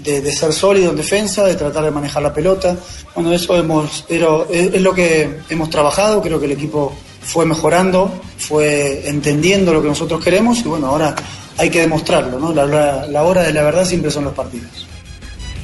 de, 0.07 0.31
ser 0.31 0.53
sólido 0.53 0.91
en 0.91 0.97
defensa, 0.97 1.43
de 1.43 1.55
tratar 1.55 1.83
de 1.83 1.91
manejar 1.91 2.23
la 2.23 2.33
pelota. 2.33 2.75
Bueno, 3.13 3.33
eso 3.33 3.55
hemos, 3.55 4.05
pero 4.07 4.47
es, 4.49 4.81
lo 4.81 4.93
que 4.93 5.39
hemos 5.49 5.69
trabajado, 5.69 6.21
creo 6.21 6.39
que 6.39 6.45
el 6.45 6.53
equipo 6.53 6.95
fue 7.21 7.45
mejorando, 7.45 8.11
fue 8.37 9.07
entendiendo 9.07 9.73
lo 9.73 9.81
que 9.81 9.89
nosotros 9.89 10.23
queremos 10.23 10.59
y 10.59 10.63
bueno, 10.63 10.87
ahora 10.87 11.13
hay 11.57 11.69
que 11.69 11.81
demostrarlo, 11.81 12.39
¿no? 12.39 12.53
La 12.53 13.23
hora 13.23 13.43
de 13.43 13.53
la 13.53 13.63
verdad 13.63 13.85
siempre 13.85 14.09
son 14.09 14.23
los 14.23 14.33
partidos. 14.33 14.86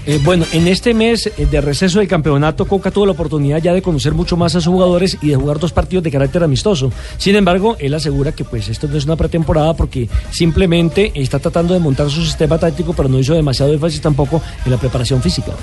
Eh, 0.05 0.19
bueno, 0.21 0.45
en 0.51 0.67
este 0.67 0.93
mes 0.93 1.31
de 1.37 1.61
receso 1.61 1.99
del 1.99 2.09
campeonato, 2.09 2.65
Coca 2.65 2.91
tuvo 2.91 3.05
la 3.05 3.13
oportunidad 3.13 3.59
ya 3.59 3.73
de 3.73 3.81
conocer 3.81 4.13
mucho 4.13 4.35
más 4.35 4.53
a 4.53 4.59
sus 4.59 4.73
jugadores 4.73 5.17
y 5.21 5.29
de 5.29 5.35
jugar 5.37 5.59
dos 5.59 5.71
partidos 5.71 6.03
de 6.03 6.11
carácter 6.11 6.43
amistoso. 6.43 6.91
Sin 7.17 7.35
embargo, 7.35 7.77
él 7.79 7.93
asegura 7.93 8.33
que 8.33 8.43
pues 8.43 8.67
esto 8.67 8.87
no 8.87 8.97
es 8.97 9.05
una 9.05 9.15
pretemporada 9.15 9.73
porque 9.75 10.09
simplemente 10.29 11.13
está 11.15 11.39
tratando 11.39 11.73
de 11.73 11.79
montar 11.79 12.09
su 12.09 12.23
sistema 12.25 12.57
táctico, 12.57 12.91
pero 12.93 13.07
no 13.07 13.17
hizo 13.17 13.33
demasiado 13.33 13.71
énfasis 13.71 14.01
tampoco 14.01 14.41
en 14.65 14.71
la 14.71 14.77
preparación 14.77 15.21
física. 15.21 15.53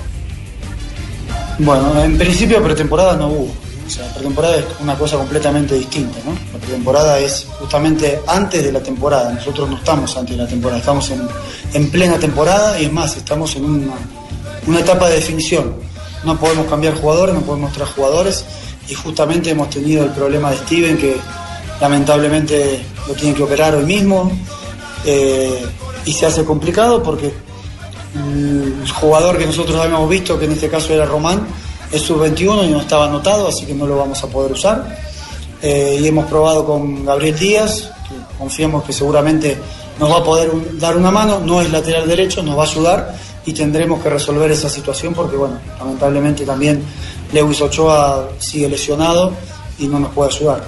Bueno, 1.59 2.03
en 2.03 2.17
principio 2.17 2.63
pretemporada 2.63 3.15
no 3.15 3.27
hubo. 3.27 3.53
O 3.85 3.89
sea, 3.93 4.11
pretemporada 4.13 4.55
es 4.55 4.65
una 4.79 4.95
cosa 4.95 5.17
completamente 5.17 5.75
distinta, 5.75 6.17
¿no? 6.25 6.31
La 6.53 6.59
pretemporada 6.59 7.19
es 7.19 7.45
justamente 7.59 8.21
antes 8.25 8.63
de 8.63 8.71
la 8.71 8.81
temporada. 8.81 9.33
Nosotros 9.33 9.69
no 9.69 9.77
estamos 9.77 10.17
antes 10.17 10.35
de 10.35 10.43
la 10.43 10.49
temporada, 10.49 10.79
estamos 10.79 11.11
en, 11.11 11.21
en 11.73 11.91
plena 11.91 12.17
temporada 12.17 12.79
y 12.79 12.85
es 12.85 12.91
más, 12.91 13.17
estamos 13.17 13.55
en 13.57 13.65
una, 13.65 13.93
una 14.67 14.79
etapa 14.79 15.09
de 15.09 15.15
definición. 15.15 15.75
No 16.23 16.39
podemos 16.39 16.67
cambiar 16.67 16.95
jugadores, 16.95 17.33
no 17.33 17.41
podemos 17.41 17.73
traer 17.73 17.89
jugadores 17.89 18.45
y 18.87 18.93
justamente 18.93 19.49
hemos 19.49 19.69
tenido 19.69 20.03
el 20.03 20.11
problema 20.11 20.51
de 20.51 20.57
Steven 20.57 20.97
que 20.97 21.17
lamentablemente 21.79 22.85
lo 23.07 23.13
tienen 23.13 23.35
que 23.35 23.43
operar 23.43 23.75
hoy 23.75 23.85
mismo 23.85 24.31
eh, 25.05 25.65
y 26.05 26.13
se 26.13 26.25
hace 26.25 26.43
complicado 26.43 27.01
porque 27.01 27.33
el 28.15 28.89
jugador 28.91 29.37
que 29.37 29.45
nosotros 29.45 29.79
habíamos 29.79 30.09
visto, 30.09 30.37
que 30.37 30.45
en 30.45 30.51
este 30.51 30.69
caso 30.69 30.93
era 30.93 31.05
Román, 31.05 31.47
es 31.91 32.01
sub-21 32.01 32.67
y 32.67 32.71
no 32.71 32.81
estaba 32.81 33.05
anotado, 33.05 33.47
así 33.47 33.65
que 33.65 33.73
no 33.73 33.87
lo 33.87 33.97
vamos 33.97 34.21
a 34.23 34.27
poder 34.27 34.51
usar. 34.51 34.97
Eh, 35.61 35.99
y 36.01 36.07
hemos 36.07 36.25
probado 36.25 36.65
con 36.65 37.05
Gabriel 37.05 37.37
Díaz, 37.37 37.91
que 38.07 38.37
confiamos 38.37 38.83
que 38.83 38.93
seguramente 38.93 39.57
nos 39.99 40.11
va 40.11 40.17
a 40.17 40.23
poder 40.23 40.51
dar 40.79 40.97
una 40.97 41.11
mano, 41.11 41.39
no 41.39 41.61
es 41.61 41.71
lateral 41.71 42.07
derecho, 42.07 42.41
nos 42.43 42.57
va 42.57 42.63
a 42.63 42.67
ayudar 42.67 43.15
y 43.45 43.53
tendremos 43.53 44.01
que 44.01 44.09
resolver 44.09 44.51
esa 44.51 44.69
situación 44.69 45.13
porque, 45.13 45.35
bueno, 45.35 45.55
lamentablemente 45.79 46.45
también 46.45 46.81
Lewis 47.33 47.61
Ochoa 47.61 48.29
sigue 48.39 48.69
lesionado 48.69 49.33
y 49.79 49.87
no 49.87 49.99
nos 49.99 50.11
puede 50.11 50.31
ayudar. 50.35 50.63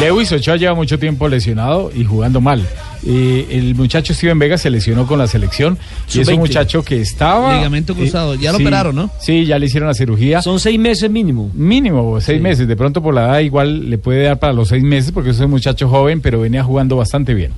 Lewis 0.00 0.30
Ochoa 0.32 0.56
lleva 0.56 0.74
mucho 0.74 0.98
tiempo 0.98 1.28
lesionado 1.28 1.90
y 1.94 2.04
jugando 2.04 2.40
mal. 2.40 2.66
Eh, 3.08 3.46
el 3.50 3.74
muchacho 3.74 4.12
Steven 4.14 4.38
Vega 4.38 4.58
se 4.58 4.68
lesionó 4.68 5.06
con 5.06 5.18
la 5.18 5.26
selección 5.26 5.78
y 6.12 6.20
es 6.20 6.28
un 6.28 6.34
Sub-20. 6.34 6.38
muchacho 6.38 6.82
que 6.82 7.00
estaba... 7.00 7.54
eh, 7.54 7.56
Ligamento 7.58 7.94
cruzado. 7.94 8.34
Ya 8.34 8.52
lo 8.52 8.58
sí, 8.58 8.64
operaron, 8.64 8.96
¿no? 8.96 9.10
Sí, 9.20 9.44
ya 9.46 9.58
le 9.58 9.66
hicieron 9.66 9.88
la 9.88 9.94
cirugía. 9.94 10.42
Son 10.42 10.58
seis 10.58 10.78
meses 10.78 11.10
mínimo. 11.10 11.50
Mínimo, 11.54 12.20
seis 12.20 12.40
meses. 12.40 12.66
De 12.66 12.76
pronto 12.76 13.02
por 13.02 13.14
la 13.14 13.26
edad 13.26 13.38
igual 13.40 13.88
le 13.90 13.98
puede 13.98 14.24
dar 14.24 14.38
para 14.38 14.52
los 14.52 14.68
seis 14.68 14.82
meses 14.82 15.12
porque 15.12 15.30
es 15.30 15.40
un 15.40 15.50
muchacho 15.50 15.88
joven, 15.88 16.20
pero 16.20 16.40
venía 16.40 16.64
jugando 16.64 16.96
bastante 16.96 17.32
bien. 17.34 17.52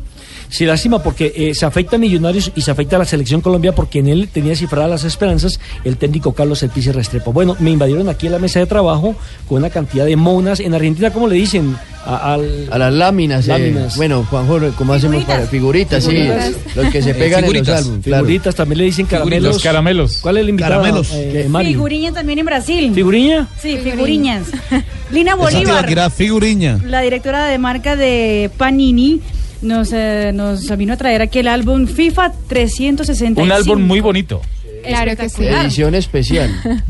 Sí, 0.50 0.64
lástima 0.64 1.02
porque 1.02 1.32
eh, 1.36 1.54
se 1.54 1.66
afecta 1.66 1.96
a 1.96 1.98
Millonarios 1.98 2.50
y 2.54 2.62
se 2.62 2.70
afecta 2.70 2.96
a 2.96 3.00
la 3.00 3.04
selección 3.04 3.40
Colombia 3.40 3.74
porque 3.74 3.98
en 3.98 4.08
él 4.08 4.28
tenía 4.32 4.56
cifradas 4.56 4.90
las 4.90 5.04
esperanzas 5.04 5.60
el 5.84 5.96
técnico 5.98 6.32
Carlos 6.32 6.62
Elpice 6.62 6.92
Restrepo. 6.92 7.32
Bueno, 7.32 7.56
me 7.60 7.70
invadieron 7.70 8.08
aquí 8.08 8.26
en 8.26 8.32
la 8.32 8.38
mesa 8.38 8.58
de 8.60 8.66
trabajo 8.66 9.14
con 9.46 9.58
una 9.58 9.70
cantidad 9.70 10.06
de 10.06 10.16
monas. 10.16 10.60
En 10.60 10.74
Argentina, 10.74 11.10
¿cómo 11.12 11.28
le 11.28 11.36
dicen? 11.36 11.76
A, 12.06 12.32
al- 12.34 12.68
A 12.70 12.78
las 12.78 12.92
láminas, 12.94 13.44
eh, 13.46 13.48
Láminas. 13.50 13.96
bueno, 13.98 14.24
Juanjo, 14.30 14.58
¿cómo 14.78 14.94
hacemos 14.94 15.22
para 15.24 15.46
figuritas? 15.46 16.06
Figuritas. 16.06 16.46
Sí, 16.46 16.54
los 16.74 16.86
que 16.90 17.02
se 17.02 17.10
Eh, 17.10 17.14
pegan 17.14 17.40
en 17.40 17.44
los 17.44 17.52
figuritas. 17.52 17.78
álbumes. 17.82 18.04
claro. 18.04 18.24
Figuritas, 18.24 18.54
también 18.54 18.78
le 18.78 18.84
dicen 18.84 19.04
caramelos. 19.06 19.54
Los 19.54 19.62
caramelos. 19.62 20.18
¿Cuál 20.22 20.38
es 20.38 20.42
el 20.44 20.48
invitado? 20.48 20.72
Caramelos. 20.80 21.08
Eh. 21.12 21.46
Figuriña 21.64 22.12
también 22.12 22.38
en 22.38 22.46
Brasil. 22.46 22.92
¿Figuriña? 22.94 23.48
Sí, 23.60 23.76
figuriñas. 23.76 24.46
Lina 25.10 25.34
Bolívar, 25.34 25.86
tirar 25.86 26.10
figuriña. 26.10 26.78
la 26.86 27.02
directora 27.02 27.44
de 27.46 27.58
marca 27.58 27.96
de 27.96 28.50
Panini, 28.56 29.20
nos, 29.62 29.92
eh, 29.92 30.32
nos 30.34 30.76
vino 30.76 30.94
a 30.94 30.96
traer 30.96 31.22
aquí 31.22 31.40
el 31.40 31.48
álbum 31.48 31.86
FIFA 31.86 32.32
365. 32.48 33.42
Un 33.42 33.52
álbum 33.52 33.82
muy 33.82 34.00
bonito. 34.00 34.40
Claro 34.84 35.16
que 35.16 35.28
sí. 35.28 35.44
Edición 35.44 35.94
especial. 35.94 36.50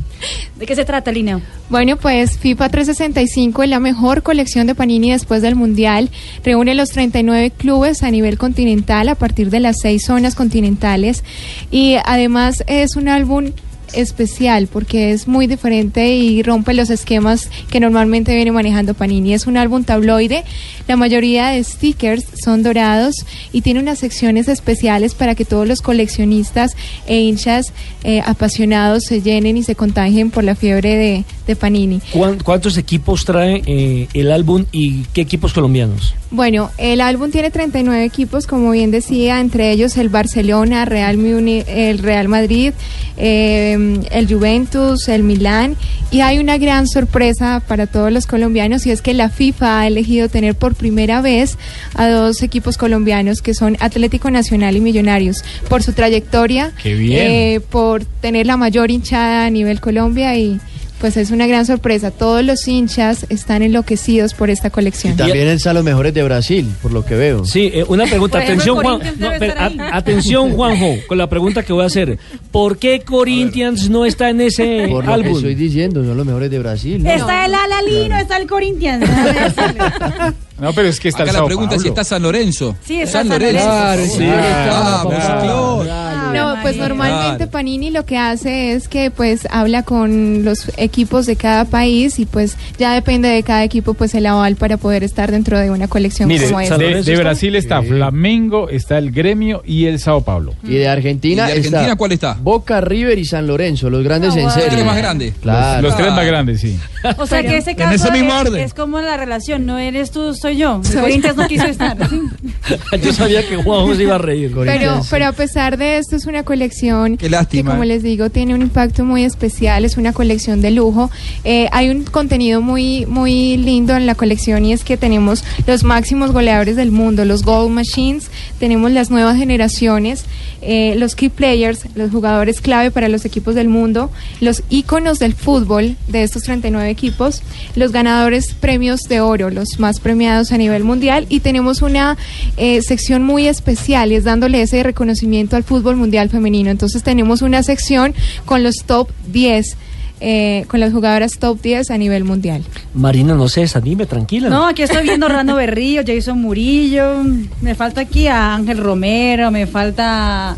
¿De 0.59 0.67
qué 0.67 0.75
se 0.75 0.85
trata, 0.85 1.13
Lina? 1.13 1.41
Bueno, 1.71 1.97
pues 1.97 2.39
FIFA 2.39 2.69
365 2.69 3.63
es 3.63 3.69
la 3.69 3.79
mejor 3.79 4.23
colección 4.23 4.67
de 4.67 4.75
Panini 4.75 5.13
después 5.13 5.43
del 5.43 5.55
Mundial. 5.55 6.11
Reúne 6.45 6.75
los 6.75 6.91
39 6.91 7.53
clubes 7.57 8.03
a 8.03 8.11
nivel 8.11 8.37
continental 8.37 9.09
a 9.09 9.15
partir 9.15 9.51
de 9.51 9.61
las 9.61 9.77
seis 9.81 10.05
zonas 10.05 10.35
continentales. 10.35 11.23
Y 11.71 11.97
además 12.05 12.65
es 12.67 12.97
un 12.97 13.09
álbum 13.09 13.53
especial 13.95 14.67
porque 14.67 15.13
es 15.13 15.29
muy 15.29 15.47
diferente 15.47 16.15
y 16.15 16.43
rompe 16.43 16.75
los 16.75 16.91
esquemas 16.91 17.51
que 17.71 17.81
normalmente 17.81 18.35
viene 18.35 18.53
manejando 18.53 18.95
Panini. 18.95 19.35
Es 19.35 19.47
un 19.47 19.57
álbum 19.57 19.85
tabloide, 19.85 20.45
la 20.87 20.97
mayoría 20.97 21.49
de 21.49 21.63
stickers 21.63 22.25
son 22.43 22.63
dorados 22.63 23.15
y 23.53 23.63
tiene 23.63 23.81
unas 23.81 23.99
secciones 23.99 24.49
especiales 24.49 25.15
para 25.15 25.35
que 25.35 25.45
todos 25.45 25.67
los 25.67 25.83
coleccionistas 25.83 26.77
e 27.07 27.21
hinchas 27.21 27.73
eh, 28.05 28.21
apasionados 28.25 29.05
se 29.05 29.23
llenen 29.23 29.57
y 29.57 29.63
se 29.63 29.75
contagien 29.75 30.31
por 30.31 30.45
la 30.45 30.55
fiebre 30.55 30.97
de, 30.97 31.25
de 31.49 31.57
Panini. 31.57 32.01
¿Cuán- 32.13 32.39
¿Cuántos 32.39 32.77
equipos 32.77 33.25
trae 33.25 33.63
eh, 33.67 34.07
el 34.15 34.31
álbum 34.31 34.67
y 34.71 35.03
qué 35.15 35.23
equipos 35.23 35.53
colombianos? 35.53 36.15
Bueno, 36.31 36.71
el 36.77 37.01
álbum 37.01 37.31
tiene 37.31 37.51
39 37.51 38.05
equipos, 38.05 38.47
como 38.47 38.71
bien 38.73 38.91
decía, 38.91 39.41
entre 39.41 39.73
ellos 39.73 39.97
el 39.97 40.11
Barcelona, 40.11 40.85
Real 40.85 41.17
Muni- 41.17 41.65
el 41.67 41.99
Real 42.01 42.29
Madrid, 42.29 42.73
eh, 43.17 43.99
el 44.11 44.27
Juventus, 44.33 45.09
el 45.09 45.23
Milán, 45.23 45.75
y 46.11 46.21
hay 46.21 46.39
una 46.39 46.59
gran 46.59 46.87
sorpresa 46.87 47.63
para 47.67 47.87
todos 47.87 48.13
los 48.13 48.27
colombianos 48.27 48.87
y 48.87 48.91
es 48.91 49.01
que 49.01 49.15
la 49.15 49.31
FIFA 49.31 49.81
ha 49.81 49.87
elegido 49.87 50.29
tener 50.29 50.55
por 50.55 50.75
primera 50.75 51.21
vez 51.23 51.57
a 51.95 52.09
dos 52.09 52.43
equipos 52.43 52.77
colombianos 52.77 53.41
que 53.41 53.55
son 53.55 53.77
Atlético 53.81 54.31
Nacional 54.31 54.77
y 54.77 54.81
Millonarios 54.81 55.43
por 55.71 55.83
su 55.83 55.93
trayectoria, 55.95 56.73
Qué 56.83 56.95
bien. 56.95 57.21
eh, 57.27 57.61
por 57.71 58.05
tener 58.05 58.47
la 58.47 58.59
mayor 58.59 58.91
hinchada 58.91 59.47
a 59.47 59.51
nivel 59.51 59.81
Colombia 59.81 60.37
y 60.37 60.61
pues 61.01 61.17
es 61.17 61.31
una 61.31 61.47
gran 61.47 61.65
sorpresa. 61.67 62.11
Todos 62.11 62.45
los 62.45 62.67
hinchas 62.69 63.27
están 63.29 63.63
enloquecidos 63.63 64.35
por 64.35 64.51
esta 64.51 64.71
colección. 64.71 65.15
Y 65.15 65.17
también 65.17 65.49
están 65.49 65.75
los 65.75 65.85
mejores 65.85 66.13
de 66.15 66.23
Brasil, 66.23 66.69
por 66.83 66.93
lo 66.93 67.05
que 67.05 67.15
veo. 67.15 67.45
Sí, 67.45 67.71
eh, 67.73 67.85
una 67.89 68.05
pregunta. 68.07 68.39
Atención, 68.41 68.77
Juan. 68.83 69.01
No, 69.19 69.31
pero, 69.39 69.55
a- 69.59 69.97
atención, 69.97 70.53
Juanjo, 70.53 70.97
con 71.07 71.19
la 71.19 71.29
pregunta 71.29 71.63
que 71.63 71.73
voy 71.73 71.85
a 71.85 71.87
hacer. 71.87 72.19
¿Por 72.51 72.79
qué 72.79 73.01
Corinthians 73.01 73.89
no 73.91 74.05
está 74.05 74.31
en 74.31 74.41
ese 74.41 74.87
Por 74.89 75.05
lo 75.05 75.09
que 75.09 75.15
álbum? 75.15 75.37
estoy 75.37 75.55
diciendo, 75.55 76.05
son 76.05 76.17
los 76.17 76.27
mejores 76.27 76.51
de 76.51 76.59
Brasil. 76.59 77.03
¿no? 77.03 77.11
Está 77.11 77.47
el 77.47 77.55
Alalino, 77.55 78.17
está 78.19 78.37
el 78.37 78.47
Corinthians. 78.47 79.05
No, 80.59 80.73
pero 80.73 80.89
es 80.89 80.99
que 80.99 81.09
está 81.09 81.23
Acá 81.23 81.31
el 81.31 81.35
la 81.35 81.39
Sao 81.39 81.47
pregunta 81.47 81.79
si 81.79 81.87
está 81.87 82.03
San 82.03 82.21
Lorenzo. 82.21 82.75
Sí, 82.85 83.01
está 83.01 83.21
San 83.21 83.29
San 83.29 83.39
Lorenzo. 83.41 83.65
Lorenzo. 83.65 84.17
Claro, 84.17 84.17
Sí, 84.19 84.25
Ah, 84.29 85.01
pues, 85.05 85.25
Claro. 85.25 85.85
No, 86.33 86.57
pues 86.63 86.77
normalmente 86.77 87.37
Claro. 87.39 87.51
Panini 87.51 87.91
lo 87.91 88.05
que 88.05 88.17
hace 88.19 88.73
es 88.73 88.89
que 88.89 89.11
pues 89.11 89.47
habla 89.51 89.83
con 89.83 90.45
los 90.45 90.71
equipos 90.77 91.27
de 91.27 91.37
cada 91.37 91.65
país 91.65 92.19
y 92.19 92.27
pues 92.27 92.57
ya 92.79 92.93
depende 92.95 93.29
de 93.29 93.43
cada 93.43 93.65
equipo 93.65 93.95
pues 93.95 94.15
el 94.15 94.27
aval 94.27 94.57
para 94.57 94.77
poder 94.77 95.05
estar 95.05 95.31
dentro 95.31 95.59
de 95.59 95.71
una 95.71 95.89
colección 95.89 96.29
Mire, 96.29 96.47
como 96.47 96.61
esta. 96.61 96.79
de, 96.79 97.03
de 97.03 97.17
Brasil 97.17 97.55
está 97.57 97.83
Flamengo, 97.83 98.69
está 98.69 98.99
el 98.99 99.11
Gremio 99.13 99.63
y 99.65 99.87
el 99.87 99.99
Sao 100.01 100.23
Paulo. 100.23 100.55
Y 100.65 100.75
de 100.75 100.89
Argentina, 100.89 101.45
¿Y 101.45 101.47
de 101.47 101.53
Argentina 101.55 101.83
está 101.83 101.97
cuál 101.97 102.13
está? 102.13 102.37
Boca, 102.41 102.81
River 102.81 103.19
y 103.19 103.25
San 103.25 103.47
Lorenzo, 103.47 103.91
los 103.91 104.03
grandes 104.05 104.35
en 104.37 104.51
serie. 104.51 104.67
Los 104.67 104.75
tres 104.75 104.85
más 104.87 104.97
grandes. 104.97 105.35
Claro. 105.41 105.83
Los, 105.83 105.91
los 105.93 105.97
tres 106.01 106.13
más 106.15 106.27
grandes, 106.27 106.61
sí. 106.61 106.79
O 107.19 107.27
sea 107.27 107.43
que 107.43 107.57
ese 107.57 107.71
En 107.73 107.77
caso 107.77 107.95
ese 107.95 108.11
mismo 108.13 108.33
es, 108.35 108.41
orden. 108.49 108.65
es 108.65 108.75
como 108.75 109.01
la 109.01 109.17
relación, 109.17 109.67
no 109.67 109.79
eres 109.79 110.11
tú, 110.11 110.35
soy 110.35 110.57
yo. 110.59 110.81
Corinthians 111.01 111.37
no 111.37 111.47
quiso 111.49 111.67
estar. 111.67 111.97
Yo 113.03 113.13
sabía 113.13 113.47
que 113.49 113.57
Juanjo 113.57 113.95
se 113.95 114.03
iba 114.03 114.17
a 114.17 114.19
reír. 114.19 114.53
Pero, 114.55 115.01
pero 115.11 115.27
a 115.27 115.33
pesar 115.33 115.77
de 115.79 115.99
esto 115.99 116.18
es 116.19 116.27
una 116.27 116.43
colección 116.43 117.17
Qué 117.17 117.31
que 117.51 117.65
como 117.65 117.85
les 117.85 118.03
digo 118.03 118.29
tiene 118.29 118.55
un 118.55 118.63
impacto 118.63 119.05
muy 119.05 119.23
especial, 119.25 119.85
es 119.85 119.97
una 119.97 120.13
colección 120.13 120.61
de 120.61 120.73
lujo. 120.73 121.11
Eh, 121.45 121.69
hay 121.73 121.91
un 121.91 122.05
contenido 122.05 122.61
muy 122.61 123.07
muy 123.07 123.57
lindo 123.57 123.97
en 123.97 124.05
la 124.05 124.15
colección 124.15 124.65
y 124.65 124.73
es 124.73 124.85
que 124.85 124.97
tenemos 124.97 125.45
los 125.67 125.85
máximos 125.85 126.33
goleadores 126.33 126.77
del 126.77 126.91
mundo, 126.91 127.25
los 127.25 127.45
Gold 127.45 127.71
Machines, 127.71 128.31
tenemos 128.59 128.91
las 128.91 129.11
nuevas 129.11 129.37
generaciones, 129.37 130.25
eh, 130.61 130.95
los 130.97 131.15
key 131.15 131.29
players, 131.29 131.87
los 131.95 132.11
jugadores 132.11 132.61
clave 132.61 132.91
para 132.91 133.09
los 133.09 133.25
equipos 133.25 133.55
del 133.55 133.69
mundo, 133.69 134.11
los 134.41 134.65
íconos 134.69 135.21
del 135.21 135.35
fútbol 135.35 135.97
de 136.09 136.25
estos 136.25 136.43
39 136.43 136.91
equipos, 136.91 137.43
los 137.77 137.93
ganadores 137.93 138.55
premios 138.55 139.03
de 139.03 139.21
oro, 139.21 139.51
los 139.51 139.79
más 139.79 140.01
premiados 140.01 140.51
a 140.51 140.59
nivel 140.59 140.83
mundial 140.83 141.27
y 141.29 141.41
tenemos 141.41 141.81
una 141.81 142.19
eh, 142.57 142.83
sección 142.83 143.23
muy 143.23 143.47
especial 143.47 144.11
y 144.11 144.17
es 144.17 144.25
dándole 144.25 144.61
ese 144.61 144.83
reconocimiento 144.83 145.55
al 145.55 145.63
fútbol 145.63 145.95
mundial 145.95 146.08
femenino. 146.31 146.71
Entonces 146.71 147.03
tenemos 147.03 147.43
una 147.43 147.63
sección 147.63 148.15
con 148.45 148.63
los 148.63 148.85
top 148.87 149.09
10. 149.29 149.77
eh, 150.21 150.65
con 150.67 150.81
las 150.81 150.93
jugadoras 150.93 151.39
top 151.39 151.63
10 151.63 151.93
a 151.93 151.97
nivel 151.97 152.25
mundial. 152.25 152.65
Marina, 152.93 153.35
no 153.35 153.49
se 153.49 153.61
desanime, 153.61 154.05
tranquila. 154.05 154.49
No, 154.49 154.67
aquí 154.67 154.83
estoy 154.83 155.05
viendo 155.05 155.27
a 155.27 155.29
Orlando 155.29 155.55
Berrillo, 155.55 156.03
Jason 156.05 156.41
Murillo. 156.43 157.23
Me 157.61 157.77
falta 157.77 158.01
aquí 158.01 158.27
a 158.27 158.53
Ángel 158.57 158.79
Romero, 158.79 159.53
me 159.53 159.69
falta 159.69 160.57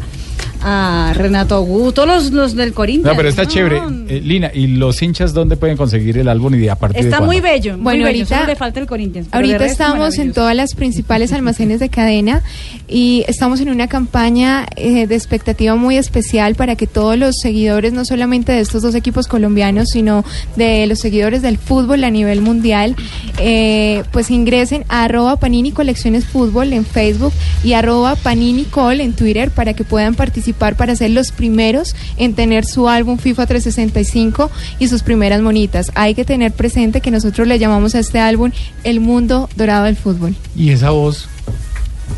a 0.63 1.13
Renato 1.15 1.55
Augusto, 1.55 1.93
todos 2.03 2.09
los, 2.25 2.33
los 2.33 2.55
del 2.55 2.73
Corinthians. 2.73 3.07
No, 3.13 3.17
pero 3.17 3.29
está 3.29 3.45
No, 3.45 3.49
chévere. 3.49 3.81
Eh, 4.09 4.21
Lina, 4.23 4.51
¿y 4.53 4.67
los 4.69 5.01
hinchas 5.03 5.33
dónde 5.33 5.57
pueden 5.57 5.77
conseguir 5.77 6.19
el 6.19 6.29
álbum 6.29 6.55
y 6.55 6.59
de 6.59 6.71
a 6.71 6.77
partir 6.77 7.03
de 7.03 7.09
Está 7.09 7.21
muy 7.21 7.41
cuándo? 7.41 7.55
bello, 7.55 7.73
muy 7.75 7.83
Bueno, 7.85 8.05
bello, 8.05 8.19
ahorita- 8.21 8.37
solo 8.37 8.47
le 8.49 8.57
falta 8.57 8.81
el 8.81 8.87
Corinthians. 8.87 9.31
de 9.31 9.37
Ahorita 9.37 9.65
estamos 9.65 10.19
en 10.19 10.33
todas 10.33 10.55
las 10.55 10.75
principales 10.75 11.33
almacenes 11.33 11.81
de 11.81 11.89
cadena 11.89 12.43
y 12.89 13.25
estamos 13.29 13.61
en 13.61 13.71
una 13.71 13.87
campaña 13.89 14.67
eh, 14.77 15.07
de 15.07 15.15
expectativa 15.15 15.75
muy 15.77 15.97
especial 15.97 16.55
para 16.57 16.77
que 16.77 16.87
todos 16.87 17.17
los 17.17 17.37
seguidores, 17.41 17.93
no 17.93 18.05
solamente 18.05 18.53
de 18.53 18.61
estos 18.61 18.83
dos 18.83 18.95
equipos 18.95 19.27
colombianos, 19.29 19.89
sino 19.91 20.25
de 20.57 20.87
los 20.87 20.99
seguidores 20.99 21.43
del 21.43 21.57
fútbol 21.59 22.05
a 22.05 22.11
nivel 22.11 22.41
mundial, 22.43 22.97
eh, 23.39 24.03
pues 24.13 24.31
ingresen 24.31 24.85
a 24.89 25.05
arroba 25.05 25.37
Panini 25.37 25.73
Colecciones 25.73 26.25
Fútbol 26.27 26.73
en 26.73 26.85
Facebook 26.85 27.33
y 27.65 27.73
arroba 27.73 28.17
Panini 28.17 28.65
Col 28.65 29.01
en 29.01 29.13
Twitter 29.15 29.51
para 29.51 29.73
que 29.75 29.85
puedan 29.85 30.15
participar 30.15 30.50
para 30.53 30.97
ser 30.97 31.11
los 31.11 31.33
primeros 31.33 31.95
en 32.17 32.35
tener 32.35 32.65
su 32.65 32.89
álbum 32.89 33.19
FIFA 33.19 33.47
365 33.47 34.51
y 34.79 34.89
sus 34.89 35.03
primeras 35.03 35.41
monitas. 35.43 35.91
Hay 35.95 36.15
que 36.15 36.25
tener 36.25 36.53
presente 36.53 37.01
que 37.01 37.11
nosotros 37.11 37.47
le 37.47 37.59
llamamos 37.59 37.95
a 37.95 38.01
este 38.01 38.19
álbum 38.19 38.51
El 38.85 39.01
Mundo 39.01 39.49
Dorado 39.57 39.85
del 39.85 39.97
Fútbol. 39.97 40.35
¿Y 40.57 40.71
esa 40.71 40.91
voz? 40.91 41.29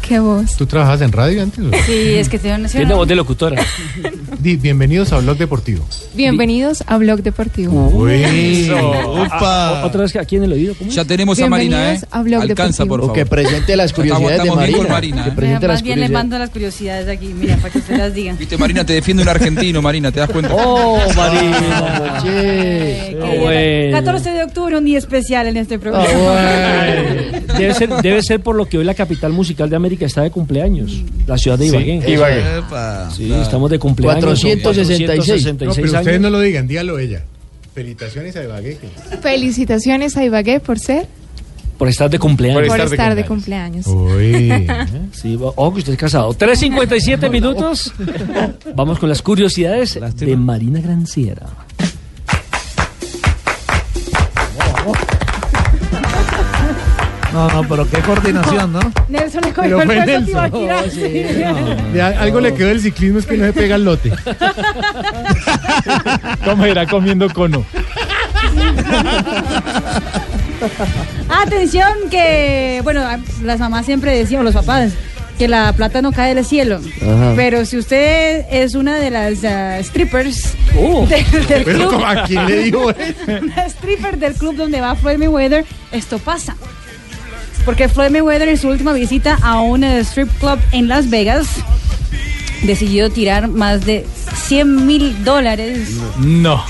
¿Qué 0.00 0.18
voz? 0.18 0.56
¿Tú 0.56 0.66
trabajas 0.66 1.00
en 1.00 1.12
radio 1.12 1.42
antes? 1.42 1.60
o? 1.64 1.70
Sí, 1.86 2.14
es 2.14 2.28
que 2.28 2.38
te 2.38 2.50
a 2.50 2.58
Tiene 2.66 2.94
voz 2.94 3.06
de 3.06 3.14
locutora. 3.14 3.62
Di, 4.40 4.56
bienvenidos 4.56 5.12
a 5.12 5.18
Blog 5.20 5.36
Deportivo. 5.38 5.84
Bienvenidos 6.14 6.82
a 6.86 6.98
Blog 6.98 7.22
Deportivo. 7.22 7.88
Uy, 7.88 8.12
Eso. 8.24 8.90
upa. 9.12 9.80
Ah, 9.80 9.82
Otra 9.86 10.02
vez 10.02 10.12
que 10.12 10.18
aquí 10.18 10.36
en 10.36 10.44
el 10.44 10.52
oído. 10.52 10.74
¿cómo 10.76 10.90
es? 10.90 10.96
Ya 10.96 11.04
tenemos 11.04 11.40
a 11.40 11.46
Marina, 11.48 11.76
¿eh? 11.76 11.80
Bienvenidos 11.82 12.08
a 12.10 12.22
Blog 12.22 12.42
Alcanza, 12.42 12.82
Deportivo. 12.82 12.88
por 12.88 13.00
O 13.00 13.02
favor. 13.04 13.14
que 13.16 13.26
presente 13.26 13.76
las 13.76 13.92
curiosidades 13.92 14.28
de 14.28 14.34
estamos 14.36 14.56
bien 14.58 14.70
Marina. 14.72 14.78
con 14.78 14.92
Marina, 14.92 15.24
Que 15.24 15.28
¿eh? 15.28 15.32
presente 15.32 15.66
las 15.68 15.74
Más 15.76 15.82
bien 15.82 16.00
le 16.00 16.06
curiosidades. 16.06 16.12
mando 16.12 16.38
las 16.38 16.50
curiosidades 16.50 17.08
aquí, 17.08 17.26
mira, 17.38 17.56
para 17.56 17.70
que 17.70 17.78
usted 17.78 17.96
las 17.98 18.14
diga. 18.14 18.34
Viste, 18.38 18.56
Marina, 18.58 18.84
te 18.84 18.92
defiende 18.94 19.22
un 19.22 19.28
argentino, 19.28 19.82
Marina, 19.82 20.10
¿te 20.10 20.20
das 20.20 20.30
cuenta? 20.30 20.52
Oh, 20.54 20.98
Marina. 21.16 22.18
Che. 22.22 23.16
Ah, 23.22 23.26
bueno. 23.40 23.96
14 23.96 24.30
de 24.30 24.44
octubre, 24.44 24.76
un 24.78 24.84
día 24.84 24.98
especial 24.98 25.46
en 25.46 25.56
este 25.56 25.76
Ah, 25.76 25.78
programa. 25.78 26.08
Debe 27.58 27.74
ser, 27.74 27.88
debe 28.02 28.22
ser 28.22 28.40
por 28.40 28.56
lo 28.56 28.66
que 28.66 28.78
hoy 28.78 28.84
la 28.84 28.94
capital 28.94 29.32
musical 29.32 29.68
de 29.70 29.76
América 29.82 30.06
está 30.06 30.22
de 30.22 30.30
cumpleaños. 30.30 31.02
La 31.26 31.36
ciudad 31.36 31.58
de 31.58 31.66
Ibagué. 31.66 32.62
Sí, 33.16 33.32
estamos 33.32 33.68
de 33.68 33.78
cumpleaños. 33.78 34.40
466. 34.40 35.44
No, 35.46 35.58
pero 35.58 35.72
años. 35.72 35.92
ustedes 35.92 36.20
no 36.20 36.30
lo 36.30 36.40
digan, 36.40 36.68
dígalo 36.68 36.98
ella. 37.00 37.24
Felicitaciones 37.74 38.36
a 38.36 38.44
Ibagué. 38.44 38.78
Felicitaciones 39.20 40.16
a 40.16 40.24
Ibagué 40.24 40.60
por 40.60 40.78
ser, 40.78 41.06
Por 41.78 41.88
estar 41.88 42.08
de 42.08 42.18
cumpleaños. 42.20 42.68
Por 42.68 42.78
por 42.78 42.92
estar 42.92 43.14
de 43.16 43.24
cumpleaños. 43.24 43.86
Uy. 43.88 44.52
Sí, 45.12 45.36
ojo 45.40 45.72
que 45.72 45.78
usted 45.80 45.92
es 45.94 45.98
casado. 45.98 46.32
3.57 46.32 47.28
minutos. 47.28 47.92
Vamos 48.74 48.98
con 48.98 49.08
las 49.08 49.20
curiosidades 49.20 49.98
de 50.16 50.36
Marina 50.36 50.80
Granciera. 50.80 51.46
No, 57.32 57.48
no, 57.48 57.68
pero 57.68 57.88
qué 57.88 57.98
coordinación, 58.00 58.72
¿no? 58.72 58.80
Nelson 59.08 59.42
le 59.42 59.52
Pero 59.52 59.76
cogió 59.76 59.80
el 59.80 59.86
fue 59.86 60.06
Nelson. 60.06 60.26
Tibaquirá. 60.26 60.82
De 61.92 62.02
algo 62.02 62.40
le 62.40 62.54
quedó 62.54 62.68
del 62.68 62.80
ciclismo 62.80 63.18
es 63.18 63.26
que 63.26 63.36
no 63.36 63.46
se 63.46 63.52
pega 63.52 63.76
el 63.76 63.84
lote. 63.84 64.12
¿Cómo 66.44 66.64
era 66.64 66.86
comiendo 66.86 67.28
cono? 67.32 67.64
Atención 71.28 71.92
que, 72.10 72.80
bueno, 72.84 73.02
las 73.42 73.58
mamás 73.58 73.86
siempre 73.86 74.16
decían, 74.16 74.42
o 74.42 74.44
los 74.44 74.54
papás, 74.54 74.92
que 75.38 75.48
la 75.48 75.72
plata 75.72 76.02
no 76.02 76.12
cae 76.12 76.34
del 76.34 76.44
cielo. 76.44 76.80
Ajá. 77.00 77.32
Pero 77.34 77.64
si 77.64 77.78
usted 77.78 78.44
es 78.50 78.74
una 78.74 78.96
de 78.96 79.10
las 79.10 79.44
ah, 79.44 79.78
strippers 79.82 80.54
Oh. 80.76 81.06
del, 81.32 81.46
del 81.46 81.64
Pero 81.64 81.88
club. 81.88 82.04
¿a 82.04 82.24
quién 82.24 82.46
le 82.46 82.68
eso? 82.68 82.94
una 83.42 83.66
stripper 83.66 84.18
del 84.18 84.34
club 84.34 84.56
donde 84.56 84.80
va 84.80 84.94
Floyd 84.94 85.18
Mayweather, 85.18 85.64
esto 85.90 86.18
pasa. 86.18 86.56
Porque 87.64 87.88
Floyd 87.88 88.10
Mayweather 88.10 88.48
en 88.48 88.58
su 88.58 88.68
última 88.68 88.92
visita 88.92 89.38
a 89.42 89.60
un 89.60 89.84
eh, 89.84 90.00
strip 90.00 90.28
club 90.38 90.58
en 90.72 90.88
Las 90.88 91.10
Vegas 91.10 91.46
decidió 92.64 93.10
tirar 93.10 93.48
más 93.48 93.84
de 93.84 94.06
100 94.46 94.86
mil 94.86 95.24
dólares 95.24 95.90
No. 96.18 96.64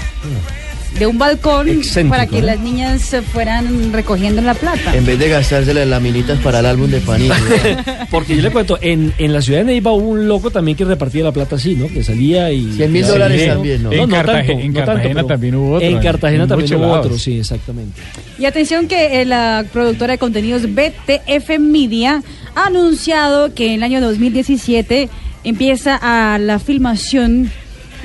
De 0.99 1.07
un 1.07 1.19
balcón 1.19 1.69
Excéntrico, 1.69 2.11
para 2.11 2.27
que 2.27 2.39
¿eh? 2.39 2.43
las 2.43 2.61
niñas 2.61 3.01
se 3.03 3.23
fueran 3.23 3.93
recogiendo 3.93 4.43
la 4.43 4.55
plata. 4.55 4.95
En 4.95 5.07
vez 5.07 5.19
de 5.19 5.29
gastarse 5.29 5.73
las 5.75 5.87
laminitas 5.89 6.39
para 6.41 6.61
el 6.61 6.67
álbum 6.67 6.91
de 6.91 7.01
Panini. 7.01 7.31
Porque 8.11 8.37
yo 8.37 8.43
le 8.43 8.51
cuento, 8.51 8.79
en, 8.81 9.13
en 9.19 9.33
la 9.33 9.41
ciudad 9.41 9.61
de 9.61 9.65
Neiva 9.65 9.93
hubo 9.93 10.09
un 10.11 10.29
loco 10.29 10.51
también 10.51 10.77
que 10.77 10.85
repartía 10.85 11.25
la 11.25 11.33
plata 11.33 11.57
así, 11.57 11.75
¿no? 11.75 11.89
Que 11.89 12.05
salía 12.05 12.53
y... 12.53 12.73
100 12.75 12.93
mil 12.93 13.07
dólares 13.07 13.47
también, 13.49 13.83
¿no? 13.83 13.91
En 13.93 14.09
no 14.09 14.23
tanto, 14.23 14.33
en 14.53 14.73
no 14.73 14.79
tanto, 14.81 14.93
Cartagena 14.93 15.25
también 15.25 15.55
hubo 15.55 15.75
otro, 15.77 15.87
En 15.89 15.97
en- 15.97 16.03
Cartagena 16.03 16.43
en 16.45 16.49
también 16.49 16.75
hubo 16.75 16.83
lados. 16.83 17.07
otro, 17.07 17.19
sí, 17.19 17.39
exactamente. 17.39 18.01
Y 18.39 18.45
atención 18.45 18.87
que 18.87 19.23
eh, 19.23 19.25
la 19.25 19.65
productora 19.73 20.13
de 20.13 20.19
contenidos 20.19 20.63
BTF 20.75 21.59
Media 21.59 22.23
ha 22.55 22.67
anunciado 22.67 23.55
que 23.55 23.69
en 23.69 23.73
el 23.75 23.83
año 23.83 24.01
2017 24.03 25.09
empieza 25.45 25.99
a 26.01 26.39
la 26.39 26.59
filmación 26.59 27.51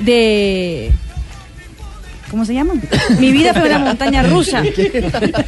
de... 0.00 0.90
¿Cómo 2.30 2.44
se 2.44 2.52
llama? 2.54 2.74
Mi 3.18 3.32
vida 3.32 3.54
fue 3.54 3.68
una 3.68 3.78
montaña 3.78 4.22
rusa. 4.22 4.62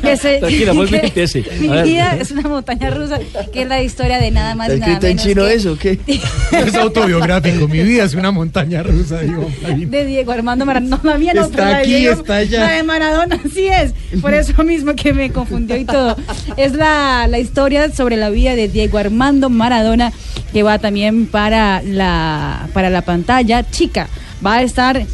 Que 0.02 0.16
se- 0.16 0.38
Tranquila, 0.38 0.72
y 0.74 0.86
que- 0.86 0.96
empiece. 0.96 1.44
Mi 1.60 1.68
vida 1.82 2.16
es 2.18 2.30
una 2.30 2.42
montaña 2.48 2.90
rusa, 2.90 3.18
que 3.52 3.62
es 3.62 3.68
la 3.68 3.82
historia 3.82 4.18
de 4.18 4.30
nada 4.30 4.54
más 4.54 4.68
¿Está 4.70 4.76
y 4.76 4.80
nada 4.80 4.92
escrito 4.92 5.06
en 5.06 5.16
menos 5.16 5.26
chino 5.26 5.46
que 5.46 5.54
eso 5.54 5.72
o 5.72 5.76
qué? 5.76 5.98
Es 6.66 6.74
autobiográfico. 6.74 7.68
Mi 7.68 7.82
vida 7.82 8.04
es 8.04 8.14
una 8.14 8.30
montaña 8.30 8.82
rusa, 8.82 9.20
digo. 9.20 9.46
De 9.86 10.06
Diego 10.06 10.32
Armando 10.32 10.64
Maradona. 10.66 10.96
No, 11.02 11.10
la 11.10 11.18
mía 11.18 11.32
no, 11.34 11.44
Está 11.44 11.78
aquí, 11.78 11.94
Diego- 11.94 12.20
está 12.20 12.36
allá. 12.36 12.60
La 12.60 12.70
de 12.72 12.82
Maradona, 12.82 13.38
así 13.44 13.66
es. 13.66 13.92
Por 14.20 14.32
eso 14.34 14.62
mismo 14.64 14.94
que 14.94 15.12
me 15.12 15.30
confundió 15.30 15.76
y 15.76 15.84
todo. 15.84 16.16
Es 16.56 16.72
la, 16.74 17.26
la 17.28 17.38
historia 17.38 17.92
sobre 17.92 18.16
la 18.16 18.30
vida 18.30 18.56
de 18.56 18.68
Diego 18.68 18.98
Armando 18.98 19.50
Maradona, 19.50 20.12
que 20.52 20.62
va 20.62 20.78
también 20.78 21.26
para 21.26 21.82
la, 21.82 22.68
para 22.72 22.90
la 22.90 23.02
pantalla 23.02 23.68
chica. 23.70 24.08
Va 24.44 24.56
a 24.56 24.62
estar 24.62 25.04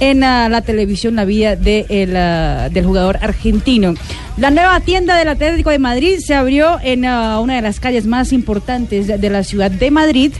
en 0.00 0.24
ah, 0.24 0.48
la 0.48 0.62
televisión 0.62 1.16
la 1.16 1.24
vida 1.24 1.56
de 1.56 1.86
el, 1.88 2.16
ah, 2.16 2.68
del 2.70 2.84
jugador 2.84 3.18
argentino. 3.20 3.94
La 4.36 4.50
nueva 4.50 4.80
tienda 4.80 5.16
del 5.16 5.28
Atlético 5.28 5.70
de 5.70 5.78
Madrid 5.78 6.18
se 6.18 6.34
abrió 6.34 6.78
en 6.82 7.04
ah, 7.04 7.40
una 7.40 7.56
de 7.56 7.62
las 7.62 7.80
calles 7.80 8.06
más 8.06 8.32
importantes 8.32 9.06
de, 9.06 9.18
de 9.18 9.30
la 9.30 9.44
ciudad 9.44 9.70
de 9.70 9.90
Madrid. 9.90 10.32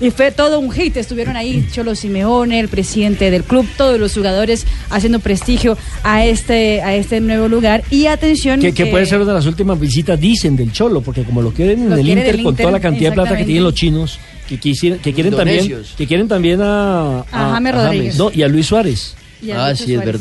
Y 0.00 0.10
fue 0.10 0.30
todo 0.30 0.58
un 0.60 0.70
hit, 0.70 0.96
estuvieron 0.96 1.36
ahí 1.36 1.68
Cholo 1.72 1.94
Simeone, 1.94 2.58
el 2.58 2.68
presidente 2.68 3.30
del 3.30 3.44
club, 3.44 3.66
todos 3.76 4.00
los 4.00 4.14
jugadores 4.14 4.66
haciendo 4.88 5.18
prestigio 5.18 5.76
a 6.02 6.24
este, 6.24 6.80
a 6.80 6.94
este 6.94 7.20
nuevo 7.20 7.48
lugar. 7.48 7.82
Y 7.90 8.06
atención, 8.06 8.60
Que, 8.60 8.72
que 8.72 8.86
puede 8.86 9.04
ser 9.04 9.18
una 9.18 9.32
de 9.32 9.34
las 9.34 9.46
últimas 9.46 9.78
visitas, 9.78 10.18
dicen, 10.18 10.56
del 10.56 10.72
Cholo, 10.72 11.02
porque 11.02 11.22
como 11.24 11.42
lo 11.42 11.52
quieren 11.52 11.82
en 11.82 11.92
el 11.92 12.02
quieren 12.02 12.18
Inter 12.18 12.34
el 12.36 12.42
con 12.42 12.56
toda 12.56 12.70
la 12.70 12.80
cantidad 12.80 13.10
de 13.10 13.14
plata 13.14 13.36
que 13.36 13.44
tienen 13.44 13.64
los 13.64 13.74
chinos, 13.74 14.18
que, 14.50 14.58
quisieran- 14.60 14.98
que 14.98 15.14
quieren 15.14 15.34
también 15.34 15.82
que 15.96 16.06
quieren 16.06 16.28
también 16.28 16.60
a, 16.60 17.20
A 17.32 17.52
James 17.54 17.74
Rodríguez. 17.74 18.18
no, 18.18 18.30
y 18.34 18.42
a 18.42 18.48
Luis 18.48 18.66
Suárez. 18.66 19.14
Y 19.40 19.52
a 19.52 19.70
Lucho 19.70 19.84
Suárez. 19.86 20.20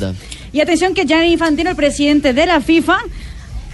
Y 0.53 0.61
atención 0.61 0.93
que 0.93 1.05
Gianni 1.05 1.33
Infantino, 1.33 1.69
el 1.71 1.75
presidente 1.75 2.31
de 2.33 2.45
la 2.45 2.61
FIFA, 2.61 2.97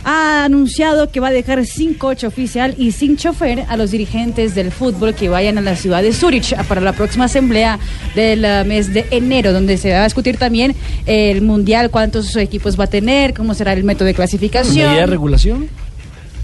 ha 0.07 0.45
anunciado 0.45 1.09
que 1.11 1.19
va 1.19 1.29
a 1.29 1.31
dejar 1.31 1.65
sin 1.65 1.95
coche 1.95 2.27
oficial 2.27 2.75
y 2.77 2.91
sin 2.91 3.17
chofer 3.17 3.65
a 3.67 3.75
los 3.75 3.89
dirigentes 3.91 4.53
del 4.53 4.71
fútbol 4.71 5.15
que 5.15 5.29
vayan 5.29 5.57
a 5.57 5.61
la 5.61 5.75
ciudad 5.75 6.03
de 6.03 6.13
Zurich 6.13 6.55
para 6.67 6.79
la 6.79 6.93
próxima 6.93 7.25
asamblea 7.25 7.79
del 8.15 8.45
eh, 8.45 8.63
mes 8.65 8.93
de 8.93 9.05
enero, 9.11 9.51
donde 9.51 9.77
se 9.77 9.91
va 9.91 10.01
a 10.01 10.03
discutir 10.03 10.37
también 10.37 10.75
el 11.07 11.41
mundial, 11.41 11.89
cuántos 11.89 12.35
equipos 12.35 12.79
va 12.79 12.83
a 12.83 12.87
tener, 12.87 13.33
cómo 13.33 13.53
será 13.55 13.73
el 13.73 13.83
método 13.83 14.05
de 14.05 14.13
clasificación. 14.13 14.75
¿Medida 14.89 15.01
de 15.01 15.05
regulación? 15.07 15.69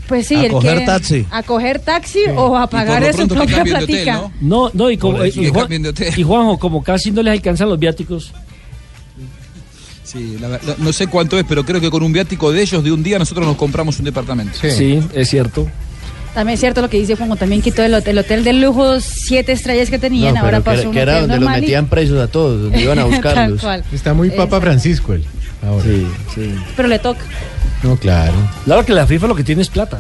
Pues 0.08 0.28
sí, 0.28 0.36
A 0.36 0.44
el 0.46 0.52
coger 0.52 0.80
que- 0.80 0.86
taxi. 0.86 1.26
A 1.32 1.44
coger 1.44 1.80
taxi 1.80 2.20
o 2.36 2.58
a 2.58 2.68
pagar 2.68 3.04
su 3.14 3.28
que 3.28 3.34
propia 3.36 3.62
hotel, 3.62 3.70
platica. 3.70 4.22
No, 4.42 4.70
no, 4.74 4.90
y, 4.92 4.98
como, 4.98 5.24
y, 5.26 5.32
Juan- 5.50 5.70
y 6.18 6.24
Juanjo, 6.24 6.58
como 6.58 6.84
casi 6.84 7.12
no 7.12 7.22
les 7.24 7.32
alcanzan 7.34 7.70
los 7.70 7.80
viáticos. 7.80 8.34
Sí, 10.04 10.38
la 10.42 10.50
verdad, 10.50 10.76
no 10.80 10.92
sé 10.92 11.08
cuánto 11.08 11.38
es, 11.40 11.46
pero 11.48 11.64
creo 11.64 11.80
que 11.80 11.90
con 11.90 12.04
un 12.04 12.12
viático 12.12 12.52
de 12.52 12.62
ellos 12.62 12.84
de 12.84 12.92
un 12.92 13.02
día 13.02 13.18
nosotros 13.18 13.46
nos 13.48 13.56
compramos 13.56 13.98
un 14.00 14.06
departamento. 14.06 14.58
Sí, 14.62 15.02
es 15.14 15.30
cierto. 15.30 15.68
También 16.34 16.54
es 16.56 16.60
cierto 16.62 16.82
lo 16.82 16.90
que 16.90 16.98
dice 16.98 17.16
Juanjo, 17.16 17.36
también 17.38 17.62
quitó 17.62 17.82
el 17.84 17.94
hotel, 17.94 18.18
el 18.18 18.24
hotel 18.26 18.44
de 18.44 18.54
lujo, 18.54 19.00
siete 19.00 19.52
estrellas 19.54 19.90
que 19.90 20.00
tenían, 20.00 20.34
No, 20.34 20.42
ahora 20.42 20.58
que, 20.58 20.64
pasó 20.64 20.80
era- 20.82 20.90
un 20.90 20.94
que 20.96 21.02
era 21.02 21.12
hotel 21.14 21.22
donde 21.22 21.36
los 21.36 21.42
normal 21.44 21.58
y- 21.60 21.62
metían 21.62 21.88
presos 21.88 22.20
a 22.20 22.28
todos, 22.28 22.62
donde 22.64 22.82
iban 22.82 23.00
a 23.00 23.04
buscarlos. 23.06 23.62
Está 23.94 24.14
muy 24.14 24.30
Papa. 24.32 24.60
Francisco 24.60 25.14
él. 25.14 25.24
Ahora. 25.66 25.84
Sí, 25.86 26.08
sí. 26.36 26.56
Pero 26.76 26.88
le 26.90 27.00
toca. 27.00 27.20
No, 27.84 27.96
claro. 27.98 28.34
Claro 28.66 28.86
que 28.86 28.94
la 28.94 29.08
FIFA 29.08 29.28
lo 29.28 29.36
que 29.36 29.44
tiene 29.44 29.62
es 29.62 29.70
plata. 29.70 30.00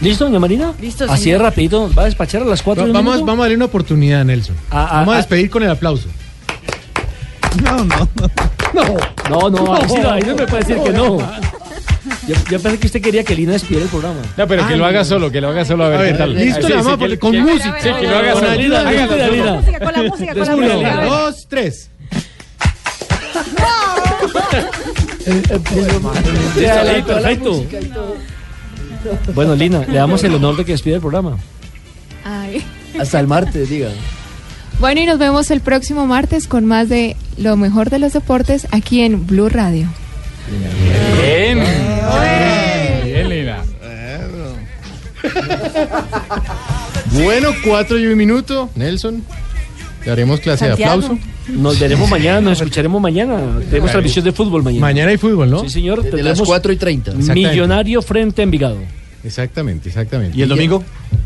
¿Listo, 0.00 0.24
doña 0.24 0.40
Marina? 0.40 0.72
Listo, 0.80 1.04
Así 1.08 1.24
señor. 1.24 1.38
de 1.38 1.44
rapidito, 1.44 1.90
va 1.96 2.02
a 2.02 2.06
despachar 2.06 2.42
a 2.42 2.44
las 2.44 2.62
4 2.62 2.86
Va- 2.86 2.92
vamos, 2.92 3.20
vamos 3.20 3.38
a 3.38 3.42
darle 3.42 3.56
una 3.56 3.66
oportunidad, 3.66 4.24
Nelson. 4.24 4.56
Ah, 4.70 4.88
ah, 4.90 4.94
vamos 5.00 5.12
a 5.12 5.14
ah. 5.14 5.16
despedir 5.18 5.48
con 5.50 5.62
el 5.62 5.70
aplauso. 5.70 6.08
No, 7.62 7.84
no. 7.84 8.08
No, 9.28 9.50
no, 9.50 9.74
ahí, 9.74 9.82
sí, 9.88 9.94
no, 10.02 10.10
ahí 10.10 10.22
no 10.22 10.34
me 10.34 10.46
puede 10.46 10.64
decir 10.64 10.82
que 10.82 10.90
no. 10.90 11.18
Yo, 12.26 12.34
yo 12.50 12.60
pensé 12.60 12.78
que 12.78 12.86
usted 12.86 13.02
quería 13.02 13.22
que 13.22 13.34
Lina 13.36 13.52
despidiera 13.52 13.84
el 13.84 13.90
programa. 13.90 14.20
No, 14.36 14.46
pero 14.48 14.66
que 14.66 14.76
lo 14.76 14.86
haga 14.86 15.04
solo, 15.04 15.30
que 15.30 15.40
lo 15.40 15.48
haga 15.50 15.64
solo 15.64 15.84
a 15.84 15.88
ver, 15.88 15.98
A 15.98 16.02
ver, 16.02 16.12
qué 16.12 16.18
tal. 16.18 16.34
listo, 16.34 16.68
la 16.68 16.76
vamos 16.76 16.86
a 16.92 16.96
que- 16.96 16.98
poner 17.04 17.18
con 17.18 17.38
música. 17.40 17.76
Sí, 17.80 17.88
que 18.00 18.06
lo 18.08 18.16
haga 18.16 18.32
Con 18.32 18.40
solo. 18.40 18.52
ayuda 18.52 18.84
de 18.84 18.88
Hágalo 18.88 19.12
música, 19.12 19.26
solo. 19.28 19.54
Música, 19.56 19.78
con 19.78 19.92
la 19.92 20.02
música, 20.10 20.32
con 20.34 20.46
la 20.46 20.54
Uno, 20.56 20.68
música. 20.74 21.04
dos, 21.04 21.46
tres. 21.48 21.90
Perfecto. 27.06 27.66
Bueno, 29.34 29.54
Lina, 29.54 29.84
le 29.86 29.94
damos 29.94 30.22
el 30.24 30.34
honor 30.34 30.56
de 30.56 30.64
que 30.64 30.72
despida 30.72 30.96
el 30.96 31.00
programa. 31.00 31.36
Ay. 32.24 32.64
Hasta 32.98 33.20
el 33.20 33.26
martes, 33.26 33.68
diga. 33.68 33.88
Bueno, 34.78 35.00
y 35.00 35.06
nos 35.06 35.18
vemos 35.18 35.50
el 35.50 35.60
próximo 35.60 36.06
martes 36.06 36.46
con 36.46 36.66
más 36.66 36.88
de 36.88 37.16
lo 37.36 37.56
mejor 37.56 37.90
de 37.90 37.98
los 37.98 38.12
deportes 38.12 38.66
aquí 38.70 39.00
en 39.00 39.26
Blue 39.26 39.48
Radio. 39.48 39.88
Bien. 41.20 41.62
Bien, 43.04 43.28
Lina. 43.28 43.58
Bueno, 47.12 47.50
cuatro 47.64 47.98
y 47.98 48.06
un 48.06 48.16
minuto. 48.16 48.70
Nelson, 48.74 49.24
le 50.04 50.10
haremos 50.12 50.40
clase 50.40 50.66
Santiago. 50.66 51.00
de 51.00 51.06
aplauso. 51.06 51.22
Nos 51.48 51.78
veremos 51.78 52.08
mañana, 52.10 52.40
nos 52.40 52.58
escucharemos 52.60 53.00
mañana. 53.00 53.36
Tenemos 53.68 53.88
Ay. 53.90 53.92
transmisión 53.92 54.24
de 54.24 54.32
fútbol 54.32 54.62
mañana. 54.62 54.80
Mañana 54.86 55.10
hay 55.10 55.16
fútbol, 55.18 55.50
¿no? 55.50 55.60
Sí, 55.60 55.70
señor. 55.70 56.02
Desde 56.02 56.22
las 56.22 56.40
4 56.40 56.72
y 56.72 56.76
30. 56.76 57.10
Exactamente. 57.12 57.48
Millonario 57.50 58.02
frente 58.02 58.42
a 58.42 58.44
Envigado. 58.44 58.78
Exactamente, 59.24 59.88
exactamente. 59.88 60.36
¿Y 60.36 60.42
el 60.42 60.48
domingo? 60.48 60.82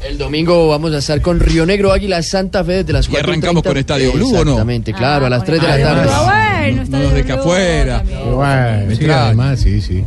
El 0.07 0.19
domingo 0.19 0.69
vamos 0.69 0.93
a 0.93 0.99
estar 0.99 1.21
con 1.23 1.41
Río 1.41 1.65
Negro 1.65 1.93
Águila 1.93 2.23
Santa 2.23 2.63
Fe 2.63 2.73
desde 2.85 2.93
las 2.93 3.07
¿Y 3.07 3.11
4 3.13 3.31
arrancamos 3.31 3.63
con 3.63 3.77
Estadio 3.79 4.13
Blue 4.13 4.29
o 4.29 4.33
no? 4.45 4.51
Exactamente, 4.53 4.93
claro, 4.93 5.25
a 5.27 5.31
las 5.31 5.45
3 5.45 5.61
de 5.63 5.67
la 5.67 5.75
Además. 5.75 5.97
tarde. 5.97 6.11
Ah, 6.13 6.61
bueno, 6.61 6.85
No 6.91 6.99
nos 6.99 7.13
deja 7.15 7.35
afuera. 7.35 8.03
Bueno, 8.35 8.87
sí, 8.89 8.93
extraño. 8.93 9.23
además, 9.23 9.61
sí, 9.61 9.81
sí. 9.81 10.05